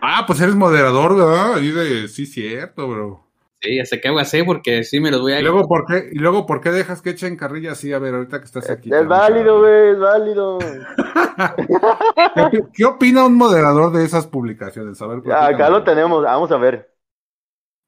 ah, 0.00 0.24
pues 0.26 0.40
eres 0.40 0.54
moderador, 0.54 1.16
¿verdad? 1.16 1.60
Y 1.60 1.70
de, 1.70 2.08
sí, 2.08 2.24
cierto, 2.24 2.88
bro. 2.88 3.29
Sí, 3.62 3.78
hasta 3.78 4.00
que 4.00 4.08
hago 4.08 4.18
así 4.18 4.42
porque 4.42 4.84
sí 4.84 5.00
me 5.00 5.10
los 5.10 5.20
voy 5.20 5.34
a... 5.34 5.40
¿Y 5.40 5.42
luego, 5.42 5.68
¿por 5.68 5.84
qué, 5.84 6.08
¿Y 6.10 6.18
luego 6.18 6.46
por 6.46 6.62
qué 6.62 6.70
dejas 6.70 7.02
que 7.02 7.10
echen 7.10 7.36
carrilla 7.36 7.72
así? 7.72 7.92
A 7.92 7.98
ver, 7.98 8.14
ahorita 8.14 8.38
que 8.38 8.46
estás 8.46 8.70
aquí. 8.70 8.88
Es 8.90 9.06
válido, 9.06 9.60
güey, 9.60 9.90
es 9.90 9.98
válido. 9.98 10.58
¿Qué, 12.72 12.84
opina 12.86 13.26
un 13.26 13.36
moderador 13.36 13.92
de 13.92 14.06
esas 14.06 14.26
publicaciones? 14.26 15.02
A 15.02 15.08
ver, 15.08 15.30
acá 15.30 15.68
lo 15.68 15.84
tenemos, 15.84 16.24
vamos 16.24 16.50
a 16.52 16.56
ver. 16.56 16.94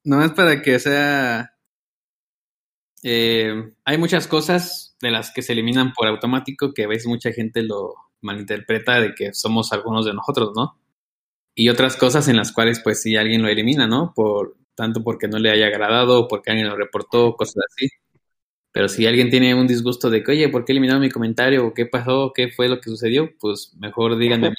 No 0.03 0.23
es 0.23 0.31
para 0.31 0.61
que 0.61 0.77
sea... 0.77 1.55
Eh, 3.01 3.73
hay 3.83 3.97
muchas 3.97 4.27
cosas 4.27 4.95
de 5.01 5.09
las 5.09 5.33
que 5.33 5.41
se 5.41 5.53
eliminan 5.53 5.91
por 5.93 6.07
automático 6.07 6.71
que 6.73 6.83
a 6.83 6.87
veces 6.87 7.07
mucha 7.07 7.31
gente 7.31 7.63
lo 7.63 7.95
malinterpreta 8.21 9.01
de 9.01 9.15
que 9.15 9.33
somos 9.33 9.73
algunos 9.73 10.05
de 10.05 10.13
nosotros, 10.13 10.51
¿no? 10.55 10.77
Y 11.55 11.69
otras 11.69 11.97
cosas 11.97 12.27
en 12.27 12.37
las 12.37 12.51
cuales 12.51 12.79
pues 12.79 13.01
si 13.01 13.17
alguien 13.17 13.41
lo 13.41 13.49
elimina, 13.49 13.87
¿no? 13.87 14.13
Por 14.15 14.55
tanto 14.75 15.03
porque 15.03 15.27
no 15.27 15.39
le 15.39 15.51
haya 15.51 15.67
agradado 15.67 16.21
o 16.21 16.27
porque 16.27 16.51
alguien 16.51 16.69
lo 16.69 16.75
reportó, 16.75 17.35
cosas 17.35 17.63
así. 17.69 17.89
Pero 18.71 18.89
si 18.89 19.05
alguien 19.05 19.29
tiene 19.29 19.53
un 19.53 19.67
disgusto 19.67 20.09
de 20.09 20.23
que, 20.23 20.31
oye, 20.31 20.49
¿por 20.49 20.65
qué 20.65 20.71
eliminaron 20.71 21.01
mi 21.01 21.11
comentario? 21.11 21.67
¿O 21.67 21.73
qué 21.73 21.85
pasó? 21.85 22.31
¿Qué 22.33 22.49
fue 22.49 22.67
lo 22.67 22.81
que 22.81 22.89
sucedió? 22.89 23.29
Pues 23.39 23.73
mejor 23.79 24.17
díganme 24.17 24.47
a 24.47 24.49
mí, 24.49 24.55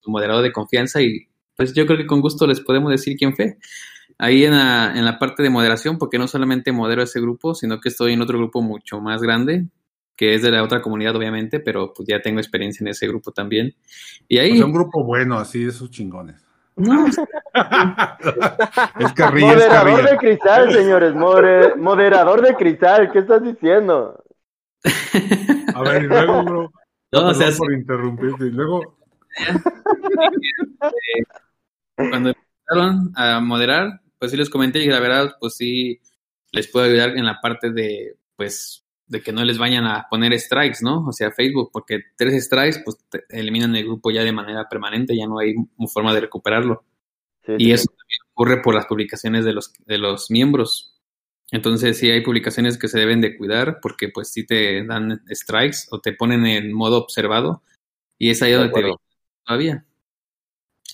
su 0.00 0.42
de 0.42 0.52
confianza, 0.52 1.02
y 1.02 1.28
pues 1.54 1.74
yo 1.74 1.86
creo 1.86 1.98
que 1.98 2.06
con 2.06 2.20
gusto 2.20 2.46
les 2.46 2.60
podemos 2.60 2.90
decir 2.90 3.16
quién 3.16 3.36
fue. 3.36 3.58
Ahí 4.18 4.44
en 4.44 4.52
la, 4.52 4.92
en 4.96 5.04
la 5.04 5.18
parte 5.18 5.42
de 5.42 5.50
moderación, 5.50 5.98
porque 5.98 6.18
no 6.18 6.28
solamente 6.28 6.72
modero 6.72 7.02
ese 7.02 7.20
grupo, 7.20 7.54
sino 7.54 7.80
que 7.80 7.88
estoy 7.88 8.14
en 8.14 8.22
otro 8.22 8.38
grupo 8.38 8.62
mucho 8.62 9.00
más 9.00 9.20
grande, 9.20 9.66
que 10.16 10.34
es 10.34 10.42
de 10.42 10.50
la 10.50 10.62
otra 10.62 10.80
comunidad, 10.80 11.16
obviamente, 11.16 11.60
pero 11.60 11.92
pues 11.92 12.08
ya 12.08 12.22
tengo 12.22 12.40
experiencia 12.40 12.84
en 12.84 12.88
ese 12.88 13.06
grupo 13.06 13.32
también. 13.32 13.74
Y 14.28 14.38
ahí... 14.38 14.50
Pues 14.50 14.62
un 14.62 14.72
grupo 14.72 15.04
bueno, 15.04 15.38
así 15.38 15.64
de 15.64 15.70
esos 15.70 15.90
chingones. 15.90 16.42
No. 16.76 17.06
es 17.06 17.18
Moderador 19.18 20.10
de 20.10 20.16
cristal, 20.16 20.72
señores. 20.72 21.14
moderador 21.14 22.40
de 22.42 22.54
cristal. 22.54 23.10
¿Qué 23.12 23.18
estás 23.20 23.42
diciendo? 23.42 24.22
A 25.74 25.82
ver, 25.82 26.04
y 26.04 26.06
luego, 26.06 26.42
bro. 26.44 26.72
No, 27.12 27.28
o 27.28 27.34
sea, 27.34 27.50
por 27.56 27.72
interrumpirte. 27.72 28.46
Y 28.46 28.50
luego. 28.50 28.96
Cuando 31.96 32.30
empezaron 32.30 33.12
a 33.14 33.40
moderar, 33.40 34.00
pues 34.18 34.30
sí 34.30 34.36
les 34.36 34.48
comenté 34.50 34.80
y 34.80 34.86
la 34.86 35.00
verdad, 35.00 35.36
pues 35.38 35.56
sí 35.56 36.00
les 36.52 36.68
puedo 36.68 36.86
ayudar 36.86 37.10
en 37.10 37.26
la 37.26 37.40
parte 37.40 37.70
de, 37.70 38.16
pues, 38.36 38.81
de 39.12 39.22
que 39.22 39.30
no 39.30 39.44
les 39.44 39.58
vayan 39.58 39.84
a 39.84 40.06
poner 40.08 40.38
strikes, 40.40 40.78
¿no? 40.80 41.06
O 41.06 41.12
sea, 41.12 41.30
Facebook, 41.30 41.68
porque 41.70 42.00
tres 42.16 42.46
strikes, 42.46 42.80
pues 42.82 42.96
te 43.10 43.24
eliminan 43.28 43.76
el 43.76 43.84
grupo 43.84 44.10
ya 44.10 44.24
de 44.24 44.32
manera 44.32 44.66
permanente, 44.70 45.14
ya 45.14 45.26
no 45.26 45.38
hay 45.38 45.54
forma 45.92 46.14
de 46.14 46.22
recuperarlo. 46.22 46.82
y 47.58 47.72
eso 47.72 47.88
también 47.88 48.20
ocurre 48.32 48.62
por 48.62 48.74
las 48.74 48.86
publicaciones 48.86 49.44
de 49.44 49.52
los, 49.52 49.74
de 49.84 49.98
los 49.98 50.30
miembros. 50.30 50.98
Entonces, 51.50 51.98
sí 51.98 52.10
hay 52.10 52.22
publicaciones 52.22 52.78
que 52.78 52.88
se 52.88 52.98
deben 52.98 53.20
de 53.20 53.36
cuidar 53.36 53.80
porque 53.82 54.08
pues 54.08 54.32
sí 54.32 54.46
te 54.46 54.82
dan 54.86 55.22
strikes 55.30 55.88
o 55.90 56.00
te 56.00 56.14
ponen 56.14 56.46
en 56.46 56.72
modo 56.72 56.96
observado 56.96 57.62
y 58.16 58.30
es 58.30 58.40
ahí 58.40 58.52
donde 58.52 58.72
te 58.72 58.92
todavía. 59.44 59.84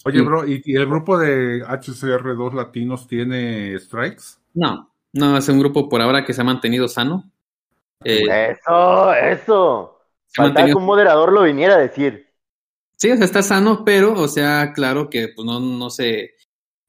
Oye, 0.05 0.23
bro, 0.23 0.45
¿y, 0.45 0.61
el 0.67 0.87
grupo 0.87 1.19
de 1.19 1.63
HCR2 1.65 2.53
latinos 2.53 3.07
tiene 3.07 3.79
strikes? 3.79 4.25
No, 4.55 4.93
no, 5.13 5.37
es 5.37 5.49
un 5.49 5.61
grupo 5.61 5.89
por 5.89 6.01
ahora 6.01 6.25
que 6.25 6.33
se 6.33 6.41
ha 6.41 6.45
mantenido 6.45 6.89
sano. 6.89 7.31
Eh, 8.05 8.51
eso, 8.53 9.15
eso. 9.15 10.01
Falta 10.35 10.67
que 10.67 10.75
un 10.75 10.85
moderador 10.85 11.33
lo 11.33 11.43
viniera 11.43 11.75
a 11.75 11.79
decir. 11.79 12.29
Sí, 12.97 13.11
o 13.11 13.17
sea, 13.17 13.25
está 13.25 13.43
sano, 13.43 13.85
pero, 13.85 14.13
o 14.13 14.29
sea, 14.29 14.73
claro 14.73 15.09
que 15.09 15.29
pues 15.29 15.47
no, 15.47 15.61
no 15.61 15.91
sé. 15.91 16.35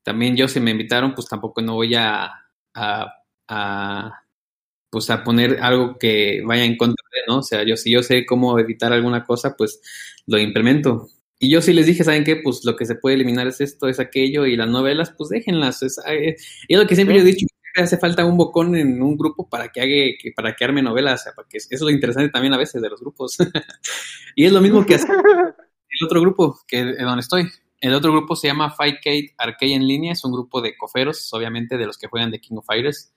También 0.03 0.36
yo 0.36 0.47
si 0.47 0.60
me 0.60 0.72
invitaron, 0.72 1.14
pues 1.14 1.28
tampoco 1.28 1.62
no 1.62 1.76
voy 1.76 1.93
a, 1.95 2.32
a, 2.74 4.24
pues 4.89 5.10
a 5.10 5.24
poner 5.24 5.60
algo 5.62 5.97
que 5.99 6.41
vaya 6.43 6.64
en 6.64 6.78
contra 6.78 7.03
de, 7.12 7.22
¿no? 7.28 7.39
O 7.39 7.43
sea, 7.43 7.64
yo 7.64 7.78
si 7.78 7.91
yo 7.91 8.01
sé 8.01 8.26
cómo 8.26 8.57
evitar 8.60 8.91
alguna 8.91 9.24
cosa, 9.24 9.55
pues 9.55 9.82
lo 10.26 10.39
implemento. 10.39 11.10
Y 11.39 11.51
yo 11.51 11.62
sí 11.62 11.74
les 11.74 11.86
dije, 11.86 12.03
¿saben 12.03 12.24
qué? 12.24 12.38
Pues 12.38 12.66
lo 12.66 12.76
que 12.76 12.86
se 12.86 12.95
puede 12.95 13.16
eliminar 13.16 13.47
es 13.47 13.62
esto, 13.62 13.88
es 13.88 13.99
aquello, 13.99 14.45
y 14.45 14.57
las 14.57 14.68
novelas, 14.68 15.14
pues 15.18 15.30
déjenlas. 15.30 15.84
Es, 15.84 15.99
es 16.68 16.78
lo 16.78 16.86
que 16.88 16.95
siempre 16.95 17.16
yo 17.16 17.22
he 17.22 17.26
dicho, 17.26 17.45
hace 17.76 17.97
falta 17.97 18.26
un 18.26 18.38
bocón 18.38 18.76
en 18.76 19.01
un 19.01 19.17
grupo 19.17 19.47
para 19.49 19.70
que 19.70 19.82
haga, 19.82 20.17
que, 20.20 20.32
para 20.36 20.55
que 20.55 20.65
arme 20.65 20.82
novelas, 20.82 21.28
o 21.28 21.32
porque 21.36 21.57
eso 21.57 21.67
es 21.72 21.82
lo 21.82 21.89
interesante 21.89 22.30
también 22.30 22.53
a 22.53 22.57
veces 22.57 22.82
de 22.82 22.89
los 22.89 22.99
grupos. 22.99 23.38
y 24.36 24.45
es 24.45 24.51
lo 24.51 24.61
mismo 24.61 24.86
que 24.86 24.95
hace 24.95 25.07
el 25.89 26.05
otro 26.05 26.22
grupo 26.22 26.59
que 26.67 26.84
donde 26.84 27.22
estoy. 27.22 27.49
El 27.82 27.93
otro 27.93 28.11
grupo 28.11 28.36
se 28.36 28.47
llama 28.47 28.72
Fightcade 28.72 29.36
Arcade 29.38 29.74
en 29.74 29.88
línea, 29.88 30.11
es 30.11 30.26
un 30.26 30.34
grupo 30.34 30.61
de 30.61 30.76
coferos, 30.76 31.34
obviamente, 31.34 31.78
de 31.78 31.86
los 31.86 31.97
que 31.97 32.07
juegan 32.07 32.32
de 32.32 32.39
King 32.39 32.57
of 32.57 32.65
Fighters. 32.65 33.13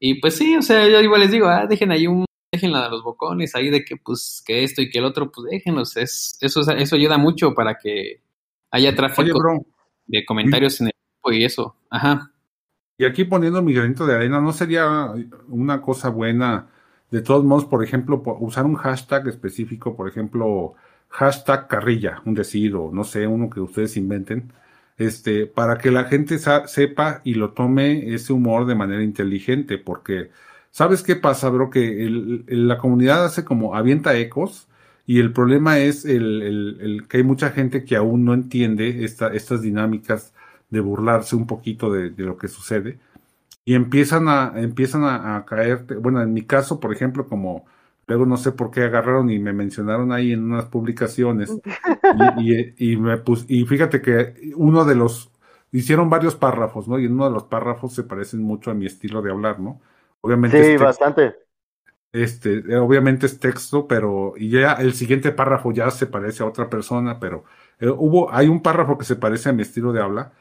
Y 0.00 0.20
pues 0.20 0.36
sí, 0.36 0.56
o 0.56 0.62
sea, 0.62 0.88
yo 0.88 1.00
igual 1.00 1.20
les 1.20 1.30
digo, 1.30 1.46
ah, 1.46 1.66
dejen 1.68 1.92
ahí 1.92 2.08
un, 2.08 2.24
déjenla 2.52 2.86
a 2.86 2.88
los 2.88 3.04
bocones 3.04 3.54
ahí 3.54 3.70
de 3.70 3.84
que 3.84 3.96
pues 3.96 4.42
que 4.44 4.64
esto 4.64 4.82
y 4.82 4.90
que 4.90 4.98
el 4.98 5.04
otro, 5.04 5.30
pues 5.30 5.48
déjenlos. 5.48 5.96
Es, 5.96 6.36
eso, 6.40 6.60
eso 6.72 6.96
ayuda 6.96 7.16
mucho 7.16 7.54
para 7.54 7.78
que 7.78 8.20
haya 8.72 8.94
tráfico 8.94 9.38
de 10.06 10.24
comentarios 10.24 10.80
en 10.80 10.88
el 10.88 10.92
grupo 11.22 11.32
y 11.36 11.44
eso. 11.44 11.76
Ajá. 11.88 12.31
Y 13.02 13.04
aquí 13.04 13.24
poniendo 13.24 13.62
mi 13.62 13.74
granito 13.74 14.06
de 14.06 14.14
arena, 14.14 14.40
¿no 14.40 14.52
sería 14.52 15.12
una 15.48 15.82
cosa 15.82 16.08
buena, 16.08 16.68
de 17.10 17.20
todos 17.20 17.44
modos, 17.44 17.64
por 17.64 17.82
ejemplo, 17.82 18.22
usar 18.38 18.64
un 18.64 18.76
hashtag 18.76 19.26
específico, 19.26 19.96
por 19.96 20.08
ejemplo, 20.08 20.74
hashtag 21.08 21.66
carrilla, 21.66 22.22
un 22.24 22.34
decir, 22.34 22.74
no 22.74 23.02
sé, 23.02 23.26
uno 23.26 23.50
que 23.50 23.58
ustedes 23.58 23.96
inventen, 23.96 24.52
este, 24.98 25.46
para 25.46 25.78
que 25.78 25.90
la 25.90 26.04
gente 26.04 26.38
sepa 26.38 27.22
y 27.24 27.34
lo 27.34 27.50
tome 27.54 28.14
ese 28.14 28.32
humor 28.32 28.66
de 28.66 28.76
manera 28.76 29.02
inteligente, 29.02 29.78
porque, 29.78 30.30
¿sabes 30.70 31.02
qué 31.02 31.16
pasa, 31.16 31.48
bro? 31.48 31.70
Que 31.70 32.06
la 32.46 32.78
comunidad 32.78 33.24
hace 33.24 33.44
como 33.44 33.74
avienta 33.74 34.16
ecos, 34.16 34.68
y 35.06 35.18
el 35.18 35.32
problema 35.32 35.80
es 35.80 36.04
el, 36.04 36.40
el, 36.80 37.08
que 37.08 37.16
hay 37.16 37.24
mucha 37.24 37.50
gente 37.50 37.84
que 37.84 37.96
aún 37.96 38.24
no 38.24 38.32
entiende 38.32 39.04
esta, 39.04 39.34
estas 39.34 39.60
dinámicas 39.60 40.31
de 40.72 40.80
burlarse 40.80 41.36
un 41.36 41.46
poquito 41.46 41.92
de, 41.92 42.10
lo 42.16 42.38
que 42.38 42.48
sucede 42.48 42.98
y 43.64 43.74
empiezan 43.74 44.26
a 44.26 44.54
empiezan 44.56 45.04
a, 45.04 45.44
caer 45.44 45.84
bueno 46.00 46.22
en 46.22 46.32
mi 46.32 46.42
caso 46.42 46.80
por 46.80 46.94
ejemplo 46.94 47.28
como 47.28 47.66
luego 48.06 48.24
no 48.24 48.38
sé 48.38 48.52
por 48.52 48.70
qué 48.70 48.84
agarraron 48.84 49.30
y 49.30 49.38
me 49.38 49.52
mencionaron 49.52 50.12
ahí 50.12 50.32
en 50.32 50.42
unas 50.44 50.64
publicaciones 50.64 51.54
y, 52.78 52.96
me 52.96 53.22
y 53.48 53.64
fíjate 53.66 54.00
que 54.00 54.52
uno 54.56 54.86
de 54.86 54.94
los 54.94 55.30
hicieron 55.72 56.08
varios 56.08 56.36
párrafos 56.36 56.88
no 56.88 56.98
y 56.98 57.04
en 57.04 57.12
uno 57.12 57.26
de 57.26 57.32
los 57.32 57.44
párrafos 57.44 57.94
se 57.94 58.04
parecen 58.04 58.42
mucho 58.42 58.70
a 58.70 58.74
mi 58.74 58.86
estilo 58.86 59.20
de 59.20 59.30
hablar 59.30 59.60
no 59.60 59.78
obviamente 60.22 60.64
sí 60.64 60.82
bastante. 60.82 61.34
este 62.12 62.76
obviamente 62.78 63.26
es 63.26 63.38
texto 63.38 63.86
pero 63.86 64.32
y 64.38 64.48
ya 64.48 64.72
el 64.72 64.94
siguiente 64.94 65.32
párrafo 65.32 65.70
ya 65.70 65.90
se 65.90 66.06
parece 66.06 66.42
a 66.42 66.46
otra 66.46 66.70
persona 66.70 67.20
pero 67.20 67.44
eh, 67.78 67.90
hubo 67.90 68.32
hay 68.32 68.48
un 68.48 68.62
párrafo 68.62 68.96
que 68.96 69.04
se 69.04 69.16
parece 69.16 69.50
a 69.50 69.52
mi 69.52 69.60
estilo 69.60 69.92
de 69.92 70.00
habla 70.00 70.32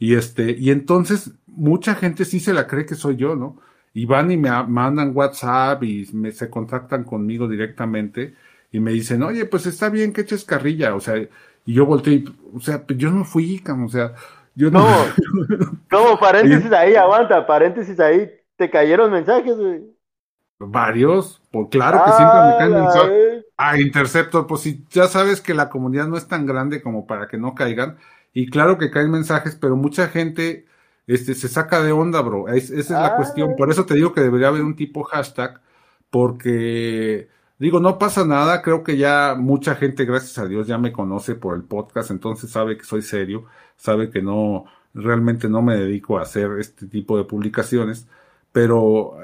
y 0.00 0.14
este, 0.14 0.56
y 0.58 0.70
entonces 0.70 1.34
mucha 1.46 1.94
gente 1.94 2.24
sí 2.24 2.40
se 2.40 2.54
la 2.54 2.66
cree 2.66 2.86
que 2.86 2.94
soy 2.94 3.16
yo, 3.16 3.36
¿no? 3.36 3.58
Y 3.92 4.06
van 4.06 4.30
y 4.30 4.38
me 4.38 4.50
mandan 4.66 5.12
WhatsApp 5.14 5.82
y 5.84 6.08
me, 6.14 6.32
se 6.32 6.48
contactan 6.48 7.04
conmigo 7.04 7.46
directamente. 7.46 8.34
y 8.72 8.80
me 8.80 8.92
dicen, 8.92 9.22
oye, 9.22 9.44
pues 9.44 9.66
está 9.66 9.90
bien 9.90 10.12
que 10.12 10.22
eches 10.22 10.44
carrilla, 10.44 10.94
o 10.94 11.00
sea, 11.00 11.18
y 11.18 11.74
yo 11.74 11.84
volteé, 11.84 12.14
y, 12.14 12.24
o 12.54 12.60
sea, 12.60 12.86
pues 12.86 12.98
yo 12.98 13.10
no 13.10 13.24
fui, 13.24 13.62
o 13.68 13.88
sea, 13.88 14.14
yo 14.54 14.70
no. 14.70 14.86
¿Cómo? 15.90 16.18
Paréntesis 16.20 16.72
ahí, 16.72 16.94
aguanta, 16.94 17.46
paréntesis 17.46 18.00
ahí, 18.00 18.30
te 18.56 18.70
cayeron 18.70 19.12
mensajes, 19.12 19.56
güey. 19.56 19.82
Varios, 20.60 21.42
pues 21.50 21.68
claro 21.70 22.02
que 22.04 22.12
siempre 22.12 22.40
me 22.40 22.56
caen 22.56 22.72
mensajes. 22.72 23.44
Ah, 23.58 23.78
Interceptor, 23.78 24.46
pues 24.46 24.62
si 24.62 24.86
ya 24.88 25.08
sabes 25.08 25.42
que 25.42 25.52
la 25.52 25.68
comunidad 25.68 26.06
no 26.06 26.16
es 26.16 26.26
tan 26.26 26.46
grande 26.46 26.80
como 26.80 27.06
para 27.06 27.28
que 27.28 27.36
no 27.36 27.54
caigan, 27.54 27.98
y 28.32 28.48
claro 28.50 28.78
que 28.78 28.90
caen 28.90 29.10
mensajes, 29.10 29.56
pero 29.56 29.76
mucha 29.76 30.08
gente 30.08 30.66
este, 31.06 31.34
se 31.34 31.48
saca 31.48 31.82
de 31.82 31.92
onda, 31.92 32.20
bro. 32.22 32.48
esa 32.48 32.74
es 32.74 32.90
la 32.90 33.16
cuestión. 33.16 33.56
Por 33.56 33.70
eso 33.70 33.86
te 33.86 33.94
digo 33.94 34.12
que 34.12 34.20
debería 34.20 34.48
haber 34.48 34.62
un 34.62 34.76
tipo 34.76 35.02
hashtag, 35.04 35.60
porque 36.10 37.28
digo, 37.58 37.80
no 37.80 37.98
pasa 37.98 38.24
nada. 38.24 38.62
Creo 38.62 38.84
que 38.84 38.96
ya 38.96 39.34
mucha 39.38 39.74
gente, 39.74 40.04
gracias 40.04 40.38
a 40.38 40.46
Dios, 40.46 40.66
ya 40.68 40.78
me 40.78 40.92
conoce 40.92 41.34
por 41.34 41.56
el 41.56 41.64
podcast, 41.64 42.10
entonces 42.10 42.50
sabe 42.50 42.76
que 42.76 42.84
soy 42.84 43.02
serio, 43.02 43.46
sabe 43.76 44.10
que 44.10 44.22
no, 44.22 44.66
realmente 44.94 45.48
no 45.48 45.62
me 45.62 45.76
dedico 45.76 46.18
a 46.18 46.22
hacer 46.22 46.50
este 46.60 46.86
tipo 46.86 47.16
de 47.18 47.24
publicaciones. 47.24 48.06
Pero 48.52 49.16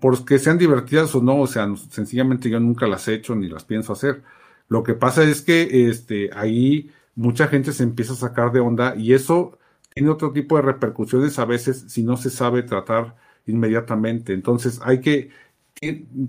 porque 0.00 0.38
sean 0.38 0.58
divertidas 0.58 1.14
o 1.14 1.22
no, 1.22 1.40
o 1.40 1.46
sea, 1.46 1.66
sencillamente 1.90 2.50
yo 2.50 2.60
nunca 2.60 2.86
las 2.86 3.08
he 3.08 3.14
hecho 3.14 3.34
ni 3.34 3.48
las 3.48 3.64
pienso 3.64 3.92
hacer. 3.92 4.22
Lo 4.68 4.82
que 4.82 4.94
pasa 4.94 5.22
es 5.24 5.42
que 5.42 5.88
este, 5.88 6.30
ahí 6.34 6.90
mucha 7.16 7.48
gente 7.48 7.72
se 7.72 7.82
empieza 7.82 8.12
a 8.12 8.16
sacar 8.16 8.52
de 8.52 8.60
onda 8.60 8.94
y 8.96 9.14
eso 9.14 9.58
tiene 9.92 10.10
otro 10.10 10.30
tipo 10.30 10.56
de 10.56 10.62
repercusiones 10.62 11.38
a 11.38 11.46
veces 11.46 11.86
si 11.88 12.02
no 12.02 12.16
se 12.16 12.30
sabe 12.30 12.62
tratar 12.62 13.16
inmediatamente. 13.46 14.34
Entonces 14.34 14.80
hay 14.84 15.00
que, 15.00 15.30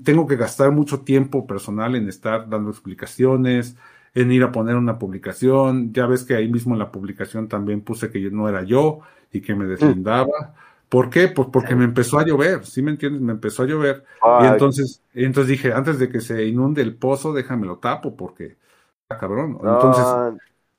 tengo 0.03 0.25
que 0.25 0.37
gastar 0.37 0.71
mucho 0.71 1.01
tiempo 1.01 1.45
personal 1.45 1.95
en 1.95 2.07
estar 2.07 2.49
dando 2.49 2.71
explicaciones, 2.71 3.75
en 4.15 4.31
ir 4.31 4.43
a 4.43 4.51
poner 4.51 4.75
una 4.75 4.97
publicación. 4.97 5.93
Ya 5.93 6.07
ves 6.07 6.23
que 6.23 6.35
ahí 6.35 6.49
mismo 6.49 6.73
en 6.73 6.79
la 6.79 6.91
publicación 6.91 7.47
también 7.47 7.81
puse 7.81 8.09
que 8.09 8.21
yo 8.21 8.31
no 8.31 8.47
era 8.47 8.63
yo 8.63 9.01
y 9.31 9.41
que 9.41 9.53
me 9.53 9.65
mm. 9.65 9.69
deslindaba. 9.69 10.55
¿Por 10.87 11.09
qué? 11.09 11.27
Pues 11.27 11.49
porque 11.51 11.75
me 11.75 11.83
empezó 11.83 12.17
a 12.17 12.25
llover, 12.25 12.65
¿sí 12.65 12.81
me 12.81 12.91
entiendes? 12.91 13.21
Me 13.21 13.33
empezó 13.33 13.63
a 13.63 13.65
llover. 13.65 14.05
Y 14.41 14.45
entonces, 14.45 15.03
entonces 15.13 15.49
dije, 15.49 15.73
antes 15.73 15.99
de 15.99 16.07
que 16.07 16.21
se 16.21 16.45
inunde 16.45 16.81
el 16.81 16.95
pozo, 16.95 17.33
déjame 17.33 17.67
lo 17.67 17.79
tapo 17.79 18.15
porque, 18.15 18.55
cabrón. 19.09 19.57
Entonces, 19.61 20.05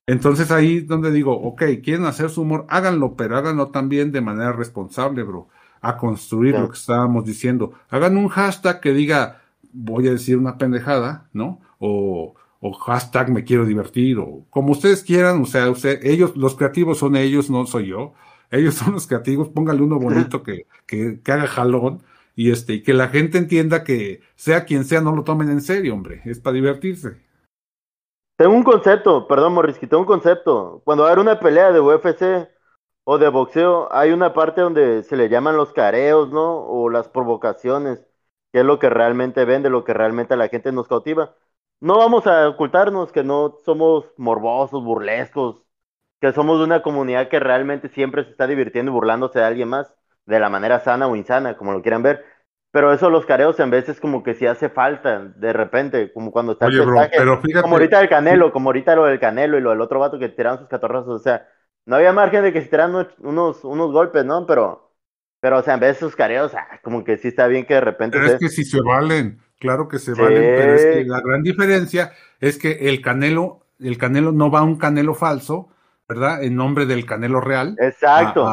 entonces 0.08 0.50
ahí 0.50 0.80
donde 0.80 1.12
digo, 1.12 1.38
ok, 1.38 1.62
quieren 1.84 2.06
hacer 2.06 2.30
su 2.30 2.40
humor, 2.40 2.64
háganlo, 2.70 3.14
pero 3.14 3.36
háganlo 3.36 3.68
también 3.68 4.10
de 4.10 4.22
manera 4.22 4.52
responsable, 4.52 5.22
bro. 5.22 5.48
A 5.82 5.98
construir 5.98 6.54
lo 6.58 6.70
que 6.70 6.78
estábamos 6.78 7.26
diciendo. 7.26 7.74
Hagan 7.90 8.16
un 8.16 8.28
hashtag 8.28 8.80
que 8.80 8.94
diga, 8.94 9.42
voy 9.70 10.08
a 10.08 10.12
decir 10.12 10.38
una 10.38 10.56
pendejada, 10.56 11.28
¿no? 11.34 11.60
O, 11.78 12.34
o 12.60 12.72
hashtag 12.72 13.30
me 13.30 13.44
quiero 13.44 13.66
divertir, 13.66 14.18
o 14.18 14.46
como 14.48 14.72
ustedes 14.72 15.02
quieran, 15.04 15.42
o 15.42 15.46
sea, 15.46 15.70
usted, 15.70 16.00
ellos, 16.02 16.34
los 16.36 16.56
creativos 16.56 16.98
son 16.98 17.14
ellos, 17.14 17.50
no 17.50 17.66
soy 17.66 17.88
yo. 17.88 18.14
Ellos 18.50 18.76
son 18.76 18.94
los 18.94 19.06
creativos, 19.06 19.50
póngale 19.50 19.82
uno 19.82 19.98
bonito 19.98 20.42
que, 20.42 20.66
que, 20.86 21.20
que 21.22 21.32
haga 21.32 21.46
jalón 21.46 22.02
y 22.34 22.50
este, 22.50 22.74
y 22.74 22.82
que 22.82 22.94
la 22.94 23.08
gente 23.08 23.36
entienda 23.36 23.84
que 23.84 24.22
sea 24.36 24.64
quien 24.64 24.86
sea, 24.86 25.02
no 25.02 25.14
lo 25.14 25.22
tomen 25.24 25.50
en 25.50 25.60
serio, 25.60 25.92
hombre, 25.94 26.22
es 26.24 26.40
para 26.40 26.54
divertirse. 26.54 27.18
Tengo 28.38 28.54
un 28.54 28.62
concepto, 28.64 29.26
perdón 29.28 29.54
Morrisky, 29.54 29.86
tengo 29.88 30.02
un 30.02 30.06
concepto. 30.06 30.82
Cuando 30.84 31.06
hay 31.06 31.16
una 31.18 31.40
pelea 31.40 31.72
de 31.72 31.80
UFC 31.80 32.48
o 33.04 33.18
de 33.18 33.28
boxeo, 33.30 33.92
hay 33.92 34.12
una 34.12 34.32
parte 34.34 34.60
donde 34.60 35.02
se 35.04 35.16
le 35.16 35.28
llaman 35.28 35.56
los 35.56 35.72
careos, 35.72 36.30
¿no? 36.30 36.58
O 36.66 36.88
las 36.90 37.08
provocaciones, 37.08 38.06
que 38.52 38.60
es 38.60 38.64
lo 38.64 38.78
que 38.78 38.90
realmente 38.90 39.44
vende, 39.44 39.70
lo 39.70 39.84
que 39.84 39.92
realmente 39.94 40.34
a 40.34 40.36
la 40.36 40.48
gente 40.48 40.72
nos 40.72 40.88
cautiva. 40.88 41.36
No 41.80 41.98
vamos 41.98 42.26
a 42.28 42.48
ocultarnos 42.48 43.12
que 43.12 43.24
no 43.24 43.56
somos 43.64 44.06
morbosos, 44.16 44.84
burlescos, 44.84 45.64
que 46.20 46.32
somos 46.32 46.58
de 46.58 46.64
una 46.64 46.82
comunidad 46.82 47.28
que 47.28 47.40
realmente 47.40 47.88
siempre 47.88 48.24
se 48.24 48.30
está 48.30 48.46
divirtiendo 48.46 48.92
y 48.92 48.94
burlándose 48.94 49.40
de 49.40 49.44
alguien 49.46 49.68
más, 49.68 49.94
de 50.26 50.40
la 50.40 50.48
manera 50.50 50.80
sana 50.80 51.06
o 51.08 51.16
insana, 51.16 51.56
como 51.56 51.72
lo 51.72 51.82
quieran 51.82 52.02
ver. 52.04 52.24
Pero 52.70 52.92
eso 52.92 53.08
los 53.08 53.24
careos 53.24 53.58
en 53.60 53.70
veces 53.70 53.98
como 53.98 54.22
que 54.22 54.34
sí 54.34 54.46
hace 54.46 54.68
falta, 54.68 55.20
de 55.20 55.52
repente, 55.52 56.12
como 56.12 56.30
cuando 56.30 56.52
está 56.52 56.66
el 56.66 56.84
pero 57.10 57.40
fíjate... 57.40 57.62
como 57.62 57.76
ahorita 57.76 58.00
el 58.00 58.08
Canelo, 58.10 58.52
como 58.52 58.68
ahorita 58.68 58.94
lo 58.94 59.06
del 59.06 59.18
Canelo 59.18 59.56
y 59.56 59.62
lo 59.62 59.70
del 59.70 59.80
otro 59.80 60.00
vato 60.00 60.18
que 60.18 60.28
tiraron 60.28 60.58
sus 60.58 60.68
catorrazos, 60.68 61.08
o 61.08 61.18
sea, 61.18 61.48
no 61.86 61.96
había 61.96 62.12
margen 62.12 62.42
de 62.42 62.52
que 62.52 62.60
se 62.60 62.68
tiraran 62.68 63.08
unos, 63.20 63.64
unos 63.64 63.92
golpes, 63.92 64.24
¿no? 64.26 64.46
Pero, 64.46 64.92
pero, 65.40 65.58
o 65.58 65.62
sea, 65.62 65.74
en 65.74 65.80
vez 65.80 65.88
de 65.88 65.96
esos 65.96 66.14
careos, 66.14 66.52
ah, 66.54 66.78
como 66.82 67.04
que 67.04 67.16
sí 67.16 67.28
está 67.28 67.46
bien 67.46 67.64
que 67.64 67.74
de 67.74 67.80
repente... 67.80 68.18
Pero 68.18 68.34
es 68.34 68.38
que 68.38 68.50
si 68.50 68.64
se 68.64 68.82
valen, 68.82 69.40
claro 69.58 69.88
que 69.88 69.98
se 69.98 70.12
valen, 70.12 70.54
pero 70.56 70.74
es 70.74 70.84
que 70.84 71.04
la 71.04 71.22
gran 71.22 71.42
diferencia 71.42 72.12
es 72.38 72.58
que 72.58 72.90
el 72.90 73.00
Canelo, 73.00 73.66
el 73.80 73.96
Canelo 73.96 74.30
no 74.32 74.50
va 74.50 74.58
a 74.58 74.64
un 74.64 74.76
Canelo 74.76 75.14
falso, 75.14 75.70
¿verdad? 76.08 76.42
En 76.42 76.56
nombre 76.56 76.86
del 76.86 77.04
Canelo 77.04 77.40
Real. 77.40 77.76
Exacto. 77.78 78.48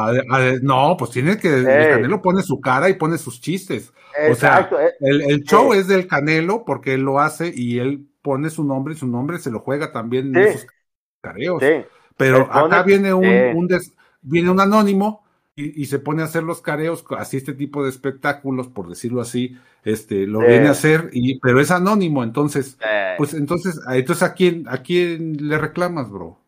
no, 0.62 0.96
pues 0.98 1.10
tiene 1.10 1.38
que, 1.38 1.54
el 1.54 1.64
Canelo 1.64 2.20
pone 2.20 2.42
su 2.42 2.60
cara 2.60 2.90
y 2.90 2.94
pone 2.94 3.16
sus 3.16 3.40
chistes. 3.40 3.92
Exacto. 4.18 4.76
O 4.76 4.78
sea, 4.78 4.88
eh, 4.88 4.94
el, 5.00 5.42
show 5.44 5.72
es 5.72 5.88
del 5.88 6.06
Canelo 6.06 6.64
porque 6.64 6.94
él 6.94 7.02
lo 7.02 7.18
hace 7.18 7.50
y 7.54 7.78
él 7.78 8.06
pone 8.20 8.50
su 8.50 8.62
nombre 8.62 8.94
y 8.94 8.98
su 8.98 9.06
nombre 9.06 9.38
se 9.38 9.50
lo 9.50 9.60
juega 9.60 9.90
también 9.90 10.36
en 10.36 10.42
esos 10.42 10.66
careos. 11.22 11.62
Pero 12.16 12.48
acá 12.52 12.82
viene 12.82 13.14
un, 13.14 13.68
viene 14.20 14.50
un 14.50 14.60
anónimo 14.60 15.24
y, 15.58 15.86
se 15.86 15.98
pone 15.98 16.20
a 16.20 16.26
hacer 16.26 16.42
los 16.42 16.60
careos, 16.60 17.02
así 17.16 17.38
este 17.38 17.54
tipo 17.54 17.82
de 17.82 17.88
espectáculos, 17.88 18.68
por 18.68 18.90
decirlo 18.90 19.22
así, 19.22 19.56
este, 19.84 20.26
lo 20.26 20.40
viene 20.40 20.68
a 20.68 20.72
hacer, 20.72 21.08
y, 21.12 21.38
pero 21.40 21.60
es 21.60 21.70
anónimo, 21.70 22.22
entonces, 22.22 22.76
pues 23.16 23.32
entonces, 23.32 23.80
entonces 23.90 24.22
a 24.22 24.34
quién, 24.34 24.66
a 24.68 24.82
quién 24.82 25.48
le 25.48 25.56
reclamas, 25.56 26.10
bro? 26.10 26.38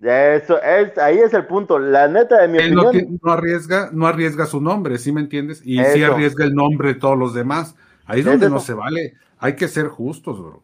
Eso 0.00 0.60
es, 0.60 0.98
ahí 0.98 1.18
es 1.18 1.32
el 1.32 1.46
punto. 1.46 1.78
La 1.78 2.06
neta 2.06 2.42
de 2.42 2.48
mi 2.48 2.58
Él 2.58 2.78
opinión. 2.78 3.18
No, 3.22 3.32
arriesga, 3.32 3.90
no 3.92 4.06
arriesga 4.06 4.46
su 4.46 4.60
nombre, 4.60 4.98
¿sí 4.98 5.10
me 5.12 5.20
entiendes? 5.20 5.62
Y 5.64 5.82
sí 5.84 6.02
arriesga 6.02 6.44
el 6.44 6.54
nombre 6.54 6.94
de 6.94 7.00
todos 7.00 7.18
los 7.18 7.34
demás. 7.34 7.74
Ahí 8.04 8.20
es 8.20 8.26
donde 8.26 8.50
no 8.50 8.60
se 8.60 8.74
vale. 8.74 9.14
Hay 9.38 9.56
que 9.56 9.68
ser 9.68 9.88
justos, 9.88 10.38
bro. 10.38 10.62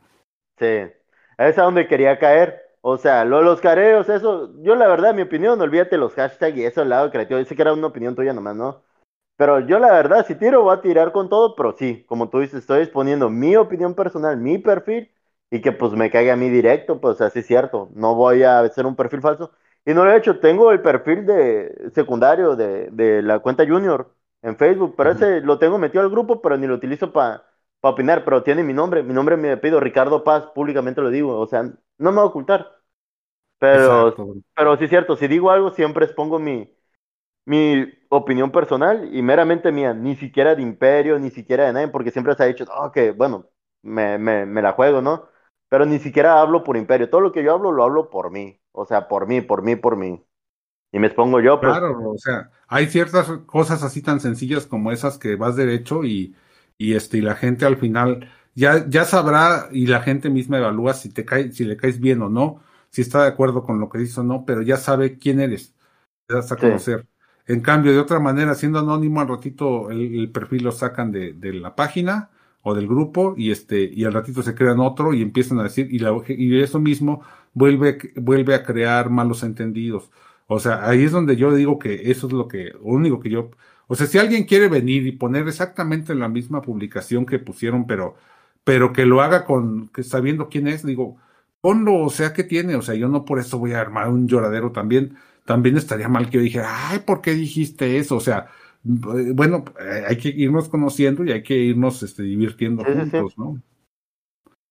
Sí, 0.59 0.91
es 1.39 1.59
a 1.59 1.63
donde 1.63 1.89
quería 1.89 2.19
caer. 2.19 2.61
O 2.83 2.97
sea, 2.99 3.25
lo, 3.25 3.43
los 3.43 3.61
careos, 3.61 4.09
eso, 4.09 4.53
yo 4.61 4.75
la 4.75 4.89
verdad, 4.89 5.15
mi 5.15 5.23
opinión, 5.23 5.61
olvídate 5.61 5.97
los 5.97 6.15
hashtags 6.15 6.57
y 6.57 6.65
eso 6.65 6.83
al 6.83 6.89
lado 6.89 7.11
creativo. 7.11 7.39
Dice 7.39 7.55
que 7.55 7.63
era 7.63 7.73
una 7.73 7.87
opinión 7.87 8.15
tuya 8.15 8.33
nomás, 8.33 8.57
¿no? 8.57 8.83
Pero 9.37 9.61
yo 9.61 9.79
la 9.79 9.93
verdad, 9.93 10.27
si 10.27 10.35
tiro, 10.35 10.63
voy 10.63 10.77
a 10.77 10.81
tirar 10.81 11.13
con 11.13 11.29
todo, 11.29 11.55
pero 11.55 11.75
sí, 11.79 12.05
como 12.09 12.29
tú 12.29 12.41
dices, 12.41 12.61
estoy 12.61 12.83
exponiendo 12.83 13.31
mi 13.31 13.57
opinión 13.57 13.95
personal, 13.95 14.37
mi 14.37 14.59
perfil 14.59 15.11
y 15.53 15.63
que 15.63 15.73
pues 15.73 15.93
me 15.95 16.11
caiga 16.11 16.35
a 16.35 16.37
mí 16.37 16.51
directo, 16.51 17.01
pues 17.01 17.21
así 17.23 17.41
es 17.41 17.47
cierto, 17.49 17.91
no 17.95 18.17
voy 18.17 18.45
a 18.45 18.61
hacer 18.61 18.87
un 18.87 18.97
perfil 18.97 19.23
falso. 19.23 19.53
Y 19.87 19.95
no 19.95 20.05
lo 20.05 20.13
he 20.13 20.19
hecho, 20.19 20.41
tengo 20.41 20.73
el 20.73 20.83
perfil 20.83 21.27
de 21.27 21.91
secundario 21.95 22.57
de, 22.57 22.89
de 22.93 23.23
la 23.23 23.41
cuenta 23.41 23.67
junior 23.67 24.15
en 24.43 24.57
Facebook, 24.59 24.95
pero 24.97 25.13
ese 25.13 25.43
lo 25.43 25.59
tengo 25.61 25.79
metido 25.79 26.03
al 26.03 26.11
grupo, 26.11 26.43
pero 26.43 26.59
ni 26.59 26.67
lo 26.69 26.75
utilizo 26.77 27.13
para 27.13 27.45
opinar, 27.83 28.25
pero 28.25 28.43
tiene 28.45 28.65
mi 28.65 28.75
nombre, 28.75 29.05
mi 29.05 29.15
nombre 29.15 29.37
me 29.39 29.57
pido 29.59 29.81
Ricardo 29.81 30.25
Paz, 30.25 30.47
públicamente 30.55 31.01
lo 31.03 31.11
digo, 31.11 31.39
o 31.41 31.47
sea, 31.49 31.63
no 31.65 31.75
me 31.99 32.13
voy 32.17 32.23
a 32.23 32.25
ocultar. 32.27 32.71
Pero, 33.59 34.17
pero 34.57 34.77
sí 34.77 34.85
es 34.85 34.91
cierto, 34.91 35.17
si 35.17 35.29
digo 35.29 35.51
algo 35.51 35.71
siempre 35.73 36.05
expongo 36.07 36.39
mi, 36.39 36.75
mi 37.47 37.87
opinión 38.11 38.53
personal 38.53 39.11
y 39.15 39.23
meramente 39.23 39.73
mía, 39.73 39.95
ni 39.95 40.17
siquiera 40.17 40.55
de 40.57 40.63
imperio, 40.63 41.19
ni 41.21 41.31
siquiera 41.31 41.67
de 41.67 41.75
nadie, 41.75 41.89
porque 41.89 42.13
siempre 42.13 42.35
se 42.37 42.45
ha 42.45 42.47
dicho, 42.47 42.67
oh, 42.77 42.93
que 42.93 43.13
bueno, 43.13 43.49
me, 43.83 44.19
me, 44.19 44.47
me 44.47 44.63
la 44.63 44.73
juego, 44.75 45.03
¿no? 45.03 45.29
Pero 45.73 45.87
ni 45.87 45.99
siquiera 46.01 46.39
hablo 46.39 46.65
por 46.65 46.77
imperio. 46.77 47.09
Todo 47.09 47.23
lo 47.23 47.33
que 47.33 47.43
yo 47.43 47.55
hablo 47.55 47.73
lo 47.73 47.83
hablo 47.83 48.11
por 48.11 48.31
mí. 48.31 48.61
O 48.73 48.85
sea, 48.85 49.09
por 49.09 49.27
mí, 49.27 49.41
por 49.41 49.63
mí, 49.63 49.75
por 49.75 49.97
mí. 49.97 50.23
Y 50.93 50.99
me 50.99 51.07
expongo 51.07 51.41
yo. 51.41 51.59
Pues. 51.59 51.73
Claro, 51.73 52.11
o 52.11 52.19
sea, 52.19 52.51
hay 52.69 52.89
ciertas 52.89 53.27
cosas 53.47 53.83
así 53.83 54.03
tan 54.03 54.21
sencillas 54.21 54.67
como 54.67 54.93
esas 54.93 55.17
que 55.17 55.35
vas 55.35 55.57
derecho 55.57 56.05
y, 56.05 56.37
y 56.77 56.95
este, 56.95 57.17
y 57.17 57.21
la 57.23 57.37
gente 57.37 57.65
al 57.65 57.79
final 57.79 58.31
ya, 58.55 58.87
ya 58.87 59.07
sabrá 59.07 59.69
y 59.73 59.87
la 59.87 60.03
gente 60.03 60.29
misma 60.29 60.59
evalúa 60.59 60.93
si 60.93 61.09
te 61.09 61.25
cae, 61.25 61.53
si 61.53 61.65
le 61.65 61.79
caes 61.79 62.01
bien 62.01 62.21
o 62.21 62.29
no, 62.29 62.61
si 62.91 63.01
está 63.01 63.23
de 63.23 63.29
acuerdo 63.29 63.65
con 63.65 63.81
lo 63.81 63.89
que 63.89 63.97
dices 63.97 64.19
o 64.19 64.25
no, 64.25 64.45
pero 64.45 64.61
ya 64.61 64.77
sabe 64.77 65.17
quién 65.17 65.41
eres. 65.41 65.75
Te 66.27 66.35
das 66.35 66.53
a 66.53 66.57
conocer. 66.57 67.07
En 67.47 67.63
cambio, 67.63 67.93
de 67.93 67.99
otra 67.99 68.21
manera, 68.21 68.55
siendo 68.55 68.79
anónimo, 68.79 69.23
al 69.23 69.29
ratito 69.29 69.91
el, 69.91 70.31
perfil 70.31 70.65
lo 70.65 70.73
sacan 70.73 71.11
de, 71.13 71.33
de 71.33 71.55
la 71.55 71.75
página 71.75 72.29
o 72.63 72.75
del 72.75 72.87
grupo 72.89 73.35
y 73.37 73.51
este 73.51 73.85
y 73.85 74.05
al 74.05 74.13
ratito 74.13 74.43
se 74.43 74.55
crean 74.55 74.81
otro 74.81 75.15
y 75.15 75.23
empiezan 75.23 75.59
a 75.61 75.65
decir 75.65 75.89
y, 75.91 75.99
la, 75.99 76.13
y 76.29 76.61
eso 76.61 76.79
mismo 76.81 77.23
vuelve 77.55 77.99
vuelve 78.17 78.55
a 78.55 78.63
crear 78.65 79.11
malos 79.11 79.43
entendidos. 79.43 80.11
O 80.47 80.59
sea 80.61 80.89
ahí 80.89 81.05
es 81.05 81.13
donde 81.13 81.37
yo 81.37 81.55
digo 81.55 81.79
que 81.79 82.11
eso 82.11 82.27
es 82.27 82.33
lo 82.33 82.49
que 82.49 82.73
único 82.83 83.21
que 83.21 83.31
yo 83.31 83.51
o 83.89 83.95
sea 83.95 84.07
si 84.07 84.19
alguien 84.19 84.45
quiere 84.45 84.69
venir 84.69 85.07
y 85.07 85.13
poner 85.13 85.49
exactamente 85.49 86.15
la 86.15 86.29
misma 86.29 86.63
publicación 86.63 87.27
que 87.27 87.39
pusieron 87.39 87.87
pero 87.87 88.17
pero 88.65 88.93
que 88.93 89.07
lo 89.07 89.23
haga 89.23 89.45
con 89.45 89.89
que 89.89 90.03
sabiendo 90.03 90.49
quién 90.49 90.69
es 90.69 90.85
digo 90.85 91.19
ponlo 91.61 91.97
o 92.01 92.11
sea 92.11 92.33
que 92.33 92.45
tiene 92.45 92.77
o 92.77 92.83
sea 92.83 92.95
yo 92.95 93.09
no 93.09 93.25
por 93.25 93.39
eso 93.39 93.59
voy 93.59 93.73
a 93.73 93.81
armar 93.81 94.09
un 94.09 94.29
lloradero 94.29 94.73
también 94.73 95.17
también 95.45 95.77
estaría 95.77 96.09
mal 96.09 96.27
que 96.31 96.39
yo 96.39 96.43
dijera 96.43 96.91
ay 96.91 97.01
por 97.01 97.21
qué 97.23 97.35
dijiste 97.35 97.99
eso 97.99 98.17
o 98.17 98.21
sea 98.21 98.49
bueno, 98.85 99.65
eh, 99.79 100.05
hay 100.09 100.17
que 100.17 100.29
irnos 100.29 100.69
conociendo 100.69 101.25
y 101.25 101.33
hay 101.33 101.43
que 101.43 101.55
irnos 101.55 102.03
este, 102.03 102.23
divirtiendo 102.23 102.85
juntos, 102.85 103.39
¿no? 103.39 103.61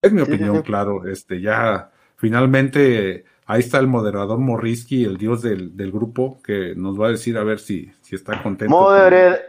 Es 0.02 0.12
mi 0.12 0.20
Sí, 0.20 0.28
opinión, 0.28 0.58
sí. 0.58 0.64
claro. 0.64 1.06
Este, 1.08 1.42
ya 1.42 1.92
finalmente 2.18 3.26
ahí 3.46 3.60
está 3.60 3.80
el 3.80 3.88
moderador 3.88 4.40
Morrisky, 4.40 5.04
el 5.06 5.18
dios 5.18 5.42
del, 5.42 5.76
del 5.78 5.92
grupo, 5.92 6.42
que 6.44 6.74
nos 6.76 7.00
va 7.00 7.08
a 7.08 7.12
decir 7.12 7.38
a 7.38 7.44
ver 7.44 7.60
si, 7.60 7.92
si 8.02 8.16
está 8.16 8.42
contento. 8.42 8.76
con- 8.76 8.86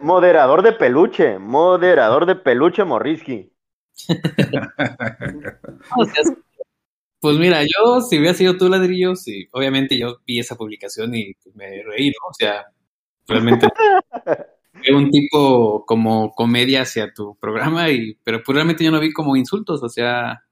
moderador 0.06 0.62
de 0.62 0.72
peluche, 0.72 1.38
moderador 1.38 2.26
de 2.26 2.36
peluche 2.36 2.84
Morrisky. 2.84 3.50
O 5.96 6.04
sea, 6.04 6.22
pues 7.20 7.36
mira, 7.38 7.62
yo 7.62 8.00
si 8.00 8.18
hubiera 8.18 8.34
sido 8.34 8.56
tú, 8.56 8.68
ladrillo, 8.68 9.14
sí, 9.14 9.46
obviamente 9.52 9.96
yo 9.98 10.18
vi 10.26 10.40
esa 10.40 10.56
publicación 10.56 11.14
y 11.14 11.32
me 11.54 11.82
reí, 11.84 12.08
¿no? 12.08 12.28
O 12.28 12.34
sea, 12.34 12.64
realmente 13.28 13.68
fue 14.72 14.94
un 14.94 15.10
tipo 15.10 15.84
como 15.86 16.32
comedia 16.32 16.82
hacia 16.82 17.12
tu 17.12 17.36
programa, 17.36 17.90
y, 17.90 18.18
pero 18.24 18.42
pues 18.42 18.54
realmente 18.54 18.84
yo 18.84 18.90
no 18.90 19.00
vi 19.00 19.12
como 19.12 19.36
insultos, 19.36 19.82
o 19.82 19.88
sea, 19.88 20.42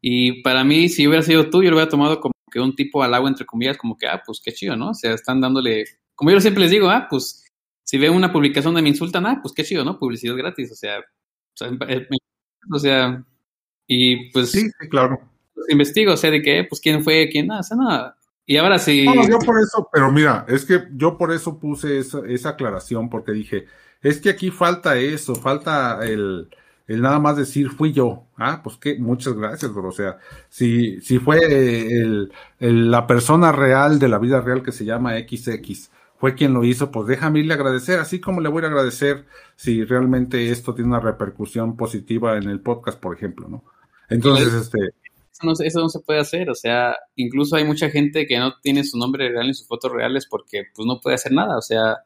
y 0.00 0.42
para 0.42 0.64
mí, 0.64 0.88
si 0.88 1.06
hubiera 1.06 1.22
sido 1.22 1.50
tú, 1.50 1.62
yo 1.62 1.70
lo 1.70 1.76
hubiera 1.76 1.90
tomado 1.90 2.20
como 2.20 2.32
que 2.50 2.60
un 2.60 2.74
tipo 2.74 3.02
halago, 3.02 3.28
entre 3.28 3.46
comillas, 3.46 3.78
como 3.78 3.96
que, 3.96 4.06
ah, 4.06 4.22
pues 4.24 4.40
qué 4.44 4.52
chido, 4.52 4.76
¿no? 4.76 4.90
O 4.90 4.94
sea, 4.94 5.14
están 5.14 5.40
dándole, 5.40 5.84
como 6.14 6.30
yo 6.30 6.40
siempre 6.40 6.62
les 6.62 6.70
digo, 6.70 6.90
ah, 6.90 7.06
pues 7.08 7.44
si 7.84 7.98
veo 7.98 8.12
una 8.12 8.32
publicación 8.32 8.74
donde 8.74 8.82
me 8.82 8.90
insultan, 8.90 9.26
ah, 9.26 9.40
pues 9.42 9.54
qué 9.54 9.64
chido, 9.64 9.84
¿no? 9.84 9.98
Publicidad 9.98 10.36
gratis, 10.36 10.72
o 10.72 10.74
sea, 10.74 10.98
o 11.00 11.56
sea, 11.56 11.68
eh, 11.88 12.06
o 12.72 12.78
sea 12.78 13.24
y 13.86 14.30
pues 14.30 14.50
Sí, 14.50 14.60
sí, 14.62 14.88
claro. 14.88 15.20
investigo, 15.68 16.12
o 16.12 16.16
sea, 16.16 16.30
de 16.30 16.42
que, 16.42 16.64
pues, 16.64 16.80
quién 16.80 17.02
fue, 17.04 17.28
quién, 17.30 17.46
nada, 17.48 17.60
o 17.60 17.62
sea, 17.62 17.76
nada. 17.76 18.16
Y 18.52 18.56
ahora 18.58 18.78
sí, 18.78 19.04
No, 19.04 19.14
yo 19.28 19.38
por 19.40 19.58
eso, 19.60 19.88
pero 19.92 20.10
mira, 20.12 20.44
es 20.48 20.64
que 20.64 20.88
yo 20.92 21.16
por 21.18 21.32
eso 21.32 21.58
puse 21.58 21.98
esa, 21.98 22.20
esa 22.26 22.50
aclaración, 22.50 23.08
porque 23.10 23.32
dije, 23.32 23.66
es 24.02 24.20
que 24.20 24.30
aquí 24.30 24.50
falta 24.50 24.96
eso, 24.98 25.34
falta 25.34 26.04
el, 26.04 26.48
el 26.86 27.00
nada 27.02 27.18
más 27.18 27.36
decir 27.36 27.70
fui 27.70 27.92
yo. 27.92 28.26
Ah, 28.36 28.60
pues 28.62 28.76
que, 28.76 28.98
muchas 28.98 29.34
gracias, 29.34 29.72
bro. 29.72 29.88
O 29.88 29.92
sea, 29.92 30.18
si, 30.48 31.00
si 31.00 31.18
fue 31.18 31.38
el, 31.44 32.32
el- 32.58 32.90
la 32.90 33.06
persona 33.06 33.52
real 33.52 33.98
de 33.98 34.08
la 34.08 34.18
vida 34.18 34.40
real 34.40 34.62
que 34.62 34.72
se 34.72 34.84
llama 34.84 35.16
XX, 35.16 35.90
fue 36.18 36.34
quien 36.34 36.54
lo 36.54 36.64
hizo, 36.64 36.90
pues 36.92 37.06
déjame 37.08 37.40
irle 37.40 37.54
a 37.54 37.56
agradecer, 37.56 37.98
así 37.98 38.20
como 38.20 38.40
le 38.40 38.48
voy 38.48 38.62
a 38.64 38.68
agradecer 38.68 39.26
si 39.56 39.84
realmente 39.84 40.50
esto 40.50 40.74
tiene 40.74 40.90
una 40.90 41.00
repercusión 41.00 41.76
positiva 41.76 42.36
en 42.36 42.44
el 42.48 42.60
podcast, 42.60 43.00
por 43.00 43.16
ejemplo, 43.16 43.48
¿no? 43.48 43.64
Entonces, 44.08 44.52
este, 44.54 44.78
eso 45.32 45.46
no, 45.46 45.52
eso 45.58 45.80
no 45.80 45.88
se 45.88 46.00
puede 46.00 46.20
hacer, 46.20 46.50
o 46.50 46.54
sea, 46.54 46.94
incluso 47.16 47.56
hay 47.56 47.64
mucha 47.64 47.88
gente 47.90 48.26
que 48.26 48.38
no 48.38 48.54
tiene 48.62 48.84
su 48.84 48.98
nombre 48.98 49.30
real 49.30 49.46
ni 49.46 49.54
sus 49.54 49.66
fotos 49.66 49.90
reales 49.90 50.26
porque, 50.28 50.64
pues, 50.74 50.86
no 50.86 51.00
puede 51.00 51.14
hacer 51.14 51.32
nada, 51.32 51.56
o 51.56 51.62
sea, 51.62 52.04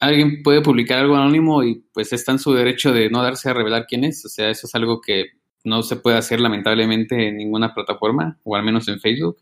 alguien 0.00 0.42
puede 0.42 0.60
publicar 0.60 0.98
algo 0.98 1.16
anónimo 1.16 1.62
y, 1.62 1.84
pues, 1.92 2.12
está 2.12 2.32
en 2.32 2.38
su 2.38 2.52
derecho 2.52 2.92
de 2.92 3.08
no 3.10 3.22
darse 3.22 3.48
a 3.50 3.54
revelar 3.54 3.86
quién 3.88 4.04
es, 4.04 4.24
o 4.24 4.28
sea, 4.28 4.50
eso 4.50 4.66
es 4.66 4.74
algo 4.74 5.00
que 5.00 5.26
no 5.64 5.82
se 5.82 5.96
puede 5.96 6.18
hacer 6.18 6.40
lamentablemente 6.40 7.28
en 7.28 7.36
ninguna 7.36 7.72
plataforma, 7.74 8.38
o 8.44 8.56
al 8.56 8.64
menos 8.64 8.88
en 8.88 9.00
Facebook, 9.00 9.38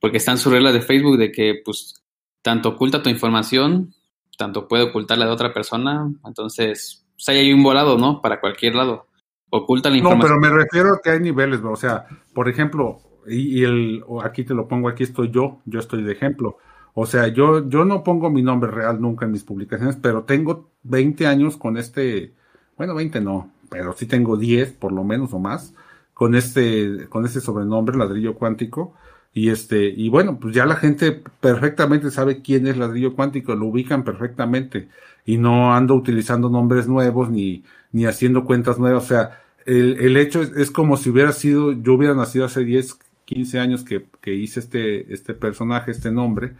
porque 0.00 0.18
están 0.18 0.38
sus 0.38 0.52
reglas 0.52 0.72
de 0.72 0.80
Facebook 0.82 1.18
de 1.18 1.32
que, 1.32 1.60
pues, 1.64 2.02
tanto 2.42 2.70
oculta 2.70 3.02
tu 3.02 3.10
información, 3.10 3.94
tanto 4.38 4.68
puede 4.68 4.84
ocultarla 4.84 5.26
de 5.26 5.32
otra 5.32 5.52
persona, 5.52 6.10
entonces, 6.24 7.04
pues, 7.14 7.28
ahí 7.28 7.38
hay 7.38 7.52
un 7.52 7.62
volado, 7.62 7.98
¿no? 7.98 8.22
Para 8.22 8.40
cualquier 8.40 8.74
lado. 8.74 9.06
Oculta 9.50 9.90
la 9.90 9.98
No, 9.98 10.18
pero 10.20 10.38
me 10.38 10.50
refiero 10.50 10.94
a 10.94 11.00
que 11.02 11.10
hay 11.10 11.20
niveles, 11.20 11.60
o 11.62 11.76
sea, 11.76 12.06
por 12.34 12.48
ejemplo, 12.48 12.98
y, 13.26 13.60
y 13.60 13.64
el, 13.64 14.04
aquí 14.22 14.44
te 14.44 14.54
lo 14.54 14.68
pongo, 14.68 14.88
aquí 14.88 15.04
estoy 15.04 15.30
yo, 15.30 15.60
yo 15.64 15.80
estoy 15.80 16.02
de 16.02 16.12
ejemplo. 16.12 16.58
O 16.98 17.04
sea, 17.04 17.28
yo, 17.28 17.68
yo 17.68 17.84
no 17.84 18.02
pongo 18.02 18.30
mi 18.30 18.42
nombre 18.42 18.70
real 18.70 19.00
nunca 19.02 19.26
en 19.26 19.32
mis 19.32 19.44
publicaciones, 19.44 19.96
pero 19.96 20.24
tengo 20.24 20.70
20 20.84 21.26
años 21.26 21.58
con 21.58 21.76
este, 21.76 22.32
bueno, 22.78 22.94
20 22.94 23.20
no, 23.20 23.50
pero 23.68 23.92
sí 23.92 24.06
tengo 24.06 24.38
10 24.38 24.72
por 24.72 24.92
lo 24.92 25.04
menos 25.04 25.34
o 25.34 25.38
más, 25.38 25.74
con 26.14 26.34
este, 26.34 27.06
con 27.10 27.26
este 27.26 27.40
sobrenombre, 27.40 27.98
ladrillo 27.98 28.34
cuántico. 28.34 28.94
Y 29.34 29.50
este, 29.50 29.84
y 29.88 30.08
bueno, 30.08 30.38
pues 30.40 30.54
ya 30.54 30.64
la 30.64 30.76
gente 30.76 31.22
perfectamente 31.40 32.10
sabe 32.10 32.40
quién 32.40 32.66
es 32.66 32.78
ladrillo 32.78 33.14
cuántico, 33.14 33.54
lo 33.54 33.66
ubican 33.66 34.02
perfectamente. 34.02 34.88
Y 35.26 35.38
no 35.38 35.74
ando 35.74 35.94
utilizando 35.94 36.48
nombres 36.48 36.88
nuevos 36.88 37.28
ni, 37.28 37.64
ni 37.92 38.06
haciendo 38.06 38.44
cuentas 38.44 38.78
nuevas. 38.78 39.04
O 39.04 39.06
sea, 39.08 39.42
el, 39.66 39.98
el 39.98 40.16
hecho 40.16 40.40
es, 40.40 40.52
es 40.56 40.70
como 40.70 40.96
si 40.96 41.10
hubiera 41.10 41.32
sido, 41.32 41.72
yo 41.72 41.94
hubiera 41.94 42.14
nacido 42.14 42.46
hace 42.46 42.64
10, 42.64 42.98
15 43.26 43.58
años 43.58 43.84
que, 43.84 44.06
que 44.22 44.34
hice 44.34 44.60
este, 44.60 45.12
este 45.12 45.34
personaje, 45.34 45.90
este 45.90 46.10
nombre. 46.10 46.54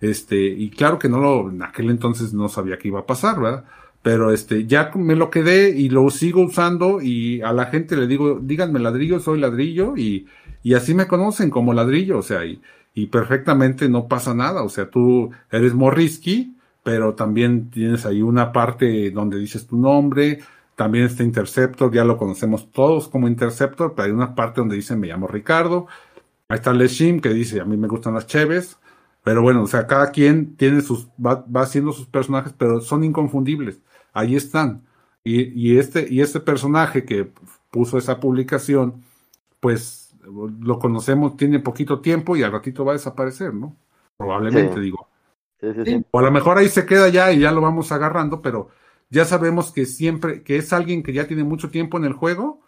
Este, 0.00 0.46
y 0.46 0.70
claro 0.70 0.98
que 0.98 1.08
no 1.08 1.18
lo, 1.18 1.50
en 1.50 1.62
aquel 1.62 1.90
entonces 1.90 2.32
no 2.32 2.48
sabía 2.48 2.78
que 2.78 2.88
iba 2.88 3.00
a 3.00 3.06
pasar, 3.06 3.40
¿verdad? 3.40 3.64
Pero 4.02 4.32
este, 4.32 4.66
ya 4.66 4.90
me 4.94 5.16
lo 5.16 5.30
quedé 5.30 5.70
y 5.70 5.88
lo 5.88 6.10
sigo 6.10 6.42
usando 6.42 7.00
y 7.00 7.40
a 7.42 7.52
la 7.52 7.66
gente 7.66 7.96
le 7.96 8.06
digo, 8.06 8.38
díganme 8.40 8.80
ladrillo, 8.80 9.18
soy 9.20 9.40
ladrillo 9.40 9.96
y, 9.96 10.26
y 10.62 10.74
así 10.74 10.94
me 10.94 11.06
conocen 11.06 11.50
como 11.50 11.72
ladrillo, 11.72 12.18
o 12.18 12.22
sea, 12.22 12.44
y, 12.44 12.60
y 12.94 13.06
perfectamente 13.06 13.88
no 13.88 14.06
pasa 14.06 14.34
nada, 14.34 14.62
o 14.62 14.68
sea, 14.68 14.90
tú 14.90 15.30
eres 15.50 15.74
Morrisky, 15.74 16.53
pero 16.84 17.16
también 17.16 17.70
tienes 17.70 18.06
ahí 18.06 18.22
una 18.22 18.52
parte 18.52 19.10
donde 19.12 19.38
dices 19.40 19.66
tu 19.68 19.78
nombre, 19.78 20.40
también 20.76 21.06
está 21.06 21.24
Interceptor, 21.24 21.92
ya 21.94 22.04
lo 22.04 22.18
conocemos 22.18 22.72
todos 22.72 23.08
como 23.08 23.28
Interceptor, 23.28 23.94
pero 23.96 24.06
hay 24.06 24.12
una 24.12 24.36
parte 24.36 24.62
donde 24.62 24.76
dice 24.76 24.96
me 24.96 25.08
llamo 25.08 25.28
Ricardo, 25.28 25.88
ahí 26.48 26.56
está 26.56 26.72
Leshim 26.72 27.20
que 27.20 27.30
dice 27.30 27.60
a 27.60 27.66
mí 27.66 27.76
me 27.76 27.88
gustan 27.88 28.14
las 28.14 28.26
cheves, 28.26 28.78
pero 29.22 29.42
bueno, 29.42 29.62
o 29.64 29.66
sea, 29.68 29.86
cada 29.86 30.10
quien 30.12 30.56
tiene 30.56 30.82
sus, 30.82 31.08
va, 31.24 31.44
va 31.54 31.62
haciendo 31.62 31.92
sus 31.92 32.06
personajes, 32.06 32.54
pero 32.58 32.80
son 32.80 33.04
inconfundibles, 33.04 33.80
ahí 34.12 34.36
están. 34.36 34.84
Y, 35.24 35.42
y 35.74 35.78
este, 35.78 36.06
y 36.10 36.20
este 36.22 36.40
personaje 36.40 37.04
que 37.06 37.32
puso 37.70 37.98
esa 37.98 38.20
publicación, 38.20 39.02
pues 39.60 40.14
lo 40.60 40.78
conocemos, 40.78 41.36
tiene 41.36 41.60
poquito 41.60 42.00
tiempo 42.00 42.36
y 42.36 42.42
al 42.42 42.52
ratito 42.52 42.84
va 42.84 42.92
a 42.92 42.94
desaparecer, 42.96 43.54
¿no? 43.54 43.76
Probablemente, 44.16 44.80
Sí. 44.80 44.80
digo. 44.80 45.08
Sí, 45.64 45.74
sí, 45.74 45.86
sí. 45.86 46.04
O 46.10 46.18
a 46.18 46.22
lo 46.22 46.30
mejor 46.30 46.58
ahí 46.58 46.68
se 46.68 46.86
queda 46.86 47.08
ya 47.08 47.32
y 47.32 47.40
ya 47.40 47.52
lo 47.52 47.60
vamos 47.60 47.92
agarrando, 47.92 48.42
pero 48.42 48.68
ya 49.10 49.24
sabemos 49.24 49.72
que 49.72 49.86
siempre, 49.86 50.42
que 50.42 50.56
es 50.56 50.72
alguien 50.72 51.02
que 51.02 51.12
ya 51.12 51.26
tiene 51.26 51.44
mucho 51.44 51.70
tiempo 51.70 51.98
en 51.98 52.04
el 52.04 52.12
juego 52.12 52.60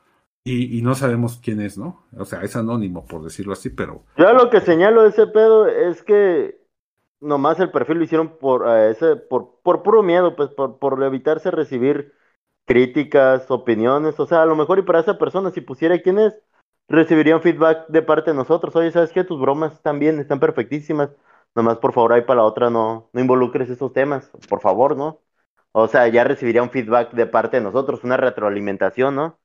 y, 0.44 0.78
y 0.78 0.82
no 0.82 0.94
sabemos 0.94 1.40
quién 1.42 1.60
es, 1.60 1.78
¿no? 1.78 2.04
O 2.16 2.24
sea, 2.24 2.42
es 2.42 2.56
anónimo, 2.56 3.06
por 3.06 3.22
decirlo 3.24 3.52
así, 3.52 3.70
pero 3.70 4.04
Yo 4.16 4.32
lo 4.32 4.50
que 4.50 4.60
señalo 4.60 5.02
de 5.02 5.10
ese 5.10 5.26
pedo 5.26 5.66
es 5.68 6.02
que 6.02 6.58
nomás 7.20 7.60
el 7.60 7.70
perfil 7.70 7.98
lo 7.98 8.04
hicieron 8.04 8.38
por 8.38 8.66
eh, 8.68 8.90
ese, 8.90 9.16
por, 9.16 9.60
por 9.62 9.82
puro 9.82 10.02
miedo, 10.02 10.36
pues 10.36 10.50
por, 10.50 10.78
por 10.78 11.02
evitarse 11.02 11.50
recibir 11.50 12.14
críticas, 12.66 13.50
opiniones, 13.50 14.18
o 14.20 14.26
sea, 14.26 14.42
a 14.42 14.46
lo 14.46 14.56
mejor 14.56 14.78
y 14.78 14.82
para 14.82 15.00
esa 15.00 15.18
persona, 15.18 15.50
si 15.50 15.60
pusiera 15.60 16.00
quién 16.02 16.18
es, 16.18 16.34
recibiría 16.88 17.36
un 17.36 17.42
feedback 17.42 17.88
de 17.88 18.02
parte 18.02 18.30
de 18.30 18.36
nosotros. 18.36 18.74
Oye, 18.76 18.90
¿sabes 18.92 19.12
qué? 19.12 19.24
Tus 19.24 19.40
bromas 19.40 19.74
están 19.74 19.98
bien, 19.98 20.18
están 20.20 20.40
perfectísimas. 20.40 21.10
Nomás, 21.56 21.78
por 21.78 21.94
favor, 21.94 22.14
ahí 22.14 22.22
para 22.22 22.38
la 22.42 22.44
otra 22.46 22.70
no, 22.70 23.10
no 23.14 23.20
involucres 23.22 23.70
esos 23.70 23.92
temas, 23.94 24.30
por 24.48 24.60
favor, 24.62 24.96
¿no? 24.96 25.22
O 25.72 25.88
sea, 25.88 26.08
ya 26.08 26.24
recibiría 26.24 26.62
un 26.62 26.70
feedback 26.70 27.12
de 27.12 27.26
parte 27.26 27.58
de 27.58 27.62
nosotros, 27.64 28.04
una 28.04 28.16
retroalimentación, 28.18 29.16
¿no? 29.16 29.40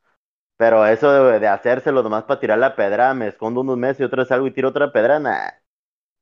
Pero 0.57 0.85
eso 0.88 1.11
de, 1.25 1.39
de 1.39 1.47
hacérselo 1.49 2.03
nomás 2.03 2.25
para 2.25 2.39
tirar 2.41 2.59
la 2.59 2.75
pedra, 2.75 3.13
me 3.15 3.27
escondo 3.29 3.61
unos 3.61 3.77
meses 3.77 4.01
y 4.01 4.03
otra 4.05 4.21
vez 4.23 4.29
salgo 4.29 4.47
y 4.47 4.51
tiro 4.53 4.69
otra 4.69 4.91
pedra, 4.93 5.19
nah. 5.19 5.51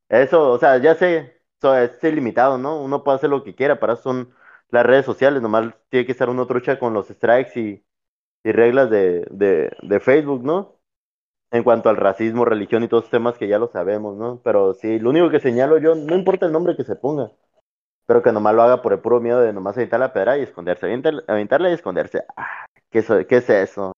Eso, 0.10 0.52
o 0.52 0.60
sea, 0.60 0.78
ya 0.80 0.95
sé, 0.95 1.41
eso 1.60 1.78
es 1.78 2.03
ilimitado, 2.03 2.57
¿no? 2.60 2.82
Uno 2.84 3.03
puede 3.03 3.18
hacer 3.18 3.30
lo 3.32 3.44
que 3.44 3.56
quiera, 3.56 3.80
para 3.80 3.94
eso 3.95 4.03
son 4.03 4.36
las 4.72 4.86
redes 4.86 5.06
sociales, 5.06 5.41
nomás 5.44 5.74
tiene 5.90 6.06
que 6.07 6.14
estar 6.14 6.30
uno 6.30 6.48
trucha 6.48 6.80
con 6.80 6.94
los 6.94 7.07
strikes 7.10 7.60
y, 7.60 7.86
y 8.44 8.53
reglas 8.53 8.90
de, 8.91 9.72
de 9.84 10.02
Facebook, 10.02 10.44
¿no? 10.45 10.79
En 11.52 11.64
cuanto 11.64 11.90
al 11.90 11.98
racismo, 11.98 12.46
religión 12.46 12.84
y 12.84 12.88
todos 12.88 13.04
esos 13.04 13.12
temas 13.12 13.38
que 13.38 13.48
ya 13.48 13.58
lo 13.60 13.68
sabemos, 13.72 14.16
¿no? 14.18 14.40
Pero 14.44 14.74
sí, 14.76 15.00
lo 15.00 15.10
único 15.10 15.30
que 15.32 15.40
señalo 15.40 15.80
yo, 15.80 15.96
no 15.96 16.16
importa 16.16 16.46
el 16.46 16.52
nombre 16.52 16.76
que 16.76 16.84
se 16.84 16.96
ponga, 16.96 17.32
pero 18.08 18.24
que 18.24 18.32
nomás 18.34 18.56
lo 18.56 18.64
haga 18.64 18.82
por 18.82 18.94
el 18.94 19.00
puro 19.02 19.22
miedo 19.22 19.42
de 19.42 19.54
nomás 19.54 19.78
aventar 19.78 20.00
la 20.02 20.14
pedra 20.14 20.38
y 20.38 20.44
esconderse, 20.44 20.88
aventar- 20.88 21.24
aventarla 21.28 21.70
y 21.72 21.74
esconderse. 21.74 22.24
Ah, 22.38 22.66
¿qué, 22.92 23.00
eso- 23.00 23.26
¿Qué 23.28 23.38
es 23.38 23.50
eso? 23.50 23.94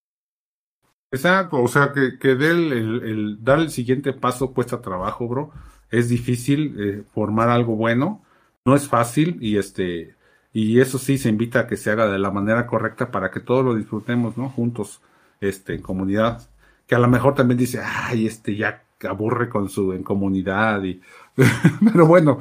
Exacto, 1.11 1.61
o 1.61 1.68
sea, 1.68 1.91
que, 1.94 2.18
que 2.19 2.36
dé 2.36 2.52
el- 2.52 2.72
el- 3.03 3.44
dar 3.44 3.60
el 3.60 3.69
siguiente 3.69 4.14
paso 4.14 4.53
cuesta 4.53 4.82
trabajo, 4.82 5.28
bro. 5.28 5.52
Es 5.90 6.07
difícil 6.10 6.76
eh, 6.80 7.03
formar 7.14 7.49
algo 7.49 7.76
bueno, 7.76 8.23
no 8.65 8.76
es 8.76 8.88
fácil 8.88 9.38
y 9.41 9.57
este 9.57 10.15
y 10.53 10.80
eso 10.82 10.98
sí 10.99 11.18
se 11.18 11.30
invita 11.30 11.61
a 11.61 11.68
que 11.68 11.78
se 11.78 11.91
haga 11.91 12.07
de 12.07 12.19
la 12.19 12.32
manera 12.32 12.68
correcta 12.68 13.10
para 13.11 13.32
que 13.32 13.40
todos 13.40 13.64
lo 13.65 13.76
disfrutemos, 13.76 14.38
¿no? 14.38 14.49
Juntos, 14.49 15.02
este, 15.41 15.76
en 15.76 15.82
comunidad. 15.82 16.49
Que 16.91 16.95
a 16.95 16.99
lo 16.99 17.07
mejor 17.07 17.34
también 17.35 17.57
dice, 17.57 17.80
ay, 17.81 18.27
este 18.27 18.53
ya 18.53 18.84
aburre 19.07 19.47
con 19.47 19.69
su 19.69 19.93
en 19.93 20.03
comunidad 20.03 20.84
y 20.84 20.99
pero 21.93 22.05
bueno, 22.05 22.39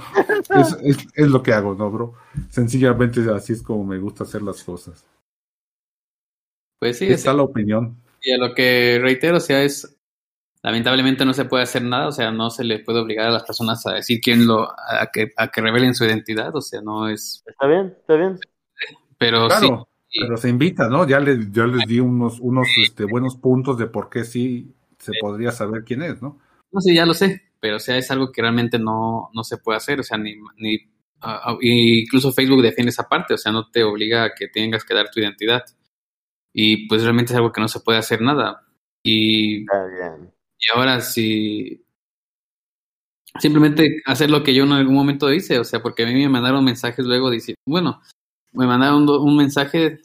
es, 0.58 0.76
es, 0.82 1.06
es 1.14 1.28
lo 1.28 1.40
que 1.40 1.52
hago, 1.52 1.76
¿no, 1.76 1.88
bro? 1.88 2.14
Sencillamente 2.48 3.20
así 3.30 3.52
es 3.52 3.62
como 3.62 3.84
me 3.84 3.98
gusta 3.98 4.24
hacer 4.24 4.42
las 4.42 4.64
cosas. 4.64 5.06
Pues 6.80 6.98
sí, 6.98 7.06
está 7.06 7.32
la 7.32 7.44
opinión. 7.44 7.96
y 8.20 8.32
a 8.32 8.38
lo 8.38 8.52
que 8.52 8.98
reitero, 9.00 9.36
o 9.36 9.40
sea, 9.40 9.62
es 9.62 9.96
lamentablemente 10.64 11.24
no 11.24 11.32
se 11.32 11.44
puede 11.44 11.62
hacer 11.62 11.84
nada, 11.84 12.08
o 12.08 12.12
sea, 12.12 12.32
no 12.32 12.50
se 12.50 12.64
le 12.64 12.80
puede 12.80 12.98
obligar 12.98 13.28
a 13.28 13.30
las 13.30 13.44
personas 13.44 13.86
a 13.86 13.92
decir 13.92 14.20
quién 14.20 14.48
lo, 14.48 14.64
a 14.64 15.12
que, 15.12 15.30
a 15.36 15.46
que 15.46 15.60
revelen 15.60 15.94
su 15.94 16.04
identidad, 16.04 16.56
o 16.56 16.60
sea, 16.60 16.80
no 16.82 17.08
es, 17.08 17.44
¿Está 17.46 17.68
bien? 17.68 17.94
¿Está 18.00 18.16
bien? 18.16 18.36
pero 19.16 19.46
Claro. 19.46 19.89
Pero 20.12 20.36
se 20.36 20.48
invita, 20.48 20.88
¿no? 20.88 21.06
Ya 21.06 21.20
les, 21.20 21.50
ya 21.52 21.66
les 21.66 21.86
di 21.86 22.00
unos, 22.00 22.40
unos 22.40 22.68
este, 22.82 23.04
buenos 23.04 23.36
puntos 23.36 23.78
de 23.78 23.86
por 23.86 24.10
qué 24.10 24.24
sí 24.24 24.74
se 24.98 25.12
podría 25.20 25.52
saber 25.52 25.84
quién 25.84 26.02
es, 26.02 26.20
¿no? 26.20 26.38
No 26.72 26.80
sé, 26.80 26.94
ya 26.94 27.06
lo 27.06 27.14
sé, 27.14 27.52
pero 27.60 27.76
o 27.76 27.80
sea, 27.80 27.96
es 27.96 28.10
algo 28.10 28.30
que 28.32 28.42
realmente 28.42 28.78
no, 28.78 29.30
no 29.32 29.44
se 29.44 29.58
puede 29.58 29.76
hacer, 29.76 30.00
o 30.00 30.02
sea, 30.02 30.18
ni, 30.18 30.34
ni 30.56 30.76
uh, 31.22 31.58
incluso 31.60 32.32
Facebook 32.32 32.62
defiende 32.62 32.90
esa 32.90 33.08
parte, 33.08 33.34
o 33.34 33.38
sea, 33.38 33.52
no 33.52 33.70
te 33.70 33.84
obliga 33.84 34.24
a 34.24 34.34
que 34.34 34.48
tengas 34.48 34.84
que 34.84 34.94
dar 34.94 35.10
tu 35.10 35.20
identidad. 35.20 35.64
Y 36.52 36.88
pues 36.88 37.02
realmente 37.02 37.32
es 37.32 37.36
algo 37.36 37.52
que 37.52 37.60
no 37.60 37.68
se 37.68 37.80
puede 37.80 37.98
hacer 37.98 38.20
nada. 38.20 38.66
Y, 39.02 39.62
y 39.62 39.66
ahora 40.74 41.00
si 41.00 41.84
simplemente 43.38 44.02
hacer 44.06 44.30
lo 44.30 44.42
que 44.42 44.54
yo 44.54 44.64
en 44.64 44.72
algún 44.72 44.94
momento 44.94 45.32
hice, 45.32 45.58
o 45.58 45.64
sea, 45.64 45.80
porque 45.80 46.02
a 46.02 46.06
mí 46.06 46.14
me 46.14 46.28
mandaron 46.28 46.64
mensajes 46.64 47.04
luego 47.04 47.30
diciendo, 47.30 47.60
bueno, 47.66 48.02
me 48.52 48.66
mandaron 48.66 49.08
un 49.08 49.36
mensaje, 49.36 50.00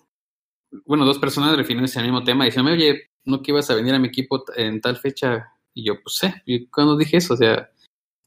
bueno, 0.85 1.05
dos 1.05 1.19
personas 1.19 1.55
refiriéndose 1.57 1.99
al 1.99 2.05
mismo 2.05 2.23
tema, 2.23 2.45
diciendo, 2.45 2.71
oye, 2.71 3.09
¿no 3.23 3.41
que 3.41 3.51
ibas 3.51 3.69
a 3.69 3.75
venir 3.75 3.93
a 3.93 3.99
mi 3.99 4.07
equipo 4.07 4.43
en 4.55 4.81
tal 4.81 4.97
fecha? 4.97 5.51
Y 5.73 5.85
yo, 5.85 6.01
pues 6.01 6.15
sé, 6.15 6.41
y 6.45 6.67
cuando 6.67 6.97
dije 6.97 7.17
eso, 7.17 7.33
o 7.33 7.37
sea, 7.37 7.69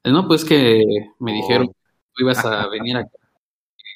no, 0.04 0.26
pues 0.26 0.44
que 0.44 0.82
me 1.18 1.32
dijeron, 1.32 1.68
tú 1.68 2.22
ibas 2.22 2.44
a 2.44 2.68
venir 2.70 2.96
acá. 2.96 3.10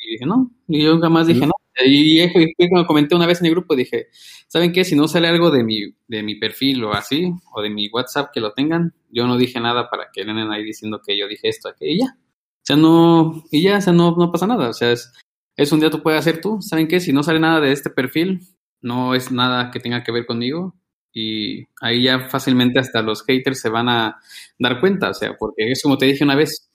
Y 0.05 0.13
dije, 0.13 0.27
no, 0.27 0.51
y 0.69 0.83
yo 0.85 0.99
jamás 1.01 1.27
dije, 1.27 1.47
no. 1.47 1.53
Y 1.85 2.69
cuando 2.69 2.87
comenté 2.87 3.15
una 3.15 3.27
vez 3.27 3.41
en 3.41 3.47
el 3.47 3.53
grupo, 3.53 3.75
dije, 3.75 4.09
¿saben 4.49 4.73
qué? 4.73 4.85
Si 4.85 4.95
no 4.95 5.09
sale 5.09 5.29
algo 5.29 5.51
de 5.51 5.65
mi, 5.65 5.95
de 6.07 6.23
mi 6.23 6.35
perfil 6.35 6.85
o 6.85 6.93
así, 6.93 7.33
o 7.55 7.63
de 7.63 7.71
mi 7.71 7.89
WhatsApp 7.89 8.31
que 8.33 8.41
lo 8.41 8.53
tengan, 8.53 8.95
yo 9.11 9.27
no 9.27 9.37
dije 9.39 9.59
nada 9.61 9.89
para 9.89 10.09
que 10.13 10.25
vengan 10.25 10.53
ahí 10.53 10.65
diciendo 10.65 11.01
que 11.05 11.17
yo 11.17 11.27
dije 11.29 11.49
esto, 11.49 11.73
que 11.79 11.91
y 11.91 11.99
ya. 12.01 12.17
O 12.17 12.65
sea, 12.65 12.77
no, 12.77 13.45
y 13.51 13.63
ya, 13.63 13.79
o 13.79 13.81
sea, 13.81 13.93
no, 13.93 14.15
no 14.17 14.31
pasa 14.31 14.47
nada. 14.47 14.69
O 14.69 14.73
sea, 14.73 14.93
es, 14.93 15.13
es 15.57 15.73
un 15.73 15.81
día 15.81 15.91
tú 15.91 16.03
puedes 16.03 16.21
hacer 16.21 16.41
tú. 16.41 16.61
¿Saben 16.61 16.89
qué? 16.89 17.01
Si 17.01 17.13
no 17.13 17.23
sale 17.23 17.41
nada 17.41 17.61
de 17.61 17.73
este 17.73 17.91
perfil, 17.91 18.41
no 18.81 19.15
es 19.15 19.31
nada 19.31 19.71
que 19.71 19.81
tenga 19.81 20.03
que 20.03 20.13
ver 20.13 20.27
conmigo. 20.27 20.75
Y 21.13 21.67
ahí 21.81 22.05
ya 22.05 22.29
fácilmente 22.29 22.79
hasta 22.79 23.03
los 23.03 23.25
haters 23.25 23.61
se 23.61 23.69
van 23.69 23.89
a 23.89 24.19
dar 24.59 24.81
cuenta. 24.81 25.11
O 25.11 25.15
sea, 25.15 25.37
porque 25.37 25.71
es 25.71 25.83
como 25.83 25.99
te 25.99 26.07
dije 26.07 26.25
una 26.25 26.37
vez, 26.37 26.71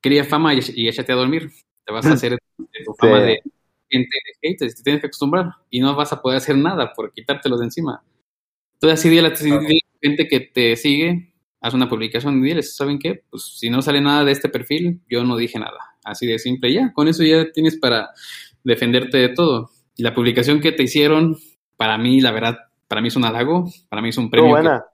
quería 0.00 0.24
fama 0.24 0.54
y, 0.54 0.60
y 0.74 0.88
échate 0.88 1.12
a 1.12 1.16
dormir. 1.16 1.50
Te 1.84 1.92
vas 1.92 2.06
a 2.06 2.12
hacer 2.14 2.38
tu 2.56 2.94
fama 2.94 3.20
de 3.20 3.40
gente 3.90 4.16
de 4.24 4.48
haters, 4.48 4.74
te 4.76 4.82
tienes 4.82 5.00
que 5.00 5.06
acostumbrar 5.06 5.52
y 5.70 5.80
no 5.80 5.94
vas 5.94 6.12
a 6.12 6.20
poder 6.20 6.38
hacer 6.38 6.56
nada 6.56 6.92
por 6.92 7.12
quitártelos 7.12 7.60
de 7.60 7.66
encima. 7.66 8.02
Entonces 8.74 9.00
así 9.00 9.08
dile 9.08 9.28
a 9.28 9.30
la 9.30 9.36
gente 10.02 10.28
que 10.28 10.40
te 10.40 10.76
sigue, 10.76 11.33
haz 11.64 11.72
una 11.72 11.88
publicación 11.88 12.40
y 12.40 12.48
diles, 12.48 12.76
¿saben 12.76 12.98
qué? 12.98 13.22
Pues 13.30 13.56
si 13.58 13.70
no 13.70 13.80
sale 13.80 13.98
nada 14.02 14.22
de 14.22 14.32
este 14.32 14.50
perfil, 14.50 15.00
yo 15.08 15.24
no 15.24 15.34
dije 15.34 15.58
nada. 15.58 15.96
Así 16.04 16.26
de 16.26 16.38
simple, 16.38 16.70
ya, 16.70 16.92
con 16.92 17.08
eso 17.08 17.22
ya 17.24 17.50
tienes 17.52 17.78
para 17.78 18.10
defenderte 18.62 19.16
de 19.16 19.30
todo. 19.30 19.70
Y 19.96 20.02
la 20.02 20.12
publicación 20.12 20.60
que 20.60 20.72
te 20.72 20.82
hicieron, 20.82 21.38
para 21.78 21.96
mí, 21.96 22.20
la 22.20 22.32
verdad, 22.32 22.58
para 22.86 23.00
mí 23.00 23.08
es 23.08 23.16
un 23.16 23.24
halago, 23.24 23.64
para 23.88 24.02
mí 24.02 24.10
es 24.10 24.18
un 24.18 24.28
premio. 24.28 24.50
buena. 24.50 24.84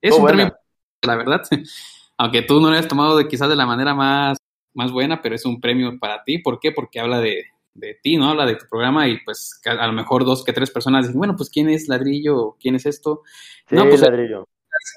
es 0.00 0.16
un 0.16 0.24
premio, 0.24 0.54
la 1.02 1.16
verdad. 1.16 1.42
Aunque 2.18 2.42
tú 2.42 2.60
no 2.60 2.68
lo 2.68 2.74
hayas 2.74 2.86
tomado 2.86 3.16
de, 3.16 3.26
quizás 3.26 3.48
de 3.48 3.56
la 3.56 3.66
manera 3.66 3.92
más, 3.92 4.38
más 4.74 4.92
buena, 4.92 5.20
pero 5.22 5.34
es 5.34 5.44
un 5.44 5.60
premio 5.60 5.98
para 5.98 6.22
ti. 6.22 6.38
¿Por 6.38 6.60
qué? 6.60 6.70
Porque 6.70 7.00
habla 7.00 7.18
de, 7.18 7.46
de 7.74 7.98
ti, 8.00 8.16
¿no? 8.16 8.28
Habla 8.28 8.46
de 8.46 8.54
tu 8.54 8.66
programa 8.70 9.08
y 9.08 9.18
pues 9.24 9.60
a, 9.64 9.88
lo 9.88 9.92
mejor 9.92 10.24
dos 10.24 10.44
que 10.44 10.52
tres 10.52 10.70
personas 10.70 11.04
dicen, 11.04 11.18
bueno, 11.18 11.34
pues 11.36 11.50
¿quién 11.50 11.68
es 11.68 11.88
Ladrillo? 11.88 12.56
¿Quién 12.60 12.76
es 12.76 12.86
esto? 12.86 13.22
Sí, 13.68 13.74
no, 13.74 13.88
pues 13.88 14.02
Ladrillo 14.02 14.46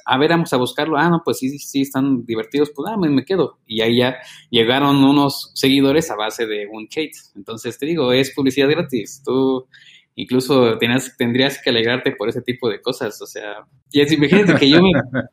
a 0.05 0.17
ver, 0.17 0.29
vamos 0.29 0.53
a 0.53 0.57
buscarlo. 0.57 0.97
Ah, 0.97 1.09
no, 1.09 1.21
pues 1.23 1.39
sí, 1.39 1.57
sí, 1.59 1.81
están 1.81 2.25
divertidos. 2.25 2.71
Pues, 2.75 2.91
ah, 2.91 2.97
me, 2.97 3.25
quedo. 3.25 3.59
Y 3.65 3.81
ahí 3.81 3.97
ya 3.97 4.17
llegaron 4.49 5.03
unos 5.03 5.51
seguidores 5.55 6.09
a 6.11 6.15
base 6.15 6.45
de 6.45 6.67
un 6.67 6.87
hate. 6.95 7.15
Entonces, 7.35 7.77
te 7.77 7.85
digo, 7.85 8.11
es 8.11 8.33
publicidad 8.33 8.69
gratis. 8.69 9.21
Tú 9.25 9.67
incluso 10.15 10.77
tenías, 10.77 11.15
tendrías 11.17 11.61
que 11.61 11.69
alegrarte 11.69 12.11
por 12.11 12.29
ese 12.29 12.41
tipo 12.41 12.69
de 12.69 12.81
cosas. 12.81 13.21
O 13.21 13.25
sea, 13.25 13.65
y 13.91 14.01
es, 14.01 14.11
imagínate 14.11 14.55
que 14.55 14.69
yo 14.69 14.81
me... 14.81 14.91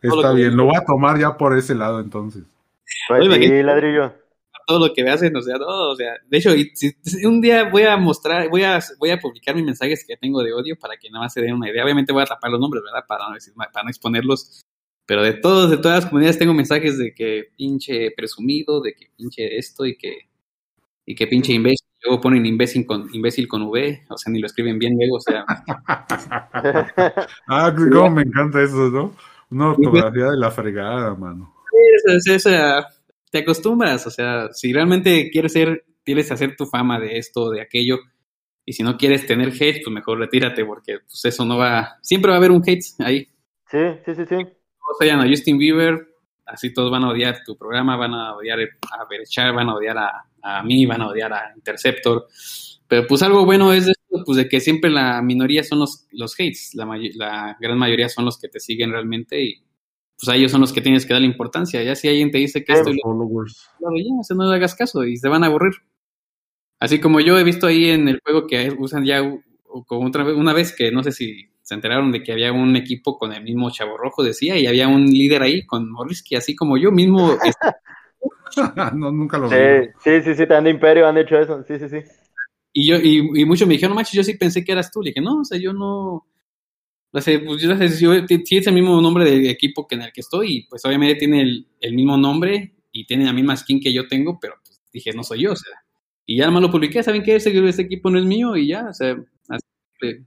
Está 0.00 0.32
bien, 0.32 0.56
lo 0.56 0.66
voy 0.66 0.76
a 0.76 0.84
tomar 0.84 1.18
ya 1.18 1.36
por 1.36 1.58
ese 1.58 1.74
lado 1.74 1.98
entonces. 1.98 2.44
Pues 3.08 3.34
sí, 3.34 3.62
ladrillo 3.64 4.27
todo 4.68 4.86
lo 4.86 4.92
que 4.92 5.02
me 5.02 5.10
hacen, 5.10 5.34
o 5.34 5.40
sea, 5.40 5.56
todo, 5.56 5.92
o 5.92 5.96
sea, 5.96 6.12
de 6.28 6.36
hecho, 6.36 6.50
un 7.24 7.40
día 7.40 7.70
voy 7.70 7.84
a 7.84 7.96
mostrar, 7.96 8.50
voy 8.50 8.64
a, 8.64 8.78
voy 8.98 9.08
a 9.10 9.18
publicar 9.18 9.54
mis 9.54 9.64
mensajes 9.64 10.04
que 10.06 10.18
tengo 10.18 10.42
de 10.42 10.52
odio 10.52 10.76
para 10.78 10.98
que 10.98 11.08
nada 11.08 11.24
más 11.24 11.32
se 11.32 11.40
den 11.40 11.54
una 11.54 11.70
idea. 11.70 11.82
Obviamente 11.82 12.12
voy 12.12 12.22
a 12.22 12.26
tapar 12.26 12.50
los 12.50 12.60
nombres, 12.60 12.82
¿verdad? 12.84 13.06
Para 13.08 13.30
no, 13.30 13.36
para 13.72 13.84
no 13.84 13.88
exponerlos. 13.88 14.60
Pero 15.06 15.22
de 15.22 15.32
todos, 15.32 15.70
de 15.70 15.78
todas 15.78 16.02
las 16.02 16.06
comunidades 16.10 16.38
tengo 16.38 16.52
mensajes 16.52 16.98
de 16.98 17.14
que 17.14 17.44
pinche 17.56 18.10
presumido, 18.14 18.82
de 18.82 18.92
que 18.92 19.06
pinche 19.16 19.56
esto 19.56 19.86
y 19.86 19.96
que, 19.96 20.28
y 21.06 21.14
que 21.14 21.26
pinche 21.26 21.54
imbécil. 21.54 21.86
Luego 22.04 22.20
ponen 22.20 22.44
imbécil 22.44 22.84
con, 22.84 23.08
imbécil 23.14 23.48
con 23.48 23.62
V, 23.62 24.04
o 24.10 24.18
sea, 24.18 24.30
ni 24.30 24.38
lo 24.38 24.46
escriben 24.46 24.78
bien 24.78 24.98
luego, 24.98 25.16
o 25.16 25.20
sea. 25.20 25.46
ah, 27.48 27.74
cómo 27.74 28.10
me 28.10 28.22
encanta 28.22 28.62
eso, 28.62 28.90
¿no? 28.90 29.16
Una 29.50 29.70
ortografía 29.70 30.26
de 30.26 30.36
la 30.36 30.50
fregada, 30.50 31.14
mano. 31.14 31.54
Sí, 32.20 32.32
es, 32.32 32.44
te 33.30 33.38
acostumbras, 33.38 34.06
o 34.06 34.10
sea, 34.10 34.48
si 34.52 34.72
realmente 34.72 35.30
quieres 35.30 35.52
ser, 35.52 35.84
quieres 36.04 36.30
hacer 36.32 36.56
tu 36.56 36.66
fama 36.66 36.98
de 36.98 37.18
esto, 37.18 37.50
de 37.50 37.60
aquello, 37.60 37.98
y 38.64 38.72
si 38.72 38.82
no 38.82 38.96
quieres 38.96 39.26
tener 39.26 39.48
hate, 39.48 39.82
pues 39.82 39.94
mejor 39.94 40.18
retírate, 40.18 40.64
porque 40.64 40.98
pues 41.00 41.24
eso 41.24 41.44
no 41.44 41.56
va, 41.56 41.98
siempre 42.02 42.30
va 42.30 42.36
a 42.36 42.38
haber 42.38 42.50
un 42.50 42.62
hate 42.66 42.84
ahí. 42.98 43.26
Sí, 43.70 43.78
sí, 44.04 44.14
sí, 44.14 44.22
sí. 44.28 44.36
Todos 44.36 44.96
vayan 45.00 45.20
a 45.20 45.28
Justin 45.28 45.58
Bieber, 45.58 46.08
así 46.46 46.72
todos 46.72 46.90
van 46.90 47.04
a 47.04 47.10
odiar 47.10 47.42
tu 47.44 47.56
programa, 47.56 47.96
van 47.96 48.14
a 48.14 48.34
odiar 48.34 48.58
a 48.60 49.04
Berechar, 49.08 49.54
van 49.54 49.68
a 49.68 49.74
odiar 49.74 49.98
a, 49.98 50.10
a 50.42 50.62
mí, 50.62 50.86
van 50.86 51.02
a 51.02 51.08
odiar 51.08 51.32
a 51.32 51.52
Interceptor, 51.54 52.26
pero 52.86 53.06
pues 53.06 53.22
algo 53.22 53.44
bueno 53.44 53.72
es 53.72 53.86
de 53.86 53.92
esto, 53.92 54.22
pues 54.24 54.38
de 54.38 54.48
que 54.48 54.60
siempre 54.60 54.90
la 54.90 55.20
minoría 55.22 55.62
son 55.62 55.80
los, 55.80 56.06
los 56.12 56.34
hates, 56.34 56.74
la, 56.74 56.86
la 57.14 57.56
gran 57.60 57.78
mayoría 57.78 58.08
son 58.08 58.24
los 58.24 58.38
que 58.38 58.48
te 58.48 58.60
siguen 58.60 58.92
realmente 58.92 59.42
y 59.42 59.62
pues 60.18 60.28
a 60.28 60.36
ellos 60.36 60.50
son 60.50 60.60
los 60.60 60.72
que 60.72 60.80
tienes 60.80 61.06
que 61.06 61.12
dar 61.12 61.22
la 61.22 61.28
importancia. 61.28 61.82
Ya 61.82 61.94
si 61.94 62.08
alguien 62.08 62.30
te 62.30 62.38
dice 62.38 62.64
que 62.64 62.72
esto... 62.72 62.90
Followers. 63.02 63.70
Claro, 63.78 63.94
ya, 63.96 64.34
no 64.34 64.50
le 64.50 64.56
hagas 64.56 64.74
caso 64.74 65.04
y 65.04 65.16
se 65.16 65.28
van 65.28 65.44
a 65.44 65.46
aburrir. 65.46 65.74
Así 66.80 67.00
como 67.00 67.20
yo 67.20 67.38
he 67.38 67.44
visto 67.44 67.66
ahí 67.66 67.90
en 67.90 68.08
el 68.08 68.20
juego 68.24 68.46
que 68.46 68.74
usan 68.78 69.04
ya 69.04 69.20
como 69.86 70.06
otra 70.06 70.24
vez, 70.24 70.36
una 70.36 70.52
vez 70.52 70.74
que 70.74 70.90
no 70.90 71.02
sé 71.02 71.12
si 71.12 71.48
se 71.62 71.74
enteraron 71.74 72.10
de 72.10 72.22
que 72.22 72.32
había 72.32 72.52
un 72.52 72.74
equipo 72.76 73.18
con 73.18 73.32
el 73.32 73.42
mismo 73.44 73.70
chavo 73.70 73.96
rojo, 73.96 74.22
decía, 74.24 74.56
y 74.58 74.66
había 74.66 74.88
un 74.88 75.04
líder 75.04 75.42
ahí 75.42 75.66
con 75.66 75.90
Morrisky, 75.90 76.34
así 76.34 76.56
como 76.56 76.78
yo 76.78 76.90
mismo. 76.90 77.36
no, 78.94 79.12
nunca 79.12 79.38
lo 79.38 79.48
vi. 79.48 79.56
Sí, 80.02 80.22
sí, 80.22 80.34
sí, 80.34 80.46
te 80.46 80.60
de 80.60 80.70
Imperio 80.70 81.06
han 81.06 81.18
hecho 81.18 81.38
eso, 81.38 81.62
sí, 81.64 81.78
sí, 81.78 81.88
sí. 81.88 81.98
Y 82.72 82.88
yo, 82.88 82.96
y, 82.96 83.40
y 83.40 83.44
muchos 83.44 83.68
me 83.68 83.74
dijeron, 83.74 83.90
no 83.90 83.96
manches, 83.96 84.14
yo 84.14 84.24
sí 84.24 84.34
pensé 84.34 84.64
que 84.64 84.72
eras 84.72 84.90
tú. 84.90 85.02
Le 85.02 85.10
dije, 85.10 85.20
no, 85.20 85.40
o 85.40 85.44
sea, 85.44 85.58
yo 85.58 85.72
no, 85.72 86.26
no 87.12 87.20
sé, 87.20 87.38
pues 87.38 87.62
yo, 87.62 87.72
es 87.72 88.66
el 88.66 88.74
mismo 88.74 89.00
nombre 89.00 89.24
del 89.24 89.46
equipo 89.46 89.86
que 89.86 89.94
en 89.94 90.02
el 90.02 90.12
que 90.12 90.20
estoy, 90.20 90.66
pues 90.68 90.84
obviamente 90.84 91.14
tiene 91.14 91.42
el, 91.80 91.94
mismo 91.94 92.16
nombre 92.16 92.74
y 92.92 93.06
tiene 93.06 93.24
la 93.24 93.32
misma 93.32 93.56
skin 93.56 93.80
que 93.80 93.92
yo 93.92 94.06
tengo, 94.06 94.38
pero 94.38 94.54
pues 94.64 94.80
dije, 94.92 95.12
no 95.14 95.22
soy 95.24 95.42
yo, 95.42 95.52
o 95.52 95.56
sea. 95.56 95.72
Y 96.26 96.36
ya 96.38 96.50
más 96.50 96.60
lo 96.60 96.70
publiqué, 96.70 97.02
¿saben 97.02 97.22
qué? 97.22 97.36
Ese, 97.36 97.66
este 97.66 97.82
equipo 97.82 98.10
no 98.10 98.18
es 98.18 98.26
mío 98.26 98.56
y 98.56 98.68
ya, 98.68 98.88
o 98.90 98.92
sea, 98.92 99.16
así, 99.48 100.26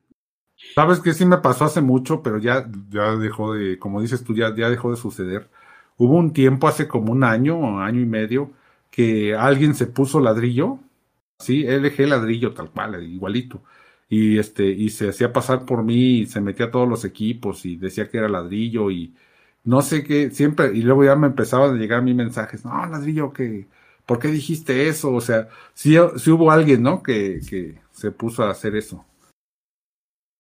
Sabes 0.75 0.99
que 0.99 1.13
sí 1.13 1.25
me 1.25 1.37
pasó 1.37 1.65
hace 1.65 1.81
mucho, 1.81 2.23
pero 2.23 2.39
ya, 2.39 2.67
ya 2.89 3.15
dejó 3.15 3.53
de, 3.53 3.77
como 3.77 4.01
dices 4.01 4.23
tú, 4.23 4.35
ya, 4.35 4.55
ya 4.55 4.69
dejó 4.69 4.89
de 4.91 4.97
suceder. 4.97 5.49
Hubo 5.97 6.15
un 6.15 6.33
tiempo, 6.33 6.67
hace 6.67 6.87
como 6.87 7.11
un 7.11 7.23
año, 7.23 7.79
año 7.79 8.01
y 8.01 8.05
medio, 8.05 8.51
que 8.89 9.35
alguien 9.35 9.75
se 9.75 9.87
puso 9.87 10.19
ladrillo, 10.19 10.79
sí, 11.39 11.63
LG 11.63 12.07
ladrillo, 12.07 12.53
tal 12.53 12.71
cual, 12.71 13.03
igualito 13.03 13.61
y 14.11 14.39
este 14.39 14.65
y 14.65 14.89
se 14.89 15.07
hacía 15.07 15.31
pasar 15.31 15.65
por 15.65 15.83
mí 15.83 16.19
y 16.19 16.25
se 16.25 16.41
metía 16.41 16.65
a 16.65 16.71
todos 16.71 16.88
los 16.88 17.05
equipos 17.05 17.65
y 17.65 17.77
decía 17.77 18.09
que 18.09 18.17
era 18.17 18.27
ladrillo 18.27 18.91
y 18.91 19.15
no 19.63 19.81
sé 19.81 20.03
qué 20.03 20.29
siempre 20.31 20.75
y 20.75 20.81
luego 20.81 21.05
ya 21.05 21.15
me 21.15 21.27
empezaban 21.27 21.73
a 21.73 21.79
llegar 21.79 21.99
a 21.99 22.01
mí 22.01 22.13
mensajes 22.13 22.65
no 22.65 22.85
ladrillo 22.88 23.31
que 23.31 23.67
por 24.05 24.19
qué 24.19 24.27
dijiste 24.27 24.89
eso 24.89 25.13
o 25.13 25.21
sea 25.21 25.47
sí, 25.73 25.97
hubo 25.97 26.51
alguien 26.51 26.83
no 26.83 27.01
que, 27.01 27.39
que 27.49 27.79
se 27.91 28.11
puso 28.11 28.43
a 28.43 28.49
hacer 28.49 28.75
eso. 28.75 29.05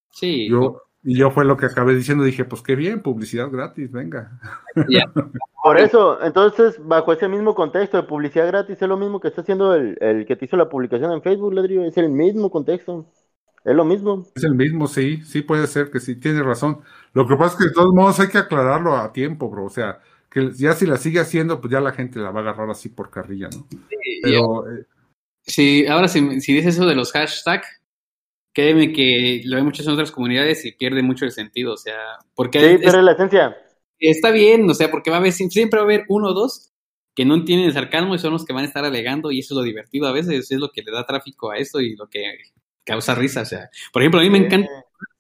Sí 0.09 0.49
yo 0.49 0.81
y 1.01 1.17
yo 1.17 1.31
fue 1.31 1.45
lo 1.45 1.55
que 1.55 1.67
acabé 1.67 1.95
diciendo 1.95 2.25
dije 2.25 2.43
pues 2.43 2.61
qué 2.61 2.75
bien 2.75 3.01
publicidad 3.01 3.49
gratis 3.49 3.89
venga 3.89 4.37
por 5.63 5.77
eso 5.77 6.21
entonces 6.21 6.77
bajo 6.85 7.13
ese 7.13 7.29
mismo 7.29 7.55
contexto 7.55 7.95
de 7.95 8.03
publicidad 8.03 8.47
gratis 8.47 8.81
es 8.81 8.89
lo 8.89 8.97
mismo 8.97 9.21
que 9.21 9.29
está 9.29 9.43
haciendo 9.43 9.73
el, 9.75 9.97
el 10.01 10.25
que 10.25 10.35
te 10.35 10.43
hizo 10.43 10.57
la 10.57 10.67
publicación 10.67 11.13
en 11.13 11.21
Facebook 11.21 11.53
ladrillo 11.53 11.85
es 11.85 11.95
el 11.95 12.09
mismo 12.09 12.51
contexto 12.51 13.07
es 13.63 13.75
lo 13.75 13.85
mismo. 13.85 14.25
Es 14.35 14.43
el 14.43 14.55
mismo, 14.55 14.87
sí, 14.87 15.21
sí 15.23 15.41
puede 15.41 15.67
ser 15.67 15.91
que 15.91 15.99
sí, 15.99 16.15
tiene 16.15 16.41
razón. 16.43 16.81
Lo 17.13 17.27
que 17.27 17.35
pasa 17.35 17.53
es 17.53 17.59
que 17.59 17.67
de 17.69 17.73
todos 17.73 17.93
modos 17.93 18.19
hay 18.19 18.29
que 18.29 18.39
aclararlo 18.39 18.95
a 18.95 19.13
tiempo, 19.13 19.49
bro. 19.49 19.65
O 19.65 19.69
sea, 19.69 19.99
que 20.29 20.51
ya 20.53 20.73
si 20.73 20.85
la 20.85 20.97
sigue 20.97 21.19
haciendo, 21.19 21.61
pues 21.61 21.71
ya 21.71 21.79
la 21.79 21.91
gente 21.91 22.19
la 22.19 22.31
va 22.31 22.39
a 22.39 22.43
agarrar 22.43 22.69
así 22.69 22.89
por 22.89 23.09
carrilla, 23.09 23.49
¿no? 23.53 23.67
Sí, 23.69 24.19
Pero. 24.23 24.67
Eh, 24.67 24.85
sí, 25.43 25.85
ahora 25.87 26.07
si, 26.07 26.41
si 26.41 26.53
dices 26.53 26.75
eso 26.75 26.87
de 26.87 26.95
los 26.95 27.11
hashtags, 27.11 27.67
créeme 28.53 28.93
que 28.93 29.41
lo 29.45 29.57
hay 29.57 29.63
muchas 29.63 29.87
otras 29.87 30.11
comunidades 30.11 30.65
y 30.65 30.71
pierde 30.71 31.03
mucho 31.03 31.25
el 31.25 31.31
sentido, 31.31 31.73
o 31.73 31.77
sea, 31.77 32.17
porque... 32.35 32.59
Sí, 32.59 32.77
pierde 32.77 33.01
la 33.01 33.13
esencia. 33.13 33.57
Está 33.99 34.31
bien, 34.31 34.69
o 34.69 34.73
sea, 34.73 34.89
porque 34.89 35.11
va 35.11 35.17
a 35.17 35.19
haber, 35.19 35.31
siempre 35.31 35.77
va 35.77 35.83
a 35.83 35.85
haber 35.85 36.05
uno 36.09 36.29
o 36.29 36.33
dos 36.33 36.71
que 37.15 37.25
no 37.25 37.35
entienden 37.35 37.67
el 37.67 37.73
sarcasmo 37.73 38.15
y 38.15 38.19
son 38.19 38.33
los 38.33 38.45
que 38.45 38.53
van 38.53 38.63
a 38.63 38.67
estar 38.67 38.83
alegando 38.83 39.31
y 39.31 39.39
eso 39.39 39.53
es 39.53 39.57
lo 39.57 39.63
divertido 39.63 40.07
a 40.07 40.13
veces, 40.13 40.51
es 40.51 40.59
lo 40.59 40.71
que 40.71 40.81
le 40.81 40.91
da 40.91 41.05
tráfico 41.05 41.51
a 41.51 41.57
eso 41.57 41.79
y 41.81 41.95
lo 41.95 42.07
que 42.07 42.25
causa 42.85 43.15
risa, 43.15 43.41
o 43.41 43.45
sea, 43.45 43.69
por 43.93 44.01
ejemplo, 44.01 44.19
a 44.19 44.23
mí 44.23 44.29
me 44.29 44.39
encanta, 44.39 44.69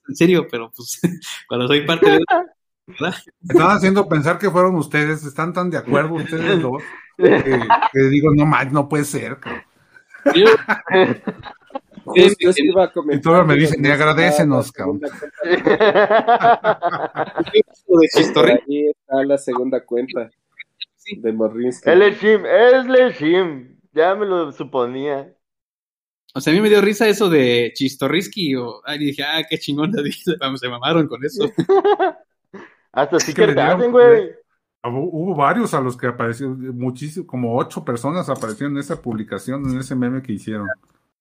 en 0.07 0.15
serio, 0.15 0.47
pero 0.49 0.71
pues 0.75 0.99
cuando 1.47 1.67
soy 1.67 1.85
parte 1.85 2.09
de... 2.11 2.19
¿verdad? 2.87 3.15
Están 3.47 3.71
haciendo 3.71 4.09
pensar 4.09 4.37
que 4.37 4.49
fueron 4.49 4.75
ustedes, 4.75 5.23
están 5.23 5.53
tan 5.53 5.69
de 5.69 5.77
acuerdo 5.77 6.15
ustedes 6.15 6.61
dos, 6.61 6.81
que, 7.17 7.59
que 7.93 7.99
digo, 8.09 8.31
no 8.35 8.45
más, 8.45 8.71
no 8.71 8.89
puede 8.89 9.05
ser. 9.05 9.37
cabrón. 9.39 9.61
Yo, 10.35 10.45
Justo 12.03 12.49
eso 12.49 12.63
iba 12.63 12.85
a 12.85 12.91
comentar, 12.91 13.19
Y 13.19 13.21
todos 13.21 13.45
me 13.47 13.55
dicen, 13.55 13.85
y 13.85 13.89
agradecenos, 13.89 14.67
la 14.67 14.73
cabrón. 14.73 14.99
segunda 14.99 15.31
cuenta. 15.39 17.33
de 17.53 17.63
Por 17.85 18.01
Chistorri, 18.15 18.51
ahí 18.51 18.89
está 18.89 19.23
la 19.23 19.37
segunda 19.37 19.85
cuenta 19.85 20.29
Sí. 20.97 21.15
de 21.19 21.31
Morrinsky. 21.31 21.89
Él 21.89 22.01
es 22.03 22.19
Shim, 22.21 22.45
es 22.45 22.85
Leshim. 22.87 23.77
Ya 23.93 24.15
me 24.15 24.25
lo 24.25 24.51
suponía. 24.51 25.33
O 26.33 26.41
sea, 26.41 26.51
a 26.51 26.55
mí 26.55 26.61
me 26.61 26.69
dio 26.69 26.81
risa 26.81 27.07
eso 27.07 27.29
de 27.29 27.71
Chistorrisky, 27.75 28.55
o 28.55 28.81
ay, 28.85 28.99
dije, 28.99 29.23
ah, 29.23 29.43
qué 29.49 29.57
chingón, 29.57 29.91
vamos, 30.39 30.59
se 30.61 30.69
mamaron 30.69 31.07
con 31.07 31.23
eso. 31.25 31.51
Hasta 32.93 33.17
Es 33.17 33.33
que 33.33 33.43
hacen, 33.43 33.91
güey. 33.91 34.31
Hubo, 34.83 35.35
varios 35.35 35.73
a 35.73 35.81
los 35.81 35.95
que 35.95 36.07
apareció, 36.07 36.49
muchísimo, 36.49 37.27
como 37.27 37.55
ocho 37.55 37.85
personas 37.85 38.29
aparecieron 38.29 38.73
en 38.73 38.79
esa 38.79 39.01
publicación, 39.01 39.69
en 39.69 39.79
ese 39.79 39.95
meme 39.95 40.21
que 40.23 40.33
hicieron. 40.33 40.67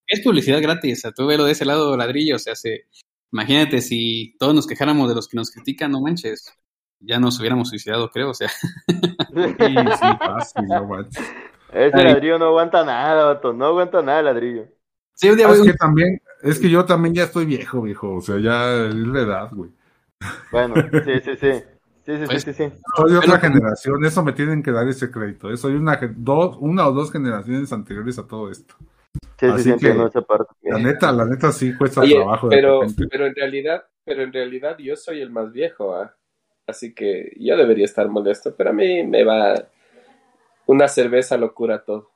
Es 0.07 0.20
publicidad 0.20 0.62
gratis, 0.62 0.99
o 0.99 1.01
sea, 1.03 1.12
tú 1.12 1.27
velo 1.27 1.45
de 1.45 1.53
ese 1.53 1.65
lado 1.65 1.97
ladrillo, 1.97 2.37
o 2.37 2.39
sea, 2.39 2.57
se, 2.57 2.87
imagínate 3.31 3.82
si 3.82 4.35
todos 4.39 4.55
nos 4.55 4.66
quejáramos 4.66 5.09
de 5.09 5.15
los 5.15 5.28
que 5.28 5.37
nos 5.37 5.51
critican, 5.51 5.93
no 5.93 6.01
manches, 6.01 6.53
ya 7.01 7.20
nos 7.20 7.39
hubiéramos 7.39 7.69
suicidado, 7.69 8.11
creo, 8.11 8.31
o 8.31 8.35
sea, 8.35 8.49
Sí, 8.89 9.55
sí, 9.59 10.09
fácil, 10.19 10.65
no 10.66 10.87
manches. 10.87 11.24
Ese 11.73 11.97
Ay. 11.97 12.05
ladrillo 12.05 12.39
no 12.39 12.47
aguanta 12.47 12.85
nada, 12.85 13.27
vato. 13.27 13.53
No 13.53 13.66
aguanta 13.66 14.03
nada 14.03 14.20
el 14.20 14.24
ladrillo. 14.24 14.69
Sí, 15.20 15.30
un 15.30 15.36
día 15.36 15.47
Ah, 15.47 15.51
voy 15.51 15.59
Es 15.60 15.64
que 15.72 15.74
también, 15.74 16.22
es 16.42 16.59
que 16.59 16.70
yo 16.70 16.84
también 16.84 17.14
ya 17.14 17.24
estoy 17.24 17.44
viejo, 17.47 17.82
viejo, 17.82 18.14
o 18.16 18.20
sea, 18.20 18.38
ya 18.38 18.86
es 18.86 18.94
la 18.94 19.20
edad, 19.20 19.48
güey. 19.52 19.70
Bueno, 20.51 20.74
sí, 21.05 21.12
sí, 21.24 21.30
sí. 21.40 21.52
Sí, 22.06 22.16
sí, 22.16 22.22
Pues- 22.26 22.42
sí, 22.42 22.52
sí, 22.52 22.64
sí. 22.70 22.72
Soy 22.97 23.12
de 23.12 23.18
otra 23.18 23.38
Pero- 23.40 23.52
generación, 23.55 24.05
eso 24.05 24.24
me 24.24 24.32
tienen 24.32 24.62
que 24.62 24.72
dar 24.72 24.88
ese 24.88 25.10
crédito. 25.10 25.51
eh, 25.51 25.56
Soy 25.56 25.74
una, 25.74 25.98
dos, 26.16 26.56
una 26.59 26.88
o 26.88 26.92
dos 26.92 27.12
generaciones 27.12 27.72
anteriores 27.72 28.18
a 28.18 28.26
todo 28.26 28.51
esto. 28.51 28.74
Sí, 29.38 29.47
sí, 29.47 29.47
Así 29.47 29.62
sí, 29.64 29.70
entiendo 29.70 30.05
que- 30.05 30.09
esa 30.18 30.22
parte. 30.22 30.52
La 30.62 30.78
neta, 30.78 31.12
la 31.12 31.24
neta 31.26 31.52
sí 31.52 31.74
cuesta 31.76 32.01
Oye, 32.01 32.16
trabajo. 32.16 32.48
pero, 32.48 32.80
pero 33.10 33.26
en 33.26 33.34
realidad, 33.34 33.84
pero 34.05 34.22
en 34.22 34.32
realidad 34.32 34.76
yo 34.78 34.97
soy 34.97 35.20
el 35.20 35.30
más 35.30 35.52
viejo, 35.52 35.94
¿ah? 35.94 36.14
Así 36.66 36.94
que 36.94 37.32
yo 37.38 37.56
debería 37.56 37.84
estar 37.84 38.09
molesto, 38.09 38.55
pero 38.56 38.70
a 38.70 38.72
mí 38.72 39.02
me 39.05 39.24
va 39.24 39.55
una 40.66 40.88
cerveza 40.88 41.36
lo 41.36 41.52
cura 41.55 41.84
todo. 41.84 42.10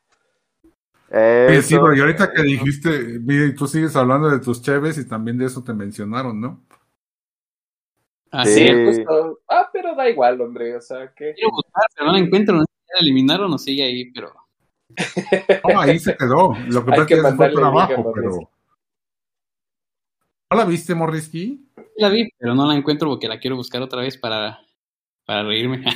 Oye, 1.16 1.62
sí, 1.62 1.74
Eso- 1.74 1.85
pero 1.85 1.97
y 1.97 2.01
ahorita 2.01 2.32
que 2.32 2.43
dijiste, 2.43 2.91
mira, 3.20 3.45
y 3.47 3.55
tú 3.55 3.66
sigues 3.69 3.95
hablando 3.95 4.28
de 4.28 4.41
tus 4.41 4.61
cheves 4.62 4.99
y 4.99 5.07
también 5.07 5.39
de 5.39 5.47
eso 5.47 5.62
te 5.62 5.73
mencionaron, 5.73 6.41
¿no? 6.41 6.61
así, 8.32 8.66
Sí. 8.66 8.85
Justo- 8.85 9.41
ah, 9.49 9.70
pero 9.73 9.95
da 9.95 10.09
igual, 10.09 10.41
hombre, 10.41 10.74
o 10.77 10.81
sea 10.81 11.12
que 11.15 11.35
quiero 11.35 11.51
buscar, 11.53 11.85
pero 11.95 12.07
no 12.09 12.12
la 12.15 12.19
encuentro, 12.19 12.57
no 12.57 12.62
sé 12.62 12.66
si 12.73 12.86
ya 12.89 12.95
la 12.97 13.01
eliminaron 13.03 13.53
o 13.53 13.59
sigue 13.59 13.85
ahí, 13.85 14.11
pero 14.12 14.32
No, 15.73 15.81
ahí 15.81 15.99
se 16.01 16.16
quedó. 16.16 16.53
Lo 16.69 16.85
que 16.85 16.91
Hay 16.95 16.99
pasa 16.99 17.03
es 17.03 17.07
que 17.07 17.36
fue 17.36 17.49
trabajo, 17.51 18.12
pero. 18.15 18.51
¿No 20.51 20.57
la 20.59 20.65
viste, 20.65 20.95
Morrisky? 20.95 21.69
la 21.97 22.09
vi, 22.09 22.28
pero 22.39 22.55
no 22.57 22.66
la 22.66 22.74
encuentro 22.74 23.09
porque 23.09 23.28
la 23.28 23.39
quiero 23.39 23.55
buscar 23.57 23.81
otra 23.82 24.01
vez 24.03 24.16
para, 24.19 24.59
para 25.24 25.45
reírme. 25.45 25.85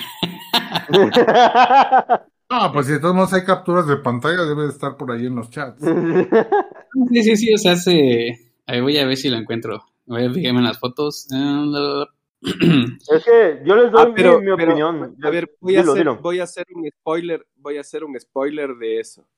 Ah, 2.51 2.71
pues 2.73 2.87
si 2.87 2.93
de 2.93 3.01
todos 3.01 3.15
modos 3.15 3.33
hay 3.35 3.45
capturas 3.45 3.87
de 3.87 3.99
pantalla, 3.99 4.45
debe 4.45 4.63
de 4.63 4.69
estar 4.71 4.97
por 4.97 5.13
ahí 5.13 5.27
en 5.27 5.37
los 5.37 5.51
chats. 5.51 5.83
Sí, 7.13 7.23
sí, 7.23 7.37
sí, 7.37 7.55
o 7.55 7.59
sea, 7.59 7.77
se... 7.77 8.51
ahí 8.67 8.81
voy 8.81 8.97
a 8.97 9.07
ver 9.07 9.17
si 9.17 9.29
la 9.29 9.37
encuentro. 9.37 9.85
Voy 10.07 10.25
a 10.25 10.33
fijarme 10.33 10.61
en 10.61 10.65
las 10.65 10.79
fotos. 10.79 11.29
Eh, 11.31 12.05
es 12.41 13.25
que 13.25 13.63
yo 13.65 13.77
les 13.77 13.93
doy 13.93 14.07
Ah, 14.09 14.13
pero, 14.17 14.41
mi, 14.41 14.47
mi 14.47 14.57
pero, 14.57 14.73
opinión. 14.73 15.17
a 15.23 15.31
ver, 15.31 15.55
voy 15.61 15.77
a, 15.77 15.83
hacer, 15.83 16.09
voy 16.09 16.41
a 16.41 16.45
hacer 16.45 16.67
un 16.75 16.89
spoiler, 16.89 17.47
voy 17.57 17.77
a 17.77 17.83
hacer 17.83 18.05
un 18.05 18.19
spoiler 18.19 18.75
de 18.77 19.01
eso. 19.01 19.29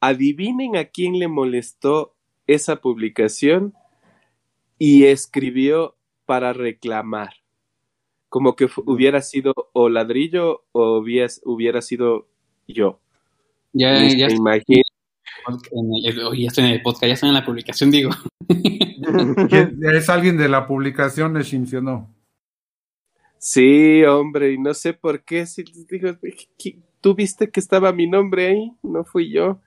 Adivinen 0.00 0.76
a 0.76 0.86
quién 0.86 1.18
le 1.18 1.28
molestó 1.28 2.16
esa 2.48 2.76
publicación 2.80 3.72
y 4.78 5.04
escribió 5.04 5.96
para 6.26 6.52
reclamar. 6.52 7.34
Como 8.28 8.56
que 8.56 8.68
hubiera 8.84 9.20
sido 9.22 9.54
o 9.72 9.88
ladrillo 9.88 10.64
o 10.72 10.98
hubiera, 10.98 11.28
hubiera 11.44 11.82
yo. 12.72 13.00
ya, 13.72 13.94
ya, 14.02 14.08
se 14.08 14.16
estoy 14.22 14.36
imagina. 14.36 14.82
en 15.72 15.90
el, 16.04 16.24
oye, 16.26 16.42
ya 16.42 16.48
estoy 16.48 16.64
en 16.64 16.70
el 16.70 16.82
podcast, 16.82 17.04
ya 17.06 17.14
estoy 17.14 17.28
en 17.30 17.34
la 17.34 17.44
publicación, 17.44 17.90
digo. 17.90 18.10
¿Quién- 19.48 19.78
¿Es 19.92 20.08
alguien 20.08 20.36
de 20.36 20.48
la 20.48 20.66
publicación 20.66 21.34
Shim, 21.40 21.66
sí 21.66 21.76
o 21.76 21.80
no? 21.82 22.08
Sí, 23.38 24.04
hombre, 24.04 24.52
y 24.52 24.58
no 24.58 24.74
sé 24.74 24.92
por 24.92 25.22
qué. 25.24 25.46
Si 25.46 25.64
digo, 25.88 26.10
¿qué- 26.58 26.78
¿tú 27.00 27.14
viste 27.14 27.50
que 27.50 27.60
estaba 27.60 27.92
mi 27.92 28.06
nombre 28.06 28.48
ahí? 28.48 28.72
No 28.82 29.04
fui 29.04 29.30
yo. 29.30 29.60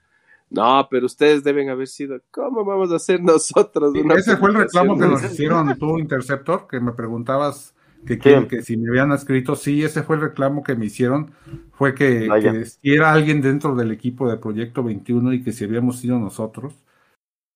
No, 0.49 0.87
pero 0.91 1.07
ustedes 1.07 1.43
deben 1.43 1.69
haber 1.69 1.87
sido. 1.87 2.21
¿Cómo 2.29 2.63
vamos 2.63 2.91
a 2.91 2.97
hacer 2.97 3.19
nosotros? 3.23 3.95
una 3.95 4.13
Ese 4.13 4.37
fue 4.37 4.49
el 4.51 4.55
reclamo 4.57 4.95
que 4.99 5.07
nos 5.07 5.23
hicieron 5.23 5.75
tú, 5.79 5.97
Interceptor, 5.97 6.67
que 6.67 6.79
me 6.79 6.91
preguntabas 6.91 7.73
que, 8.05 8.47
que 8.49 8.61
si 8.61 8.77
me 8.77 8.89
habían 8.89 9.11
escrito. 9.11 9.55
Sí, 9.55 9.83
ese 9.83 10.03
fue 10.03 10.15
el 10.17 10.21
reclamo 10.23 10.63
que 10.63 10.75
me 10.75 10.85
hicieron. 10.87 11.31
Fue 11.73 11.95
que, 11.95 12.37
que 12.39 12.65
si 12.65 12.93
era 12.93 13.11
alguien 13.13 13.41
dentro 13.41 13.75
del 13.75 13.91
equipo 13.91 14.29
de 14.29 14.37
Proyecto 14.37 14.83
21 14.83 15.33
y 15.33 15.43
que 15.43 15.51
si 15.53 15.63
habíamos 15.65 15.99
sido 15.99 16.19
nosotros. 16.19 16.75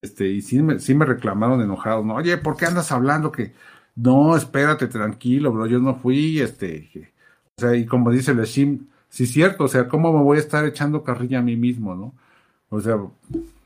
Este, 0.02 0.28
y 0.30 0.42
sí 0.42 0.62
me, 0.62 0.80
sí 0.80 0.94
me 0.96 1.06
reclamaron 1.06 1.62
enojados, 1.62 2.06
¿no? 2.06 2.16
Oye, 2.16 2.38
¿por 2.38 2.56
qué 2.56 2.66
andas 2.66 2.92
hablando 2.92 3.32
que 3.32 3.54
no, 3.96 4.36
espérate, 4.36 4.88
tranquilo, 4.88 5.52
bro, 5.52 5.66
yo 5.66 5.80
no 5.80 5.96
fui, 5.96 6.40
este, 6.40 6.88
que- 6.92 7.14
o 7.58 7.62
sea, 7.62 7.76
y 7.76 7.86
como 7.88 8.12
dice 8.12 8.32
el 8.32 8.42
Shim, 8.44 8.88
sí 9.10 9.24
es 9.24 9.32
cierto, 9.32 9.64
o 9.64 9.68
sea, 9.68 9.88
¿cómo 9.88 10.14
me 10.14 10.22
voy 10.24 10.38
a 10.38 10.42
estar 10.42 10.66
echando 10.66 11.04
carrilla 11.04 11.40
a 11.40 11.42
mí 11.42 11.56
mismo, 11.58 11.96
no? 11.96 12.14
O 12.70 12.80
sea, 12.82 12.98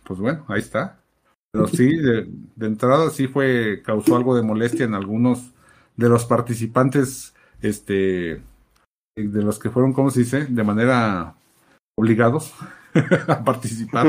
pues 0.06 0.20
bueno, 0.20 0.46
ahí 0.48 0.60
está. 0.60 1.00
Pero 1.52 1.68
sí, 1.68 1.96
de, 1.98 2.30
de 2.56 2.68
entrada 2.68 3.10
sí 3.10 3.28
fue, 3.28 3.82
causó 3.86 4.16
algo 4.16 4.36
de 4.36 4.44
molestia 4.44 4.86
en 4.86 4.94
algunos 4.96 5.52
de 5.98 6.10
los 6.10 6.26
participantes, 6.26 7.34
este, 7.62 8.42
de 9.16 9.44
los 9.44 9.60
que 9.60 9.70
fueron, 9.70 9.94
¿cómo 9.94 10.10
se 10.10 10.22
dice? 10.22 10.46
De 10.46 10.64
manera 10.64 11.36
obligados 11.98 12.54
a 13.28 13.44
participar. 13.44 14.08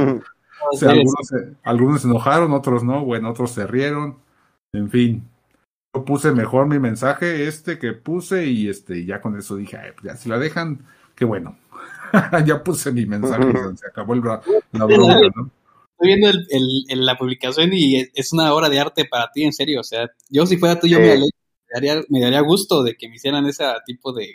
O 0.72 0.76
sea, 0.76 0.90
algunos, 0.90 1.14
se, 1.28 1.54
algunos 1.64 2.02
se 2.02 2.08
enojaron, 2.08 2.52
otros 2.52 2.84
no, 2.84 3.04
bueno, 3.04 3.30
otros 3.30 3.50
se 3.50 3.66
rieron, 3.66 4.18
en 4.72 4.90
fin. 4.90 5.28
Yo 5.94 6.04
puse 6.04 6.32
mejor 6.32 6.66
mi 6.68 6.78
mensaje, 6.78 7.46
este 7.46 7.78
que 7.78 7.92
puse, 7.92 8.46
y 8.46 8.68
este, 8.68 9.04
ya 9.04 9.20
con 9.20 9.36
eso 9.36 9.56
dije, 9.56 9.76
"Ay, 9.76 9.90
pues 9.92 10.04
ya 10.04 10.16
si 10.16 10.28
la 10.28 10.38
dejan, 10.38 10.86
qué 11.14 11.24
bueno. 11.24 11.58
ya 12.46 12.62
puse 12.62 12.92
mi 12.92 13.04
mensaje 13.06 13.42
se 13.76 13.86
acabó 13.86 14.14
el, 14.14 14.22
bra- 14.22 14.40
la 14.72 14.84
bronca, 14.86 15.14
¿no? 15.34 15.50
Estoy 15.92 16.06
viendo 16.16 16.28
el, 16.30 16.46
el- 16.50 16.84
el- 16.88 17.06
la 17.06 17.16
publicación 17.18 17.70
y 17.72 17.96
es- 18.14 18.32
una 18.32 18.52
obra 18.54 18.68
de 18.68 18.80
arte 18.80 19.04
para 19.04 19.30
ti, 19.32 19.42
en 19.44 19.52
serio. 19.52 19.80
O 19.80 19.84
sea, 19.84 20.10
yo 20.30 20.46
si 20.46 20.56
fuera 20.56 20.78
tú, 20.80 20.86
yo 20.86 20.98
me, 20.98 21.08
daría, 21.08 21.24
me 21.24 21.41
daría- 21.74 22.02
me 22.08 22.20
daría 22.20 22.40
gusto 22.40 22.82
de 22.82 22.96
que 22.96 23.08
me 23.08 23.16
hicieran 23.16 23.46
ese 23.46 23.64
tipo 23.86 24.12
de, 24.12 24.28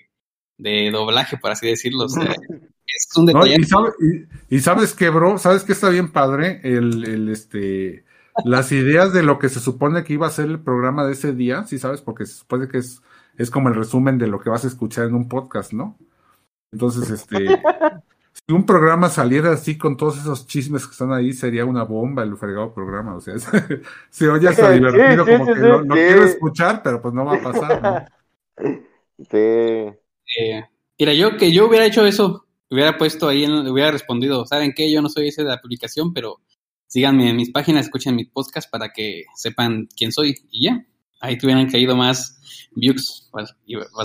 de 0.58 0.90
doblaje, 0.92 1.38
por 1.38 1.52
así 1.52 1.68
decirlo. 1.68 2.06
O 2.06 2.10
sea, 2.10 2.24
es 2.88 3.08
un 3.18 3.26
No, 3.26 3.44
detalle. 3.44 3.56
y, 3.60 3.64
sabe- 3.64 3.92
y- 4.50 4.56
y 4.56 4.60
sabes 4.60 4.94
qué, 4.94 5.10
bro, 5.10 5.38
sabes 5.38 5.64
que 5.64 5.74
está 5.74 5.90
bien 5.90 6.12
padre 6.12 6.62
el, 6.64 7.04
el 7.06 7.30
este 7.30 8.06
las 8.46 8.72
ideas 8.72 9.14
de 9.14 9.24
lo 9.24 9.40
que 9.40 9.50
se 9.50 9.60
supone 9.60 10.04
que 10.04 10.14
iba 10.14 10.28
a 10.28 10.32
ser 10.32 10.46
el 10.46 10.60
programa 10.60 11.06
de 11.08 11.14
ese 11.14 11.34
día, 11.34 11.64
sí 11.66 11.80
sabes, 11.80 12.02
porque 12.02 12.28
se 12.28 12.34
supone 12.36 12.68
que 12.68 12.78
es, 12.78 13.02
es 13.36 13.50
como 13.50 13.70
el 13.70 13.76
resumen 13.76 14.20
de 14.20 14.28
lo 14.28 14.40
que 14.40 14.52
vas 14.52 14.64
a 14.64 14.68
escuchar 14.68 15.08
en 15.08 15.16
un 15.16 15.28
podcast, 15.28 15.74
¿no? 15.74 15.98
Entonces, 16.72 17.10
este, 17.10 17.36
un 18.54 18.66
programa 18.66 19.10
saliera 19.10 19.52
así 19.54 19.78
con 19.78 19.98
todos 19.98 20.18
esos 20.20 20.48
chismes 20.48 20.86
que 20.86 20.92
están 20.92 21.12
ahí, 21.14 21.34
sería 21.34 21.66
una 21.66 21.84
bomba 21.84 22.24
el 22.24 22.38
fregado 22.38 22.74
programa, 22.74 23.16
o 23.16 23.22
sea, 23.22 23.36
es- 23.36 23.48
se 24.10 24.30
oye 24.30 24.48
hasta 24.48 24.72
divertido, 24.72 25.28
sí, 25.28 25.32
como 25.32 25.46
sí, 25.46 25.52
que 25.52 25.60
sí, 25.60 25.66
lo, 25.66 25.82
lo 25.84 25.96
sí. 25.96 26.02
quiero 26.06 26.24
escuchar, 26.24 26.82
pero 26.84 27.02
pues 27.02 27.14
no 27.14 27.26
va 27.26 27.36
a 27.36 27.42
pasar, 27.42 27.82
¿no? 27.84 28.06
Sí. 29.30 29.38
Eh, 30.40 30.64
mira, 31.00 31.14
yo 31.14 31.38
que 31.38 31.52
yo 31.52 31.68
hubiera 31.68 31.86
hecho 31.86 32.06
eso, 32.06 32.46
hubiera 32.70 32.98
puesto 32.98 33.28
ahí, 33.28 33.44
en- 33.46 33.68
hubiera 33.68 33.92
respondido, 33.92 34.46
¿saben 34.46 34.74
qué? 34.76 34.92
Yo 34.92 35.02
no 35.02 35.10
soy 35.10 35.30
ese 35.30 35.44
de 35.44 35.50
la 35.50 35.62
publicación, 35.62 36.14
pero 36.14 36.42
síganme 36.88 37.30
en 37.30 37.36
mis 37.38 37.52
páginas, 37.52 37.86
escuchen 37.86 38.16
mis 38.16 38.30
podcasts 38.30 38.70
para 38.70 38.92
que 38.94 39.24
sepan 39.36 39.88
quién 39.96 40.12
soy 40.12 40.36
y 40.52 40.66
ya. 40.66 40.86
Ahí 41.20 41.38
tuvieran 41.38 41.70
caído 41.70 41.96
más 41.96 42.38
views. 42.76 43.30
Pues, 43.32 43.56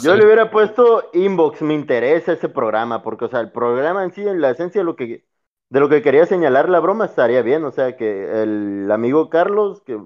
Yo 0.02 0.16
le 0.16 0.24
hubiera 0.24 0.50
puesto 0.50 1.10
inbox, 1.12 1.62
me 1.62 1.74
interesa 1.74 2.32
ese 2.32 2.48
programa, 2.48 3.02
porque, 3.02 3.26
o 3.26 3.28
sea, 3.28 3.40
el 3.40 3.50
programa 3.52 4.04
en 4.04 4.12
sí, 4.12 4.22
en 4.22 4.40
la 4.40 4.50
esencia 4.50 4.80
de 4.80 4.84
lo 4.84 4.96
que, 4.96 5.24
de 5.68 5.80
lo 5.80 5.88
que 5.88 6.02
quería 6.02 6.26
señalar 6.26 6.68
la 6.68 6.80
broma 6.80 7.04
estaría 7.04 7.42
bien, 7.42 7.64
o 7.64 7.70
sea, 7.70 7.96
que 7.96 8.42
el 8.42 8.90
amigo 8.90 9.28
Carlos, 9.28 9.82
que 9.82 10.00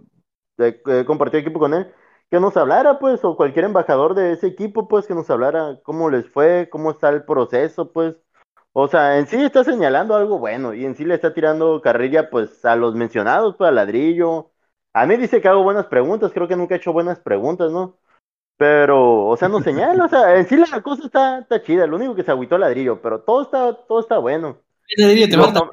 eh, 0.59 0.83
eh, 0.87 1.05
compartió 1.07 1.39
equipo 1.39 1.59
con 1.59 1.75
él, 1.75 1.93
que 2.31 2.41
nos 2.41 2.57
hablara, 2.57 2.99
pues, 2.99 3.25
o 3.25 3.37
cualquier 3.37 3.67
embajador 3.67 4.15
de 4.15 4.33
ese 4.33 4.49
equipo, 4.49 4.89
pues, 4.89 5.07
que 5.07 5.15
nos 5.15 5.31
hablara 5.31 5.81
cómo 5.85 6.11
les 6.11 6.29
fue, 6.29 6.69
cómo 6.71 6.91
está 6.91 7.09
el 7.11 7.25
proceso, 7.25 7.93
pues. 7.93 8.17
O 8.73 8.89
sea, 8.89 9.19
en 9.19 9.27
sí 9.27 9.37
está 9.37 9.65
señalando 9.65 10.15
algo 10.15 10.39
bueno 10.39 10.75
y 10.75 10.85
en 10.85 10.95
sí 10.97 11.05
le 11.05 11.15
está 11.15 11.33
tirando 11.33 11.81
carrilla, 11.81 12.31
pues, 12.31 12.65
a 12.65 12.77
los 12.77 12.95
mencionados, 12.95 13.57
pues, 13.57 13.69
a 13.69 13.73
Ladrillo, 13.73 14.51
A 14.97 15.05
mí 15.05 15.15
dice 15.19 15.43
que 15.43 15.49
hago 15.49 15.63
buenas 15.63 15.85
preguntas, 15.87 16.33
creo 16.33 16.49
que 16.49 16.57
nunca 16.57 16.75
he 16.75 16.79
hecho 16.79 16.91
buenas 16.91 17.21
preguntas, 17.21 17.71
¿no? 17.71 17.99
Pero, 18.57 19.27
o 19.27 19.37
sea, 19.37 19.47
no 19.47 19.61
señala, 19.61 20.07
o 20.07 20.09
sea, 20.09 20.39
en 20.39 20.49
sí 20.49 20.57
la 20.57 20.81
cosa 20.81 21.05
está, 21.05 21.41
está 21.41 21.61
chida, 21.61 21.87
lo 21.87 21.97
único 21.97 22.15
que 22.15 22.23
se 22.23 22.31
agüitó 22.31 22.57
ladrillo, 22.57 23.03
pero 23.03 23.21
todo 23.21 23.43
está, 23.43 23.75
todo 23.87 24.01
está 24.01 24.17
bueno. 24.17 24.57
Ladrillo 24.97 25.29
te 25.29 25.37
No, 25.37 25.53
No, 25.53 25.71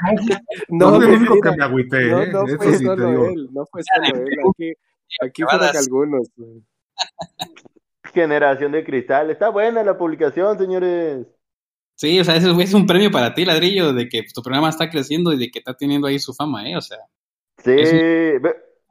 No, 0.68 0.96
es 0.98 1.08
lo 1.08 1.16
único 1.16 1.36
mira, 1.36 1.52
que 1.52 1.58
me 1.58 1.64
agüité, 1.64 2.06
no, 2.08 2.22
¿eh? 2.22 2.28
no 2.34 2.48
fue 2.58 2.74
sí 2.74 2.84
solo 2.84 3.26
él, 3.30 3.50
no 3.54 3.66
fue 3.66 3.82
solo 3.84 4.26
él. 4.26 4.38
Aquí, 4.50 4.74
aquí 5.22 5.44
fueron 5.44 5.74
algunos. 5.74 6.28
güey. 6.36 6.62
Generación 8.14 8.74
de 8.74 8.84
cristal, 8.84 9.32
está 9.32 9.48
buena 9.48 9.86
la 9.86 9.98
publicación, 9.98 10.58
señores. 10.58 11.26
Sí, 11.96 12.20
o 12.20 12.26
sea, 12.26 12.36
eso 12.36 12.60
es 12.60 12.74
un 12.74 12.86
premio 12.86 13.10
para 13.10 13.34
ti, 13.34 13.46
Ladrillo, 13.46 13.94
de 13.94 14.10
que 14.10 14.24
tu 14.34 14.42
programa 14.42 14.68
está 14.68 14.90
creciendo 14.90 15.32
y 15.32 15.38
de 15.38 15.50
que 15.50 15.60
está 15.60 15.74
teniendo 15.76 16.08
ahí 16.08 16.20
su 16.20 16.34
fama, 16.34 16.68
¿eh? 16.68 16.76
O 16.76 16.82
sea, 16.82 16.98
Sí, 17.64 17.72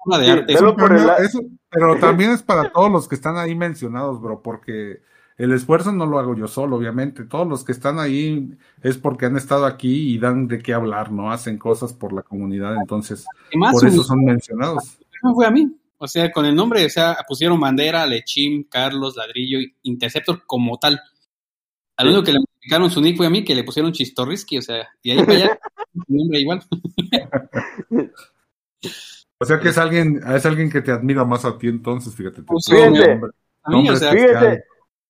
forma 0.05 0.19
de 0.19 0.25
Sí, 0.25 0.31
arte. 0.31 0.55
velo 0.55 0.77
por 0.77 0.93
el 0.93 0.99
Pero, 1.03 1.17
eso- 1.19 1.41
pero 1.71 1.97
también 2.01 2.31
es 2.33 2.43
para 2.43 2.71
todos 2.73 2.91
los 2.91 3.09
que 3.09 3.15
están 3.15 3.37
ahí 3.37 3.55
mencionados, 3.55 4.21
bro, 4.21 4.43
porque 4.43 5.03
el 5.39 5.53
esfuerzo 5.53 5.91
no 5.93 6.07
lo 6.07 6.19
hago 6.19 6.37
yo 6.37 6.47
solo, 6.47 6.77
obviamente. 6.77 7.25
Todos 7.25 7.47
los 7.49 7.65
que 7.65 7.73
están 7.73 7.99
ahí 7.99 8.51
es 8.83 8.99
porque 8.99 9.27
han 9.27 9.37
estado 9.37 9.65
aquí 9.67 10.15
y 10.15 10.19
dan 10.19 10.47
de 10.49 10.59
qué 10.59 10.75
hablar, 10.75 11.11
¿no? 11.11 11.33
Hacen 11.33 11.59
cosas 11.59 11.93
por 11.93 12.13
la 12.13 12.23
comunidad, 12.23 12.77
entonces 12.77 13.25
por 13.73 13.87
eso 13.89 14.03
son 14.05 14.25
mencionados. 14.25 14.99
no 15.23 15.35
fue 15.35 15.47
a 15.47 15.51
mí. 15.51 15.75
O 15.99 16.09
sea, 16.09 16.33
con 16.33 16.45
el 16.45 16.55
nombre, 16.57 16.85
o 16.85 16.89
sea, 16.91 17.17
pusieron 17.29 17.61
Bandera, 17.61 18.05
Lechim, 18.07 18.65
Carlos, 18.69 19.17
Ladrillo, 19.17 19.59
Interceptor 19.83 20.43
como 20.47 20.77
tal. 20.79 21.01
Al 21.97 22.09
único 22.09 22.25
que 22.25 22.33
le 22.33 22.41
modificaron 22.41 22.91
su 22.91 23.01
nick 23.01 23.17
fue 23.17 23.27
a 23.27 23.31
mí, 23.31 23.45
que 23.45 23.55
le 23.55 23.63
pusieron 23.63 23.93
Chistorrisky, 23.93 24.59
o 24.59 24.63
sea, 24.63 24.89
y 25.03 25.13
ahí 25.13 25.19
para 25.19 25.33
allá, 25.35 25.59
su 25.95 26.03
nombre 26.09 26.41
igual. 26.41 26.63
O 29.43 29.45
sea 29.45 29.59
que 29.59 29.71
es 29.71 29.79
alguien, 29.79 30.21
es 30.25 30.47
alguien 30.47 30.71
que 30.71 30.81
te 30.83 30.93
admira 30.93 31.25
más 31.25 31.45
a 31.45 31.59
ti 31.59 31.67
entonces, 31.67 32.15
fíjate. 32.15 32.43
te 32.43 32.47
Pues, 32.47 32.71
mí, 33.67 33.91
o 33.91 33.97
sea, 33.97 34.15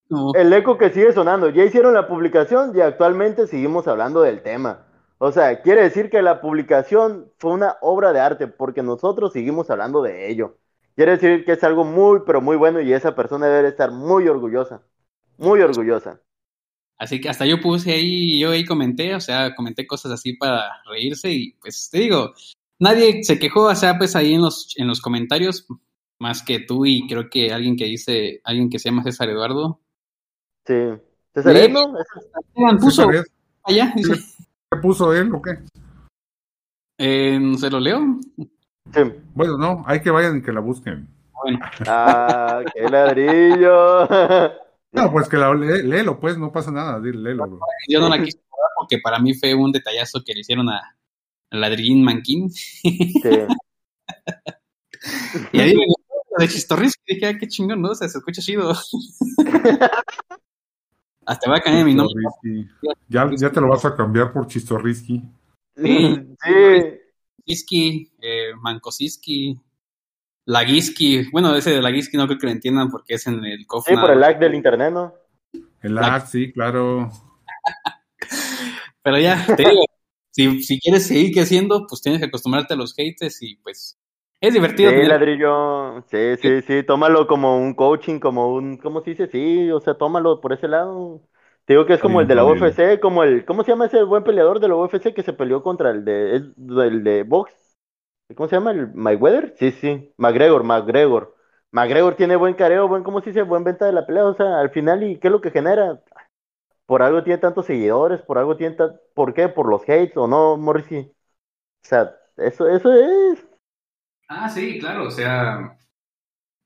como- 0.08 0.34
el 0.34 0.50
eco 0.54 0.78
que 0.78 0.88
sigue 0.88 1.12
sonando, 1.12 1.50
ya 1.50 1.64
hicieron 1.64 1.92
la 1.92 2.08
publicación 2.08 2.72
y 2.74 2.80
actualmente 2.80 3.46
seguimos 3.46 3.86
hablando 3.88 4.22
del 4.22 4.42
tema. 4.42 4.86
O 5.18 5.32
sea, 5.32 5.60
quiere 5.60 5.82
decir 5.82 6.08
que 6.08 6.22
la 6.22 6.40
publicación 6.40 7.30
fue 7.36 7.52
una 7.52 7.76
obra 7.82 8.14
de 8.14 8.20
arte 8.20 8.46
porque 8.46 8.82
nosotros 8.82 9.34
seguimos 9.34 9.68
hablando 9.68 10.02
de 10.02 10.30
ello. 10.30 10.56
Quiere 10.96 11.12
decir 11.12 11.44
que 11.44 11.52
es 11.52 11.62
algo 11.64 11.84
muy, 11.84 12.20
pero 12.26 12.40
muy 12.40 12.56
bueno 12.56 12.80
y 12.80 12.90
esa 12.94 13.14
persona 13.14 13.48
debe 13.48 13.68
estar 13.68 13.92
muy 13.92 14.28
orgullosa. 14.28 14.80
Muy 15.36 15.60
orgullosa. 15.60 16.20
Así 16.96 17.20
que 17.20 17.28
hasta 17.28 17.44
yo 17.44 17.60
puse 17.60 17.92
ahí, 17.92 18.40
yo 18.40 18.50
ahí 18.50 18.64
comenté, 18.64 19.14
o 19.14 19.20
sea, 19.20 19.54
comenté 19.54 19.86
cosas 19.86 20.12
así 20.12 20.36
para 20.38 20.82
reírse 20.88 21.30
y 21.30 21.52
pues 21.60 21.90
te 21.90 21.98
digo, 21.98 22.32
nadie 22.82 23.22
se 23.24 23.38
quejó, 23.38 23.64
o 23.68 23.74
sea, 23.74 23.96
pues 23.96 24.14
ahí 24.16 24.34
en 24.34 24.42
los, 24.42 24.74
en 24.76 24.86
los 24.88 25.00
comentarios, 25.00 25.66
más 26.20 26.42
que 26.42 26.60
tú 26.60 26.84
y 26.86 27.06
creo 27.08 27.30
que 27.30 27.52
alguien 27.52 27.76
que 27.76 27.84
dice, 27.86 28.40
alguien 28.44 28.68
que 28.70 28.78
se 28.78 28.90
llama 28.90 29.02
César 29.04 29.28
Eduardo, 29.30 29.80
Sí. 30.66 30.74
¿César. 31.34 31.56
Edno? 31.56 31.80
Esteban 31.98 32.78
puso 32.78 32.90
¿Sí 32.90 32.96
sabías 32.96 33.26
allá, 33.64 33.92
dice, 33.96 34.12
¿Qué 34.70 34.78
puso 34.80 35.12
él 35.14 35.34
o 35.34 35.40
qué? 35.42 35.58
eh, 36.98 37.38
no 37.40 37.56
se 37.58 37.70
lo 37.70 37.80
leo. 37.80 38.00
Sí. 38.36 39.00
Bueno, 39.34 39.56
no, 39.56 39.82
hay 39.86 40.00
que 40.00 40.10
vayan 40.10 40.38
y 40.38 40.42
que 40.42 40.52
la 40.52 40.60
busquen. 40.60 41.08
Bueno, 41.42 41.58
Ah, 41.86 42.62
qué 42.74 42.88
ladrillo. 42.88 44.06
No, 44.94 45.10
pues 45.10 45.26
que 45.26 45.38
la 45.38 45.54
lé- 45.54 45.82
léelo, 45.82 46.20
pues, 46.20 46.36
no 46.36 46.52
pasa 46.52 46.70
nada, 46.70 47.00
dile, 47.00 47.16
léelo, 47.18 47.46
bro. 47.46 47.60
yo 47.88 47.98
no 47.98 48.10
la 48.10 48.22
quise 48.22 48.38
porque 48.76 48.98
para 49.02 49.18
mí 49.18 49.32
fue 49.32 49.54
un 49.54 49.72
detallazo 49.72 50.20
que 50.22 50.34
le 50.34 50.40
hicieron 50.40 50.68
a, 50.68 50.76
a 50.76 50.94
Ladrillín 51.60 52.02
Manquín. 52.04 52.50
Sí. 52.50 52.82
Y 55.52 55.58
ahí 55.60 55.74
me 55.74 55.84
gustó 55.86 56.14
lo 56.38 56.42
de 56.44 56.48
Chistorris, 56.48 56.94
que 57.04 57.14
dije, 57.14 57.26
ah, 57.26 57.36
qué 57.38 57.48
chingón, 57.48 57.82
¿no? 57.82 57.90
O 57.90 57.94
sea, 57.94 58.08
se 58.08 58.18
escucha 58.18 58.40
chido. 58.40 58.72
Hasta 61.26 61.50
va 61.50 61.56
a 61.56 61.60
cambiar 61.60 61.84
mi 61.84 61.94
nombre. 61.94 62.22
Ya, 63.08 63.28
ya 63.36 63.50
te 63.50 63.60
lo 63.60 63.68
vas 63.68 63.84
a 63.84 63.94
cambiar 63.96 64.32
por 64.32 64.46
Chistorrisky. 64.46 65.22
Sí. 65.76 66.26
Sí. 66.44 67.00
Iski, 67.44 68.12
eh, 68.20 68.52
Mankosiski, 68.60 69.58
Lagiski. 70.46 71.28
Bueno, 71.30 71.54
ese 71.56 71.70
de 71.70 71.82
Lagiski 71.82 72.16
no 72.16 72.26
creo 72.26 72.38
que 72.38 72.46
lo 72.46 72.52
entiendan 72.52 72.88
porque 72.90 73.14
es 73.14 73.26
en 73.26 73.44
el 73.44 73.58
Sí, 73.58 73.64
cofre. 73.66 73.96
por 73.96 74.10
el 74.10 74.20
lag 74.20 74.38
del 74.38 74.54
internet, 74.54 74.92
¿no? 74.92 75.14
El 75.80 75.94
lag, 75.96 76.26
sí, 76.28 76.52
claro. 76.52 77.10
Pero 79.02 79.18
ya, 79.18 79.44
te 79.46 79.56
digo, 79.68 79.84
si, 80.32 80.62
si 80.62 80.80
quieres 80.80 81.06
seguir 81.06 81.32
creciendo, 81.32 81.86
pues 81.88 82.02
tienes 82.02 82.20
que 82.20 82.26
acostumbrarte 82.26 82.74
a 82.74 82.76
los 82.76 82.94
haters 82.94 83.40
y 83.42 83.56
pues 83.56 83.98
es 84.42 84.54
divertido. 84.54 84.90
Sí, 84.90 85.04
ladrillo. 85.04 86.02
Sí, 86.10 86.36
sí, 86.42 86.62
sí. 86.62 86.82
Tómalo 86.82 87.28
como 87.28 87.58
un 87.58 87.74
coaching, 87.74 88.18
como 88.18 88.52
un. 88.52 88.76
¿Cómo 88.76 89.00
se 89.00 89.10
dice? 89.10 89.28
Sí, 89.28 89.70
o 89.70 89.78
sea, 89.78 89.94
tómalo 89.94 90.40
por 90.40 90.52
ese 90.52 90.66
lado. 90.66 91.22
Te 91.64 91.74
digo 91.74 91.86
que 91.86 91.94
es 91.94 92.00
como 92.00 92.20
el 92.20 92.26
de 92.26 92.34
la 92.34 92.42
bien, 92.42 92.60
UFC, 92.60 92.98
como 92.98 93.22
el. 93.22 93.44
¿Cómo 93.44 93.62
se 93.62 93.70
llama 93.70 93.86
ese 93.86 94.02
buen 94.02 94.24
peleador 94.24 94.58
de 94.58 94.66
la 94.66 94.74
UFC 94.74 95.14
que 95.14 95.22
se 95.22 95.32
peleó 95.32 95.62
contra 95.62 95.90
el 95.92 96.04
de. 96.04 96.36
Es, 96.36 96.42
el 96.58 97.04
de 97.04 97.22
box? 97.22 97.52
¿Cómo 98.34 98.48
se 98.48 98.56
llama? 98.56 98.72
¿El 98.72 98.92
Mayweather? 98.92 99.54
Sí, 99.60 99.70
sí. 99.70 100.12
McGregor, 100.16 100.64
McGregor. 100.64 101.36
McGregor 101.70 102.16
tiene 102.16 102.34
buen 102.34 102.54
careo, 102.54 102.88
buen, 102.88 103.04
¿cómo 103.04 103.20
se 103.20 103.30
dice? 103.30 103.42
Buen 103.42 103.62
venta 103.62 103.86
de 103.86 103.92
la 103.92 104.06
pelea. 104.06 104.24
O 104.24 104.34
sea, 104.34 104.58
al 104.58 104.70
final, 104.70 105.04
¿y 105.04 105.20
qué 105.20 105.28
es 105.28 105.32
lo 105.32 105.40
que 105.40 105.52
genera? 105.52 106.02
Por 106.92 107.02
algo 107.02 107.22
tiene 107.24 107.38
tantos 107.38 107.64
seguidores, 107.64 108.20
por 108.20 108.36
algo 108.36 108.54
tiene 108.54 108.74
tan... 108.76 108.90
¿Por 109.14 109.32
qué? 109.32 109.48
¿Por 109.48 109.66
los 109.66 109.80
hates 109.84 110.14
o 110.14 110.28
no, 110.28 110.58
Morrissey? 110.58 111.00
O 111.00 111.88
sea, 111.88 112.14
eso, 112.36 112.68
eso 112.68 112.92
es. 112.92 113.46
Ah, 114.28 114.50
sí, 114.50 114.78
claro, 114.78 115.04
o 115.06 115.10
sea, 115.10 115.78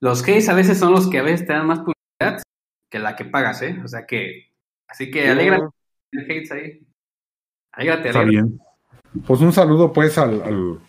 los 0.00 0.20
hates 0.24 0.48
a 0.48 0.54
veces 0.54 0.78
son 0.80 0.90
los 0.90 1.08
que 1.08 1.20
a 1.20 1.22
veces 1.22 1.46
te 1.46 1.52
dan 1.52 1.68
más 1.68 1.78
publicidad 1.78 2.42
que 2.90 2.98
la 2.98 3.14
que 3.14 3.24
pagas, 3.24 3.62
¿eh? 3.62 3.80
O 3.84 3.86
sea 3.86 4.04
que, 4.04 4.50
así 4.88 5.12
que 5.12 5.22
Sí. 5.22 5.28
alegra 5.28 5.70
el 6.10 6.20
hates 6.24 6.50
ahí. 6.50 6.84
Alégrate, 7.70 8.08
Está 8.08 8.24
bien. 8.24 8.58
Pues 9.28 9.40
un 9.42 9.52
saludo, 9.52 9.92
pues, 9.92 10.18
al, 10.18 10.42
al, 10.42 10.80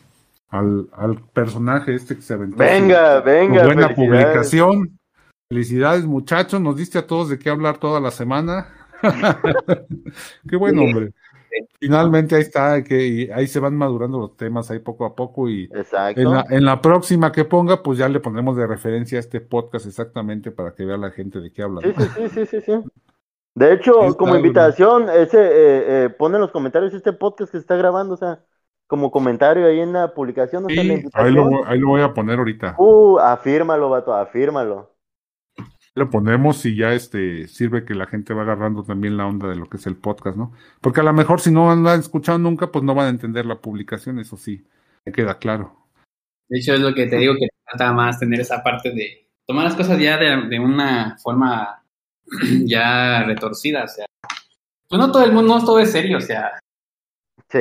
al, 0.49 0.89
al 0.93 1.21
personaje 1.29 1.93
este 1.93 2.15
que 2.15 2.23
se 2.23 2.33
aventó. 2.33 2.57
Venga, 2.57 3.19
su- 3.19 3.25
venga. 3.25 3.59
su 3.61 3.65
buena 3.67 3.87
felicidades. 3.89 3.95
publicación. 3.95 4.99
Felicidades, 5.47 6.05
muchachos. 6.05 6.59
Nos 6.59 6.75
diste 6.75 6.97
a 6.97 7.05
todos 7.05 7.29
de 7.29 7.37
qué 7.37 7.51
hablar 7.51 7.77
toda 7.77 7.99
la 7.99 8.09
semana. 8.09 8.73
qué 10.49 10.55
buen 10.55 10.77
hombre. 10.79 11.13
Finalmente 11.79 12.35
ahí 12.35 12.41
está, 12.41 12.83
que 12.83 13.31
ahí 13.33 13.47
se 13.47 13.59
van 13.59 13.75
madurando 13.75 14.19
los 14.19 14.37
temas 14.37 14.69
ahí 14.69 14.79
poco 14.79 15.05
a 15.05 15.15
poco 15.15 15.49
y 15.49 15.69
en 16.15 16.31
la, 16.31 16.45
en 16.49 16.65
la 16.65 16.81
próxima 16.81 17.31
que 17.31 17.45
ponga, 17.45 17.81
pues 17.81 17.97
ya 17.97 18.09
le 18.09 18.19
pondremos 18.19 18.55
de 18.57 18.67
referencia 18.67 19.17
a 19.17 19.21
este 19.21 19.41
podcast 19.41 19.85
exactamente 19.85 20.51
para 20.51 20.73
que 20.75 20.85
vea 20.85 20.97
la 20.97 21.11
gente 21.11 21.39
de 21.39 21.51
qué 21.51 21.63
habla. 21.63 21.81
Sí, 21.81 21.93
¿no? 21.95 22.03
sí, 22.03 22.09
sí, 22.15 22.29
sí, 22.29 22.45
sí, 22.45 22.61
sí. 22.61 22.73
De 23.55 23.73
hecho, 23.73 24.03
Está 24.03 24.17
como 24.17 24.35
invitación, 24.35 25.09
ese, 25.09 25.39
eh, 25.39 26.05
eh, 26.05 26.09
pon 26.09 26.35
en 26.35 26.41
los 26.41 26.51
comentarios 26.51 26.93
este 26.93 27.11
podcast 27.11 27.51
que 27.51 27.57
se 27.57 27.61
está 27.61 27.75
grabando, 27.75 28.13
o 28.13 28.17
sea, 28.17 28.43
como 28.85 29.09
comentario 29.09 29.65
ahí 29.65 29.79
en 29.79 29.93
la 29.93 30.13
publicación, 30.13 30.65
o 30.65 30.69
sea, 30.69 30.83
la 30.83 30.93
ahí 31.13 31.31
lo, 31.31 31.65
ahí 31.65 31.79
lo 31.79 31.87
voy 31.87 32.01
a 32.01 32.13
poner 32.13 32.37
ahorita. 32.37 32.75
Uh, 32.77 33.17
afírmalo, 33.17 33.89
vato, 33.89 34.13
afírmalo. 34.13 34.91
Lo 35.97 36.11
ponemos 36.11 36.63
y 36.67 36.75
ya 36.75 36.93
este 36.93 37.47
sirve 37.47 37.83
que 37.83 37.95
la 37.95 38.05
gente 38.05 38.33
va 38.35 38.43
agarrando 38.43 38.83
también 38.83 39.17
la 39.17 39.25
onda 39.25 39.47
de 39.47 39.55
lo 39.55 39.67
que 39.67 39.77
es 39.77 39.87
el 39.87 39.95
podcast, 39.95 40.37
¿no? 40.37 40.53
Porque 40.79 40.99
a 40.99 41.03
lo 41.03 41.11
mejor 41.11 41.41
si 41.41 41.49
no 41.51 41.71
han 41.71 41.87
escuchado 41.99 42.37
nunca, 42.37 42.71
pues 42.71 42.83
no 42.83 42.93
van 42.93 43.07
a 43.07 43.09
entender 43.09 43.47
la 43.47 43.59
publicación, 43.59 44.19
eso 44.19 44.37
sí, 44.37 44.63
me 45.05 45.11
queda 45.11 45.39
claro. 45.39 45.75
De 46.49 46.59
hecho, 46.59 46.75
es 46.75 46.81
lo 46.81 46.93
que 46.93 47.07
te 47.07 47.15
digo 47.17 47.33
que 47.33 47.47
falta 47.65 47.91
más 47.93 48.19
tener 48.19 48.39
esa 48.39 48.61
parte 48.61 48.91
de 48.91 49.27
tomar 49.47 49.65
las 49.65 49.75
cosas 49.75 49.97
ya 49.99 50.17
de, 50.17 50.47
de 50.47 50.59
una 50.59 51.17
forma 51.17 51.83
ya 52.65 53.23
retorcida, 53.23 53.83
o 53.83 53.87
sea. 53.87 54.05
Pues 54.87 54.99
no 54.99 55.11
todo 55.11 55.25
el 55.25 55.31
mundo, 55.31 55.57
no 55.57 55.65
todo 55.65 55.79
es 55.79 55.91
serio, 55.91 56.17
o 56.17 56.21
sea, 56.21 56.59
Sí. 57.49 57.57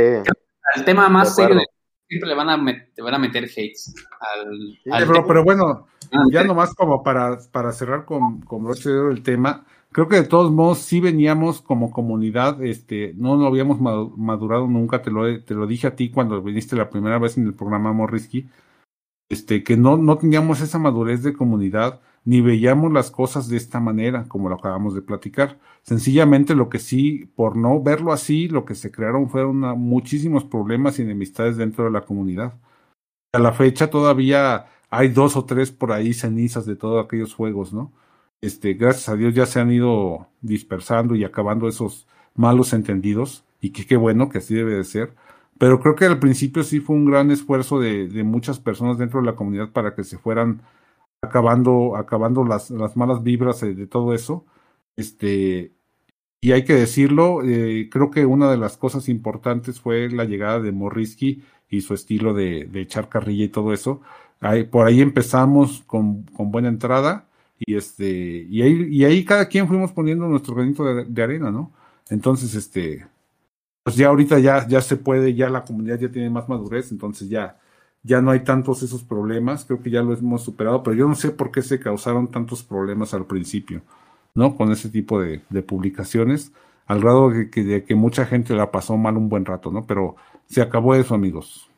el 0.77 0.85
tema 0.85 1.09
más 1.09 1.35
De 1.35 1.43
serio 1.43 1.57
de- 1.61 1.67
siempre 2.09 2.29
le 2.29 2.35
van 2.35 2.49
a 2.51 2.57
met- 2.57 2.89
van 3.03 3.15
a 3.15 3.19
meter 3.19 3.45
hates 3.45 3.95
al, 4.21 4.79
Sí, 4.85 4.91
al 4.91 5.07
pero, 5.07 5.27
pero 5.27 5.45
bueno, 5.45 5.87
Ah, 6.13 6.23
ya 6.31 6.45
nomás 6.45 6.73
como 6.75 7.03
para, 7.03 7.37
para 7.51 7.73
cerrar 7.73 8.05
con, 8.05 8.41
con 8.43 8.63
broche 8.63 8.91
de 8.91 8.97
oro 8.99 9.11
el 9.11 9.25
tema, 9.25 9.67
creo 9.91 10.07
que 10.07 10.15
de 10.17 10.23
todos 10.29 10.53
modos 10.53 10.79
sí 10.79 11.01
veníamos 11.01 11.63
como 11.63 11.91
comunidad, 11.91 12.63
este, 12.63 13.13
no 13.17 13.35
lo 13.37 13.47
habíamos 13.49 13.81
madu- 13.81 14.15
madurado 14.17 14.69
nunca, 14.69 15.03
te 15.03 15.11
lo, 15.11 15.43
te 15.43 15.55
lo 15.55 15.67
dije 15.67 15.89
a 15.89 15.97
ti 15.97 16.11
cuando 16.11 16.41
viniste 16.43 16.77
la 16.77 16.91
primera 16.91 17.19
vez 17.19 17.37
en 17.39 17.47
el 17.47 17.55
programa 17.55 17.93
Morrisky, 17.93 18.49
este, 19.29 19.65
que 19.65 19.77
no, 19.77 19.97
no 19.97 20.17
teníamos 20.19 20.61
esa 20.61 20.79
madurez 20.79 21.25
de 21.25 21.33
comunidad, 21.33 22.01
ni 22.27 22.41
veíamos 22.41 22.93
las 22.93 23.11
cosas 23.13 23.49
de 23.49 23.57
esta 23.57 23.81
manera, 23.81 24.27
como 24.29 24.49
lo 24.49 24.57
acabamos 24.57 24.95
de 24.95 25.03
platicar. 25.03 25.59
Sencillamente 25.83 26.57
lo 26.57 26.69
que 26.69 26.81
sí, 26.81 27.31
por 27.37 27.57
no 27.57 27.81
verlo 27.81 28.13
así, 28.13 28.49
lo 28.49 28.65
que 28.65 28.75
se 28.75 28.91
crearon 28.91 29.31
fueron 29.31 29.65
ah, 29.65 29.75
muchísimos 29.75 30.45
problemas 30.45 30.99
y 30.99 31.03
enemistades 31.03 31.57
dentro 31.57 31.85
de 31.85 31.93
la 31.93 32.03
comunidad. 32.03 32.55
A 33.33 33.39
la 33.39 33.53
fecha 33.53 33.91
todavía 33.91 34.67
hay 34.91 35.09
dos 35.09 35.37
o 35.37 35.45
tres 35.45 35.71
por 35.71 35.93
ahí 35.93 36.15
cenizas 36.15 36.67
de 36.67 36.77
todos 36.77 37.05
aquellos 37.05 37.33
juegos, 37.35 37.73
¿no? 37.73 37.93
Este, 38.41 38.75
gracias 38.75 39.09
a 39.09 39.17
Dios 39.17 39.35
ya 39.35 39.47
se 39.47 39.61
han 39.61 39.71
ido 39.73 40.29
dispersando 40.41 41.15
y 41.15 41.25
acabando 41.25 41.69
esos 41.69 42.09
malos 42.35 42.73
entendidos, 42.73 43.45
y 43.61 43.71
que 43.71 43.87
qué 43.87 43.97
bueno 43.97 44.29
que 44.29 44.39
así 44.39 44.55
debe 44.55 44.75
de 44.75 44.85
ser, 44.85 45.15
pero 45.59 45.81
creo 45.81 45.95
que 45.97 46.05
al 46.07 46.19
principio 46.19 46.65
sí 46.65 46.81
fue 46.81 46.97
un 46.97 47.07
gran 47.07 47.31
esfuerzo 47.31 47.81
de, 47.81 48.09
de 48.09 48.25
muchas 48.25 48.59
personas 48.61 48.99
dentro 48.99 49.21
de 49.21 49.27
la 49.27 49.37
comunidad 49.37 49.71
para 49.73 49.95
que 49.95 50.05
se 50.05 50.19
fueran 50.19 50.63
acabando, 51.27 51.97
acabando 51.97 52.45
las, 52.45 52.71
las 52.71 52.97
malas 52.97 53.23
vibras 53.23 53.61
de, 53.61 53.75
de 53.75 53.87
todo 53.87 54.15
eso. 54.15 54.47
Este, 54.97 55.77
y 56.41 56.53
hay 56.53 56.65
que 56.65 56.75
decirlo, 56.75 57.43
eh, 57.45 57.89
creo 57.91 58.11
que 58.11 58.27
una 58.27 58.51
de 58.51 58.57
las 58.59 58.77
cosas 58.77 59.09
importantes 59.09 59.81
fue 59.81 60.09
la 60.11 60.25
llegada 60.25 60.61
de 60.61 60.73
Morrisky 60.73 61.43
y 61.69 61.81
su 61.81 61.95
estilo 61.95 62.35
de, 62.35 62.67
de 62.67 62.83
echar 62.83 63.09
carrilla 63.09 63.45
y 63.45 63.49
todo 63.49 63.73
eso. 63.73 64.01
Ahí, 64.41 64.65
por 64.65 64.87
ahí 64.87 65.01
empezamos 65.01 65.83
con, 65.87 66.25
con, 66.25 66.51
buena 66.53 66.69
entrada 66.69 67.29
y 67.59 67.75
este 67.77 68.47
y 68.49 68.63
ahí, 68.63 68.89
y 68.91 69.05
ahí 69.05 69.25
cada 69.25 69.49
quien 69.49 69.67
fuimos 69.67 69.93
poniendo 69.93 70.29
nuestro 70.29 70.55
granito 70.55 70.85
de, 70.85 71.05
de, 71.07 71.23
arena, 71.23 71.51
¿no? 71.51 71.73
Entonces, 72.11 72.55
este, 72.55 73.07
pues 73.83 73.97
ya 73.97 74.09
ahorita 74.09 74.39
ya, 74.41 74.67
ya 74.69 74.81
se 74.83 74.97
puede, 74.97 75.35
ya 75.35 75.51
la 75.51 75.65
comunidad 75.65 75.99
ya 76.01 76.11
tiene 76.11 76.31
más 76.31 76.49
madurez, 76.49 76.93
entonces 76.93 77.29
ya, 77.29 77.59
ya 78.07 78.23
no 78.23 78.31
hay 78.31 78.41
tantos 78.41 78.83
esos 78.83 79.03
problemas, 79.03 79.65
creo 79.65 79.83
que 79.83 79.91
ya 79.91 80.03
lo 80.03 80.15
hemos 80.15 80.43
superado, 80.43 80.83
pero 80.83 80.97
yo 80.97 81.09
no 81.09 81.15
sé 81.15 81.31
por 81.31 81.51
qué 81.51 81.63
se 81.63 81.81
causaron 81.81 82.31
tantos 82.31 82.63
problemas 82.63 83.13
al 83.15 83.27
principio. 83.27 83.83
¿no? 84.37 84.55
Con 84.55 84.71
ese 84.71 84.91
tipo 84.91 85.21
de, 85.21 85.43
de 85.49 85.63
publicaciones, 85.63 86.53
al 86.87 87.01
grado 87.01 87.31
de 87.31 87.51
que, 87.51 87.65
de 87.65 87.85
que, 87.85 87.95
mucha 87.95 88.27
gente 88.27 88.55
la 88.55 88.71
pasó 88.71 88.97
mal 88.97 89.17
un 89.17 89.29
buen 89.29 89.45
rato, 89.45 89.73
¿no? 89.73 89.87
Pero 89.87 90.17
se 90.45 90.63
acabó 90.63 90.95
eso, 90.95 91.15
amigos. 91.15 91.71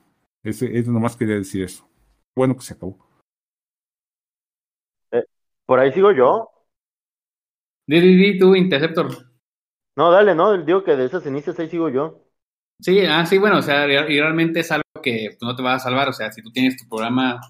Ese, 0.42 0.76
ese 0.76 0.90
nomás 0.90 1.16
quería 1.16 1.36
decir 1.36 1.62
eso. 1.62 1.88
Bueno 2.36 2.56
que 2.56 2.62
se 2.62 2.74
acabó. 2.74 2.98
Eh, 5.12 5.24
por 5.64 5.78
ahí 5.78 5.92
sigo 5.92 6.10
yo. 6.12 6.50
Di, 7.86 8.00
di, 8.00 8.16
di, 8.16 8.38
tú, 8.38 8.54
Interceptor. 8.54 9.06
No, 9.96 10.10
dale, 10.10 10.34
no, 10.34 10.62
digo 10.62 10.82
que 10.82 10.96
de 10.96 11.06
esas 11.06 11.22
cenizas 11.22 11.58
ahí 11.58 11.68
sigo 11.68 11.88
yo. 11.88 12.24
Sí, 12.80 13.00
ah, 13.06 13.24
sí, 13.24 13.38
bueno, 13.38 13.58
o 13.58 13.62
sea, 13.62 13.86
y 13.86 14.20
realmente 14.20 14.60
es 14.60 14.70
algo 14.70 14.87
que 15.00 15.36
no 15.40 15.54
te 15.54 15.62
va 15.62 15.74
a 15.74 15.78
salvar, 15.78 16.08
o 16.08 16.12
sea, 16.12 16.32
si 16.32 16.42
tú 16.42 16.50
tienes 16.50 16.76
tu 16.76 16.88
programa 16.88 17.40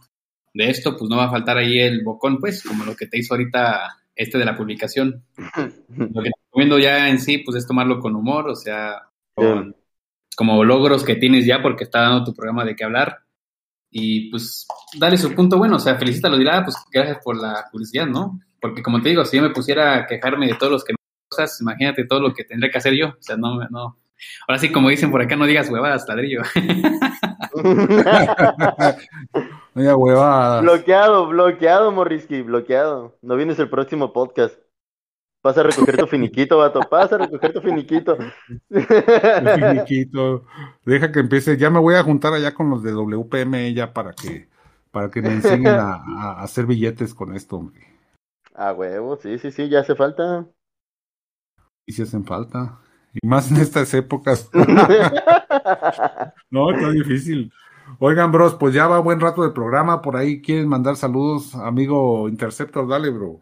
de 0.54 0.70
esto, 0.70 0.96
pues 0.96 1.08
no 1.10 1.16
va 1.16 1.24
a 1.24 1.30
faltar 1.30 1.58
ahí 1.58 1.78
el 1.78 2.02
bocón, 2.04 2.38
pues, 2.38 2.62
como 2.62 2.84
lo 2.84 2.96
que 2.96 3.06
te 3.06 3.18
hizo 3.18 3.34
ahorita 3.34 3.98
este 4.18 4.36
de 4.36 4.44
la 4.44 4.56
publicación. 4.56 5.24
Lo 5.88 6.22
que 6.22 6.30
te 6.30 6.40
recomiendo 6.46 6.78
ya 6.78 7.08
en 7.08 7.20
sí, 7.20 7.38
pues 7.38 7.56
es 7.56 7.66
tomarlo 7.66 8.00
con 8.00 8.16
humor, 8.16 8.48
o 8.48 8.56
sea, 8.56 9.08
con, 9.34 9.76
como 10.36 10.64
logros 10.64 11.04
que 11.04 11.14
tienes 11.14 11.46
ya 11.46 11.62
porque 11.62 11.84
está 11.84 12.00
dando 12.00 12.24
tu 12.24 12.34
programa 12.34 12.64
de 12.64 12.74
qué 12.74 12.84
hablar. 12.84 13.18
Y 13.90 14.28
pues 14.30 14.66
dale 14.98 15.16
su 15.16 15.34
punto 15.34 15.56
bueno, 15.56 15.76
o 15.76 15.78
sea, 15.78 15.96
felicítalo, 15.96 16.36
dirá, 16.36 16.64
pues 16.64 16.76
gracias 16.92 17.18
por 17.24 17.40
la 17.40 17.66
publicidad, 17.70 18.06
¿no? 18.06 18.40
Porque 18.60 18.82
como 18.82 19.00
te 19.00 19.10
digo, 19.10 19.24
si 19.24 19.36
yo 19.36 19.42
me 19.42 19.50
pusiera 19.50 19.96
a 19.96 20.06
quejarme 20.06 20.48
de 20.48 20.54
todos 20.54 20.72
los 20.72 20.84
que 20.84 20.92
me 20.92 20.98
cosas, 21.28 21.60
imagínate 21.60 22.04
todo 22.04 22.20
lo 22.20 22.34
que 22.34 22.44
tendría 22.44 22.70
que 22.70 22.78
hacer 22.78 22.94
yo, 22.94 23.08
o 23.08 23.22
sea, 23.22 23.36
no, 23.36 23.56
no. 23.70 23.96
Ahora 24.46 24.58
sí, 24.58 24.72
como 24.72 24.88
dicen 24.88 25.10
por 25.10 25.22
acá, 25.22 25.36
no 25.36 25.46
digas 25.46 25.70
huevadas, 25.70 26.06
ladrillo. 26.08 26.42
Oiga, 29.74 29.96
huevada. 29.96 30.60
Bloqueado, 30.60 31.28
bloqueado, 31.28 31.92
Morrisky, 31.92 32.42
bloqueado. 32.42 33.16
No 33.22 33.36
vienes 33.36 33.58
el 33.58 33.70
próximo 33.70 34.12
podcast. 34.12 34.58
Pasa 35.40 35.60
a 35.60 35.64
recoger 35.64 35.96
tu 35.96 36.06
finiquito, 36.06 36.58
vato. 36.58 36.80
Pasa 36.80 37.14
a 37.14 37.18
recoger 37.18 37.52
tu 37.52 37.60
finiquito. 37.60 38.18
El 38.70 39.60
finiquito. 39.60 40.44
Deja 40.84 41.12
que 41.12 41.20
empiece. 41.20 41.56
Ya 41.56 41.70
me 41.70 41.78
voy 41.78 41.94
a 41.94 42.02
juntar 42.02 42.32
allá 42.32 42.52
con 42.52 42.70
los 42.70 42.82
de 42.82 42.92
WPM 42.92 43.72
ya 43.72 43.92
para 43.92 44.14
que, 44.14 44.48
para 44.90 45.10
que 45.10 45.22
me 45.22 45.28
enseñen 45.28 45.68
a, 45.68 45.94
a 45.94 46.42
hacer 46.42 46.66
billetes 46.66 47.14
con 47.14 47.36
esto, 47.36 47.56
hombre. 47.56 47.86
A 48.54 48.72
huevo, 48.72 49.16
sí, 49.16 49.38
sí, 49.38 49.52
sí, 49.52 49.68
ya 49.68 49.80
hace 49.80 49.94
falta. 49.94 50.44
Y 51.86 51.92
si 51.92 52.02
hacen 52.02 52.24
falta. 52.24 52.80
Y 53.20 53.26
más 53.26 53.50
en 53.50 53.58
estas 53.58 53.92
épocas. 53.94 54.50
no, 56.50 56.70
está 56.70 56.90
difícil. 56.90 57.52
Oigan, 57.98 58.30
bros, 58.30 58.54
pues 58.54 58.74
ya 58.74 58.86
va 58.86 59.00
buen 59.00 59.20
rato 59.20 59.42
de 59.42 59.50
programa. 59.50 60.02
Por 60.02 60.16
ahí 60.16 60.40
quieren 60.40 60.68
mandar 60.68 60.96
saludos, 60.96 61.54
amigo 61.54 62.28
Interceptor, 62.28 62.86
dale, 62.86 63.10
bro. 63.10 63.40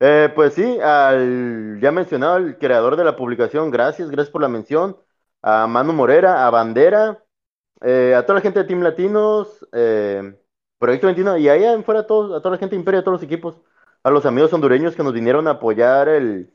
Eh, 0.00 0.30
pues 0.34 0.54
sí, 0.54 0.80
al 0.80 1.78
ya 1.80 1.92
mencionado, 1.92 2.36
el 2.38 2.58
creador 2.58 2.96
de 2.96 3.04
la 3.04 3.16
publicación, 3.16 3.70
gracias, 3.70 4.10
gracias 4.10 4.32
por 4.32 4.42
la 4.42 4.48
mención. 4.48 4.96
A 5.42 5.66
Manu 5.66 5.92
Morera, 5.92 6.46
a 6.46 6.50
Bandera, 6.50 7.22
eh, 7.80 8.14
a 8.16 8.22
toda 8.22 8.36
la 8.36 8.42
gente 8.42 8.58
de 8.58 8.64
Team 8.66 8.80
Latinos, 8.80 9.66
eh, 9.72 10.34
Proyecto 10.78 11.06
21, 11.06 11.38
y 11.38 11.48
ahí 11.48 11.82
fuera 11.84 12.00
a, 12.00 12.06
todos, 12.06 12.36
a 12.36 12.40
toda 12.40 12.52
la 12.52 12.58
gente 12.58 12.74
de 12.74 12.80
Imperio, 12.80 13.00
a 13.00 13.04
todos 13.04 13.20
los 13.20 13.22
equipos, 13.22 13.60
a 14.02 14.10
los 14.10 14.26
amigos 14.26 14.52
hondureños 14.52 14.96
que 14.96 15.04
nos 15.04 15.12
vinieron 15.12 15.46
a 15.46 15.52
apoyar 15.52 16.08
el, 16.08 16.52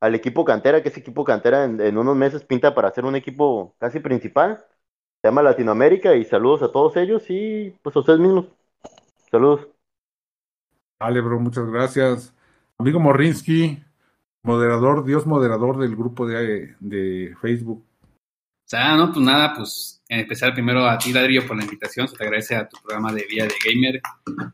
al 0.00 0.14
equipo 0.14 0.44
cantera, 0.44 0.82
que 0.82 0.88
ese 0.90 1.00
equipo 1.00 1.24
cantera 1.24 1.64
en, 1.64 1.80
en 1.80 1.98
unos 1.98 2.16
meses 2.16 2.44
pinta 2.44 2.74
para 2.74 2.90
ser 2.90 3.04
un 3.04 3.16
equipo 3.16 3.74
casi 3.78 4.00
principal 4.00 4.64
se 5.20 5.28
llama 5.28 5.42
Latinoamérica 5.42 6.14
y 6.14 6.24
saludos 6.24 6.62
a 6.62 6.70
todos 6.70 6.96
ellos 6.96 7.24
y 7.28 7.74
pues 7.82 7.96
a 7.96 8.00
ustedes 8.00 8.20
mismos. 8.20 8.46
Saludos. 9.30 9.66
Vale, 11.00 11.20
bro, 11.20 11.40
muchas 11.40 11.66
gracias. 11.66 12.34
Amigo 12.78 13.00
Morrinsky, 13.00 13.82
moderador, 14.44 15.04
Dios 15.04 15.26
moderador 15.26 15.78
del 15.78 15.96
grupo 15.96 16.26
de, 16.26 16.76
de 16.78 17.36
Facebook. 17.40 17.84
O 18.02 18.68
sea, 18.68 18.96
no, 18.96 19.12
pues 19.12 19.24
nada, 19.24 19.54
pues 19.56 19.97
especial 20.08 20.54
primero 20.54 20.86
a 20.86 20.96
ti, 20.98 21.12
Ladrillo, 21.12 21.46
por 21.46 21.56
la 21.56 21.64
invitación. 21.64 22.08
Se 22.08 22.16
te 22.16 22.24
agradece 22.24 22.56
a 22.56 22.68
tu 22.68 22.78
programa 22.82 23.12
de 23.12 23.26
Vía 23.28 23.44
de 23.44 23.54
Gamer. 23.64 24.00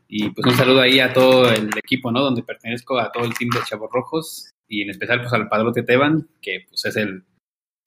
Y 0.09 0.31
pues 0.31 0.47
un 0.47 0.59
saludo 0.59 0.81
ahí 0.81 1.01
a 1.01 1.13
todo 1.13 1.51
el 1.51 1.71
equipo, 1.77 2.11
¿no? 2.11 2.21
Donde 2.21 2.43
pertenezco 2.43 2.99
a 2.99 3.13
todo 3.13 3.25
el 3.25 3.35
team 3.35 3.51
de 3.51 3.61
Chavos 3.65 3.91
Rojos. 3.93 4.51
Y 4.69 4.83
en 4.83 4.91
especial, 4.91 5.21
pues 5.21 5.33
al 5.33 5.49
Padrote 5.49 5.83
Teban, 5.83 6.29
que 6.43 6.65
pues 6.69 6.85
es 6.85 6.97
el 6.97 7.25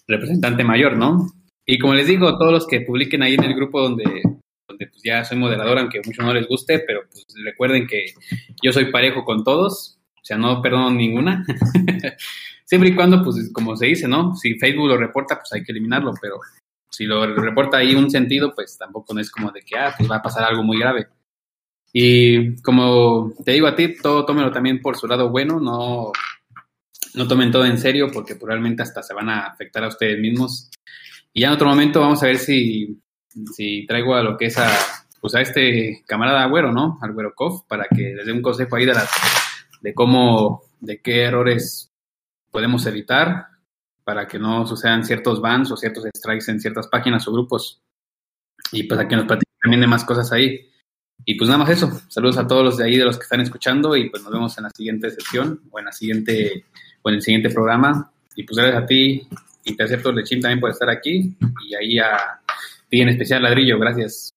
representante 0.08 0.64
mayor, 0.64 0.96
¿no? 0.96 1.28
Y 1.66 1.80
como 1.80 1.94
les 1.94 2.08
digo, 2.08 2.38
todos 2.38 2.54
los 2.54 2.68
que 2.68 2.82
publiquen 2.82 3.24
ahí 3.24 3.34
en 3.34 3.44
el 3.44 3.54
grupo 3.54 3.82
donde, 3.82 4.22
donde 4.70 4.88
pues 4.88 5.02
ya 5.04 5.26
soy 5.26 5.38
moderador, 5.38 5.78
aunque 5.80 5.98
a 5.98 6.02
muchos 6.06 6.26
no 6.26 6.34
les 6.34 6.48
guste, 6.48 6.80
pero 6.80 7.02
pues 7.12 7.26
recuerden 7.44 7.86
que 7.88 8.06
yo 8.64 8.72
soy 8.72 8.90
parejo 8.90 9.26
con 9.26 9.44
todos, 9.44 10.00
o 10.16 10.24
sea, 10.24 10.38
no 10.38 10.62
perdono 10.62 10.92
ninguna. 10.92 11.46
Siempre 12.64 12.90
y 12.90 12.96
cuando, 12.96 13.22
pues 13.22 13.52
como 13.54 13.76
se 13.76 13.88
dice, 13.88 14.08
¿no? 14.08 14.36
Si 14.36 14.56
Facebook 14.56 14.88
lo 14.88 14.98
reporta, 14.98 15.36
pues 15.36 15.52
hay 15.54 15.64
que 15.64 15.74
eliminarlo, 15.74 16.14
pero 16.22 16.40
si 16.90 17.06
lo 17.06 17.26
reporta 17.36 17.78
ahí 17.78 17.96
un 17.96 18.10
sentido, 18.10 18.54
pues 18.54 18.78
tampoco 18.78 19.18
es 19.20 19.32
como 19.32 19.52
de 19.52 19.62
que, 19.62 19.78
ah, 19.78 19.94
pues 19.98 20.10
va 20.10 20.18
a 20.18 20.22
pasar 20.22 20.44
algo 20.44 20.64
muy 20.64 20.80
grave. 20.80 21.08
Y 21.94 22.62
como 22.62 23.34
te 23.44 23.54
digo 23.54 23.68
a 23.68 23.76
ti, 23.76 23.96
todo 24.02 24.26
tómelo 24.26 24.52
también 24.52 24.82
por 24.82 24.98
su 24.98 25.08
lado 25.08 25.30
bueno, 25.30 25.60
no, 25.60 26.12
no 27.16 27.28
tomen 27.28 27.52
todo 27.52 27.66
en 27.66 27.78
serio 27.78 28.10
porque 28.14 28.36
probablemente 28.36 28.84
hasta 28.84 29.02
se 29.02 29.14
van 29.14 29.30
a 29.30 29.48
afectar 29.48 29.84
a 29.84 29.88
ustedes 29.88 30.20
mismos. 30.20 30.70
Y 31.34 31.42
ya 31.42 31.48
en 31.48 31.54
otro 31.54 31.68
momento 31.68 32.02
vamos 32.02 32.22
a 32.24 32.28
ver 32.28 32.38
si, 32.38 33.02
si 33.54 33.86
traigo 33.86 34.16
a 34.16 34.24
lo 34.24 34.38
que 34.38 34.46
es 34.46 34.58
a, 34.58 34.70
pues 35.20 35.34
este 35.36 36.04
camarada 36.06 36.44
Agüero, 36.44 36.72
¿no? 36.72 37.00
Al 37.02 37.16
Kov, 37.36 37.68
para 37.68 37.88
que 37.88 38.14
les 38.16 38.26
dé 38.26 38.32
un 38.32 38.42
consejo 38.42 38.76
ahí 38.76 38.86
de 39.82 39.94
cómo, 39.94 40.64
de 40.80 41.02
qué 41.02 41.24
errores 41.24 41.92
podemos 42.52 42.86
evitar 42.86 43.48
para 44.08 44.26
que 44.26 44.40
no 44.40 44.66
sucedan 44.66 45.04
ciertos 45.04 45.42
bans 45.42 45.70
o 45.70 45.76
ciertos 45.76 46.06
strikes 46.16 46.50
en 46.50 46.62
ciertas 46.62 46.88
páginas 46.88 47.28
o 47.28 47.34
grupos. 47.34 47.82
Y 48.72 48.84
pues 48.84 49.02
a 49.02 49.06
que 49.06 49.18
nos 49.18 49.26
platiquen 49.26 49.60
también 49.62 49.82
de 49.82 49.88
más 49.88 50.06
cosas 50.06 50.32
ahí. 50.32 50.66
Y 51.26 51.36
pues 51.36 51.50
nada 51.50 51.66
más 51.66 51.70
eso. 51.72 51.92
Saludos 52.08 52.38
a 52.38 52.48
todos 52.48 52.64
los 52.64 52.78
de 52.78 52.86
ahí, 52.86 52.96
de 52.96 53.04
los 53.04 53.18
que 53.18 53.24
están 53.24 53.42
escuchando, 53.42 53.98
y 53.98 54.10
pues 54.10 54.24
nos 54.24 54.32
vemos 54.32 54.58
en 54.58 54.64
la 54.64 54.70
siguiente 54.70 55.12
sesión 55.12 55.60
o 55.72 55.80
en 55.80 55.86
la 55.86 55.92
siguiente, 55.92 56.64
o 57.02 57.10
en 57.10 57.16
el 57.16 57.22
siguiente 57.22 57.50
programa. 57.50 58.10
Y 58.34 58.44
pues 58.44 58.56
gracias 58.56 58.82
a 58.82 58.86
ti, 58.86 59.28
Interceptor 59.66 60.16
Lechín 60.16 60.40
también 60.40 60.62
por 60.62 60.72
estar 60.72 60.90
aquí 60.90 61.36
y 61.68 61.76
ahí 61.76 62.00
a 62.00 62.40
ti 62.88 63.02
en 63.02 63.10
especial 63.10 63.44
Ladrillo, 63.44 63.78
gracias. 63.78 64.34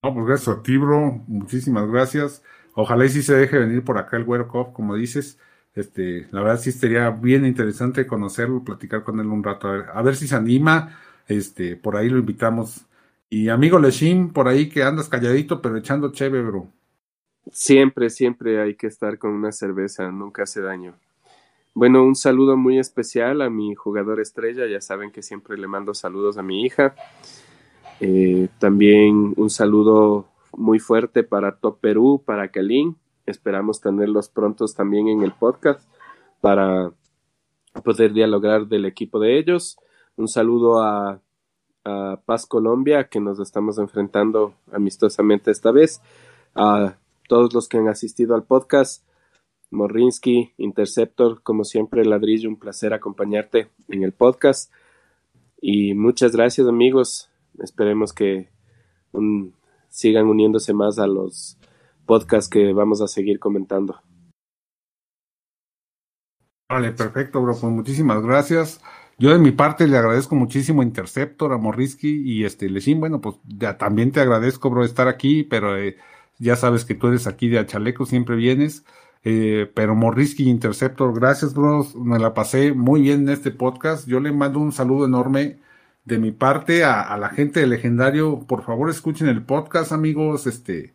No, 0.00 0.14
pues 0.14 0.26
gracias 0.26 0.56
a 0.56 0.62
ti, 0.62 0.76
bro, 0.76 1.24
muchísimas 1.26 1.90
gracias. 1.90 2.40
Ojalá 2.74 3.04
y 3.04 3.08
sí 3.08 3.20
se 3.20 3.34
deje 3.34 3.58
venir 3.58 3.82
por 3.82 3.98
acá 3.98 4.16
el 4.16 4.22
Güero 4.22 4.46
como 4.72 4.94
dices. 4.94 5.40
Este, 5.74 6.28
la 6.30 6.40
verdad 6.40 6.60
sí 6.60 6.72
sería 6.72 7.10
bien 7.10 7.44
interesante 7.44 8.06
conocerlo, 8.06 8.62
platicar 8.62 9.02
con 9.02 9.18
él 9.18 9.26
un 9.26 9.42
rato, 9.42 9.68
a 9.68 9.72
ver, 9.72 9.84
a 9.92 10.02
ver 10.02 10.16
si 10.16 10.28
se 10.28 10.36
anima, 10.36 10.98
este, 11.26 11.76
por 11.76 11.96
ahí 11.96 12.08
lo 12.08 12.18
invitamos. 12.18 12.86
Y 13.28 13.48
amigo 13.48 13.78
Lechín, 13.78 14.32
por 14.32 14.46
ahí 14.46 14.68
que 14.68 14.84
andas 14.84 15.08
calladito, 15.08 15.60
pero 15.60 15.76
echando 15.76 16.12
chévere, 16.12 16.44
bro. 16.44 16.68
Siempre, 17.50 18.08
siempre 18.10 18.60
hay 18.60 18.74
que 18.76 18.86
estar 18.86 19.18
con 19.18 19.32
una 19.32 19.52
cerveza, 19.52 20.10
nunca 20.10 20.44
hace 20.44 20.60
daño. 20.60 20.94
Bueno, 21.74 22.04
un 22.04 22.14
saludo 22.14 22.56
muy 22.56 22.78
especial 22.78 23.42
a 23.42 23.50
mi 23.50 23.74
jugador 23.74 24.20
estrella. 24.20 24.66
Ya 24.68 24.80
saben 24.80 25.10
que 25.10 25.22
siempre 25.22 25.58
le 25.58 25.66
mando 25.66 25.92
saludos 25.92 26.38
a 26.38 26.42
mi 26.42 26.62
hija. 26.62 26.94
Eh, 27.98 28.48
también 28.60 29.34
un 29.36 29.50
saludo 29.50 30.28
muy 30.56 30.78
fuerte 30.78 31.24
para 31.24 31.56
Top 31.56 31.80
Perú, 31.80 32.22
para 32.24 32.48
Kalin. 32.48 32.96
Esperamos 33.26 33.80
tenerlos 33.80 34.28
prontos 34.28 34.74
también 34.74 35.08
en 35.08 35.22
el 35.22 35.32
podcast 35.32 35.88
para 36.40 36.92
poder 37.82 38.12
dialogar 38.12 38.66
del 38.66 38.84
equipo 38.84 39.18
de 39.18 39.38
ellos. 39.38 39.78
Un 40.16 40.28
saludo 40.28 40.82
a, 40.82 41.20
a 41.84 42.20
Paz 42.24 42.46
Colombia, 42.46 43.08
que 43.08 43.20
nos 43.20 43.40
estamos 43.40 43.78
enfrentando 43.78 44.54
amistosamente 44.72 45.50
esta 45.50 45.72
vez. 45.72 46.00
A 46.54 46.96
todos 47.28 47.54
los 47.54 47.68
que 47.68 47.78
han 47.78 47.88
asistido 47.88 48.34
al 48.34 48.44
podcast 48.44 49.04
Morrinsky, 49.70 50.52
Interceptor, 50.56 51.42
como 51.42 51.64
siempre, 51.64 52.04
Ladrillo, 52.04 52.48
un 52.48 52.58
placer 52.58 52.92
acompañarte 52.92 53.68
en 53.88 54.02
el 54.02 54.12
podcast. 54.12 54.72
Y 55.60 55.94
muchas 55.94 56.32
gracias 56.32 56.68
amigos. 56.68 57.30
Esperemos 57.58 58.12
que 58.12 58.48
sigan 59.88 60.26
uniéndose 60.26 60.72
más 60.72 60.98
a 60.98 61.06
los 61.06 61.56
podcasts 62.06 62.48
que 62.48 62.72
vamos 62.72 63.00
a 63.00 63.08
seguir 63.08 63.38
comentando. 63.38 64.00
Vale, 66.68 66.92
perfecto, 66.92 67.42
bro. 67.42 67.52
Pues 67.52 67.72
muchísimas 67.72 68.22
gracias. 68.22 68.80
Yo 69.18 69.30
de 69.30 69.38
mi 69.38 69.52
parte 69.52 69.86
le 69.86 69.96
agradezco 69.96 70.34
muchísimo 70.34 70.82
a 70.82 70.84
Interceptor, 70.84 71.52
a 71.52 71.58
Morrisky 71.58 72.22
y 72.24 72.44
este 72.44 72.68
Lechín. 72.68 73.00
Bueno, 73.00 73.20
pues 73.20 73.36
ya 73.46 73.78
también 73.78 74.10
te 74.10 74.20
agradezco, 74.20 74.70
bro, 74.70 74.84
estar 74.84 75.06
aquí, 75.06 75.44
pero 75.44 75.76
eh, 75.76 75.96
ya 76.38 76.56
sabes 76.56 76.84
que 76.84 76.94
tú 76.94 77.08
eres 77.08 77.26
aquí 77.26 77.48
de 77.48 77.58
Achaleco, 77.58 78.06
siempre 78.06 78.36
vienes. 78.36 78.84
Eh, 79.22 79.70
pero 79.74 79.94
Morrisky 79.94 80.48
Interceptor, 80.48 81.14
gracias, 81.14 81.54
bro. 81.54 81.86
Me 81.94 82.18
la 82.18 82.34
pasé 82.34 82.72
muy 82.72 83.02
bien 83.02 83.22
en 83.22 83.28
este 83.30 83.50
podcast. 83.50 84.06
Yo 84.08 84.20
le 84.20 84.32
mando 84.32 84.58
un 84.58 84.72
saludo 84.72 85.06
enorme 85.06 85.60
de 86.04 86.18
mi 86.18 86.32
parte 86.32 86.84
a, 86.84 87.16
la 87.16 87.30
gente 87.30 87.60
de 87.60 87.66
Legendario. 87.66 88.40
Por 88.46 88.62
favor, 88.64 88.90
escuchen 88.90 89.28
el 89.28 89.44
podcast, 89.44 89.92
amigos. 89.92 90.46
Este, 90.46 90.94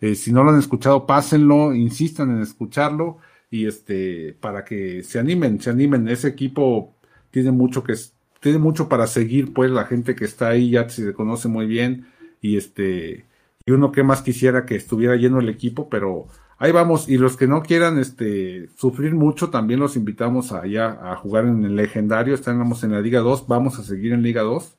eh, 0.00 0.14
si 0.14 0.32
no 0.32 0.44
lo 0.44 0.50
han 0.50 0.58
escuchado, 0.58 1.06
pásenlo, 1.06 1.74
insistan 1.74 2.30
en 2.30 2.42
escucharlo 2.42 3.18
y 3.50 3.66
este, 3.66 4.36
para 4.40 4.64
que 4.64 5.02
se 5.02 5.18
animen, 5.18 5.60
se 5.60 5.70
animen. 5.70 6.08
Ese 6.08 6.28
equipo 6.28 6.94
tiene 7.30 7.50
mucho 7.50 7.84
que, 7.84 7.94
tiene 8.40 8.58
mucho 8.58 8.88
para 8.88 9.06
seguir, 9.06 9.52
pues 9.52 9.70
la 9.70 9.84
gente 9.84 10.14
que 10.14 10.24
está 10.24 10.48
ahí 10.48 10.70
ya 10.70 10.88
se 10.88 11.12
conoce 11.12 11.48
muy 11.48 11.66
bien 11.66 12.06
y 12.40 12.56
este, 12.56 13.26
y 13.66 13.72
uno 13.72 13.92
que 13.92 14.02
más 14.02 14.22
quisiera 14.22 14.64
que 14.66 14.76
estuviera 14.76 15.16
lleno 15.16 15.40
el 15.40 15.48
equipo, 15.48 15.88
pero 15.88 16.28
ahí 16.58 16.72
vamos. 16.72 17.08
Y 17.08 17.18
los 17.18 17.36
que 17.36 17.46
no 17.46 17.62
quieran 17.62 17.98
este, 17.98 18.68
sufrir 18.76 19.14
mucho, 19.14 19.50
también 19.50 19.80
los 19.80 19.96
invitamos 19.96 20.52
allá 20.52 20.98
a 21.02 21.16
jugar 21.16 21.44
en 21.46 21.64
el 21.64 21.76
legendario. 21.76 22.34
Estamos 22.34 22.82
en 22.84 22.92
la 22.92 23.00
Liga 23.00 23.20
2, 23.20 23.46
vamos 23.48 23.78
a 23.78 23.84
seguir 23.84 24.12
en 24.12 24.22
Liga 24.22 24.42
2. 24.42 24.76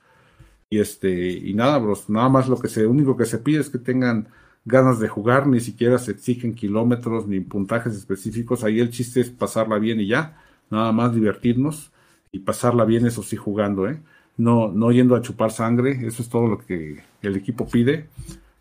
Y 0.70 0.80
este, 0.80 1.30
y 1.30 1.54
nada, 1.54 1.78
bros, 1.78 2.10
nada 2.10 2.30
más 2.30 2.48
lo 2.48 2.58
que 2.60 2.70
se, 2.70 2.88
único 2.88 3.18
que 3.18 3.26
se 3.26 3.40
pide 3.40 3.60
es 3.60 3.70
que 3.70 3.78
tengan 3.78 4.30
ganas 4.66 5.00
de 5.00 5.08
jugar, 5.08 5.48
ni 5.48 5.60
siquiera 5.60 5.98
se 5.98 6.12
exigen 6.12 6.56
kilómetros 6.56 7.28
ni 7.28 7.40
puntajes 7.40 7.96
específicos. 7.96 8.64
Ahí 8.64 8.80
el 8.80 8.92
chiste 8.92 9.22
es 9.22 9.30
pasarla 9.30 9.80
bien 9.80 10.00
y 10.00 10.08
ya, 10.08 10.38
nada 10.70 10.92
más 10.92 11.14
divertirnos 11.14 11.92
y 12.32 12.40
pasarla 12.40 12.86
bien, 12.86 13.06
eso 13.06 13.24
sí, 13.24 13.36
jugando, 13.36 13.88
¿eh? 13.88 14.02
No, 14.38 14.72
no 14.72 14.92
yendo 14.92 15.16
a 15.16 15.22
chupar 15.22 15.52
sangre, 15.52 16.06
eso 16.08 16.22
es 16.24 16.30
todo 16.30 16.48
lo 16.48 16.58
que 16.60 17.04
el 17.22 17.36
equipo 17.36 17.68
pide. 17.68 18.10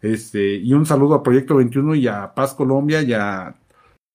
Este, 0.02 0.56
y 0.56 0.72
un 0.72 0.86
saludo 0.86 1.14
a 1.14 1.22
Proyecto 1.22 1.56
21 1.56 1.94
y 1.94 2.09
a 2.09 2.35
Paz 2.35 2.55
Colombia 2.55 3.02
y 3.02 3.12
a, 3.12 3.55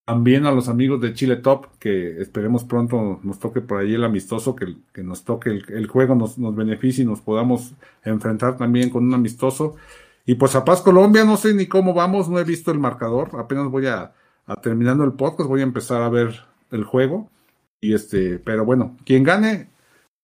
también 0.06 0.46
a 0.46 0.52
los 0.52 0.70
amigos 0.70 1.02
de 1.02 1.14
Chile 1.14 1.38
Top, 1.38 1.68
que 1.80 2.22
esperemos 2.22 2.64
pronto 2.64 3.20
nos 3.24 3.40
toque 3.40 3.62
por 3.62 3.80
ahí 3.80 3.96
el 3.96 4.04
amistoso, 4.04 4.56
que, 4.56 4.76
que 4.94 5.04
nos 5.04 5.24
toque 5.24 5.50
el, 5.50 5.88
juego, 5.88 6.16
nos, 6.16 6.38
nos 6.38 6.56
beneficie 6.56 7.04
y 7.04 7.08
nos 7.08 7.22
podamos 7.22 7.74
enfrentar 8.04 8.58
también 8.58 8.90
con 8.92 9.04
un 9.06 9.14
amistoso. 9.14 9.76
Y 10.26 10.36
pues 10.36 10.56
a 10.56 10.66
Paz 10.66 10.82
Colombia, 10.82 11.24
no 11.24 11.38
sé 11.38 11.54
ni 11.54 11.68
cómo 11.68 11.94
vamos, 11.94 12.30
no 12.30 12.40
he 12.40 12.44
visto 12.44 12.72
el 12.72 12.80
marcador, 12.80 13.30
apenas 13.40 13.70
voy 13.70 13.88
a, 13.88 14.14
a 14.46 14.56
terminando 14.62 15.04
el 15.04 15.14
podcast, 15.14 15.48
voy 15.48 15.62
a 15.62 15.64
empezar 15.64 16.02
a 16.02 16.10
ver 16.10 16.46
el 16.72 16.84
juego. 16.84 17.30
Y 17.80 17.94
este, 17.94 18.40
pero 18.40 18.66
bueno, 18.66 18.98
quien 19.06 19.24
gane, 19.24 19.70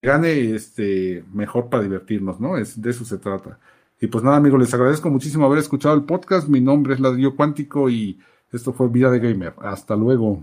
gane 0.02 0.56
este, 0.56 1.24
mejor 1.32 1.70
para 1.70 1.84
divertirnos, 1.84 2.40
¿no? 2.40 2.58
Es, 2.58 2.82
de 2.82 2.90
eso 2.90 3.06
se 3.06 3.18
trata. 3.20 3.60
Y 4.00 4.08
pues 4.08 4.24
nada, 4.24 4.38
amigos, 4.38 4.60
les 4.60 4.74
agradezco 4.74 5.10
muchísimo 5.12 5.46
haber 5.46 5.60
escuchado 5.60 5.94
el 5.96 6.04
podcast. 6.06 6.48
Mi 6.48 6.62
nombre 6.62 6.96
es 6.96 7.00
Ladrillo 7.00 7.36
Cuántico 7.36 7.90
y 7.90 8.20
esto 8.52 8.74
fue 8.74 8.88
Vida 8.90 9.12
de 9.12 9.20
Gamer. 9.20 9.54
Hasta 9.60 9.96
luego. 9.96 10.42